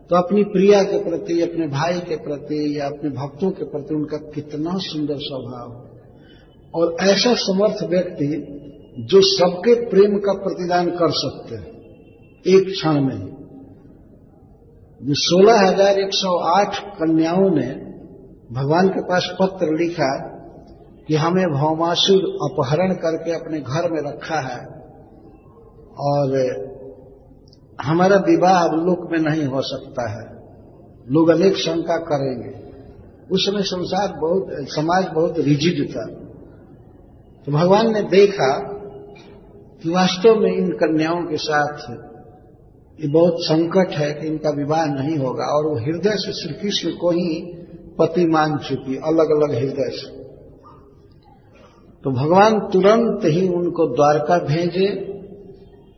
तो 0.10 0.16
अपनी 0.16 0.44
प्रिया 0.50 0.82
के 0.84 0.98
प्रति, 1.04 1.42
अपने 1.42 1.68
भाई 1.70 2.00
के 2.02 2.16
प्रति 2.18 2.60
या 2.78 2.86
अपने 2.86 3.10
भक्तों 3.12 3.50
के 3.52 3.66
प्रति 3.66 3.96
उनका 3.96 4.18
कितना 4.32 4.76
सुंदर 4.84 5.18
स्वभाव 5.22 5.70
और 6.74 6.96
ऐसा 7.06 7.34
समर्थ 7.40 7.84
व्यक्ति 7.90 8.28
जो 9.08 9.22
सबके 9.24 9.74
प्रेम 9.90 10.16
का 10.20 10.34
प्रतिदान 10.40 10.90
कर 10.94 11.12
सकते 11.16 11.56
हैं, 11.56 11.68
एक 12.46 12.70
क्षण 12.70 13.02
में 13.02 13.20
जो 15.02 15.18
सोलह 15.20 15.60
हज़ार 15.62 16.00
एक 16.00 16.14
सौ 16.14 16.32
आठ 16.52 16.80
कन्याओं 16.96 17.50
ने 17.56 17.68
भगवान 18.54 18.90
के 18.90 19.04
पास 19.06 19.30
पत्र 19.42 19.78
लिखा 19.78 20.10
कि 21.08 21.16
हमें 21.16 21.48
भौमासुर 21.48 22.22
अपहरण 22.52 22.94
करके 22.94 23.32
अपने 23.32 23.60
घर 23.60 23.92
में 23.92 24.02
रखा 24.02 24.40
है 24.40 24.66
और 26.00 26.68
हमारा 27.82 28.16
विवाह 28.16 28.64
अब 28.64 28.74
लोक 28.74 29.12
में 29.12 29.20
नहीं 29.20 29.46
हो 29.46 29.62
सकता 29.62 30.10
है। 30.10 30.38
लोग 31.12 31.30
अनेक 31.30 31.56
शंका 31.56 31.98
करेंगे। 31.98 32.68
उस 33.32 33.46
समय 33.46 33.62
संसार 33.62 34.08
बहुत, 34.08 34.48
समाज 34.52 35.06
बहुत 35.16 35.40
रिजिड 35.40 35.90
था। 35.90 36.06
तो 37.46 37.52
भगवान 37.52 37.94
ने 37.94 38.02
देखा 38.02 38.60
कि 39.84 39.90
वास्तव 39.90 40.36
में 40.36 40.52
इन 40.52 40.70
कन्याओं 40.70 41.22
के 41.22 41.38
साथ 41.38 41.92
ये 43.02 43.08
बहुत 43.08 43.36
संकट 43.40 43.92
है 43.92 44.14
कि 44.14 44.28
इनका 44.28 44.50
विवाह 44.50 44.86
नहीं 44.86 45.18
होगा 45.18 45.44
और 45.44 45.66
वो 45.66 45.80
हृदय 45.80 46.16
से 46.16 46.34
श्री 46.34 46.54
कृष्ण 46.54 46.90
को 46.92 47.12
ही 47.12 47.54
पति 48.00 48.26
मान 48.26 48.58
चुकी 48.58 48.96
अलग 48.96 49.30
अलग 49.32 49.60
हृदय 49.60 49.90
से। 49.90 50.27
तो 52.04 52.12
भगवान 52.14 52.60
तुरंत 52.74 53.26
ही 53.28 53.48
उनको 53.50 53.86
द्वारका 53.92 54.38
भेजे, 54.46 54.88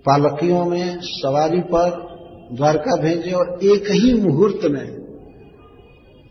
पालकियों 0.06 0.64
में 0.66 1.00
सवारी 1.04 1.60
पर 1.72 1.90
द्वारका 2.52 2.96
भेजे 3.02 3.32
और 3.32 3.48
एक 3.66 3.90
ही 3.94 4.14
मुहूर्त 4.22 4.66
में, 4.66 4.88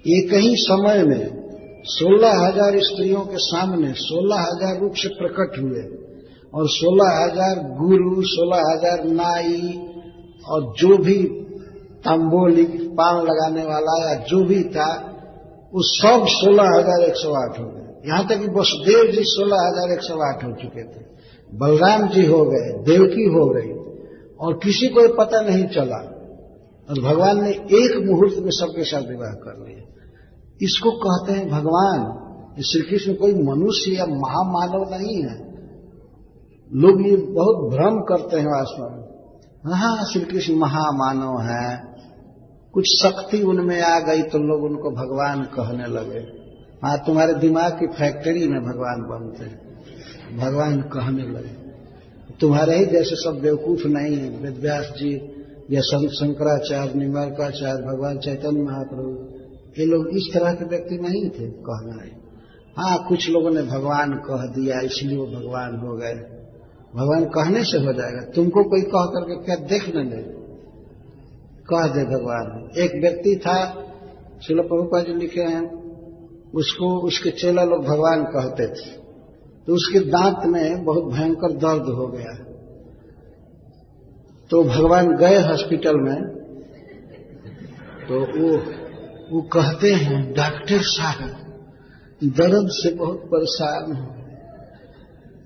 एक 0.04 0.32
ही 0.34 0.54
समय 0.58 1.02
में 1.04 1.24
सोलह 1.88 2.32
हज़ार 2.38 2.78
स्त्रियों 2.82 3.20
के 3.24 3.38
सामने 3.40 3.92
सोलह 3.98 4.40
हज़ार 4.42 4.78
रूप 4.80 4.94
से 4.96 5.08
प्रकट 5.14 5.58
हुए 5.58 5.82
और 6.52 6.68
सोलह 6.70 7.10
हज़ार 7.16 7.60
गुरु, 7.78 8.22
सोलह 8.26 8.62
हज़ार 8.66 9.04
नाई 9.12 9.62
और 10.46 10.72
जो 10.78 10.96
भी 11.04 11.18
तांबोली 12.04 12.64
पान 12.98 13.20
लगाने 13.22 13.64
वाला 13.64 13.94
या 14.02 14.14
जो 14.24 14.44
भी 14.44 14.62
था, 14.74 14.90
वो 15.72 15.82
सब 15.84 16.24
सोलह 16.30 16.76
हज़ार 16.76 17.08
एक 17.08 17.16
सौ 17.16 17.32
आठ 17.36 17.58
हो 17.60 17.64
गए। 17.64 17.77
यहाँ 18.04 18.26
तक 18.26 18.38
कि 18.38 18.48
वसुदेव 18.48 19.10
जी 19.12 19.22
सोलह 19.22 19.64
हज़ार 19.66 19.92
एक 19.92 20.02
सौ 20.02 20.14
आठ 20.24 20.44
हो 20.44 20.52
चुके 20.52 20.82
थे। 20.82 21.06
बलराम 21.52 22.08
जी 22.08 22.26
हो 22.26 22.44
गए, 22.44 22.68
देवकी 22.84 23.24
हो 23.24 23.44
गई, 23.48 23.70
और 24.40 24.54
किसी 24.54 24.88
को 24.88 25.08
पता 25.14 25.40
नहीं 25.40 25.66
चला। 25.66 26.00
और 26.88 27.00
भगवान 27.02 27.42
ने 27.42 27.50
एक 27.50 28.06
मुहूर्त 28.06 28.38
में 28.38 28.50
सबके 28.50 28.84
साथ 28.84 29.08
विवाह 29.08 29.32
कर 29.32 29.66
लिया। 29.66 29.82
इसको 30.60 30.90
कहते 30.90 31.32
हैं 31.32 31.48
भगवान 31.48 32.06
श्री 32.62 32.82
कृष्ण 32.82 33.14
कोई 33.14 33.34
मनुष्य 33.34 33.90
या 33.90 34.06
महामानव 34.06 34.88
नहीं 34.90 35.22
है। 35.22 35.34
लोग 36.72 37.06
ये 37.06 37.16
बहुत 37.16 37.68
भ्रम 37.72 38.00
करते 38.00 38.40
हैं 38.40 38.46
वास्तव 38.46 38.82
में। 38.82 39.74
हाँ 39.74 40.04
श्री 40.12 40.24
कृष्ण 40.24 40.54
महामानव 40.54 41.38
है। 41.40 41.68
कुछ 42.74 42.84
शक्ति 43.02 43.42
उनमें 43.42 43.80
आ 43.82 43.98
गई 44.00 44.22
तो 44.22 44.38
लोग 44.38 44.64
उनको 44.64 44.90
भगवान 44.90 45.42
कहने 45.42 45.86
लगे। 45.86 46.37
हाँ 46.82 46.96
तुम्हारे 46.98 47.34
दिमाग 47.34 47.72
की 47.72 47.86
फैक्ट्री 47.94 48.48
में 48.48 48.60
भगवान 48.62 49.00
बनते 49.02 49.44
हैं। 49.44 50.38
भगवान 50.38 50.80
कहने 50.88 51.22
लगे, 51.22 51.56
तुम्हारे 52.40 52.76
ही 52.76 52.84
जैसे 52.86 53.16
सब 53.16 53.40
बेवकूफ़ 53.42 53.86
नहीं 53.86 54.16
है, 54.16 54.28
वेदव्यास 54.38 54.92
जी, 54.96 55.12
या 55.70 55.80
संत 55.82 56.10
शंकराचार्य 56.10 56.98
निम्बारकाचार्य 56.98 57.82
भगवान 57.82 58.18
चैतन्य 58.18 58.62
महाप्रभु। 58.62 59.10
ये 59.78 59.86
लोग 59.86 60.08
इस 60.08 60.28
तरह 60.34 60.52
के 60.52 60.64
व्यक्ति 60.64 60.98
नहीं 60.98 61.28
थे 61.30 61.48
कहना 61.62 62.02
है। 62.02 62.10
हाँ 62.76 62.96
कुछ 63.08 63.28
लोगों 63.30 63.50
ने 63.50 63.62
भगवान 63.62 64.12
कह 64.26 64.46
दिया, 64.52 64.80
इसलिए 64.80 65.16
वो 65.18 65.26
भगवान 65.28 65.76
हो 65.76 65.96
गए। 65.96 66.14
भगवान 66.94 67.24
कहने 67.24 67.64
से 67.64 67.78
हो 67.78 67.92
जाएगा। 67.92 68.20
तुमको 68.34 68.64
कोई 68.64 68.82
कह 68.86 69.04
करके 69.08 69.44
क्या 69.44 69.56
देखने 69.68 70.04
ले 70.04 70.22
कह 71.68 71.86
दे 71.86 72.04
भगवान। 72.06 72.46
एक 72.78 72.92
व्यक्ति 73.02 73.34
था, 73.36 73.58
शिल 74.46 74.60
प्रभुपा 74.60 75.00
जी 75.00 75.14
लिखे 75.14 75.42
हैं 75.42 75.64
उसको 76.54 77.00
उसके 77.00 77.30
चेला 77.30 77.64
लोग 77.64 77.84
भगवान 77.84 78.24
कहते 78.24 78.66
थे। 78.66 78.90
तो 79.66 79.74
उसके 79.74 79.98
दांत 79.98 80.40
में 80.44 80.84
बहुत 80.84 81.04
भयंकर 81.04 81.52
दर्द 81.52 81.82
हो 81.82 82.06
गया। 82.06 82.44
तो 84.50 84.64
भगवान 84.64 85.16
गए 85.16 85.42
हॉस्पिटल 85.42 85.96
में। 85.96 86.38
तो 88.08 88.20
वो 88.20 88.62
वो 89.32 89.42
कहते 89.42 89.92
हैं, 89.92 90.32
डॉक्टर 90.32 90.82
साहब, 90.82 91.30
दर्द 92.24 92.68
से 92.70 92.94
बहुत 92.94 93.22
परेशान 93.34 93.92
हूँ। 93.92 94.18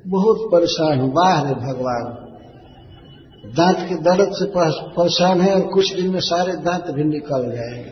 बहुत 0.07 0.51
परेशान 0.53 1.01
हूँ। 1.01 1.13
बाहर 1.13 1.47
है 1.47 1.55
भगवान। 1.55 2.05
दांत 3.47 3.77
के 3.89 3.95
दर्द 3.95 4.33
से 4.33 4.53
परेशान 4.79 5.41
है 5.41 5.55
और 5.55 5.61
कुछ 5.61 5.97
दिन 5.97 6.11
में 6.11 6.21
सारे 6.21 6.53
दांत 6.53 6.85
भी 6.91 7.05
निकल 7.05 7.53
जाएँगे। 7.55 7.91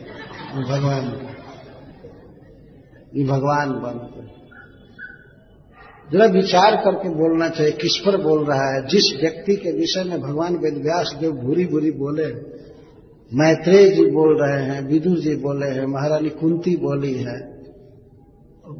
भगवान 0.71 1.30
ये 3.11 3.23
भगवान 3.25 3.71
बनते 3.81 4.29
जरा 6.07 6.25
विचार 6.25 6.75
करके 6.75 7.09
बोलना 7.09 7.47
चाहिए, 7.49 7.71
किस 7.73 7.95
पर 8.05 8.15
बोल 8.23 8.43
रहा 8.45 8.63
है? 8.67 8.79
जिस 8.87 9.05
व्यक्ति 9.21 9.55
के 9.55 9.71
विषय 9.71 10.03
में 10.03 10.21
भगवान 10.21 10.55
वेद 10.55 10.81
व्यास 10.83 11.13
देव 11.19 11.31
भूरी 11.37 11.65
भूरी 11.65 11.91
बोले, 11.91 12.25
मैत्रेय 13.31 13.89
जी 13.89 14.05
बोल 14.11 14.33
रहे 14.41 14.63
हैं 14.63 14.81
विदुर 14.87 15.19
जी 15.19 15.35
बोले 15.35 15.67
हैं, 15.67 15.85
महारानी 15.85 16.29
कुंती 16.31 16.75
बोली 16.77 17.13
है, 17.13 17.37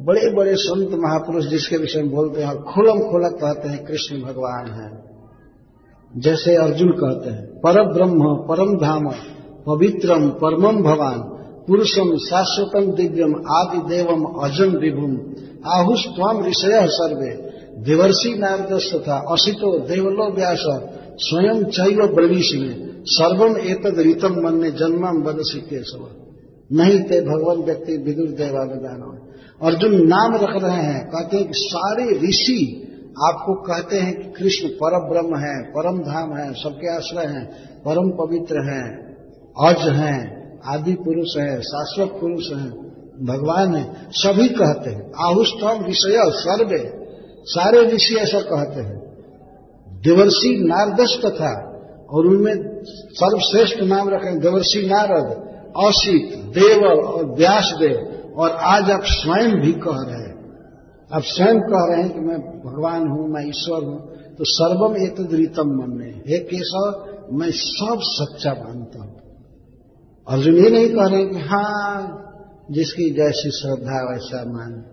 बड़े 0.04 0.30
बड़े 0.34 0.54
संत 0.56 0.90
महापुरुष 0.98 1.46
जिसके 1.46 1.76
विषय 1.76 2.02
में 2.02 2.10
बोलते 2.10 2.42
हैं 2.42 2.48
और 2.48 2.62
खुलम 2.64 3.00
खोला 3.02 3.28
कहते 3.38 3.68
हैं, 3.68 3.84
कृष्ण 3.84 4.20
भगवान 4.22 4.70
है। 4.72 4.90
जैसे 6.12 6.56
अर्जुन 6.56 6.90
कहते 6.94 7.30
हैं 7.30 7.44
पर 7.60 7.82
ब्रह्म 7.92 8.34
परम 8.48 8.76
धाम, 8.78 9.10
पवित्रम, 9.66 10.28
परमम 10.40 10.82
भवान। 10.82 11.20
पुरुषम 11.68 12.16
शाश्वतम 12.16 12.92
दिव्यम 12.92 13.34
आदि 13.52 13.80
देवम 13.88 14.24
अजम 14.44 14.76
विभुम। 14.78 15.16
आहुष 15.70 16.06
त्वम 16.06 16.44
ऋषय 16.46 16.86
सर्वे। 16.90 17.52
देवर्षि 17.82 18.34
नारदस 18.38 18.90
तथा 18.94 19.16
असितो 19.32 19.78
देवलो 19.78 20.32
व्यास 20.34 20.64
स्वयं 21.18 21.64
चैव 21.64 22.06
ब्रवीष 22.14 22.54
में 22.54 23.04
सर्वम 23.04 23.56
एतद 23.56 23.98
ऋतम 24.00 24.34
मन 24.40 24.60
ने 24.62 24.70
जन्मम 24.70 25.22
बदसी 25.22 25.60
के 25.60 25.82
सब 25.82 26.08
नहीं 26.72 27.00
थे 27.00 27.20
भगवान 27.20 27.62
व्यक्ति 27.62 27.96
विदुर 27.96 28.28
देवानुदान 28.28 29.00
अर्जुन 29.62 29.94
नाम 30.06 30.34
रख 30.34 30.62
रहे 30.62 30.82
हैं, 30.82 31.00
कहते 31.06 31.36
हैं 31.36 31.46
कि 31.46 31.52
सारे 31.54 32.04
ऋषि 32.18 32.88
आपको 33.22 33.54
कहते 33.62 33.96
हैं 33.96 34.14
कि 34.16 34.28
कृष्ण 34.38 34.68
परम 34.68 35.08
ब्रह्म 35.08 35.40
है 35.40 35.56
परम 35.70 35.98
धाम 35.98 36.36
है, 36.38 36.52
सबके 36.52 36.96
आश्रय 36.96 37.26
हैं, 37.26 37.44
परम 37.80 38.10
पवित्र 38.10 38.62
हैं, 38.70 38.86
अज 39.66 39.88
हैं। 39.96 40.41
आदि 40.66 40.92
पुरुष 40.92 41.36
है, 41.36 41.60
शाश्वत 41.60 42.08
पुरुष 42.20 42.52
हैं, 42.52 42.70
भगवान 43.26 43.74
है, 43.74 44.10
सभी 44.10 44.48
कहते 44.48 44.90
हैं। 44.90 45.12
आहुस्तम 45.18 45.84
विषय 45.84 46.22
सर्वे, 46.30 46.82
सारे 47.44 47.80
ऋषि 47.86 48.14
ऐसा 48.14 48.40
कहते 48.40 48.80
हैं। 48.80 49.02
देवर्षि 50.02 50.56
नारदस 50.60 51.20
तथा, 51.24 51.68
और 52.10 52.26
उनमें 52.26 52.82
सर्वश्रेष्ठ 52.84 53.82
नाम 53.82 54.08
रखें, 54.08 54.38
देवर्षि 54.38 54.86
नारद, 54.86 55.52
असित, 55.76 56.38
देव 56.38 56.84
और 56.84 57.24
व्यास 57.26 57.74
देव 57.80 58.34
और 58.36 58.50
आज 58.50 58.90
आप 58.90 59.02
स्वयं 59.02 59.60
भी 59.60 59.72
कह 59.72 60.00
रहे 60.00 60.22
हैं। 60.22 60.32
आप 61.12 61.22
स्वयं 61.22 61.60
कह 61.60 61.84
रहे 61.88 62.02
हैं 62.02 62.12
कि 62.12 62.20
मैं 62.20 62.38
भगवान 62.38 63.08
हूँ, 63.08 63.28
मैं 63.28 63.48
ईश्वर 63.48 63.84
हूँ 63.84 64.12
तो 64.32 64.44
सर्वम 64.44 64.96
एक 64.96 65.20
मन 65.60 65.96
में 65.98 66.12
हे 66.28 66.38
केशव, 66.38 67.04
मैं 67.32 67.50
सब 67.50 67.98
सच्चा 68.00 68.52
मानता 68.52 69.02
हूँ। 69.02 69.21
अर्जुन 70.28 70.54
ये 70.54 70.70
नहीं 70.70 70.88
कह 70.88 71.06
रहे 71.06 71.26
कि 71.26 71.36
हाँ 71.36 72.18
जिसकी 72.70 73.10
जैसी 73.10 73.50
श्रद्धा 73.50 74.12
वैसा 74.12 74.52
मान। 74.52 74.84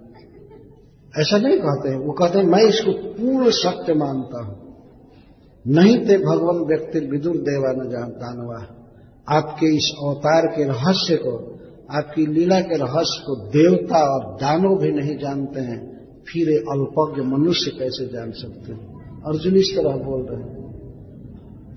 ऐसा 1.20 1.38
नहीं 1.38 1.58
कहते। 1.58 2.06
वो 2.06 2.14
कहते 2.14 2.40
हैं, 2.40 2.46
मैं 2.46 2.64
इसको 2.64 2.92
पूर्ण 2.92 3.50
सत्य 3.50 3.94
मानता 3.94 4.44
हूँ। 4.44 4.70
नहीं 5.68 5.98
थे 5.98 6.18
भगवान 6.18 6.56
व्यक्ति 6.56 7.00
विदुर 7.00 7.38
देवा 7.38 7.72
न 7.72 7.90
जानवा 7.90 8.76
आपके 9.38 9.76
इस 9.76 9.96
अवतार 10.04 10.48
के 10.48 10.64
रहस्य 10.64 11.16
को, 11.16 11.60
आपकी 11.92 12.26
लीला 12.26 12.62
के 12.62 12.78
रहस्य 12.78 13.24
को 13.28 13.36
देवता 13.36 14.16
और 14.16 14.36
दानव 14.36 14.78
भी 14.78 14.92
नहीं 14.92 15.18
जानते 15.18 15.60
हैं। 15.60 16.00
फिर 16.28 16.48
अल्पज्ञ 16.50 17.22
मनुष्य 17.22 17.72
कैसे 17.72 18.06
जान 18.06 18.32
सकते 18.32 18.74
हैं? 18.74 19.00
अर्जुन 19.22 19.56
इस 19.56 19.74
तरह 19.76 19.92
बोल 19.92 20.22
रहे 20.22 20.50
हैं। 20.50 20.59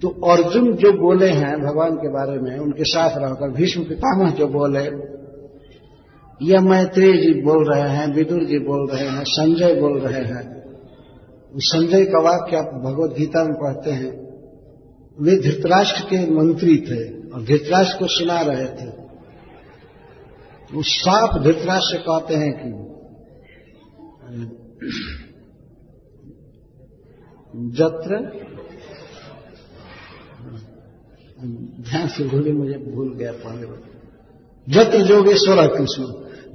तो 0.03 0.09
अर्जुन 0.09 0.73
जो 0.73 0.93
बोले 0.93 1.29
हैं 1.29 1.61
भगवान 1.61 1.97
के 1.97 2.09
बारे 2.09 2.41
में, 2.41 2.59
उनके 2.59 2.85
साथ 2.85 3.11
रहकर, 3.17 3.51
भीष्म 3.51 3.85
पितामह 3.85 4.31
जो 4.31 4.47
बोले, 4.47 5.13
या 6.53 6.61
मैत्रेय 6.61 7.13
जी 7.13 7.43
बोल 7.43 7.75
रहे 7.75 7.91
हैं, 7.91 8.15
विदुर 8.15 8.45
जी 8.45 8.59
बोल 8.59 8.91
रहे 8.91 9.09
हैं, 9.09 9.25
संजय 9.25 9.81
बोल 9.81 10.01
रहे 10.01 10.25
हैं 10.25 10.63
संजय 11.57 12.05
का 12.05 12.23
वाक्य 12.23 12.57
आप 12.57 12.65
भगवत 12.65 13.19
गीता 13.19 13.45
में 13.45 13.55
पढ़ते 13.55 13.91
हैं। 13.91 14.11
वे 15.21 15.43
धृतराष्ट्र 15.43 16.05
के 16.05 16.31
मंत्री 16.31 16.77
थे 16.77 17.29
और 17.31 17.45
धृतराष्ट्र 17.45 17.99
को 17.99 18.07
सुना 18.07 18.41
रहे 18.41 18.67
थे। 18.67 18.89
वो 20.75 20.83
साफ़ 20.83 21.43
धृतराष्ट्र 21.43 21.99
कहते 21.99 22.35
हैं 22.35 22.53
कि, 22.53 22.71
जत्र 27.79 28.43
ध्यान 31.43 32.09
से 32.09 32.25
भूले 32.25 32.53
मुझे 32.53 32.75
भूल 32.95 33.15
गया 33.19 33.33
पहले 33.33 33.67
जत्र 34.67 34.99
जोगेश्वर 34.99 35.67
कृष्ण, 35.67 36.05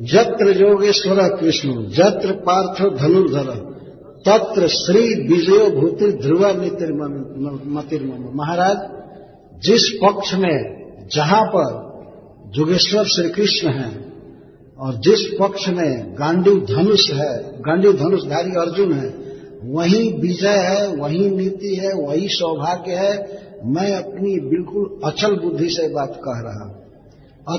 जत्र 0.06 0.54
जोगेश्वर 0.54 1.38
कृष्ण, 1.38 1.86
जत्र 1.86 2.32
पार्थ 2.32 2.82
धनुर्धर, 3.00 3.50
तत्र 4.26 4.68
श्री 4.68 5.28
विजय 5.28 5.70
भूति 5.70 6.12
ध्रुवा 6.12 6.54
मतिर्मम 7.72 8.32
महाराज, 8.36 8.78
जिस 9.64 10.00
पक्ष 10.04 10.34
में, 10.34 10.58
जहाँ 11.14 11.42
पर 11.56 11.72
जोगेश्वर 12.52 13.06
श्री 13.06 13.30
कृष्ण 13.30 13.70
हैं, 13.70 14.14
और 14.80 14.94
जिस 14.94 15.38
पक्ष 15.40 15.68
में 15.70 16.14
गांडी 16.14 16.60
धनुष 16.76 17.12
है 17.12 17.62
गांडी 17.62 17.94
धनुषधारी 17.94 18.52
अर्जुन 18.52 18.94
है, 18.94 19.10
वही 19.64 20.12
विजय 20.12 20.58
है, 20.58 20.96
वही 20.96 21.30
नीति 21.30 21.76
है, 21.76 21.94
वही 21.94 22.28
सौभाग्य 22.28 22.92
है 22.92 23.47
मैं 23.66 23.96
अपनी 23.96 24.40
बिल्कुल 24.40 25.00
अचल 25.04 25.36
बुद्धि 25.36 25.70
से 25.70 25.94
बात 25.94 26.16
कह 26.16 26.40
रहा 26.40 26.64
हूँ। 26.64 26.88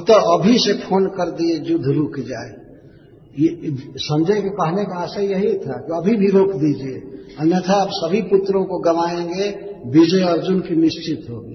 अतः 0.00 0.14
अभी 0.14 0.58
से 0.58 0.72
फ़ोन 0.72 1.06
कर 1.06 1.30
दिए, 1.30 1.72
युद्ध 1.72 1.86
रुक 1.86 2.18
जाए। 2.18 2.68
संजय 3.96 4.40
के 4.40 4.48
कहने 4.48 4.84
का 4.84 4.98
आशय 4.98 5.22
यही 5.22 5.54
था 5.54 5.72
कि 5.72 5.96
अभी 5.96 6.16
भी 6.16 6.26
रोक 6.26 6.52
दीजिए। 6.52 6.94
अन्यथा 7.40 7.82
आप 7.82 7.88
सभी 7.90 8.22
पुत्रों 8.22 8.64
को 8.64 8.78
गंवाएँगे, 8.78 9.50
विजय 9.86 10.20
अर्जुन 10.20 10.60
की 10.60 10.76
निश्चित 10.76 11.30
होगी। 11.30 11.54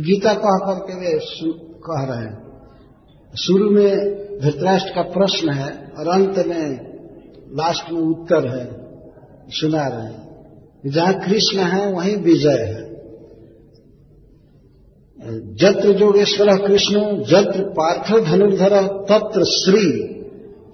गीता 0.00 0.34
कह 0.34 0.66
करके 0.66 0.94
वे 0.94 1.20
कह 1.62 2.04
रहे 2.04 2.24
हैं। 2.24 2.44
शुरू 3.38 3.70
में 3.70 3.96
धृतराष्ट्र 4.40 4.90
का 4.90 5.02
प्रश्न 5.02 5.48
है 5.48 5.92
और 5.98 6.08
अंत 6.08 6.38
में 6.46 6.94
लास्ट 7.52 7.92
में 7.92 8.00
उत्तर 8.00 8.48
है। 8.48 8.84
सुना 9.48 9.88
रहे 9.88 10.06
हैं। 10.06 10.24
जहाँ 10.86 11.14
कृष्ण 11.14 11.58
है, 11.58 11.92
वहीं 11.92 12.16
विजय 12.16 12.50
है। 12.50 12.83
जत्र 15.32 15.92
जोगेश्वर 15.92 16.68
कृष्ण, 16.68 17.00
जत्र 17.22 17.60
पार्थ 17.60 18.24
धनुर्धर, 18.24 18.82
तत्र 18.82 19.44
श्री। 19.44 20.10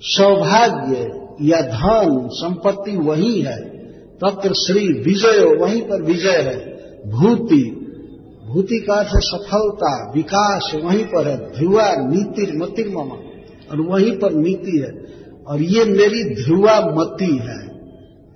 सौभाग्य 0.00 1.20
या 1.42 1.60
धन 1.60 2.28
संपत्ति 2.32 2.96
वही 2.96 3.40
है। 3.40 3.60
तत्र 4.24 4.52
श्री 4.52 4.88
विजय, 4.88 5.56
वहीं 5.60 5.82
पर 5.82 6.02
विजय 6.02 6.30
है। 6.30 6.70
भूति 7.10 7.76
भूति 8.48 8.78
का 8.78 8.94
अर्थ 8.94 9.10
सफलता, 9.14 10.12
विकास, 10.16 10.72
वहीं 10.84 11.04
पर 11.04 11.28
है। 11.28 11.36
ध्रुवा, 11.36 11.94
नीति, 11.96 12.52
मति, 12.56 12.84
ममा। 12.84 13.16
और 13.70 13.80
वहीं 13.80 14.12
पर 14.12 14.32
नीति 14.32 14.78
है। 14.78 15.04
और 15.48 15.62
ये 15.62 15.84
मेरी 15.84 16.44
ध्रुवा, 16.44 16.80
मति 16.80 17.40
है। 17.42 17.70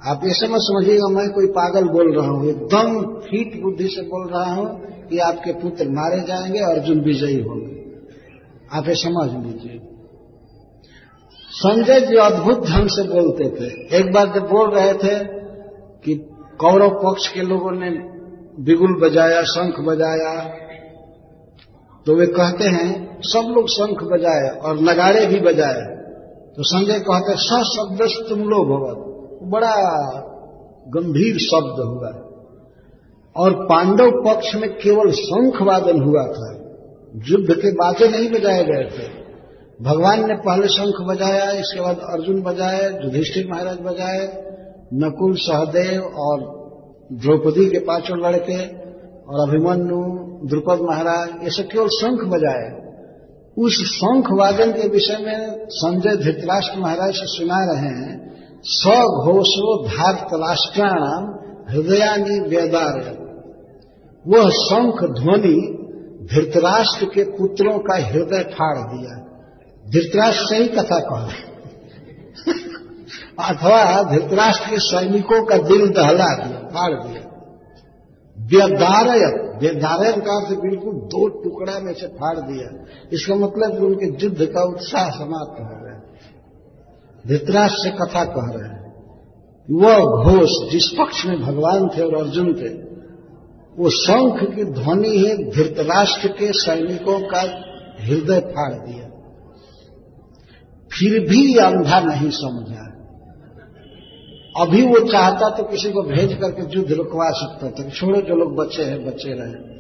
आप 0.07 0.21
ऐसे 0.25 0.49
मत 0.49 0.59
समझिएगा, 0.61 1.09
मैं 1.09 1.31
कोई 1.31 1.47
पागल 1.47 1.85
बोल 1.85 2.17
रहा 2.17 2.31
हूँ। 2.31 2.49
एकदम 2.49 3.03
फीट 3.03 3.63
बुद्धि 3.63 3.89
से 3.89 4.03
बोल 4.03 4.31
रहा 4.33 4.55
हूँ। 4.55 4.94
कि 5.09 5.19
आपके 5.19 5.53
पुत्र 5.53 5.89
मारे 5.89 6.21
जाएँगे 6.21 6.59
अर्जुन 6.59 7.01
विजयी 7.01 7.43
होंगे। 7.43 7.75
आप 8.73 8.89
ये 8.89 8.95
समझ 8.95 9.47
लीजिए। 9.47 9.81
संजय 11.49 12.01
जी 12.01 12.17
अद्भुत 12.17 12.67
ढंग 12.67 12.89
से 12.89 13.03
बोलते 13.03 13.45
थे। 13.45 13.97
एक 13.97 14.13
बार 14.13 14.27
जब 14.27 14.43
बोल 14.43 14.71
रहे 14.71 14.93
थे 14.93 15.25
कि 16.05 16.29
कौरव 16.61 16.91
पक्ष 16.91 17.33
के 17.33 17.41
लोगों 17.41 17.73
ने 17.73 17.91
बिगुल 18.63 19.01
बजाया, 19.01 19.43
शंख 19.43 19.81
बजाया 19.81 20.49
तो 22.07 22.15
वे 22.17 22.27
कहते 22.27 22.65
हैं, 22.65 23.19
सब 23.23 23.55
लोग 23.57 23.69
शंख 23.69 24.03
बजाए 24.13 24.59
और 24.59 24.81
नगाड़े 24.81 25.27
भी 25.27 25.41
बजाए। 25.41 25.95
तो 26.57 26.63
संजय 26.63 26.99
कहते 27.01 27.35
स 27.37 27.77
शब्द 27.77 28.29
तुम 28.29 28.39
लोग 28.39 28.69
होगा 28.69 29.15
बड़ा 29.51 29.75
गंभीर 30.89 31.39
शब्द 31.39 31.81
हुआ। 31.81 32.24
और 33.37 33.53
पांडव 33.53 34.11
पक्ष 34.11 34.55
में 34.55 34.71
केवल 34.71 35.11
शंख 35.11 35.63
वादन 35.63 36.03
हुआ 36.03 36.23
था। 36.23 36.61
युद्ध 37.29 37.55
के 37.55 37.73
बातें 37.73 38.11
नहीं 38.11 38.31
बजाए 38.31 38.65
गए 38.65 38.85
थे। 38.85 39.25
भगवान 39.83 40.29
ने 40.29 40.35
पहले 40.35 40.69
शंख 40.69 41.09
बजाया, 41.09 41.51
इसके 41.51 41.81
बाद 41.81 41.97
अर्जुन 41.97 42.43
बजाए, 42.43 43.05
युधिष्ठिर 43.05 43.47
महाराज 43.51 43.77
बजाए, 43.77 44.45
नकुल, 44.95 45.35
सहदेव 45.35 46.03
और 46.03 46.65
द्रौपदी 47.13 47.71
के 47.71 47.79
पाँचों 47.79 48.19
लड़के 48.19 48.59
और 49.25 49.49
अभिमन्यु, 49.49 50.25
द्रुपद 50.49 50.79
महाराज, 50.83 51.29
ये 51.29 51.51
सब 51.51 51.63
केवल 51.63 51.87
शंख 51.87 52.21
बजाए। 52.29 52.85
उस 53.59 53.73
शंख 53.73 54.25
वादन 54.33 54.73
के 54.73 54.89
विषय 54.89 55.17
में 55.21 55.67
संजय 55.69 56.17
धृतराष्ट्र 56.17 56.81
महाराज 56.81 57.13
से 57.15 57.27
सुना 57.27 57.57
रहे 57.59 57.97
हैं, 58.01 58.35
स 58.63 58.87
घोषो 59.25 59.87
धार 59.89 60.15
तलाष्ट्राणाम 60.15 61.35
हृदयानी 61.71 62.41
वेदार 62.41 63.24
वह 64.29 64.51
शंख 64.51 64.95
ध्वनि 64.95 65.79
धृतराष्ट्र 66.35 67.05
के 67.05 67.25
पुत्रों 67.25 67.79
का 67.79 67.97
हृदय 67.97 68.43
फाड़ 68.43 68.79
दिया। 68.79 69.41
धृतराष्ट्र 69.93 70.47
से 70.47 70.57
ही 70.57 70.69
कथा 70.69 70.83
कह 70.83 71.25
अथवा 73.49 74.03
धृतराष्ट्र 74.03 74.71
के 74.71 74.79
सैनिकों 74.79 75.45
का 75.45 75.59
दिल 75.59 75.89
दहला 75.89 76.25
दिया, 76.45 76.59
फाड़ 76.59 77.07
दिया। 77.07 77.21
व्यदारय 78.39 79.45
व्यदारय 79.59 80.13
का 80.13 80.31
अर्थ 80.37 80.59
बिल्कुल 80.59 80.95
दो 80.95 81.29
टुकड़ा 81.29 81.79
में 81.79 81.95
से 81.95 82.07
फाड़ 82.07 82.39
दिया। 82.39 82.85
इसका 83.13 83.35
मतलब 83.35 83.73
कि 83.73 83.79
उनके 83.79 84.25
युद्ध 84.25 84.45
का 84.45 84.63
उत्साह 84.63 85.11
समाप्त 85.11 85.61
हो 85.61 85.67
गया। 85.67 86.03
धृतराष्ट्र 87.27 87.79
से 87.79 87.91
कथा 87.91 88.25
कह 88.25 88.37
रहे 88.37 88.69
हैं। 88.69 88.95
वह 89.71 89.99
घोष 89.99 90.73
जिस 90.73 90.95
पक्ष 90.99 91.27
में 91.27 91.43
भगवान 91.43 91.89
थे 91.89 92.03
और 92.03 92.15
अर्जुन 92.15 92.55
थे 92.55 92.94
वो 93.79 93.91
शंख 93.91 94.55
की 94.55 94.65
ध्वनि 94.65 95.19
है 95.19 95.51
धृतराष्ट्र 95.51 96.29
के 96.29 96.53
सैनिकों 96.53 97.21
का 97.21 97.41
हृदय 98.01 98.41
फाड़ 98.41 98.75
दिया। 98.75 99.05
फिर 100.93 101.29
भी 101.29 101.57
अंधा 101.57 102.01
नहीं 102.01 102.31
समझा। 102.31 102.91
अभी 104.61 104.83
वो 104.83 105.13
चाहता 105.13 105.49
तो 105.49 105.63
किसी 105.63 105.91
को 105.91 106.03
भेज 106.03 106.33
करके 106.33 106.79
युद्ध 106.79 106.93
रुकवा 106.93 107.31
सकता 107.31 107.71
था। 107.71 107.89
छोड़ो, 107.89 108.21
जो 108.21 108.35
लोग 108.35 108.57
बचे 108.57 108.83
हैं 108.83 109.07
बच्चे 109.07 109.31
रहे। 109.31 109.75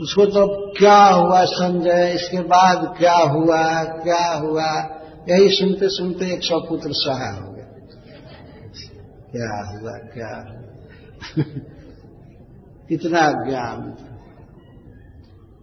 उसको 0.00 0.26
तो 0.26 0.72
क्या 0.78 1.04
हुआ 1.04 1.44
संजय? 1.44 2.12
इसके 2.14 2.38
बाद 2.38 2.94
क्या 2.98 3.16
हुआ? 3.16 3.84
क्या 3.84 4.32
हुआ? 4.32 4.96
यही 5.28 5.48
सुनते 5.48 5.88
सुनते 5.88 6.26
एक 6.34 6.42
सौ 6.42 6.60
पुत्र 6.60 6.90
सहा 6.92 7.40
हो 7.40 7.52
गए 7.52 7.62
क्या 9.32 9.78
हुआ 9.78 9.92
क्या 9.92 10.48
हुआ? 10.48 11.72
इतना 12.90 13.48
ज्ञान। 13.48 13.94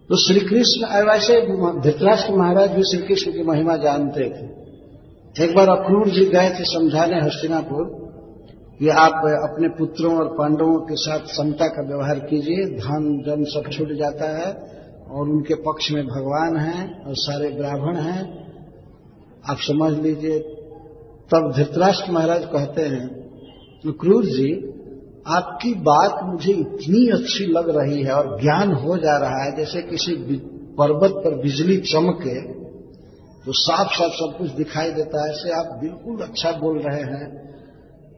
तो 0.08 0.16
श्री 0.16 0.40
कृष्ण 0.40 1.02
वैसे 1.02 1.46
धृतराष्ट्र 1.80 2.32
महाराज 2.32 2.70
भी 2.70 2.82
श्री 2.82 3.02
कृष्ण 3.02 3.32
की 3.32 3.42
महिमा 3.42 3.76
जानते 3.76 4.20
थे। 4.20 4.64
एक 5.44 5.56
बार 5.56 5.68
अक्रूर 5.68 6.08
जी 6.08 6.24
गए 6.24 6.50
थे 6.50 6.64
समझाने 6.64 7.20
हस्तिनापुर। 7.20 8.04
कि 8.78 8.88
आप 8.88 9.12
अपने 9.50 9.68
पुत्रों 9.68 10.16
और 10.16 10.28
पांडवों 10.28 10.80
के 10.80 10.94
साथ 10.96 11.18
समता 11.18 11.66
का 11.66 11.82
व्यवहार 11.88 12.18
कीजिए, 12.18 12.64
धन, 12.66 13.22
जन 13.26 13.44
सब 13.44 13.70
छूट 13.70 13.88
जाता 13.88 14.38
है, 14.38 14.52
और 15.10 15.28
उनके 15.28 15.54
पक्ष 15.54 15.90
में 15.92 16.06
भगवान 16.06 16.56
हैं, 16.56 17.04
और 17.04 17.14
सारे 17.16 17.48
ब्राह्मण 17.48 17.96
हैं। 17.96 18.44
आप 19.50 19.56
समझ 19.56 19.98
लीजिए, 19.98 20.38
तब 21.30 21.52
धृतराष्ट्र 21.56 22.12
महाराज 22.12 22.44
कहते 22.44 22.82
हैं, 22.82 23.08
क्रूर 23.86 24.24
जी 24.24 24.73
आपकी 25.26 25.72
बात 25.74 26.18
मुझे 26.24 26.52
इतनी 26.52 27.06
अच्छी 27.08 27.44
लग 27.46 27.68
रही 27.68 28.02
है 28.02 28.12
और 28.12 28.40
ज्ञान 28.40 28.72
हो 28.74 28.96
जा 28.96 29.16
रहा 29.16 29.44
है, 29.44 29.56
जैसे 29.56 29.82
किसी 29.82 30.14
पर्वत 30.78 31.12
पर 31.14 31.40
बिजली 31.42 31.76
चमके 31.76 32.40
तो 33.46 33.52
साफ़ 33.52 33.92
साफ़ 33.92 34.12
सब 34.12 34.36
कुछ 34.38 34.50
दिखाई 34.50 34.90
देता 34.90 35.24
है। 35.24 35.32
ऐसे 35.32 35.50
आप 35.50 35.78
बिल्कुल 35.80 36.20
अच्छा 36.20 36.52
बोल 36.52 36.78
रहे 36.78 37.00
हैं, 37.00 37.26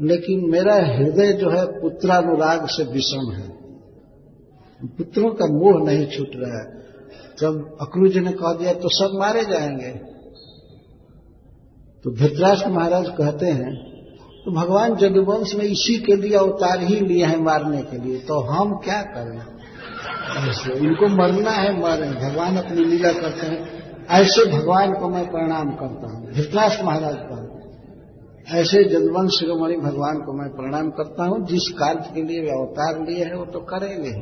लेकिन 0.00 0.50
मेरा 0.50 0.74
हृदय 0.88 1.32
जो 1.32 1.50
है 1.50 1.64
पुत्रानुराग 1.80 2.66
से 2.66 2.84
विषम 2.84 3.32
है। 3.32 3.48
पुत्रों 4.98 5.30
का 5.30 5.46
मोह 5.46 5.84
नहीं 5.86 6.06
छूट 6.06 6.36
रहा 6.36 6.58
है। 6.60 6.84
जब 7.40 7.76
अक्रू 7.80 8.08
जी 8.08 8.20
ने 8.20 8.32
कह 8.32 8.54
दिया 8.54 8.72
तो 8.72 8.88
सब 8.88 9.18
मारे 9.18 9.44
जाएँगे? 9.44 9.90
तो 12.04 12.14
धृतराष्ट्र 12.14 12.70
महाराज 12.70 13.08
कहते 13.08 13.46
हैं 13.46 13.95
तो 14.46 14.52
भगवान 14.52 14.96
जदुवंश 14.96 15.54
में 15.54 15.64
इसी 15.64 15.98
के 15.98 16.16
लिए 16.16 16.36
अवतार 16.36 16.80
ही 16.80 17.00
लिए 17.00 17.24
हैं 17.24 17.38
मारने 17.38 17.82
के 17.82 17.96
लिए। 17.96 18.18
तो 18.18 18.40
हम 18.40 18.74
क्या 18.74 19.02
करें 19.02 19.38
ऐसे 20.48 20.72
इनको 20.72 21.06
मरना 21.06 21.50
है 21.50 21.80
मारें 21.80 22.14
भगवान 22.14 22.56
अपनी 22.56 22.84
लीला 22.84 23.12
करते 23.12 23.46
हैं। 23.46 23.82
ऐसे 24.08 24.44
भगवान 24.52 24.92
को 24.92 25.08
मैं 25.08 25.26
प्रणाम 25.26 25.70
करता 25.70 26.12
हूँ। 26.12 26.32
धृतराष्ट्र 26.32 26.84
महाराज 26.84 27.14
कहते 27.14 27.46
ऐसे 28.60 28.84
जदवंश 28.84 29.30
शिरोमणि 29.30 29.76
भगवान 29.76 30.16
को 30.16 30.32
मैं 30.32 30.48
प्रणाम 30.50 30.90
करता 30.90 31.24
हूँ। 31.24 31.46
जिस 31.46 31.68
कार्य 31.68 32.10
के 32.14 32.22
लिए 32.22 32.40
वे 32.40 32.50
अवतार 32.50 33.06
लिए 33.08 33.24
हैं, 33.24 33.34
वो 33.34 33.44
तो 33.44 33.60
करेंगे। 33.60 34.12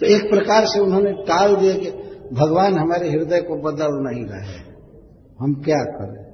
तो 0.00 0.06
एक 0.06 0.30
प्रकार 0.30 0.66
से 0.66 0.80
उन्होंने 0.80 1.12
टाल 1.12 1.56
दिया 1.56 1.74
कि 1.74 1.90
भगवान 2.34 2.78
हमारे 2.78 3.10
हृदय 3.10 3.40
को 3.40 3.56
बदल 3.56 3.88
नहीं 3.90 4.24
रहे। 4.24 4.58
हम 5.40 5.54
क्या 5.54 5.84
करें? 5.84 6.27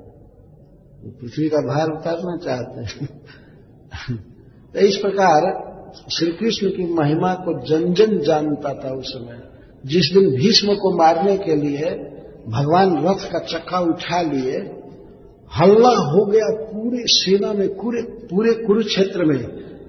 पृथ्वी 1.08 1.48
का 1.48 1.58
भार 1.58 1.88
उतारना 1.88 2.36
चाहते 2.36 2.80
हैं। 2.80 3.08
तो 4.74 4.80
इस 4.80 4.96
प्रकार 4.96 5.64
श्री 6.12 6.32
कृष्ण 6.32 6.68
की 6.68 6.94
महिमा 6.94 7.34
को 7.34 7.66
जन 7.66 7.94
जन 7.94 8.18
जानता 8.18 8.74
था 8.74 8.94
उस 8.94 9.04
समय। 9.06 9.40
जिस 9.86 10.10
दिन 10.14 10.30
भीष्म 10.30 10.68
को 10.68 10.98
मारने 10.98 11.36
के 11.36 11.56
लिए 11.56 11.90
भगवान 12.48 13.06
रथ 13.06 13.32
का 13.32 13.38
चक्का 13.38 13.78
उठा 13.78 14.22
लिए, 14.22 14.56
हल्ला 15.60 15.88
हो 15.88 16.24
गया 16.24 16.46
पूरे 16.46 16.98
सेना 17.06 17.52
में, 17.52 17.68
पूरे 17.68 18.02
पूरे 18.02 18.52
कुरुक्षेत्र 18.52 19.24
में। 19.24 19.46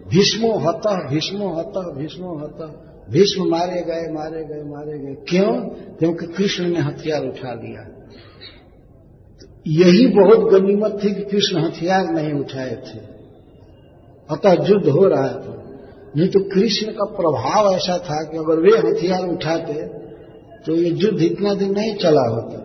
भीष्मो 0.07 0.57
हता 0.57 1.09
भीष्मो 1.09 1.53
हता 1.53 1.93
भीष्मो 1.97 2.37
हता। 2.37 2.91
भीष्म 3.09 3.49
मारे 3.49 3.81
गए 3.81 4.13
मारे 4.13 4.43
गए 4.43 4.63
मारे 4.69 4.99
गए। 4.99 5.15
क्यों? 5.29 5.59
क्योंकि 5.69 6.25
कृष्ण 6.25 6.63
ने 6.63 6.79
हथियार 6.79 7.23
उठा 7.23 7.53
लिया। 7.53 8.04
यही 9.67 10.07
बहुत 10.07 10.39
गनीमत 10.51 10.99
थी 11.03 11.15
कि 11.15 11.21
कृष्ण 11.21 11.59
हथियार 11.59 12.05
नहीं 12.05 12.33
उठाए 12.33 12.75
थे। 12.87 12.99
अतः 14.29 14.51
युद्ध 14.69 14.87
हो 14.89 15.05
रहा 15.05 15.27
था। 15.27 15.63
नहीं 16.17 16.27
तो 16.27 16.39
कृष्ण 16.39 16.91
का 16.91 17.05
प्रभाव 17.05 17.75
ऐसा 17.75 17.97
था 17.97 18.23
कि 18.23 18.37
अगर 18.37 18.59
वे 18.59 18.89
हथियार 18.89 19.27
उठाते 19.29 19.73
तो 20.65 20.75
ये 20.75 20.89
युद्ध 20.89 21.21
इतना 21.21 21.53
दिन 21.53 21.71
नहीं 21.71 21.95
चला 21.95 22.21
होता। 22.21 22.61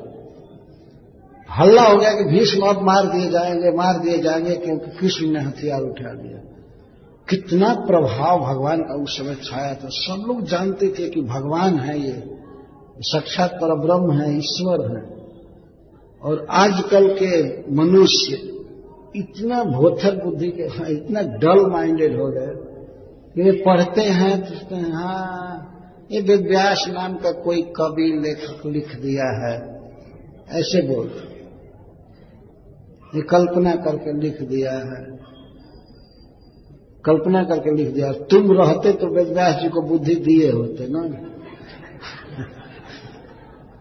हल्ला 1.60 1.82
हो 1.82 1.97
गया 1.97 2.10
कि 2.10 2.24
भीष्म 2.24 2.66
अब 2.66 2.82
मार 2.82 3.06
दिए 3.06 3.31
जाएँगे, 3.31 3.77
मार 3.77 3.98
दिए 3.98 4.18
जाएँगे, 4.18 4.56
क्योंकि 4.56 4.90
कृष्ण 4.90 5.27
ने 5.27 5.40
हथियार 5.40 5.82
उठा 5.82 6.12
लिया। 6.12 6.39
कितना 7.28 7.74
प्रभाव 7.74 8.40
भगवान 8.40 8.81
का 8.81 9.02
उस 9.02 9.18
समय 9.18 9.35
छाया 9.35 9.74
था। 9.74 9.89
सब 9.89 10.24
लोग 10.27 10.43
जानते 10.43 10.89
थे 10.89 11.09
कि 11.09 11.20
भगवान 11.20 11.78
है 11.78 12.01
ये, 12.01 12.22
साक्षात 12.98 13.51
पर 13.51 13.74
ब्रह्म 13.74 14.20
है, 14.20 14.39
ईश्वर 14.39 14.97
है। 14.97 15.19
और 16.22 16.47
आजकल 16.51 17.18
के 17.22 17.74
मनुष्य 17.74 18.51
इतना 19.16 19.64
भोथर 19.64 20.24
बुद्धि 20.24 20.51
के 20.51 20.92
इतना 20.92 21.22
डल 21.22 21.70
माइंडेड 21.70 22.20
हो 22.20 22.26
गए। 22.26 22.70
कि 23.34 23.42
वे 23.42 23.52
पढ़ते 23.52 24.01
हैं 24.01 24.42
तो 24.42 24.51
कहते 24.51 24.74
हैं 24.74 24.92
हाँ 24.92 25.76
ये 26.10 26.20
व्यास 26.20 26.84
नाम 26.88 27.14
का 27.14 27.32
कोई 27.32 27.62
कवि 27.62 28.22
लेखक 28.24 28.66
लिख 28.66 29.01
दिया 29.01 29.24
है, 29.24 29.82
ऐसे 30.48 30.82
बोल। 30.82 31.10
ये 33.14 33.22
कल्पना 33.22 33.74
करके 33.74 34.20
लिख 34.20 34.42
दिया 34.42 34.72
है। 34.72 35.18
कल्पना 37.05 37.44
करके 37.44 37.76
लिख 37.76 37.88
दिया। 37.88 38.12
तुम 38.12 38.52
रहते 38.52 38.92
तो 38.92 39.06
वेदव्यास 39.06 39.62
जी 39.62 39.68
को 39.68 39.82
बुद्धि 39.82 40.14
दिए 40.14 40.51
होते 40.51 40.88
ना। 40.88 41.05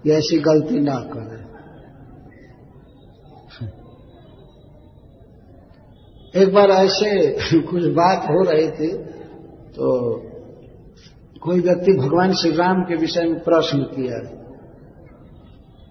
ये 0.05 0.13
ऐसी 0.13 0.39
गलती 0.39 0.79
ना 0.79 0.95
करें। 0.95 1.48
एक 6.33 6.53
बार 6.53 6.69
ऐसे 6.69 7.61
कुछ 7.61 7.83
बात 7.93 8.25
हो 8.25 8.41
रही 8.43 8.67
थी 8.69 8.91
तो 9.73 9.87
कोई 11.41 11.61
व्यक्ति 11.61 11.93
भगवान 11.93 12.33
श्री 12.33 12.51
राम 12.51 12.81
के 12.83 12.95
विषय 12.95 13.23
में 13.23 13.39
प्रश्न 13.39 13.79
किया। 13.91 14.19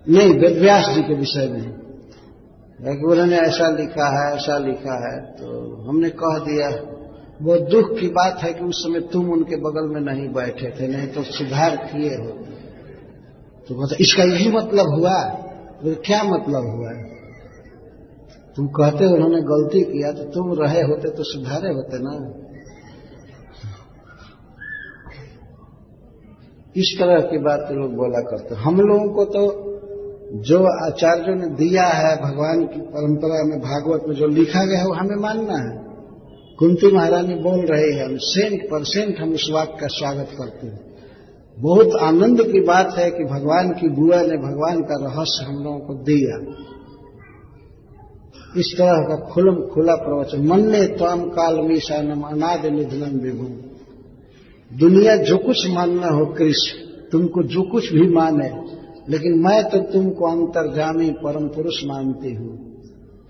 नहीं 0.07 0.35
वेदव्यास 0.35 0.89
जी 0.95 1.03
के 1.03 1.15
विषय 1.15 1.49
में। 1.49 1.67
उन्होंने 3.05 3.39
ऐसा 3.39 3.69
लिखा 3.71 4.07
है, 4.09 4.35
ऐसा 4.37 4.59
लिखा 4.59 4.97
है। 5.05 5.17
तो 5.33 5.47
हमने 5.89 6.11
कह 6.19 6.39
दिया, 6.45 6.69
वो 7.43 7.57
दुख 7.71 7.91
की 7.99 8.09
बात 8.11 8.43
है 8.43 8.53
कि 8.53 8.65
उस 8.65 8.83
समय 8.83 9.01
तुम 9.13 9.31
उनके 9.31 9.57
बगल 9.57 9.89
में 9.95 10.01
नहीं 10.03 10.29
बैठे 10.29 10.71
थे, 10.71 10.89
नहीं 10.89 11.09
तो 11.09 11.23
सुधार 11.23 11.77
किए 11.85 12.15
हो 12.15 12.31
तो 13.69 13.75
मतलब 13.75 13.99
इसका 14.01 14.25
यही 14.25 14.51
मतलब 14.51 14.95
हुआ 14.95 15.19
तो 15.81 15.95
क्या 16.03 16.23
मतलब 16.25 16.65
हुआ? 16.67 16.93
तुम 18.59 18.67
कहते 18.67 19.05
हो 19.05 19.15
उन्होंने 19.15 19.41
गलती 19.45 19.81
किया 19.81 20.11
तो 20.13 20.25
तुम 20.31 20.53
रहे 20.61 20.81
होते 20.83 21.11
तो 21.11 21.25
सुधारे 21.25 21.73
होते 21.75 21.99
ना। 21.99 22.15
इस 26.77 26.89
तरह 27.01 27.21
की 27.21 27.39
बात 27.39 27.71
लोग 27.73 27.95
बोला 27.97 28.21
करते 28.21 28.55
हम 28.55 28.81
लोगों 28.81 29.09
को 29.15 29.25
तो 29.25 29.43
जो 30.45 30.59
आचार्यों 30.87 31.35
ने 31.37 31.47
दिया 31.55 31.85
है, 31.85 32.11
भगवान 32.17 32.65
की 32.65 32.81
परंपरा 32.81 33.39
में, 33.45 33.59
भागवत 33.61 34.09
में 34.09 34.15
जो 34.17 34.27
लिखा 34.27 34.65
गया 34.65 34.79
है, 34.79 34.87
वो 34.87 34.95
हमें 34.95 35.17
मानना 35.17 35.59
है। 35.59 35.77
कुंती 36.59 36.93
महारानी 36.95 37.35
बोल 37.35 37.61
रहे 37.67 37.91
हैं, 37.93 38.05
हम 38.05 38.17
सेंट 38.17 38.63
परसेंट 38.63 39.21
हम 39.21 39.33
उस 39.33 39.51
वाक्य 39.55 39.77
का 39.81 39.87
स्वागत 39.87 40.35
करते 40.39 40.67
हैं। 40.67 40.81
बहुत 41.59 41.95
आनंद 42.03 42.43
की 42.43 42.61
बात 42.61 42.99
है 42.99 43.11
कि 43.11 43.25
भगवान 43.25 43.71
की 43.71 43.89
बुआ 43.89 44.21
ने 44.23 44.37
भगवान 44.39 44.83
का 44.83 44.99
रहस्य 45.07 45.47
हम 45.47 45.63
लोगों 45.65 45.79
को 45.79 45.95
दिया। 46.03 46.37
इस 48.57 48.75
तरह 48.79 49.01
का 49.09 49.17
खुलम 49.31 49.57
खुला 49.69 49.95
प्रवचन। 49.95 50.47
मन 50.47 50.61
ने 50.71 50.87
त्वाम 50.97 51.23
काल 51.29 51.61
मीशानम 51.61 52.23
अनाद 52.23 52.67
निधनम 52.67 53.19
विभु 53.21 53.47
दुनिया 54.71 55.17
जो 55.17 55.37
कुछ 55.37 55.67
मानना 55.71 56.09
हो 56.09 56.25
कृष्ण 56.27 56.87
तुमको 57.13 57.43
जो 57.43 57.63
कुछ 57.63 57.93
भी 57.93 58.09
माने, 58.09 58.49
लेकिन 59.09 59.39
मैं 59.39 59.63
तो 59.65 59.79
तुमको 59.79 60.27
अंतर्जामी 60.27 61.11
परम 61.11 61.49
पुरुष 61.49 61.85
मानती 61.85 62.35
हूँ 62.35 62.57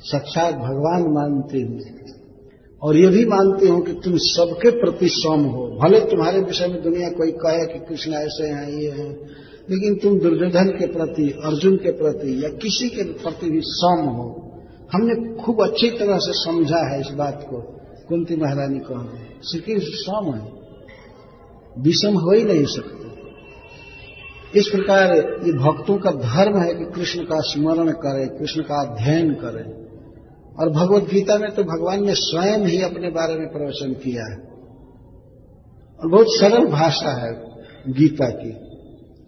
साक्षात 0.00 0.54
भगवान 0.54 1.02
मानती 1.12 1.62
हूँ। 1.62 1.80
और 2.82 2.96
ये 2.96 3.08
भी 3.08 3.24
मानती 3.24 3.68
हूँ 3.68 3.80
कि 3.82 3.92
तुम 3.92 4.16
सबके 4.16 4.70
प्रति 4.70 5.08
सम 5.08 5.44
हो। 5.44 5.66
भले 5.78 6.00
तुम्हारे 6.00 6.40
विषय 6.40 6.66
में 6.66 6.82
दुनिया 6.82 7.08
कोई 7.10 7.30
कहे 7.30 7.66
कि 7.66 7.78
कृष्ण 7.78 8.12
ऐसे 8.12 8.48
हैं, 8.48 8.68
ये 8.68 8.90
हैं, 8.90 9.12
लेकिन 9.70 9.94
तुम 9.94 10.18
दुर्योधन 10.18 10.68
के 10.68 10.86
प्रति, 10.86 11.30
अर्जुन 11.44 11.76
के 11.76 11.90
प्रति 11.90 12.44
या 12.44 12.48
किसी 12.48 12.88
के 12.88 13.02
प्रति 13.02 13.50
भी 13.50 13.60
सम 13.60 14.04
हो। 14.08 14.47
हमने 14.94 15.42
खूब 15.42 15.62
अच्छी 15.62 15.90
तरह 15.90 16.16
से 16.16 16.32
समझा 16.32 16.94
है 16.94 17.00
इस 17.00 17.06
बात 17.06 17.46
को। 17.50 17.56
कुंती 18.08 18.36
महारानी 18.36 18.78
कह 18.78 19.28
श्री 19.40 19.60
कृष्ण 19.60 19.88
सम 19.92 20.34
है। 20.34 20.52
विषम 21.78 22.14
हो 22.14 22.32
ही 22.32 22.44
नहीं 22.44 22.64
सकते। 22.64 23.08
इस 24.58 24.68
प्रकार 24.68 25.16
ये 25.16 25.52
भक्तों 25.52 25.98
का 25.98 26.10
धर्म 26.10 26.60
है 26.60 26.74
कि 26.74 26.84
कृष्ण 26.84 27.22
का 27.22 27.40
स्मरण 27.40 27.90
करें, 27.90 28.28
कृष्ण 28.28 28.62
का 28.62 28.90
अध्ययन 28.90 29.34
करें। 29.34 29.88
और 30.60 30.70
भगवत 30.70 31.02
गीता 31.02 31.38
में 31.38 31.50
तो 31.50 31.64
भगवान 31.64 32.06
ने 32.06 32.14
स्वयं 32.14 32.58
ही 32.58 32.82
अपने 32.82 33.10
बारे 33.10 33.34
में 33.34 33.48
प्रवचन 33.48 33.92
किया 33.92 34.24
है। 34.24 34.38
और 36.00 36.08
बहुत 36.10 36.26
सरल 36.28 36.66
भाषा 36.66 37.26
है 37.26 37.42
गीता 37.88 38.28
की। 38.28 38.52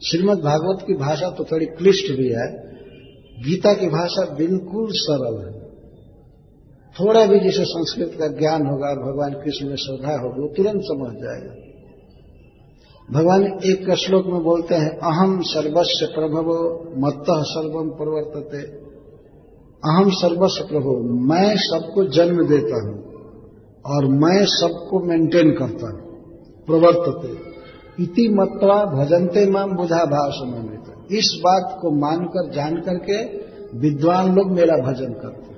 श्रीमद 0.09 0.39
भागवत 0.39 0.85
की 0.87 0.95
भाषा 0.95 1.31
तो 1.31 1.45
थोड़ी 1.45 1.67
क्लिष्ट 1.67 2.13
भी 2.13 2.29
है 2.29 2.70
गीता 3.41 3.73
की 3.73 3.87
भाषा 3.87 4.35
बिल्कुल 4.35 4.87
सरल 4.91 5.47
है। 5.47 5.61
थोड़ा 7.01 7.27
भी 7.27 7.41
जिसे 7.41 7.65
संस्कृत 7.65 8.13
का 8.19 8.27
ज्ञान 8.27 8.67
होगा 8.67 8.89
और 8.89 9.13
भगवान 9.13 9.33
कृष्ण 9.33 9.69
में 9.69 9.77
श्रद्धा 9.77 10.13
होगी, 10.13 10.41
वो 10.41 10.49
तुरंत 10.49 10.83
समझ 10.85 11.15
जाएगा। 11.17 11.71
भगवान 13.13 13.43
एक 13.45 13.95
श्लोक 13.95 14.27
में 14.27 14.43
बोलते 14.43 14.75
हैं 14.75 14.91
अहम 14.91 15.41
सर्वस्व 15.41 16.07
प्रभव, 16.07 16.49
मत्त 16.99 17.27
सर्वम 17.31 17.89
प्रवर्तते। 17.89 18.63
अहम 19.85 20.11
सर्वस्व 20.11 20.65
प्रभु 20.65 20.91
मैं 21.27 21.57
सबको 21.57 22.05
जन्म 22.05 22.47
देता 22.47 22.89
हूँ 22.89 23.11
और 23.87 24.07
मैं 24.07 24.45
सबको 24.45 25.01
मेंटेन 25.01 25.51
करता 25.51 25.87
हूँ। 25.87 26.11
प्रवर्तते। 26.67 27.51
इति 28.03 28.29
मत्रा 28.29 28.85
भजनते 28.85 29.51
माम 29.51 29.77
बुधा 29.77 30.05
भाव 30.05 30.31
समन्वित 30.31 30.80
इस 31.19 31.41
बात 31.45 31.79
को 31.81 31.91
मानकर 31.91 32.51
जान 32.51 32.77
करके 32.77 33.25
विद्वान 33.79 34.35
लोग 34.35 34.51
मेरा 34.51 34.77
भजन 34.77 35.13
करते 35.13 35.51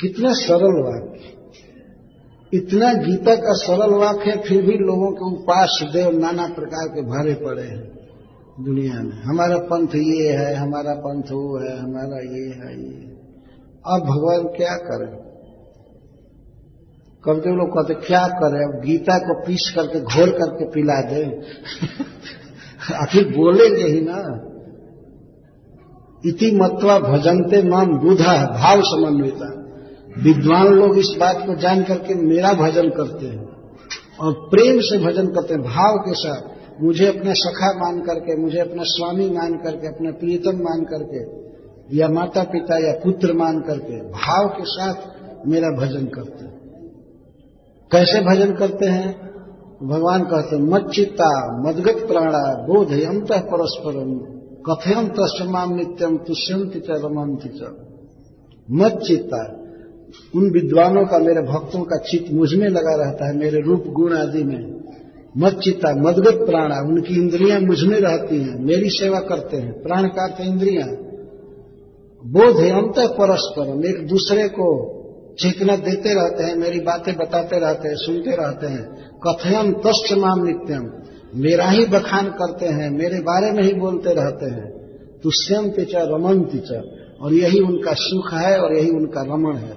कितना 0.00 0.32
सरल 0.32 0.82
वाक्य। 0.82 1.40
इतना 2.56 2.92
गीता 2.92 3.34
का 3.34 3.52
सरल 3.52 3.94
वाक्य 3.94 4.30
है 4.30 4.42
फिर 4.42 4.62
भी 4.62 4.72
लोगों 4.72 5.12
के 5.12 5.36
उपास 5.36 5.84
देव 5.92 6.18
नाना 6.18 6.46
प्रकार 6.46 6.88
के 6.88 7.02
भरे 7.02 7.34
पड़े 7.34 7.62
हैं 7.62 8.00
दुनिया 8.60 8.94
में। 8.94 9.22
हमारा 9.22 9.58
पंथ 9.58 9.88
ये 9.94 10.28
है, 10.28 10.54
हमारा 10.54 10.94
पंथ 10.94 11.22
वो 11.22 11.68
है, 11.68 11.78
हमारा 11.78 12.18
ये 12.18 12.48
है, 12.48 12.82
ये 12.82 13.10
अब 13.86 14.00
भगवान 14.00 14.56
क्या 14.56 14.76
करें? 14.76 15.30
कभी 17.24 17.50
लोग 17.50 17.68
कहते, 17.68 18.06
क्या 18.06 18.26
करें? 18.26 18.60
अब 18.60 18.84
गीता 18.84 19.18
को 19.18 19.46
पीस 19.46 19.72
करके, 19.76 20.00
घोल 20.00 20.30
करके 20.30 20.70
पिला 20.70 21.00
दे। 21.00 21.24
आखिर 22.92 23.24
बोलेंगे 23.28 23.82
ही 23.82 24.00
ना। 24.00 24.46
इति 26.26 26.56
मत्वा 26.56 26.98
भजनते 26.98 27.68
माम 27.68 27.86
बुधा, 27.86 28.46
भाव 28.46 28.80
समन्विता। 28.80 29.56
विद्वान 30.22 30.66
लोग 30.66 30.98
इस 30.98 31.16
बात 31.20 31.46
को 31.46 31.54
जान 31.54 31.82
करके 31.82 32.14
मेरा 32.14 32.52
भजन 32.52 32.88
करते 32.88 33.26
हैं 33.26 33.48
और 34.20 34.32
प्रेम 34.32 34.80
से 34.80 34.98
भजन 34.98 35.26
करते 35.26 35.54
हैं, 35.54 35.62
भाव 35.62 35.96
के 35.96 36.14
साथ। 36.14 36.60
मुझे 36.82 37.06
अपना 37.06 37.32
सखा 37.32 37.78
मान 37.78 38.00
करके, 38.00 38.42
मुझे 38.42 38.58
अपना 38.58 38.82
स्वामी 38.82 39.30
मान 39.30 39.52
करके, 39.54 39.86
अपना 39.86 40.10
प्रियतम 40.10 40.58
मान 40.58 40.84
करके, 40.84 41.50
या 41.96 42.08
माता 42.08 42.42
पिता 42.42 42.86
या 42.86 42.92
पुत्र 42.92 43.32
मान 43.32 43.60
करके, 43.60 44.00
भाव 44.00 44.48
के 44.48 44.64
साथ 44.64 44.94
मेरा 45.46 45.68
भजन 45.68 46.06
करते 46.06 46.44
हैं। 46.44 46.60
कैसे 47.92 48.20
भजन 48.20 48.52
करते 48.52 48.86
हैं? 48.86 49.29
भगवान 49.82 50.22
कहते 50.22 50.56
हैं 50.56 50.62
मच्चिता 50.62 51.62
मदगत 51.68 52.06
प्राणा 52.06 52.66
बोध 52.66 52.88
अंत 52.88 53.32
परस्परम 53.32 54.14
कथयम 54.66 55.08
तस्माम 55.08 55.74
नित्यम 55.74 56.16
तुष्यंति 56.16 56.80
च 56.80 56.86
रमंति 56.90 57.66
मच्चिता 58.70 59.56
उन 60.36 60.50
विद्वानों 60.50 61.06
का, 61.06 61.18
मेरे 61.18 61.42
भक्तों 61.42 61.82
का 61.82 61.96
चित्त 61.96 62.32
मुझमें 62.32 62.68
लगा 62.68 63.04
रहता 63.04 63.26
है, 63.26 63.36
मेरे 63.36 63.60
रूप 63.60 63.84
गुण 63.86 64.16
आदि 64.16 64.44
में। 64.44 64.80
मत 65.36 65.52
चित्ता, 65.52 65.94
मदगत 65.94 66.46
प्राणा, 66.46 66.80
उनकी 66.80 67.14
इंद्रियाँ 67.14 67.60
मुझमें 67.60 68.00
रहती 68.00 68.42
हैं, 68.42 68.64
मेरी 68.64 68.90
सेवा 68.90 69.20
करते 69.20 69.56
हैं 69.56 69.82
प्राण 69.82 70.02
का 70.02 70.36
इंद्रियाँ। 70.40 70.88
बोध 72.26 72.56
है 72.56 72.70
अंत 72.70 72.94
परस्पर, 72.98 73.86
एक 73.86 74.06
दूसरे 74.08 74.48
को 74.48 74.99
चेतना 75.42 75.76
देते 75.76 76.14
रहते 76.14 76.44
हैं, 76.44 76.56
मेरी 76.56 76.80
बातें 76.80 77.16
बताते 77.16 77.58
रहते 77.58 77.88
हैं, 77.88 77.94
सुनते 77.96 78.30
रहते 78.30 78.66
हैं। 78.66 79.10
कथयम 79.28 79.72
तस् 79.72 80.12
माम 80.12 80.44
नित्यम। 80.44 80.90
मेरा 81.34 81.64
ही 81.64 81.84
बखान 81.84 82.26
करते 82.28 82.66
हैं, 82.66 82.90
मेरे 82.90 83.20
बारे 83.20 83.52
में 83.52 83.62
ही 83.62 83.74
बोलते 83.74 84.14
रहते 84.14 84.46
हैं। 84.46 84.80
तुष्यम 85.22 85.70
पिचा 85.70 85.98
रमन 86.02 86.40
पिचा 86.40 86.82
और 87.24 87.32
यही 87.32 87.60
उनका 87.60 87.92
सुख 87.92 88.32
है 88.32 88.60
और 88.60 88.76
यही 88.76 88.90
उनका 88.90 89.22
रमण 89.22 89.56
है। 89.56 89.76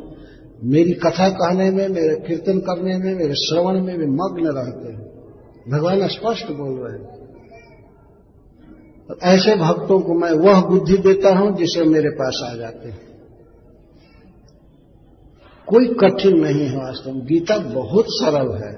मेरी 0.64 0.92
कथा 0.92 1.30
कहने 1.30 1.72
में, 1.72 1.88
मेरे 1.88 2.16
कीर्तन 2.28 2.60
करने 2.60 2.98
में, 2.98 3.16
मेरे 3.16 3.34
श्रवण 3.34 3.82
में 3.82 3.98
वे 3.98 4.06
मग्न 4.06 4.52
रहते 4.58 4.94
हैं। 4.94 5.14
भगवान 5.70 6.08
स्पष्ट 6.08 6.52
बोल 6.52 6.88
रहे 6.88 7.00
हैं। 7.00 7.24
तो 9.08 9.16
ऐसे 9.24 9.56
भक्तों 9.56 10.00
को 10.00 10.14
मैं 10.14 10.32
वह 10.32 10.62
बुद्धि 10.62 10.98
देता 10.98 11.36
हूँ 11.36 11.58
जिसे 11.58 11.84
मेरे 11.84 12.10
पास 12.10 12.50
आ 12.52 12.56
जाते 12.56 12.90
हैं। 12.90 13.13
कोई 15.68 15.88
कठिन 16.00 16.40
नहीं 16.40 16.66
है 16.68 16.78
वास्तव 16.78 17.12
में। 17.12 17.26
गीता 17.26 17.58
बहुत 17.74 18.06
सरल 18.10 18.50
है। 18.58 18.74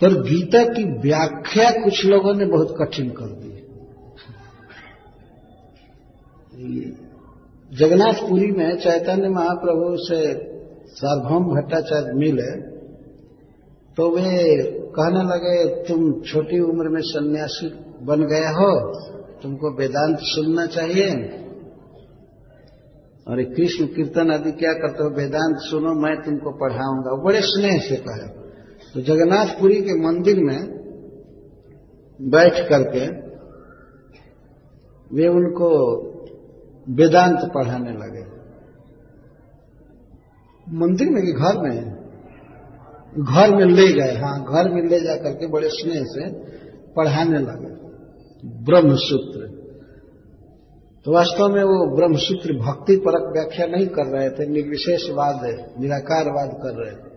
पर 0.00 0.14
गीता 0.22 0.62
की 0.64 0.84
व्याख्या 1.00 1.70
कुछ 1.84 2.04
लोगों 2.06 2.34
ने 2.34 2.46
बहुत 2.46 2.74
कठिन 2.80 3.08
कर 3.10 3.32
दी 3.32 3.50
जगन्नाथपुरी 7.70 8.50
में 8.52 8.76
चैतन्य 8.76 9.28
महाप्रभु 9.28 9.84
से 9.98 10.18
सार्वभौम 10.94 11.44
भट्टाचार्य 11.44 12.12
मिले 12.14 12.50
तो 13.96 14.08
वे 14.10 14.32
कहने 14.96 15.22
लगे, 15.24 15.54
तुम 15.84 16.00
छोटी 16.22 16.58
उम्र 16.60 16.88
में 16.88 17.00
सन्यासी 17.02 17.66
बन 18.02 18.24
गए 18.24 18.48
हो, 18.56 18.68
तुमको 19.42 19.70
वेदांत 19.76 20.18
सुनना 20.22 20.66
चाहिए। 20.66 21.08
और 23.26 23.42
कृष्ण 23.54 23.86
कीर्तन 23.86 24.30
आदि 24.30 24.52
क्या 24.52 24.72
करते 24.72 25.02
हो? 25.02 25.10
वेदांत 25.10 25.56
सुनो, 25.60 25.92
मैं 25.94 26.14
तुमको 26.16 26.50
पढ़ाऊँगा। 26.58 27.12
बड़े 27.24 27.40
स्नेह 27.42 27.78
से 27.80 27.96
कहे 27.96 28.28
तो 28.94 29.00
जगन्नाथपुरी 29.00 29.80
के 29.82 29.94
मंदिर 30.00 30.40
में 30.40 30.60
बैठ 32.20 32.54
करके 32.68 33.04
वे 35.10 35.28
उनको 35.28 35.68
वेदांत 36.88 37.38
पढ़ाने 37.54 37.92
लगे। 37.92 38.24
मंदिर 40.66 41.10
में 41.10 41.22
कि 41.22 41.32
घर 41.32 41.58
में? 41.58 41.76
घर 43.18 43.54
में 43.56 43.64
ले 43.66 43.86
गए। 43.92 44.14
हाँ 44.14 44.36
घर 44.44 44.68
में 44.70 44.82
ले 44.82 45.00
जा 45.00 45.14
करके 45.16 45.46
बड़े 45.46 45.68
स्नेह 45.68 46.04
से 46.04 46.28
पढ़ाने 46.96 47.38
लगे। 47.38 47.70
ब्रह्मसूत्र। 48.64 49.31
तो 51.06 51.12
वास्तव 51.12 51.48
में 51.48 51.62
वो 51.62 51.96
ब्रह्मसूत्र 51.96 52.52
भक्ति 52.58 52.96
परक 52.96 53.24
व्याख्या 53.32 53.66
नहीं 53.66 53.86
कर 53.86 54.06
रहे 54.06 54.30
थे, 54.30 54.46
निर्विशेषवाद, 54.46 55.40
निराकारवाद 55.80 56.50
कर 56.62 56.74
रहे 56.82 56.92
थे। 56.92 57.10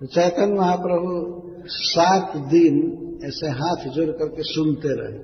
तो 0.00 0.06
चैतन्य 0.06 0.54
महाप्रभु 0.54 1.42
सात 1.66 2.36
दिन 2.36 2.78
ऐसे 3.24 3.46
हाथ 3.48 3.88
जोड़ 3.88 4.10
करके 4.10 4.42
सुनते 4.42 4.88
रहे 4.88 5.18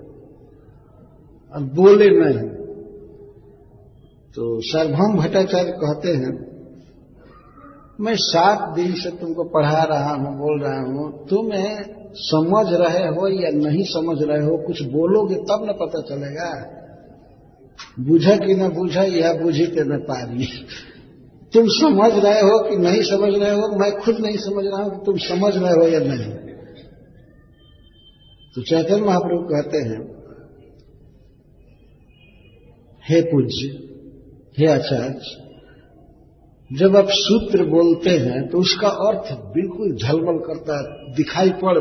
और 1.52 1.62
बोले 1.62 2.08
नहीं। 2.10 2.48
तो 4.34 4.60
सर्वभम 4.60 5.16
भट्टाचार्य 5.18 5.72
कहते 5.72 6.08
हैं, 6.08 6.32
मैं 8.00 8.14
सात 8.16 8.68
दिन 8.76 8.94
से 8.94 9.10
तुमको 9.10 9.44
पढ़ा 9.44 9.82
रहा 9.84 10.12
हूँ, 10.12 10.36
बोल 10.38 10.62
रहा 10.62 10.78
हूँ, 10.80 11.26
तुम्हें 11.26 11.72
समझ 12.14 12.66
रहे 12.72 13.06
हो 13.08 13.28
या 13.28 13.50
नहीं 13.50 13.84
समझ 13.84 14.22
रहे 14.22 14.44
हो, 14.44 14.56
कुछ 14.66 14.82
बोलोगे 14.82 15.34
तब 15.34 15.66
न 15.70 15.72
पता 15.72 16.00
चलेगा। 16.02 16.81
बुझा 18.00 18.36
कि 18.36 18.54
न 18.54 18.68
बुझा 18.70 19.02
यह 19.04 19.32
बुझी 19.34 19.66
के 19.66 19.84
न 19.86 19.98
पारी। 20.02 20.46
तुम 21.52 21.66
समझ 21.70 22.12
रहे 22.14 22.40
हो 22.40 22.58
कि 22.60 22.76
नहीं 22.78 23.02
समझ 23.02 23.32
रहे 23.32 23.50
हो? 23.50 23.68
मैं 23.78 23.90
खुद 23.98 24.18
नहीं 24.20 24.36
समझ 24.38 24.64
रहा 24.64 24.82
हूँ 24.82 24.90
कि 24.90 25.04
तुम 25.06 25.18
समझ 25.18 25.52
रहे 25.56 25.72
हो 25.72 25.88
या 25.88 26.00
नहीं। 26.00 26.30
तो 28.56 28.62
चैतन्य 28.62 29.02
महाप्रभु 29.02 29.42
कहते 29.48 29.78
हैं, 29.80 30.00
हे 33.04 33.20
पूज्य, 33.22 33.68
हे 34.58 34.66
आचार्य, 34.68 35.38
जब 36.70 36.96
आप 36.96 37.08
सूत्र 37.12 37.64
बोलते 37.66 38.10
हैं 38.18 38.40
तो 38.48 38.58
उसका 38.58 38.88
अर्थ 39.06 39.32
बिल्कुल 39.54 39.94
झलमल 39.96 40.38
करता 40.44 40.76
है, 40.78 41.14
दिखाई 41.14 41.50
पड़ 41.62 41.78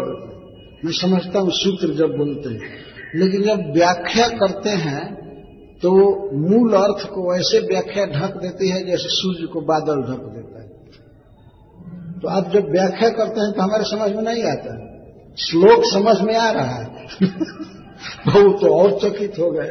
मैं 0.86 0.92
समझता 0.94 1.40
हूँ 1.40 1.52
सूत्र 1.54 1.94
जब 1.96 2.16
बोलते 2.18 2.50
हैं, 2.50 2.62
लेकिन 3.16 3.44
जब 3.44 3.72
व्याख्या 3.74 4.28
करते 4.38 4.70
हैं 4.80 5.04
तो 5.82 5.91
मूल 6.38 6.74
अर्थ 6.74 7.08
को 7.10 7.36
ऐसे 7.36 7.60
व्याख्या 7.60 8.06
ढक 8.06 8.38
देती 8.38 8.70
है 8.70 8.86
जैसे 8.86 9.08
सूर्य 9.08 9.48
को 9.48 9.62
बादल 9.62 10.02
ढक 10.02 10.20
देता 10.20 10.62
है। 10.62 10.68
तो 12.20 12.28
आप 12.28 12.52
जब 12.53 12.72
व्याख्या 12.72 13.10
करते 13.10 13.41
हैं 13.41 13.52
तो 13.52 13.62
हमारे 13.62 13.84
समझ 13.84 14.16
में 14.16 14.24
नहीं 14.24 14.44
आता 14.44 14.88
श्लोक 15.40 15.84
समझ 15.86 16.22
में 16.22 16.36
आ 16.36 16.52
रहा 16.52 16.76
है। 16.76 17.08
वो 18.28 18.58
तो 18.58 18.76
और 18.78 18.99
चकित 18.99 19.34
हो 19.40 19.52
गए। 19.52 19.70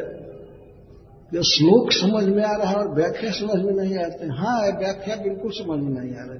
जो 1.33 1.43
श्लोक 1.43 1.91
समझ 1.91 2.23
में 2.23 2.43
आ 2.43 2.55
रहा 2.55 2.69
है 2.69 2.75
और 2.75 2.95
व्याख्या 2.95 3.31
समझ 3.31 3.61
में 3.65 3.73
नहीं 3.73 3.97
आते 3.97 4.25
हाँ 4.25 4.61
व्याख्या 4.61 5.15
बिल्कुल 5.15 5.51
समझ 5.51 5.79
में 5.79 6.01
नहीं 6.01 6.15
आ 6.15 6.23
रही। 6.23 6.39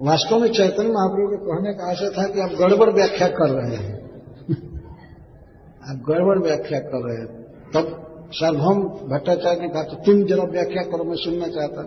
वास्तव 0.00 0.38
में 0.38 0.48
चैतन्य 0.48 0.88
महाप्रभु 0.88 1.28
के 1.28 1.36
कहने 1.36 1.74
का 1.74 1.90
आशय 1.90 2.08
था 2.18 2.28
कि 2.28 2.40
आप 2.40 2.50
गड़बड़ 2.58 2.90
व्याख्या 2.90 3.28
कर 3.28 3.50
रहे 3.50 3.76
हैं। 3.76 4.02
आप 5.90 6.04
गड़बड़ 6.08 6.38
व्याख्या 6.38 6.78
कर 6.78 7.08
रहे 7.08 7.16
हैं। 7.16 7.42
तब 7.74 8.08
सार्वभौम 8.32 8.82
भट्टाचार्य 8.84 9.60
ने 9.60 9.68
कहा 9.68 9.82
तो 9.82 9.96
तुम 9.96 10.24
जरा 10.24 10.44
व्याख्या 10.44 10.82
करो, 10.82 11.04
मैं 11.04 11.16
सुनना 11.16 11.46
चाहता। 11.46 11.82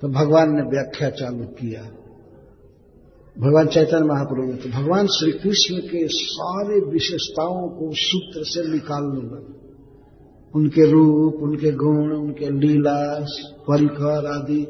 तो 0.00 0.08
भगवान 0.08 0.50
ने 0.50 0.62
व्याख्या 0.62 1.10
चालू 1.10 1.44
किया। 1.44 1.82
भगवान 3.38 3.66
चैतन्य 3.66 4.04
महाप्रभु 4.04 4.42
ने 4.42 4.54
तो 4.54 4.68
भगवान 4.68 5.06
श्री 5.06 5.32
कृष्ण 5.32 5.76
के 5.76 6.06
सारे 6.08 6.80
विशेषताओं 6.90 7.68
को 7.68 7.90
सूत्र 7.92 8.44
से 8.44 8.72
निकालने 8.72 9.20
लगे। 9.20 9.58
उनके 10.54 10.90
रूप, 10.90 11.34
उनके 11.42 11.70
गुण, 11.70 12.12
उनके 12.16 12.50
लीला, 12.50 13.20
परिकर 13.68 14.26
आदि, 14.26 14.66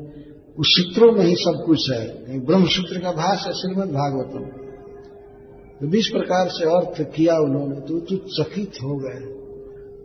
उस 0.59 0.67
सूत्रों 0.69 1.13
में 1.13 1.25
ही 1.25 1.35
सब 1.35 1.63
कुछ 1.67 1.91
है। 1.91 2.39
ब्रह्म 2.47 2.67
सूत्र 2.67 3.01
का 3.01 3.13
भाष 3.13 3.47
है, 3.47 3.53
श्रीमद 3.53 3.89
भागवतम। 3.89 4.45
तो 5.81 5.87
बीस 5.87 6.09
प्रकार 6.13 6.49
से 6.49 6.65
अर्थ 6.65 7.15
किया 7.15 7.35
उन्होंने 7.35 7.81
तो 7.81 8.17
चकित 8.17 8.73
हो 8.83 8.97
गए। 8.97 9.40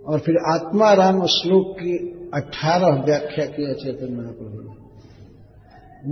और 0.06 0.20
फिर 0.20 0.36
आत्मा 0.48 0.94
राम 0.94 1.26
श्लोक 1.26 1.76
की 1.80 1.94
अठारह 2.34 3.04
व्याख्या 3.06 3.46
किया 3.46 3.74
चैतन्य 3.74 4.16
महाप्रभु 4.16 4.62
ने। 4.62 4.74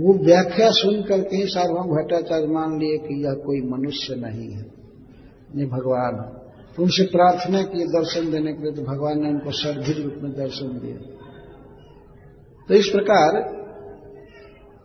वो 0.02 0.14
व्याख्या 0.24 0.70
सुन 0.70 1.02
करके 1.02 1.36
ही 1.36 1.46
सार्वभौम 1.46 1.90
भट्टाचार्य 1.90 2.46
मान 2.46 2.78
लिए 2.78 2.96
कि 2.98 3.24
यह 3.24 3.32
कोई 3.32 3.60
मनुष्य 3.70 4.14
नहीं 4.14 4.50
है 4.50 4.64
ये 5.56 5.66
भगवान। 5.66 6.16
तो 6.76 6.82
उनसे 6.82 7.04
प्रार्थना 7.04 7.62
किए 7.62 7.86
दर्शन 7.86 8.30
देने 8.30 8.52
के 8.52 8.62
लिए 8.62 8.72
तो 8.72 8.82
भगवान 8.82 9.20
ने 9.22 9.28
उनको 9.28 9.50
सर्धी 9.50 9.92
रूप 10.02 10.14
में 10.22 10.32
दर्शन 10.32 10.66
दिया। 10.66 10.96
तो 12.68 12.74
इस 12.74 12.88
प्रकार 12.88 13.38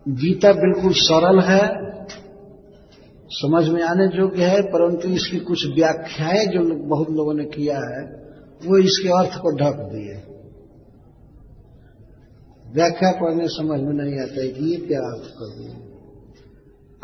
गीता 0.06 0.52
बिल्कुल 0.52 0.92
सरल 0.92 1.40
है, 1.40 1.64
समझ 3.30 3.68
में 3.68 3.82
आने 3.82 4.04
योग्य 4.18 4.44
है, 4.44 4.62
परंतु 4.62 5.08
इसकी 5.08 5.38
कुछ 5.38 5.66
व्याख्याएँ 5.74 6.46
जो 6.46 6.62
बहुत 6.88 7.10
लोगों 7.10 7.34
ने 7.34 7.44
किया 7.44 7.76
है 7.76 8.29
वो 8.66 8.78
इसके 8.78 9.08
अर्थ 9.08 9.30
को 9.42 9.56
ढक 9.56 9.76
दिए। 9.92 10.22
व्याख्या 12.74 13.10
पढ़ने 13.10 13.48
समझ 13.48 13.80
में 13.80 13.92
नहीं 13.92 14.20
आता 14.20 14.40
है 14.40 14.48
कि 14.48 14.64
ये 14.64 14.76
क्या 14.76 15.00
अर्थ 15.00 15.30
कर 15.30 15.58
दिए 15.58 15.86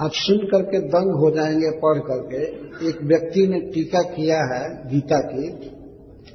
आप 0.00 0.10
सुन 0.14 0.38
करके 0.38 0.78
दंग 0.78 1.10
हो 1.10 1.30
जाएँगे 1.30 1.70
पढ़ 1.70 1.98
करके। 1.98 2.42
एक 2.88 3.02
व्यक्ति 3.02 3.46
ने 3.46 3.60
टीका 3.60 4.02
किया 4.02 4.36
है, 4.36 4.88
गीता 4.88 5.20
की, 5.20 5.70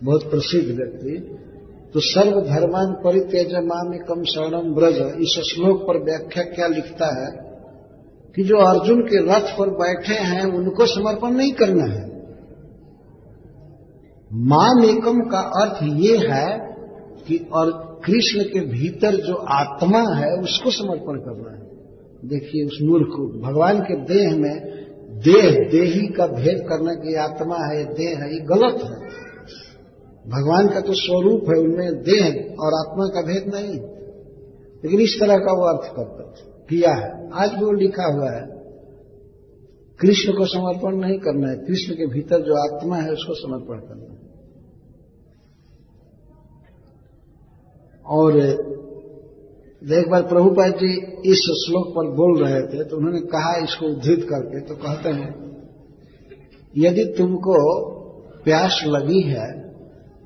बहुत 0.03 0.23
प्रसिद्ध 0.23 0.68
व्यक्ति। 0.68 1.38
तो 1.93 1.99
सर्वधर्मान 1.99 2.93
परित्यजमान 2.93 3.98
कम 3.98 4.23
शरणम 4.23 4.76
ब्रज 4.76 4.98
इस 5.22 5.43
श्लोक 5.53 5.81
पर 5.81 6.03
व्याख्या 6.03 6.43
क्या 6.43 6.68
लिखता 6.68 7.06
है 7.06 7.31
कि 8.35 8.43
जो 8.43 8.57
अर्जुन 8.57 9.02
के 9.02 9.18
रथ 9.18 9.57
पर 9.57 9.69
बैठे 9.69 10.14
हैं, 10.14 10.43
उनको 10.43 10.85
समर्पण 10.85 11.31
नहीं 11.31 11.52
करना 11.52 11.85
है। 11.85 12.10
मान 14.33 14.83
एकम 14.83 15.19
का 15.19 15.39
अर्थ 15.39 15.83
ये 15.83 16.17
है 16.17 16.57
कि 17.27 17.49
और 17.53 17.71
कृष्ण 18.05 18.43
के 18.43 18.59
भीतर 18.59 19.15
जो 19.15 19.33
आत्मा 19.33 19.99
है, 19.99 20.31
उसको 20.33 20.71
समर्पण 20.71 21.15
करना 21.19 21.51
है। 21.51 21.71
देखिए, 22.25 22.65
उस 22.65 22.79
मूर्ख 22.81 23.07
को, 23.07 23.39
भगवान 23.39 23.79
के 23.79 23.95
देह 23.95 24.37
में 24.37 24.61
देह, 25.11 25.69
देही 25.71 26.07
का 26.07 26.27
भेद 26.27 26.65
करना 26.69 26.93
की 26.93 27.15
आत्मा 27.15 27.55
है 27.55 27.83
देह 27.83 28.17
है, 28.19 28.33
ये 28.33 28.39
गलत 28.39 28.83
है। 28.83 29.31
भगवान 30.27 30.67
का 30.67 30.79
तो 30.79 30.93
स्वरूप 30.93 31.41
है, 31.41 31.59
उनमें 31.59 31.93
देह 31.93 32.55
और 32.59 32.73
आत्मा 32.73 33.05
का 33.05 33.21
भेद 33.21 33.51
नहीं। 33.55 33.79
लेकिन 34.83 34.99
इस 34.99 35.17
तरह 35.19 35.37
का 35.37 35.53
वो 35.53 35.77
अर्थ 35.77 35.95
करता 35.95 36.33
किया 36.69 36.93
है। 36.93 37.29
आज 37.33 37.53
भी 37.53 37.65
वो 37.65 37.71
लिखा 37.71 38.13
हुआ 38.13 38.31
है 38.31 38.51
कृष्ण 40.02 40.34
को 40.34 40.45
समर्पण 40.48 40.95
नहीं 40.98 41.18
करना 41.19 41.49
है। 41.49 41.57
कृष्ण 41.60 41.95
के 41.95 42.06
भीतर 42.10 42.44
जो 42.44 42.56
आत्मा 42.60 42.98
है, 42.98 43.11
उसको 43.11 43.34
समर्पण 43.38 43.82
करना 43.88 44.06
है। 44.06 44.19
और 48.06 48.38
एक 49.91 50.10
बार 50.11 50.23
प्रभुपाद 50.23 50.73
जी 50.76 50.90
इस 51.30 51.44
श्लोक 51.60 51.88
पर 51.94 52.10
बोल 52.15 52.34
रहे 52.40 52.61
थे 52.64 52.84
तो 52.86 52.98
उन्होंने 52.98 53.22
कहा 53.30 53.53
इसको 53.64 53.86
उद्धृत 53.88 54.26
करके 54.30 54.60
तो 54.65 54.76
कहते 54.78 55.10
हैं, 55.11 55.30
यदि 56.73 57.06
तुमको 57.18 57.56
प्यास 58.44 58.82
लगी 58.88 59.22
है, 59.23 59.48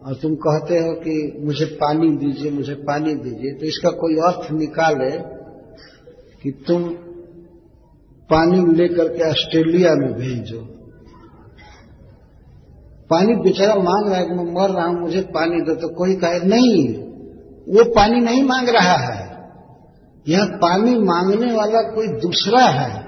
और 0.01 0.15
तुम 0.15 0.35
कहते 0.41 0.79
हो 0.79 0.91
कि 0.97 1.15
मुझे 1.43 1.65
पानी 1.77 2.09
दीजिए, 2.17 2.51
मुझे 2.51 2.75
पानी 2.85 3.13
दीजिए 3.17 3.53
तो 3.53 3.65
इसका 3.67 3.91
कोई 3.97 4.15
अर्थ 4.25 4.51
निकाले 4.53 5.11
कि 6.43 6.51
तुम 6.67 6.83
पानी 8.29 8.73
लेकर 8.75 9.07
के 9.07 9.29
ऑस्ट्रेलिया 9.29 9.93
में 9.93 10.13
भेजो। 10.13 10.59
पानी 13.09 13.35
बेचारा 13.35 13.75
मांग 13.75 14.09
रहा 14.09 14.17
है 14.17 14.25
कि 14.25 14.31
मैं 14.31 14.53
मर 14.53 14.69
रहा 14.69 14.85
हूँ, 14.85 15.01
मुझे 15.01 15.21
पानी 15.21 15.61
दो 15.61 15.75
तो 15.75 15.87
कोई 15.87 16.15
कहे, 16.15 16.39
नहीं, 16.39 16.93
वो 17.75 17.91
पानी 17.91 18.19
नहीं 18.19 18.43
मांग 18.43 18.69
रहा 18.69 18.97
है। 18.97 19.49
यह 20.29 20.45
पानी 20.45 20.95
मांगने 20.95 21.53
वाला 21.53 21.81
कोई 21.81 22.07
दूसरा 22.07 22.61
है। 22.61 23.01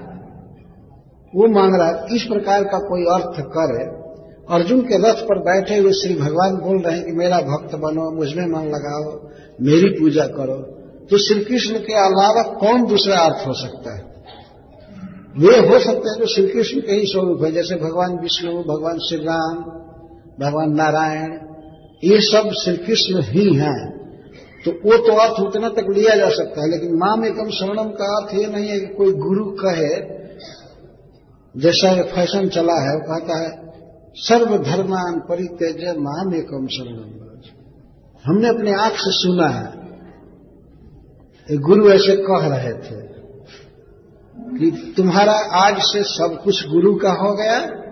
वो 1.34 1.60
मांग 1.60 1.74
रहा 1.74 1.88
है, 1.88 2.16
इस 2.16 2.22
प्रकार 2.22 2.64
का 2.64 2.78
कोई 2.78 3.02
अर्थ 3.02 3.40
करे। 3.40 3.98
अर्जुन 4.54 4.80
के 4.80 5.08
रथ 5.08 5.14
पर 5.14 5.38
बैठे 5.38 5.76
हुए 5.76 5.92
श्री 5.92 6.14
भगवान 6.14 6.56
बोल 6.56 6.82
रहे 6.82 6.96
हैं 6.96 7.06
कि, 7.06 7.12
मेरा 7.12 7.40
भक्त 7.40 7.74
बनो 7.74 8.16
मुझमें 8.16 8.46
मन 8.46 8.64
लगाओ, 8.64 9.28
मेरी 9.60 9.88
पूजा 9.88 10.26
करो। 10.26 10.78
तो 11.06 11.18
श्री 11.18 11.44
कृष्ण 11.44 11.74
के 11.74 11.94
अलावा 11.94 12.42
कौन 12.42 12.86
दूसरा 12.86 13.18
अर्थ 13.18 13.46
हो 13.46 13.52
सकता 13.52 13.96
है? 13.96 14.17
वे 15.38 15.68
हो 15.68 15.78
सकते 15.78 16.10
हैं 16.10 16.18
जो 16.18 16.26
श्री 16.26 16.46
कृष्ण 16.46 16.80
के 16.80 16.92
ही 16.92 17.06
स्वरूप 17.06 17.44
है, 17.44 17.52
जैसे 17.52 17.74
भगवान 17.74 18.18
विष्णु, 18.18 18.52
भगवान 18.52 18.98
श्री 18.98 19.18
राम, 19.18 19.56
भगवान 20.40 20.70
नारायण, 20.70 21.38
ये 22.04 22.20
सब 22.20 22.50
श्री 22.64 22.76
कृष्ण 22.76 23.22
ही 23.22 23.54
हैं। 23.54 23.98
तो 24.64 24.70
वो 24.70 24.96
तो 24.96 25.12
अर्थ 25.12 25.40
उतना 25.40 25.68
तक 25.68 25.84
लिया 25.90 26.16
जा 26.16 26.28
सकता 26.28 26.62
है, 26.62 26.70
लेकिन 26.70 26.94
माम 26.94 27.24
एकम 27.24 27.50
शरणम 27.50 27.88
का 27.88 28.16
अर्थ 28.16 28.34
ये 28.34 28.46
नहीं 28.46 28.68
है 28.68 28.80
कि 28.80 28.86
कोई 28.86 29.12
गुरु 29.12 29.44
कहे, 29.44 30.18
जैसा 31.60 32.02
फ़ैशन 32.02 32.48
चला 32.48 32.90
है, 32.90 32.96
वो 32.96 33.00
कहता 33.00 33.42
है, 33.42 33.68
सर्वधर्मान 34.14 35.20
परित्यज 35.20 35.96
माम 35.98 36.34
एकम 36.34 36.66
शरणम 36.66 37.18
हमने 38.24 38.48
अपने 38.48 38.72
आँख 38.72 38.92
से 38.92 39.10
सुना 39.10 39.48
है 39.48 39.78
गुरु 41.56 41.90
ऐसे 41.90 42.16
कह 42.16 42.46
रहे 42.46 42.72
थे। 42.72 43.07
कि 44.58 44.94
तुम्हारा 44.96 45.32
आज 45.66 45.76
से 45.78 46.02
सब 46.02 46.40
कुछ 46.44 46.68
गुरु 46.68 46.94
का 46.94 47.10
हो 47.10 47.36
गया। 47.36 47.84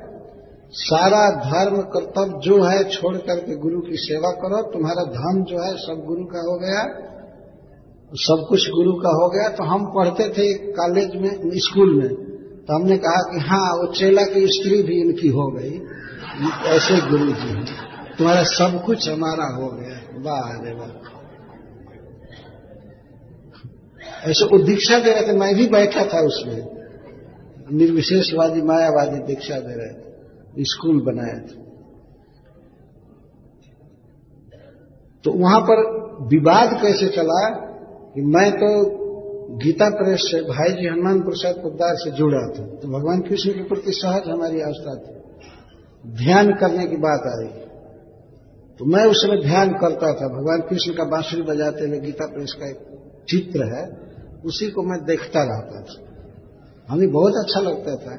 सारा 0.70 1.30
धर्म, 1.30 1.82
कर्तव्य 1.82 2.40
जो 2.44 2.62
है, 2.62 2.84
छोड़ 2.84 3.16
करके 3.16 3.56
गुरु 3.56 3.80
की 3.80 3.96
सेवा 3.96 4.30
करो। 4.30 4.72
तुम्हारा 4.72 5.02
धन 5.02 5.44
जो 5.48 5.62
है, 5.62 5.76
सब 5.76 6.04
गुरु 6.06 6.24
का 6.24 6.38
हो 6.38 6.58
गया। 6.58 7.06
सब 8.14 8.46
कुछ 8.48 8.70
गुरु 8.70 8.92
का 8.92 9.08
हो 9.08 9.28
गया। 9.28 9.48
तो 9.48 9.64
हम 9.64 9.86
पढ़ते 9.86 10.28
थे 10.28 10.72
कॉलेज 10.72 11.10
में 11.16 11.50
स्कूल 11.54 11.94
में। 11.94 12.08
तो 12.64 12.74
हमने 12.74 12.96
कहा 12.96 13.22
कि 13.22 13.38
हाँ 13.48 13.72
वो 13.72 13.92
चेला 13.92 14.22
की 14.22 14.46
स्त्री 14.46 14.82
भी 14.82 15.00
इनकी 15.00 15.28
हो 15.28 15.46
गई। 15.46 15.80
ऐसे 16.66 17.10
गुरु 17.10 17.26
जी 17.26 17.48
हैं। 17.48 17.66
तुम्हारा 18.18 18.42
सब 18.42 18.82
कुछ 18.86 19.08
हमारा 19.08 19.54
हो 19.54 19.68
गया। 19.68 19.96
वाह 20.20 20.40
अरे 20.40 20.74
वाह। 20.74 21.15
ऐसे 24.26 24.44
वो 24.44 24.62
दीक्षा 24.62 24.98
दे 24.98 25.12
रहे 25.12 25.28
थे, 25.28 25.32
मैं 25.32 25.54
भी 25.54 25.66
बैठा 25.66 26.04
था 26.04 26.20
उसमें। 26.20 26.76
निर्विशेषवादी, 27.72 28.62
मायावादी 28.62 29.18
दीक्षा 29.18 29.58
दे 29.58 29.74
रहे 29.74 29.92
थे, 29.92 30.12
स्कूल 30.60 31.00
बनाए 31.00 31.40
थे। 31.40 31.66
तो 35.24 35.32
वहाँ 35.32 35.60
पर 35.60 36.06
विवाद 36.26 36.82
कैसे 36.82 37.08
चला 37.08 37.50
कि 38.14 38.20
मैं 38.20 38.52
तो 38.52 38.96
गीता 39.56 39.88
प्रेस 39.88 40.20
से, 40.20 40.40
भाई 40.40 40.72
जी 40.72 40.88
हनुमान 40.88 41.20
प्रसाद 41.20 41.54
पोदार 41.54 41.94
से 41.94 42.10
जुड़ा 42.10 42.46
था। 42.46 42.66
तो 42.66 42.88
भगवान 42.88 43.20
कृष्ण 43.20 43.50
के 43.50 43.62
प्रति 43.62 43.92
सहज 43.92 44.22
हमारी 44.28 44.60
आस्था 44.60 44.94
थी। 44.94 45.16
ध्यान 46.24 46.52
करने 46.54 46.86
की 46.86 46.96
बात 46.96 47.42
आई। 47.42 47.66
तो 48.78 48.84
मैं 48.84 49.04
उस 49.04 49.16
समय 49.16 49.42
ध्यान 49.42 49.70
करता 49.70 50.06
था। 50.06 50.28
भगवान 50.28 50.60
कृष्ण 50.60 50.92
का 50.92 51.04
बांसुरी 51.04 51.42
बजाते 51.42 51.88
हुए 51.88 51.98
गीता 51.98 52.26
प्रेस 52.26 52.56
का 52.60 52.70
एक 52.70 52.78
चित्र 53.28 53.64
है। 53.64 54.05
उसी 54.46 54.70
को 54.70 54.82
मैं 54.82 55.04
देखता 55.04 55.42
रहता 55.42 55.80
था। 55.80 56.06
हमें 56.88 57.10
बहुत 57.10 57.32
अच्छा 57.36 57.60
लगता 57.60 57.96
था। 57.96 58.16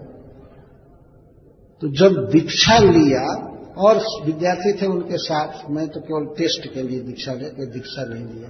तो 1.82 1.88
जब 1.88 2.30
दीक्षा 2.32 2.78
लिया 2.78 3.54
और 3.78 4.26
विद्यार्थी 4.26 4.82
थे 4.82 4.86
उनके 4.86 5.18
साथ, 5.18 5.70
मैं 5.70 5.88
तो 5.88 5.99
केवल 5.99 6.36
टेस्ट 6.36 6.74
के 6.74 6.82
लिए 6.82 6.99
दीक्षा 6.99 7.34
लिया 7.34 7.49
कोई 7.49 7.66
दीक्षा 7.66 8.06
नहीं 8.06 8.26
लिया। 8.26 8.49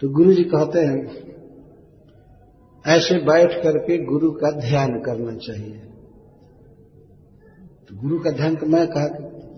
तो 0.00 0.08
गुरु 0.08 0.32
जी 0.32 0.44
कहते 0.44 0.80
हैं, 0.80 1.26
ऐसे 2.86 3.14
बैठ 3.14 3.62
करके 3.62 4.04
गुरु 4.04 4.30
का 4.30 4.50
ध्यान 4.50 4.88
करना 4.88 5.36
चाहिए। 5.36 5.78
तो 7.88 8.02
गुरु 8.02 8.18
का 8.18 8.30
ध्यान, 8.30 8.58
मैं 8.64 8.86
कहा 8.86 9.04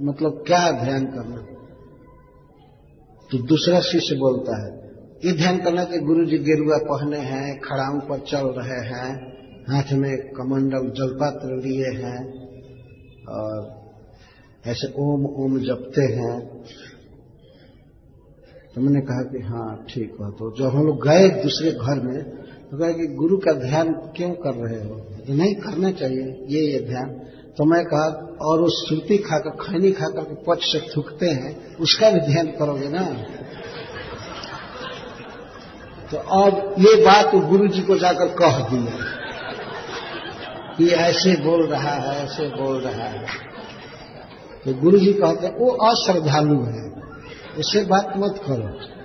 मतलब 0.03 0.45
क्या 0.47 0.71
ध्यान 0.71 1.05
करना? 1.05 1.37
तो 3.31 3.39
दूसरा 3.39 3.81
शिष्य 3.81 4.17
बोलता 4.17 4.65
है 4.65 4.78
ये 5.25 5.33
ध्यान 5.33 5.57
करना 5.59 5.85
कि 5.85 5.99
गुरु 5.99 6.25
जी 6.25 6.39
गेरुआ 6.39 6.77
पहने 6.79 7.19
हैं 7.19 7.47
खड़ाऊ 7.61 7.99
पर 8.01 8.19
चल 8.19 8.47
रहे 8.59 8.81
हैं, 8.89 9.09
हाथ 9.69 9.93
में 9.93 10.13
कमंडल 10.33 10.85
जलपात्र 10.91 11.57
लिए 11.57 11.91
हैं 11.97 12.21
और 13.29 13.57
ऐसे 14.67 14.93
ओम 15.01 15.27
ओम 15.45 15.59
जपते 15.59 16.03
हैं। 16.03 16.37
तो 18.75 18.81
मैंने 18.81 19.01
कहा 19.01 19.23
कि 19.23 19.43
हाँ 19.45 19.87
ठीक 19.91 20.11
है 20.21 20.31
तो 20.31 20.51
जब 20.59 20.77
हम 20.77 20.87
लोग 20.87 21.09
गए 21.09 21.29
दूसरे 21.43 21.73
घर 21.73 22.03
में 22.07 22.21
तो 22.71 22.79
कहा 22.79 22.91
कि 22.91 23.07
गुरु 23.15 23.37
का 23.37 23.53
ध्यान 23.53 23.93
क्यों 24.17 24.31
कर 24.31 24.55
रहे 24.55 24.81
हो? 24.85 24.97
तो 25.27 25.35
नहीं, 25.35 25.55
करना 25.55 25.91
चाहिए, 25.93 26.25
ये 26.49 26.61
ये 26.73 26.81
ध्यान। 26.81 27.11
तो 27.59 27.65
मैं 27.65 27.85
कहा, 27.85 28.07
और 28.47 28.61
वो 28.61 28.69
श्रुति 28.69 29.17
खाकर, 29.19 29.51
खैनी 29.51 29.93
खाकर 29.93 30.25
के 30.25 30.35
पक्ष 30.35 30.73
से 30.73 30.81
थूकते 30.97 31.27
हैं, 31.27 31.77
उसका 31.77 32.11
भी 32.11 32.21
ध्यान 32.21 32.47
करोगे 32.47 32.89
ना? 32.89 33.05
तो 36.11 36.17
अब 36.17 36.75
ये 36.79 37.05
बात 37.05 37.35
गुरु 37.35 37.69
जी 37.69 37.83
को 37.83 37.97
जाकर 37.97 38.27
कह 38.27 38.59
दिया 38.59 38.93
कि 40.79 40.89
ऐसे 40.89 41.35
बोल 41.35 41.67
रहा 41.67 41.91
है, 41.91 42.25
ऐसे 42.25 42.49
बोल 42.49 42.81
रहा 42.81 43.05
है। 43.05 43.27
तो 44.65 44.75
गुरु 44.75 44.99
जी 44.99 45.13
कहते 45.13 45.47
हैं, 45.47 45.59
वो 45.59 45.71
अश्रद्धालु 45.71 46.63
है। 46.63 46.91
उससे 47.59 47.85
बात 47.85 48.13
मत 48.17 48.41
करो। 48.47 48.99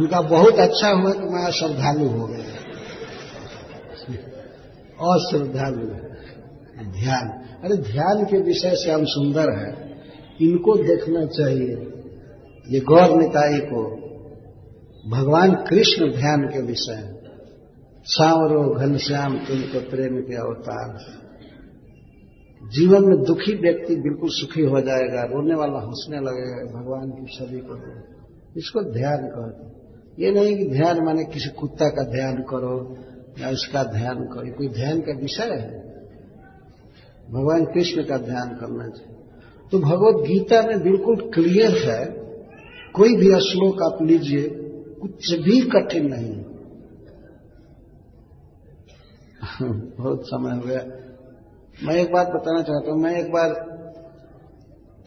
उनका 0.00 0.20
बहुत 0.20 0.54
अच्छा 0.54 0.88
हुआ 0.88 1.12
कि 1.12 1.18
मैं 1.18 1.44
अश्रद्धालु 1.44 2.08
हो 2.08 2.26
गया। 2.26 2.56
अश्रद्धालु 5.14 6.06
ध्यान। 6.92 7.28
अरे 7.64 7.76
ध्यान 7.76 8.24
के 8.24 8.42
विषय 8.42 8.70
से 8.74 8.92
हम 8.92 9.04
सुंदर 9.04 9.50
है। 9.50 9.96
इनको 10.42 10.76
देखना 10.76 11.24
चाहिए। 11.24 11.92
ये 12.68 12.80
गौर 12.80 13.22
निकाय 13.22 13.58
को 13.58 14.05
भगवान 15.06 15.52
कृष्ण 15.68 16.10
ध्यान 16.12 16.44
के 16.46 16.60
विषय 16.62 17.02
सांवरो 18.06 18.62
घनश्याम 18.74 19.36
तुमको 19.38 19.80
प्रेम 19.90 20.16
के 20.20 20.36
अवतार 20.36 20.96
जीवन 22.62 23.04
में 23.04 23.22
दुखी 23.22 23.52
व्यक्ति 23.54 23.96
बिल्कुल 23.96 24.30
सुखी 24.30 24.62
हो 24.62 24.80
जाएगा, 24.80 25.22
रोने 25.22 25.54
वाला 25.54 25.78
हंसने 25.78 26.16
लगेगा, 26.16 26.64
भगवान 26.72 27.10
की 27.10 27.36
छवि 27.36 27.60
को 27.60 27.78
इसको 28.58 28.82
ध्यान 28.92 29.28
कहते 29.28 30.24
ये 30.24 30.32
नहीं 30.32 30.56
कि 30.56 30.68
ध्यान 30.70 31.04
माने 31.04 31.24
किसी 31.24 31.50
कुत्ता 31.50 31.88
का 31.88 32.04
ध्यान 32.10 32.42
करो 32.42 32.74
या 33.40 33.50
उसका 33.50 33.84
ध्यान 33.92 34.24
करो 34.24 34.52
कोई 34.52 34.68
ध्यान 34.68 35.00
का 35.00 35.18
विषय 35.20 35.56
है। 35.56 35.80
भगवान 37.30 37.64
कृष्ण 37.64 38.04
का 38.04 38.16
ध्यान 38.18 38.54
करना 38.56 38.88
चाहिए। 38.88 39.14
तो 39.72 39.78
भगवत 39.78 40.22
गीता 40.28 40.62
में 40.62 40.78
बिल्कुल 40.82 41.30
क्लियर 41.34 41.82
है, 41.88 42.04
कोई 42.94 43.16
भी 43.16 43.34
श्लोक 43.40 43.82
आप 43.82 44.02
लीजिए 44.02 44.62
कुछ 45.06 45.38
भी 45.38 45.60
कठिन 45.60 46.06
नहीं। 46.06 46.56
बहुत 49.98 50.20
समय 50.22 50.54
हो 50.54 50.60
गया। 50.60 50.80
मैं 51.84 51.94
एक 51.94 52.12
बात 52.12 52.26
बताना 52.26 52.62
चाहता 52.62 52.90
हूँ। 52.90 53.00
मैं 53.00 53.20
एक 53.20 53.32
बार 53.32 53.76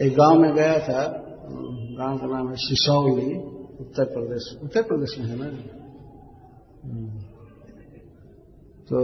एक 0.02 0.14
गाँव 0.14 0.40
में 0.40 0.56
गया 0.56 0.80
था। 0.80 1.26
गाँव 1.98 2.18
का 2.18 2.28
नाम 2.28 2.50
है 2.50 2.56
सिसौली, 2.56 3.38
उत्तर 3.80 4.04
प्रदेश। 4.04 4.64
उत्तर 4.64 4.82
प्रदेश 4.82 5.20
में 5.20 5.26
है 5.26 5.36
ना? 5.38 5.46
तो 8.86 9.00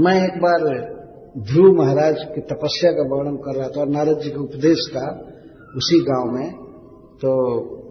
मैं 0.00 0.24
एक 0.24 0.38
बार 0.42 0.60
ध्रुव 1.38 1.76
महाराज 1.76 2.14
की 2.18 2.40
तपस्या 2.40 2.92
का 2.92 3.16
वर्णन 3.16 3.36
कर 3.36 3.58
रहा 3.58 3.68
था। 3.68 3.80
और 3.80 3.88
नारद 3.88 4.20
जी 4.20 4.30
के 4.30 4.36
उपदेश 4.36 4.86
का 4.96 5.34
उसी 5.76 6.00
गाँव 6.00 6.30
में। 6.32 6.52
तो 7.16 7.32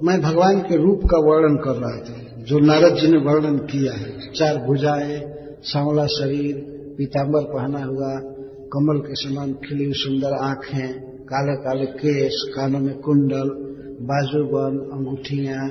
मैं 0.03 0.22
भगवान 0.22 0.59
के 0.59 0.77
रूप 0.77 0.99
का 1.03 1.17
वर्णन 1.17 1.55
कर 1.55 1.72
रहा 1.72 1.97
था, 1.97 2.43
जो 2.43 2.59
नारद 2.59 2.95
जी 2.95 3.07
ने 3.07 3.17
वर्णन 3.17 3.57
किया 3.57 3.93
है। 3.93 4.31
चार 4.31 4.57
भुजाएँ, 4.57 5.22
सांवला 5.61 6.05
शरीर 6.05 6.55
पीताम्बर 6.97 7.41
पहना 7.41 7.84
हुआ, 7.85 8.19
कमल 8.73 8.99
के 8.99 9.15
समान 9.15 9.53
खिली 9.53 9.93
सुंदर 9.93 10.34
आँखें, 10.34 10.93
काले 11.01 11.55
काले 11.55 11.85
केस 11.85 12.53
कानों 12.55 12.80
में 12.80 12.97
कुंडल, 12.97 13.49
बाजूबन, 14.01 14.77
अंगूठिया, 14.93 15.67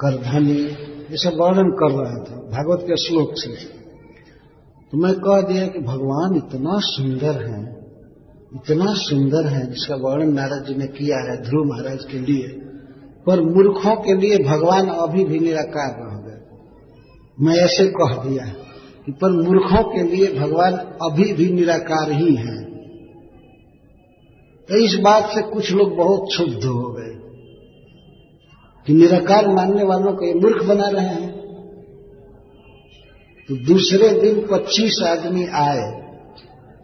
करधनी, 0.00 0.62
ये 1.10 1.16
सब 1.16 1.32
वर्णन 1.34 1.70
कर 1.70 1.90
रहा 1.90 2.24
था, 2.24 2.36
भागवत 2.36 2.80
के 2.82 2.96
श्लोक 2.96 3.30
से। 3.34 3.50
तो 4.92 4.98
मैं 4.98 5.14
कह 5.14 5.40
दिया 5.52 5.66
कि 5.66 5.78
भगवान 5.78 6.36
इतना 6.36 6.70
सुंदर 6.74 7.48
है, 7.48 7.76
इतना 8.54 8.86
सुंदर 8.88 9.46
है, 9.46 9.66
जिसका 9.66 9.94
वर्णन 9.94 10.32
नारद 10.32 10.64
जी 10.68 10.74
ने 10.74 10.86
किया 10.86 11.16
है, 11.16 11.42
ध्रुव 11.42 11.64
महाराज 11.64 12.04
के 12.04 12.18
लिए। 12.18 12.63
पर 13.26 13.40
मूर्खों 13.40 13.96
के 13.96 14.14
लिए 14.14 14.38
भगवान 14.38 14.88
अभी 14.88 15.24
भी 15.24 15.38
निराकार 15.38 15.96
रह 16.00 16.16
गए। 16.18 16.40
मैं 17.40 17.56
ऐसे 17.56 17.86
कह 17.86 18.28
दिया 18.28 18.44
कि 19.06 19.12
पर 19.12 19.30
मूर्खों 19.30 19.82
के 19.82 20.02
लिए 20.02 20.40
भगवान 20.40 20.74
अभी 20.76 21.32
भी 21.32 21.52
निराकार 21.52 22.12
ही 22.12 22.34
हैं। 22.34 22.64
तो 24.68 24.76
इस 24.76 24.94
बात 24.94 25.24
से 25.24 25.42
कुछ 25.42 25.72
लोग 25.72 25.96
बहुत 25.96 26.20
क्षुब्ध 26.32 26.64
हो 26.64 26.92
गए 26.92 27.14
कि 28.86 28.92
निराकार 28.92 29.48
मानने 29.48 29.84
वालों 29.84 30.12
को 30.12 30.26
ये 30.26 30.34
मूर्ख 30.34 30.64
बना 30.64 30.88
रहे 30.88 31.06
हैं। 31.06 31.32
तो 33.48 33.56
दूसरे 33.56 34.20
दिन 34.20 34.46
25 34.46 35.02
आदमी 35.06 35.46
आए 35.46 36.04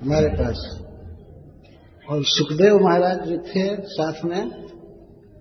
हमारे 0.02 0.28
पास। 0.28 0.80
और 2.10 2.24
सुखदेव 2.24 2.74
महाराज 2.74 3.28
जो 3.28 3.38
थे 3.38 3.82
साथ 3.82 4.24
में 4.24 4.69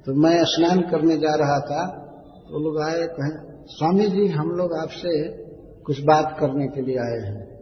तो 0.09 0.15
मैं 0.15 0.43
स्नान 0.43 0.81
करने 0.81 1.17
जा 1.17 1.35
रहा 1.35 1.59
था 1.59 2.09
तो 2.49 2.59
लोग 2.59 2.81
आए, 2.81 2.97
कहें 2.97 3.65
स्वामी 3.65 4.07
जी 4.07 4.27
हम 4.27 4.49
लोग 4.49 4.73
आपसे 4.73 5.41
कुछ 5.81 5.99
बात 5.99 6.37
करने 6.39 6.67
के 6.67 6.81
लिए 6.81 6.97
आए 6.97 7.11
हैं। 7.11 7.59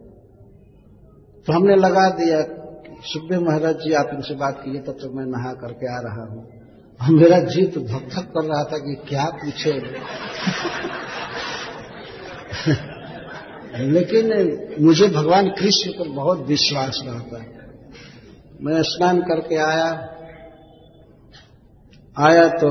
तो 1.47 1.53
हमने 1.53 1.75
लगा 1.75 2.09
दिया 2.09 2.45
सुखदेव 3.03 3.41
महाराज 3.41 3.75
जी, 3.75 3.93
आप 3.93 4.09
इनसे 4.13 4.35
बात 4.35 4.61
कीजिए, 4.65 4.81
तब 4.81 4.91
तक 4.91 5.11
मैं 5.13 5.25
नहा 5.25 5.53
करके 5.53 5.95
आ 5.95 5.99
रहा 5.99 6.25
हूँ। 6.25 6.49
मेरा 7.19 7.39
जीव 7.39 7.71
तो 7.75 7.81
धक 7.81 8.15
कर 8.15 8.43
रहा 8.43 8.63
था 8.63 8.77
कि 8.77 8.95
क्या 8.95 9.25
पूछे। 9.25 9.71
लेकिन 13.85 14.57
मुझे 14.85 15.07
भगवान 15.07 15.49
कृष्ण 15.49 15.91
पर 15.91 16.09
बहुत 16.09 16.47
विश्वास 16.47 17.01
रहता 17.05 17.41
है। 17.41 17.47
मैं 18.61 18.83
स्नान 18.83 19.21
करके 19.21 19.55
आया 19.55 20.16
आया 22.17 22.47
तो 22.59 22.69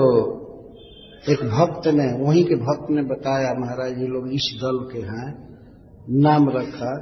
एक 1.25 1.43
भक्त 1.51 1.87
ने 1.95 2.07
वहीं 2.21 2.45
के 2.45 2.57
भक्त 2.63 2.91
ने 2.91 3.03
बताया 3.05 3.53
महाराज 3.59 3.99
ये 4.01 4.07
लोग 4.09 4.33
इस 4.35 4.47
दल 4.63 4.79
के 4.91 5.03
हैं 5.03 5.29
नाम 6.21 6.49
रखा। 6.51 6.95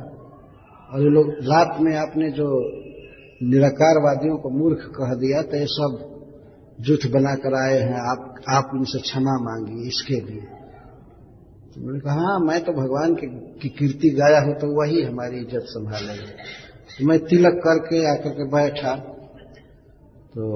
और 0.91 1.03
ये 1.03 1.11
लोग 1.11 1.31
रात 1.45 1.81
में 1.81 1.95
आपने 1.99 2.31
जो 2.31 2.49
निराकारवादियों 3.45 4.37
को 4.39 4.51
मूर्ख 4.51 4.85
कह 4.97 5.15
दिया 5.23 5.43
तो 5.45 5.57
ये 5.57 5.71
सब 5.71 5.97
जुठ 6.81 7.07
बनाकर 7.13 7.57
आए 7.57 7.79
हैं। 7.81 8.05
आप 8.05 8.21
आप 8.51 8.71
उनसे 8.75 9.01
क्षमा 9.01 9.39
मांगी 9.43 9.89
इसके 9.89 10.21
लिए। 10.21 10.45
तो 11.71 11.81
मैंने 11.81 12.01
कहा 12.01 12.15
हाँ 12.21 12.39
मैं 12.43 12.61
तो 12.65 12.73
भगवान 12.75 13.15
की, 13.15 13.27
की 13.61 13.69
कीर्ति 13.71 14.11
गाया 14.11 14.41
हूँ 14.41 14.55
तो 14.61 14.73
वही 14.75 15.03
हमारी 15.03 15.41
इज़्ज़त 15.41 15.67
संभालेगा। 15.69 16.31
तो 16.91 17.07
मैं 17.07 17.19
तिलक 17.27 17.61
करके 17.65 18.07
आकर 18.13 18.39
के 18.39 18.49
बैठा। 18.51 18.95
तो 20.33 20.49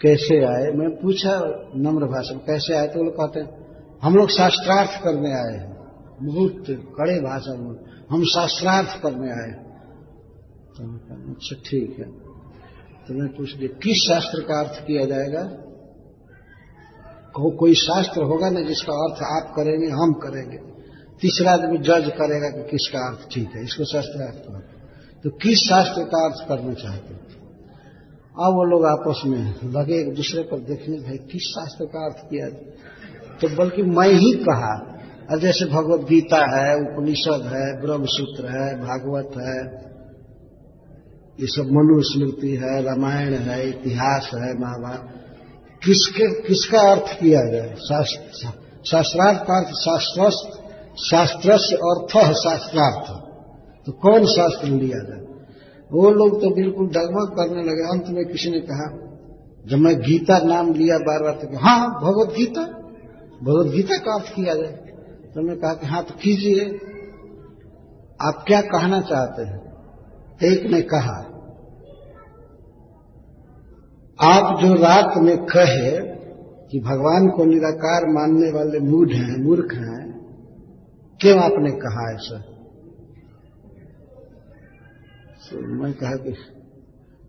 कैसे 0.00 0.36
आए? 0.46 0.66
मैं 0.74 0.88
पूछा 0.96 1.32
नम्र 1.78 2.06
भाषा 2.08 2.34
में 2.34 2.44
कैसे 2.44 2.76
आए? 2.76 2.86
तो 2.88 2.98
वो 2.98 3.04
लोग 3.04 3.14
कहते 3.14 3.40
हैं 3.40 3.48
हम 4.02 4.14
लोग 4.16 4.30
शास्त्रार्थ 4.30 5.02
करने 5.04 5.32
आए 5.34 5.56
हैं। 5.56 5.68
बहुत 6.22 6.70
कड़े 6.96 7.16
भाषा 7.20 7.54
में 7.56 7.68
हम 8.10 8.22
शास्त्रार्थ 8.28 8.96
करने 9.02 9.30
आए 9.32 9.52
तो 10.74 10.86
अच्छा 11.30 11.56
ठीक 11.66 11.98
है। 11.98 12.08
तो 13.04 13.14
मैं 13.14 13.28
पूछ 13.36 13.56
लिया 13.56 13.76
किस 13.78 13.98
शास्त्र 14.04 14.42
का 14.42 14.58
अर्थ 14.60 14.80
किया 14.86 15.04
जाएगा? 15.04 15.42
को, 17.34 17.50
कोई 17.56 17.74
शास्त्र 17.76 18.22
होगा 18.24 18.50
ना 18.50 18.60
जिसका 18.62 18.94
अर्थ 19.02 19.22
आप 19.28 19.54
करेंगे 19.56 19.88
हम 19.94 20.12
करेंगे। 20.22 20.58
तीसरा 21.20 21.52
आदमी 21.52 21.78
जज 21.80 22.06
करेगा 22.18 22.48
कि 22.50 22.62
किसका 22.70 23.00
अर्थ 23.08 23.28
ठीक 23.32 23.56
है 23.56 23.62
इसको 23.64 23.84
शास्त्रार्थ 23.86 24.38
कहते 24.46 24.78
तो 25.24 25.30
किस 25.38 25.58
शास्त्र 25.64 26.04
का 26.04 26.20
अर्थ 26.26 26.38
करना 26.48 26.74
चाहते 26.74 27.14
हैं? 27.14 27.19
अब 28.40 28.54
वो 28.54 28.64
लोग 28.64 28.84
आपस 28.84 29.22
में 29.26 29.54
लगे 29.72 29.96
एक 30.00 30.14
दूसरे 30.14 30.42
पर 30.42 30.58
देखने 30.58 30.98
भाई, 30.98 31.16
किस 31.16 31.42
शास्त्र 31.42 31.84
का 31.84 32.04
अर्थ 32.04 32.16
किया? 32.24 32.46
तो 33.40 33.56
बल्कि 33.56 33.82
मैं 33.82 34.12
ही 34.12 34.32
कहा 34.32 34.86
जैसे 35.40 35.64
भगवत 35.64 36.00
गीता 36.00 36.38
है, 36.38 36.74
उपनिषद 36.76 37.42
है, 37.46 37.80
ब्रह्मसूत्र 37.80 38.46
है, 38.46 38.76
भागवत 38.80 39.36
है, 39.36 39.58
ये 41.40 41.46
सब 41.46 41.68
मनुस्मृति 41.72 42.56
है, 42.56 42.82
रामायण 42.82 43.34
है, 43.34 43.68
इतिहास 43.68 44.30
है, 44.34 44.54
महाभारत, 44.58 45.04
किसके, 45.84 46.42
किसका 46.42 46.80
अर्थ 46.90 47.20
किया 47.20 47.40
जाए 47.40 47.74
शास्त्रार्थ, 48.86 49.38
अर्थ 49.38 49.68
शास्त्र 49.68 50.30
शास्त्र 50.98 51.52
अर्थ 51.90 52.16
शास्त्रार्थ। 52.34 53.06
तो 53.86 53.92
कौन 53.92 54.26
शास्त्र 54.26 54.68
लिया 54.68 54.98
जाए 54.98 55.29
वो 55.92 56.10
लोग 56.10 56.40
तो 56.40 56.54
बिल्कुल 56.54 56.86
डगमग 56.86 57.32
करने 57.36 57.62
लगे। 57.62 57.82
अंत 57.82 58.04
में 58.08 58.24
किसी 58.24 58.50
ने 58.50 58.60
कहा, 58.60 59.06
जब 59.66 59.76
मैं 59.76 60.00
गीता 60.00 60.38
नाम 60.38 60.72
लिया 60.74 60.98
बार 60.98 61.22
बार 61.22 61.32
तो 61.32 61.58
हाँ 61.58 61.88
भगवत 61.88 62.36
गीता। 62.36 62.62
भगवत 63.42 63.72
गीता 63.74 63.96
का 63.96 64.14
अर्थ 64.14 64.34
किया 64.34 64.54
जाए। 64.54 64.72
तो 65.34 65.42
मैं 65.42 65.56
कहा 65.56 65.74
कि 65.74 65.86
हाँ 65.86 66.04
तो 66.04 66.14
कीजिए। 66.14 66.64
आप 68.22 68.44
क्या 68.46 68.60
कहना 68.60 69.00
चाहते 69.00 69.42
हैं? 69.42 69.70
एक 70.44 70.70
ने 70.70 70.82
कहा, 70.82 71.26
आप 74.18 74.60
जो 74.60 74.74
रात 74.74 75.16
में 75.16 75.36
कहे 75.38 76.00
कि 76.68 76.80
भगवान 76.80 77.28
को 77.28 77.44
निराकार 77.44 78.06
मानने 78.06 78.50
वाले 78.50 78.78
मूढ़ 78.78 79.10
हैं, 79.10 79.44
मूर्ख 79.44 79.74
हैं, 79.74 80.20
क्यों 81.20 81.38
आपने 81.38 81.70
कहा 81.70 82.14
ऐसा? 82.14 82.49
तो 85.50 85.82
मैं 85.82 85.92
कहा 85.92 86.10
कि 86.10 86.32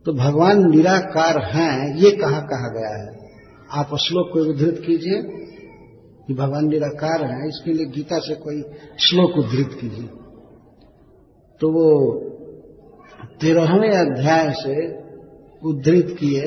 तो 0.05 0.13
भगवान 0.13 0.69
निराकार 0.69 1.37
हैं, 1.55 1.95
ये 1.95 2.11
कहा 2.11 2.39
कहा 2.39 2.69
गया 2.73 3.03
है? 3.03 3.29
आप 3.71 3.95
श्लोक 3.95 4.29
को 4.33 4.39
उद्धृत 4.49 4.83
कीजिए 4.85 5.21
कि 6.27 6.33
भगवान 6.33 6.65
निराकार 6.65 7.23
हैं, 7.23 7.47
इसके 7.47 7.73
लिए 7.73 7.85
गीता 7.85 8.19
से 8.19 8.35
कोई 8.35 8.61
श्लोक 8.97 9.37
उद्धृत 9.37 9.77
कीजिए। 9.81 10.07
तो 11.61 11.69
वो 11.71 12.13
तेरहवें 13.41 13.89
अध्याय 13.89 14.51
से 14.51 15.01
उद्धृत 15.69 16.17
किए, 16.19 16.43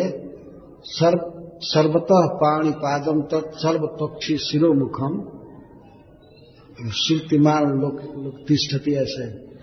सर्व, 0.83 1.31
सर्वतः 1.61 2.27
पाणी 2.35 2.71
पादम 2.71 3.23
तत्सर्व 3.23 3.87
पक्षी 3.87 4.37
शिरोमुखम 4.37 5.41
शीर्तिमान 6.91 7.63
लोग 7.63 8.25
लोग 8.25 8.49
तिष्ठती 8.49 8.95
ऐसे। 8.95 9.54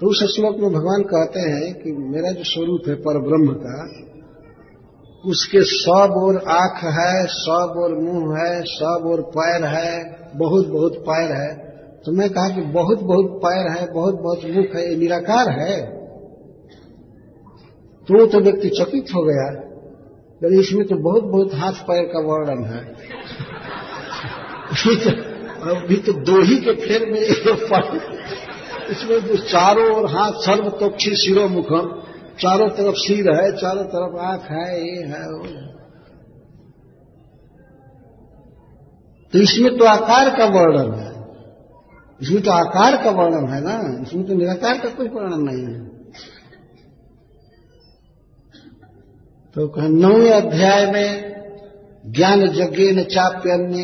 तो 0.00 0.06
उस 0.06 0.36
श्लोक 0.36 0.56
में 0.56 0.72
भगवान 0.72 1.02
कहते 1.02 1.40
हैं 1.40 1.74
कि 1.74 1.92
मेरा 1.92 2.30
जो 2.30 2.44
स्वरूप 2.44 2.80
है 2.88 2.94
पर 2.94 3.18
ब्रह्म 3.18 3.52
का, 3.52 4.04
उसके 5.30 5.60
सब 5.60 6.14
और 6.16 6.36
आँख 6.36 6.84
है, 6.84 7.26
सब 7.26 7.74
और 7.76 7.98
मुँह 7.98 8.38
है, 8.38 8.62
सब 8.62 9.02
और 9.06 9.22
पैर 9.22 9.64
है, 9.64 10.18
बहुत 10.36 10.66
बहुत 10.66 10.92
पैर 10.96 11.32
है। 11.32 11.54
तो 12.06 12.12
मैं 12.12 12.30
कहा 12.30 12.48
कि 12.48 12.60
बहुत 12.60 13.00
बहुत 13.00 13.26
पैर 13.26 13.72
है, 13.72 13.92
बहुत 13.92 14.14
बहुत 14.14 14.38
मुख 14.44 14.76
है, 14.76 14.90
ये 14.90 14.96
निराकार 14.96 15.60
है। 15.60 15.86
तो 18.02 18.26
तो 18.26 18.40
व्यक्ति 18.40 18.68
चकित 18.68 19.04
हो 19.14 19.22
गया। 19.22 19.70
लेकिन 20.42 20.60
इसमें 20.60 20.86
तो 20.86 20.96
बहुत 20.96 21.22
बहुत 21.24 21.54
हाथ 21.54 21.72
पैर 21.72 22.04
का 22.04 22.20
वर्णन 22.20 22.64
है। 22.64 22.94
अभी 25.76 25.96
तो 25.96 26.12
दो 26.12 26.42
ही 26.42 26.56
के 26.56 26.72
फेर 26.72 27.12
में 27.12 27.20
इसमें 28.90 29.20
जो 29.20 29.36
चारों 29.36 29.96
ओर 29.96 30.10
हाथ 30.10 30.32
सर्व 30.32 30.70
तोक्षी 30.70 31.10
सिरो 31.10 31.48
मुखम 31.48 32.02
चारों 32.40 32.68
तरफ़ 32.68 32.94
सिर 32.94 33.42
है, 33.42 33.56
चारों 33.56 33.84
तरफ़ 33.84 34.16
आँख 34.16 34.42
है, 34.42 34.86
ये 34.86 35.02
है, 35.02 35.20
वो 35.20 35.44
है। 35.44 35.74
तो 39.32 39.38
इसमें 39.38 39.78
तो 39.78 39.84
आकार 39.84 40.30
का 40.30 40.44
वर्णन 40.44 40.94
है। 40.94 41.14
इसमें 42.22 42.42
तो 42.42 42.50
आकार 42.50 43.04
का 43.04 43.10
वर्णन 43.10 43.48
है 43.48 43.60
ना? 43.60 44.02
इसमें 44.02 44.26
तो 44.26 44.34
निराकार 44.34 44.78
का 44.78 44.88
कोई 44.88 45.08
वर्णन 45.08 45.42
नहीं 45.42 45.74
है। 45.74 45.88
तो 49.54 49.68
कहा, 49.68 49.88
नौवें 49.88 50.30
अध्याय 50.30 50.92
में 50.92 51.34
ज्ञान 52.06 52.42
यज्ञ 52.42 52.92
न 52.92 53.04
चाप्य 53.04 53.50
अन्य 53.50 53.82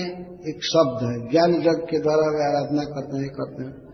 एक 0.48 0.64
शब्द 0.64 1.06
है। 1.06 1.30
ज्ञान 1.30 1.54
यज्ञ 1.54 1.70
के 1.70 1.98
द्वारा 1.98 2.22
वे 2.22 2.56
आराधना 2.56 2.82
करते 2.82 3.18
हैं 3.18 3.28
करते 3.28 3.64
हैं। 3.64 3.89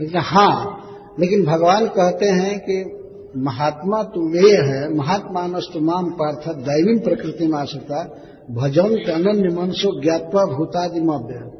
लेकिन 0.00 0.20
हाँ 0.20 0.84
लेकिन 1.20 1.44
भगवान 1.44 1.86
कहते 1.86 2.26
हैं 2.26 2.60
कि 2.60 2.94
महात्मा 3.36 4.02
तो 4.02 4.32
वे 4.32 4.50
है, 4.50 4.94
महात्मानस्तु 4.94 5.80
माम 5.80 6.10
पार्थ 6.10 6.48
दैवी 6.48 6.98
प्रकृति 6.98 7.46
में 7.46 7.58
आसता 7.58 8.04
भजन 8.50 9.12
अनन्य 9.12 9.60
मनसो 9.60 10.02
ज्ञातवा 10.02 10.44
भूतादिमव्य 10.44 11.58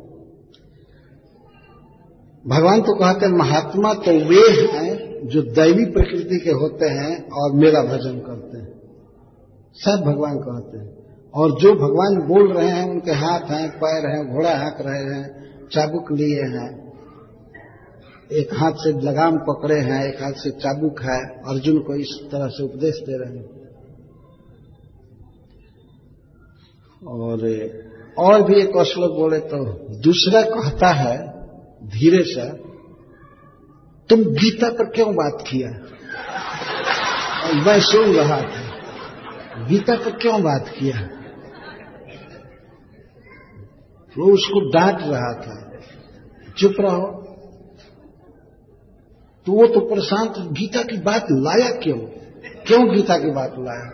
भगवान 2.46 2.82
तो 2.82 2.94
कहते 2.94 3.26
हैं 3.26 3.32
महात्मा 3.32 3.94
तो 3.94 4.10
वे 4.10 4.68
हैं 4.72 5.08
जो 5.28 5.42
दैवी 5.42 5.84
प्रकृति 5.84 6.38
के 6.38 6.50
होते 6.50 6.86
हैं 6.86 7.30
और 7.30 7.52
मेरा 7.52 7.82
भजन 7.82 8.18
करते 8.18 8.58
हैं। 8.58 8.80
सब 9.74 10.02
भगवान 10.06 10.38
कहते 10.38 10.78
हैं। 10.78 10.98
और 11.34 11.50
जो 11.50 11.74
भगवान 11.74 12.28
बोल 12.28 12.52
रहे 12.52 12.68
हैं, 12.68 12.90
उनके 12.90 13.10
हाथ 13.10 13.40
हैं, 13.40 13.70
पैर 13.70 14.16
हैं, 14.16 14.34
घोड़ा 14.34 14.56
हाँक 14.56 14.76
रहे 14.80 15.14
हैं, 15.14 15.36
चाबुक 15.72 16.12
लिए 16.12 16.42
हैं 16.42 16.87
एक 18.32 18.54
हाथ 18.54 18.72
से 18.72 18.90
लगाम 19.00 19.36
पकड़े 19.38 19.80
हैं, 19.80 20.04
एक 20.08 20.22
हाथ 20.22 20.32
से 20.32 20.50
चाबुक 20.50 21.00
है, 21.02 21.18
अर्जुन 21.48 21.78
को 21.78 21.94
इस 21.94 22.10
तरह 22.32 22.48
से 22.48 22.64
उपदेश 22.64 22.94
दे 22.94 23.18
रहे 23.18 23.38
हैं। 23.38 23.58
और 27.06 27.44
और 28.18 28.42
भी 28.42 28.54
एक 28.60 28.82
श्लोक 28.82 29.10
बोले 29.10 29.38
तो 29.38 29.58
दूसरा 30.00 30.42
कहता 30.42 30.88
है, 30.88 31.16
धीरे 31.88 32.22
से, 32.22 32.48
तुम 34.10 34.24
गीता 34.24 34.70
पर 34.70 34.90
क्यों 34.90 35.14
बात 35.14 35.44
किया? 35.50 35.68
और 37.44 37.54
मैं 37.66 37.80
सुन 37.80 38.12
रहा 38.14 38.40
था, 38.42 39.66
गीता 39.66 39.96
पर 39.96 40.16
क्यों 40.16 40.42
बात 40.42 40.68
किया? 40.68 40.98
वो 44.16 44.32
उसको 44.32 44.60
डांट 44.70 45.00
रहा 45.00 45.32
था, 45.40 45.56
चुप 46.58 46.74
रहो 46.80 47.27
तो 49.48 49.52
वो 49.52 49.66
तो 49.66 49.80
प्रशांत 49.90 50.38
गीता 50.52 50.80
की 50.82 50.96
बात 51.02 51.26
लाया 51.42 51.68
क्यों? 51.82 51.98
क्यों 52.66 52.80
गीता 52.88 53.16
की 53.18 53.30
बात 53.32 53.54
लाया? 53.58 53.86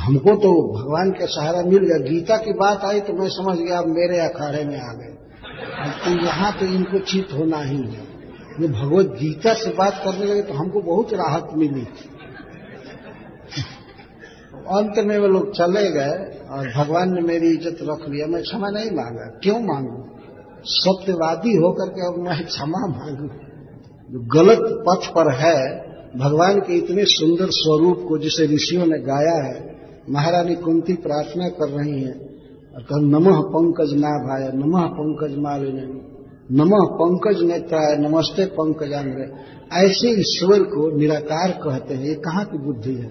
हमको 0.00 0.34
तो 0.36 0.52
भगवान 0.70 1.10
का 1.10 1.26
सहारा 1.26 1.62
मिल 1.62 1.84
गया। 1.84 1.98
गीता 2.04 2.36
की 2.36 2.52
बात 2.54 2.84
आई 2.84 3.00
तो 3.00 3.12
मैं 3.12 3.28
समझ 3.28 3.56
गया, 3.58 3.78
अब 3.78 3.88
मेरे 3.88 4.18
अखाड़े 4.20 4.64
में 4.64 4.78
आ 4.78 4.92
गए। 4.92 5.12
तो 5.98 6.14
यहाँ 6.24 6.52
तो 6.52 6.66
इनको 6.68 6.98
चित 7.04 7.32
होना 7.32 7.60
ही 7.62 7.76
है। 7.76 8.04
ये 8.60 8.68
भगवत 8.70 9.14
गीता 9.20 9.54
से 9.54 9.70
बात 9.74 10.00
करने 10.04 10.24
लगे 10.24 10.42
तो 10.42 10.54
हमको 10.54 10.80
बहुत 10.82 11.12
राहत 11.14 11.50
मिली 11.54 11.86
अंत 14.72 15.04
में 15.06 15.16
वो 15.18 15.26
लोग 15.28 15.52
चले 15.54 15.88
गए 15.92 16.14
और 16.50 16.68
भगवान 16.76 17.12
ने 17.14 17.20
मेरी 17.24 17.50
इज़्ज़त 17.50 17.88
रख 17.90 18.08
लिया। 18.08 18.26
मैं 18.26 18.42
क्षमा 18.42 18.70
नहीं 18.70 18.90
मांगा। 18.96 19.26
क्यों 19.42 19.60
मांगू? 19.64 19.98
सत्यवादी 20.76 21.56
होकर 21.56 21.88
के 21.88 22.06
अब 22.06 22.22
मैं 22.22 22.44
क्षमा 22.46 22.86
मांगू। 22.90 23.28
जो 24.10 24.20
गलत 24.20 24.58
पथ 24.60 25.08
पर 25.08 25.34
है, 25.34 25.86
भगवान 26.16 26.60
के 26.60 26.74
इतने 26.74 27.04
सुंदर 27.04 27.46
स्वरूप 27.50 28.04
को 28.08 28.18
जिसे 28.18 28.54
ऋषियों 28.54 28.86
ने 28.86 28.98
गाया 28.98 29.44
है, 29.44 29.76
महारानी 30.10 30.54
कुंती 30.54 30.92
प्रार्थना 30.92 31.48
कर 31.48 31.68
रही 31.68 32.02
है? 32.02 32.12
और 32.76 32.82
कहा, 32.82 33.00
नमः 33.00 33.40
पंकज 33.40 33.92
ना 33.94 34.08
भाया 34.08 34.50
नमः 34.54 34.80
पंकज 34.80 35.38
मालिनी, 35.38 36.00
नमः 36.52 36.86
पंकज 36.92 37.42
नेता 37.42 37.90
है 37.90 38.10
नमस्ते 38.10 38.44
पंकजांग्रे। 38.44 39.32
ऐसे 39.72 40.20
ईश्वर 40.20 40.62
को 40.62 40.96
निराकार 40.96 41.50
कहते 41.50 41.94
हैं, 41.94 42.04
ये 42.04 42.14
कहाँ 42.14 42.44
की 42.44 42.58
बुद्धि 42.58 42.94
है? 42.94 43.08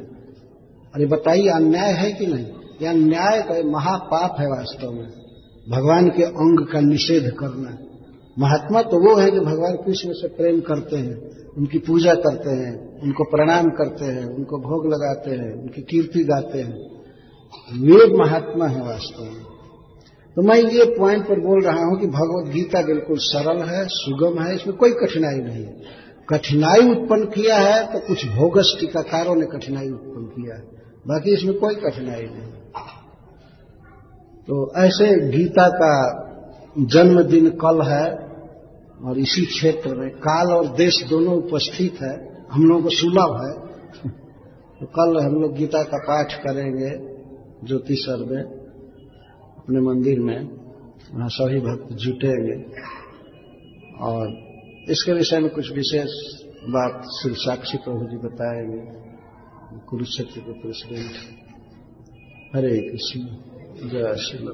अरे 0.95 1.05
बताइए, 1.05 1.47
अन्याय 1.47 1.91
है 1.91 2.11
कि 2.11 2.27
नहीं? 2.27 2.45
यह 2.81 2.91
न्याय 2.91 3.41
का 3.41 3.69
महापाप 3.69 4.35
है 4.39 4.47
वास्तव 4.47 4.91
में। 4.91 5.07
भगवान 5.69 6.09
के 6.09 6.23
अंग 6.23 6.67
का 6.67 6.79
निषेध 6.79 7.31
करना। 7.39 7.84
महात्मा 8.37 8.81
तो 8.81 8.97
वो 8.99 9.15
है 9.15 9.29
जो 9.31 9.41
भगवान 9.41 9.75
कृष्ण 9.75 10.13
से 10.13 10.27
प्रेम 10.27 10.59
करते 10.61 10.97
हैं, 10.97 11.15
उनकी 11.57 11.79
पूजा 11.79 12.13
करते 12.13 12.49
हैं, 12.49 12.73
उनको 13.03 13.23
प्रणाम 13.23 13.69
करते 13.69 14.05
हैं, 14.05 14.25
उनको 14.27 14.57
भोग 14.59 14.87
लगाते 14.87 15.31
हैं, 15.31 15.51
उनकी 15.53 15.81
कीर्ति 15.81 16.23
गाते 16.23 16.61
हैं। 16.61 16.73
वे 17.81 18.07
महात्मा 18.17 18.67
है 18.67 18.81
वास्तव 18.81 19.23
में। 19.23 19.43
तो 20.37 20.41
मैं 20.41 20.57
ये 20.57 20.85
पॉइंट 20.97 21.23
पर 21.23 21.39
बोल 21.39 21.61
रहा 21.63 21.85
हूँ 21.85 21.99
कि 21.99 22.07
भगवत 22.07 22.51
गीता 22.53 22.81
बिल्कुल 22.81 23.17
सरल 23.21 23.61
है, 23.63 23.85
सुगम 23.89 24.41
है, 24.41 24.55
इसमें 24.55 24.75
कोई 24.77 24.91
कठिनाई 24.91 25.39
नहीं 25.39 25.63
है। 25.63 26.03
कठिनाई 26.29 26.89
उत्पन्न 26.91 27.25
किया 27.25 27.57
है 27.57 27.79
तो 27.93 27.99
कुछ 27.99 28.25
भोगस 28.27 28.75
टीकाकारों 28.79 29.35
ने 29.35 29.45
कठिनाई 29.45 29.89
उत्पन्न 29.89 30.25
किया 30.35 30.55
है, 30.55 30.61
बाकी 31.07 31.33
इसमें 31.33 31.57
कोई 31.59 31.75
कठिनाई 31.75 32.23
नहीं। 32.23 32.51
तो 34.47 34.71
ऐसे 34.77 35.07
गीता 35.31 35.67
का 35.75 35.93
जन्मदिन 36.77 37.49
कल 37.57 37.81
है 37.81 38.05
और 39.03 39.19
इसी 39.19 39.45
क्षेत्र 39.45 39.95
में 39.95 40.09
काल 40.09 40.53
और 40.53 40.75
देश 40.75 41.03
दोनों 41.09 41.37
उपस्थित 41.37 42.01
है, 42.01 42.45
हम 42.51 42.63
लोगों 42.63 42.83
को 42.83 42.89
सुलभ 42.89 43.41
है। 43.43 43.65
तो 44.79 44.85
कल 44.85 45.25
हम 45.25 45.41
लोग 45.41 45.53
गीता 45.53 45.83
का 45.83 45.97
पाठ 45.97 46.33
करेंगे, 46.33 47.15
ज्योतिषर 47.67 48.17
में, 48.17 48.43
अपने 49.57 49.81
मंदिर 49.81 50.19
में, 50.19 50.43
वहाँ 51.13 51.29
सभी 51.29 51.59
भक्त 51.59 51.93
जुटेंगे। 51.93 52.63
और 54.01 54.27
इसके 54.91 55.13
विषय 55.13 55.39
में 55.39 55.49
कुछ 55.49 55.71
विशेष 55.71 56.43
बात 56.69 57.03
श्री 57.21 57.33
साक्षी 57.33 57.77
प्रभु 57.77 58.05
जी 58.05 58.17
बताएँगे, 58.17 59.05
कुरुक्षेत्र 59.87 60.39
के 60.39 60.51
प्रेसिडेंट। 60.51 61.11
हरे 62.55 62.89
कृष्ण। 62.89 63.19
जय 63.89 64.15
श्री 64.15 64.45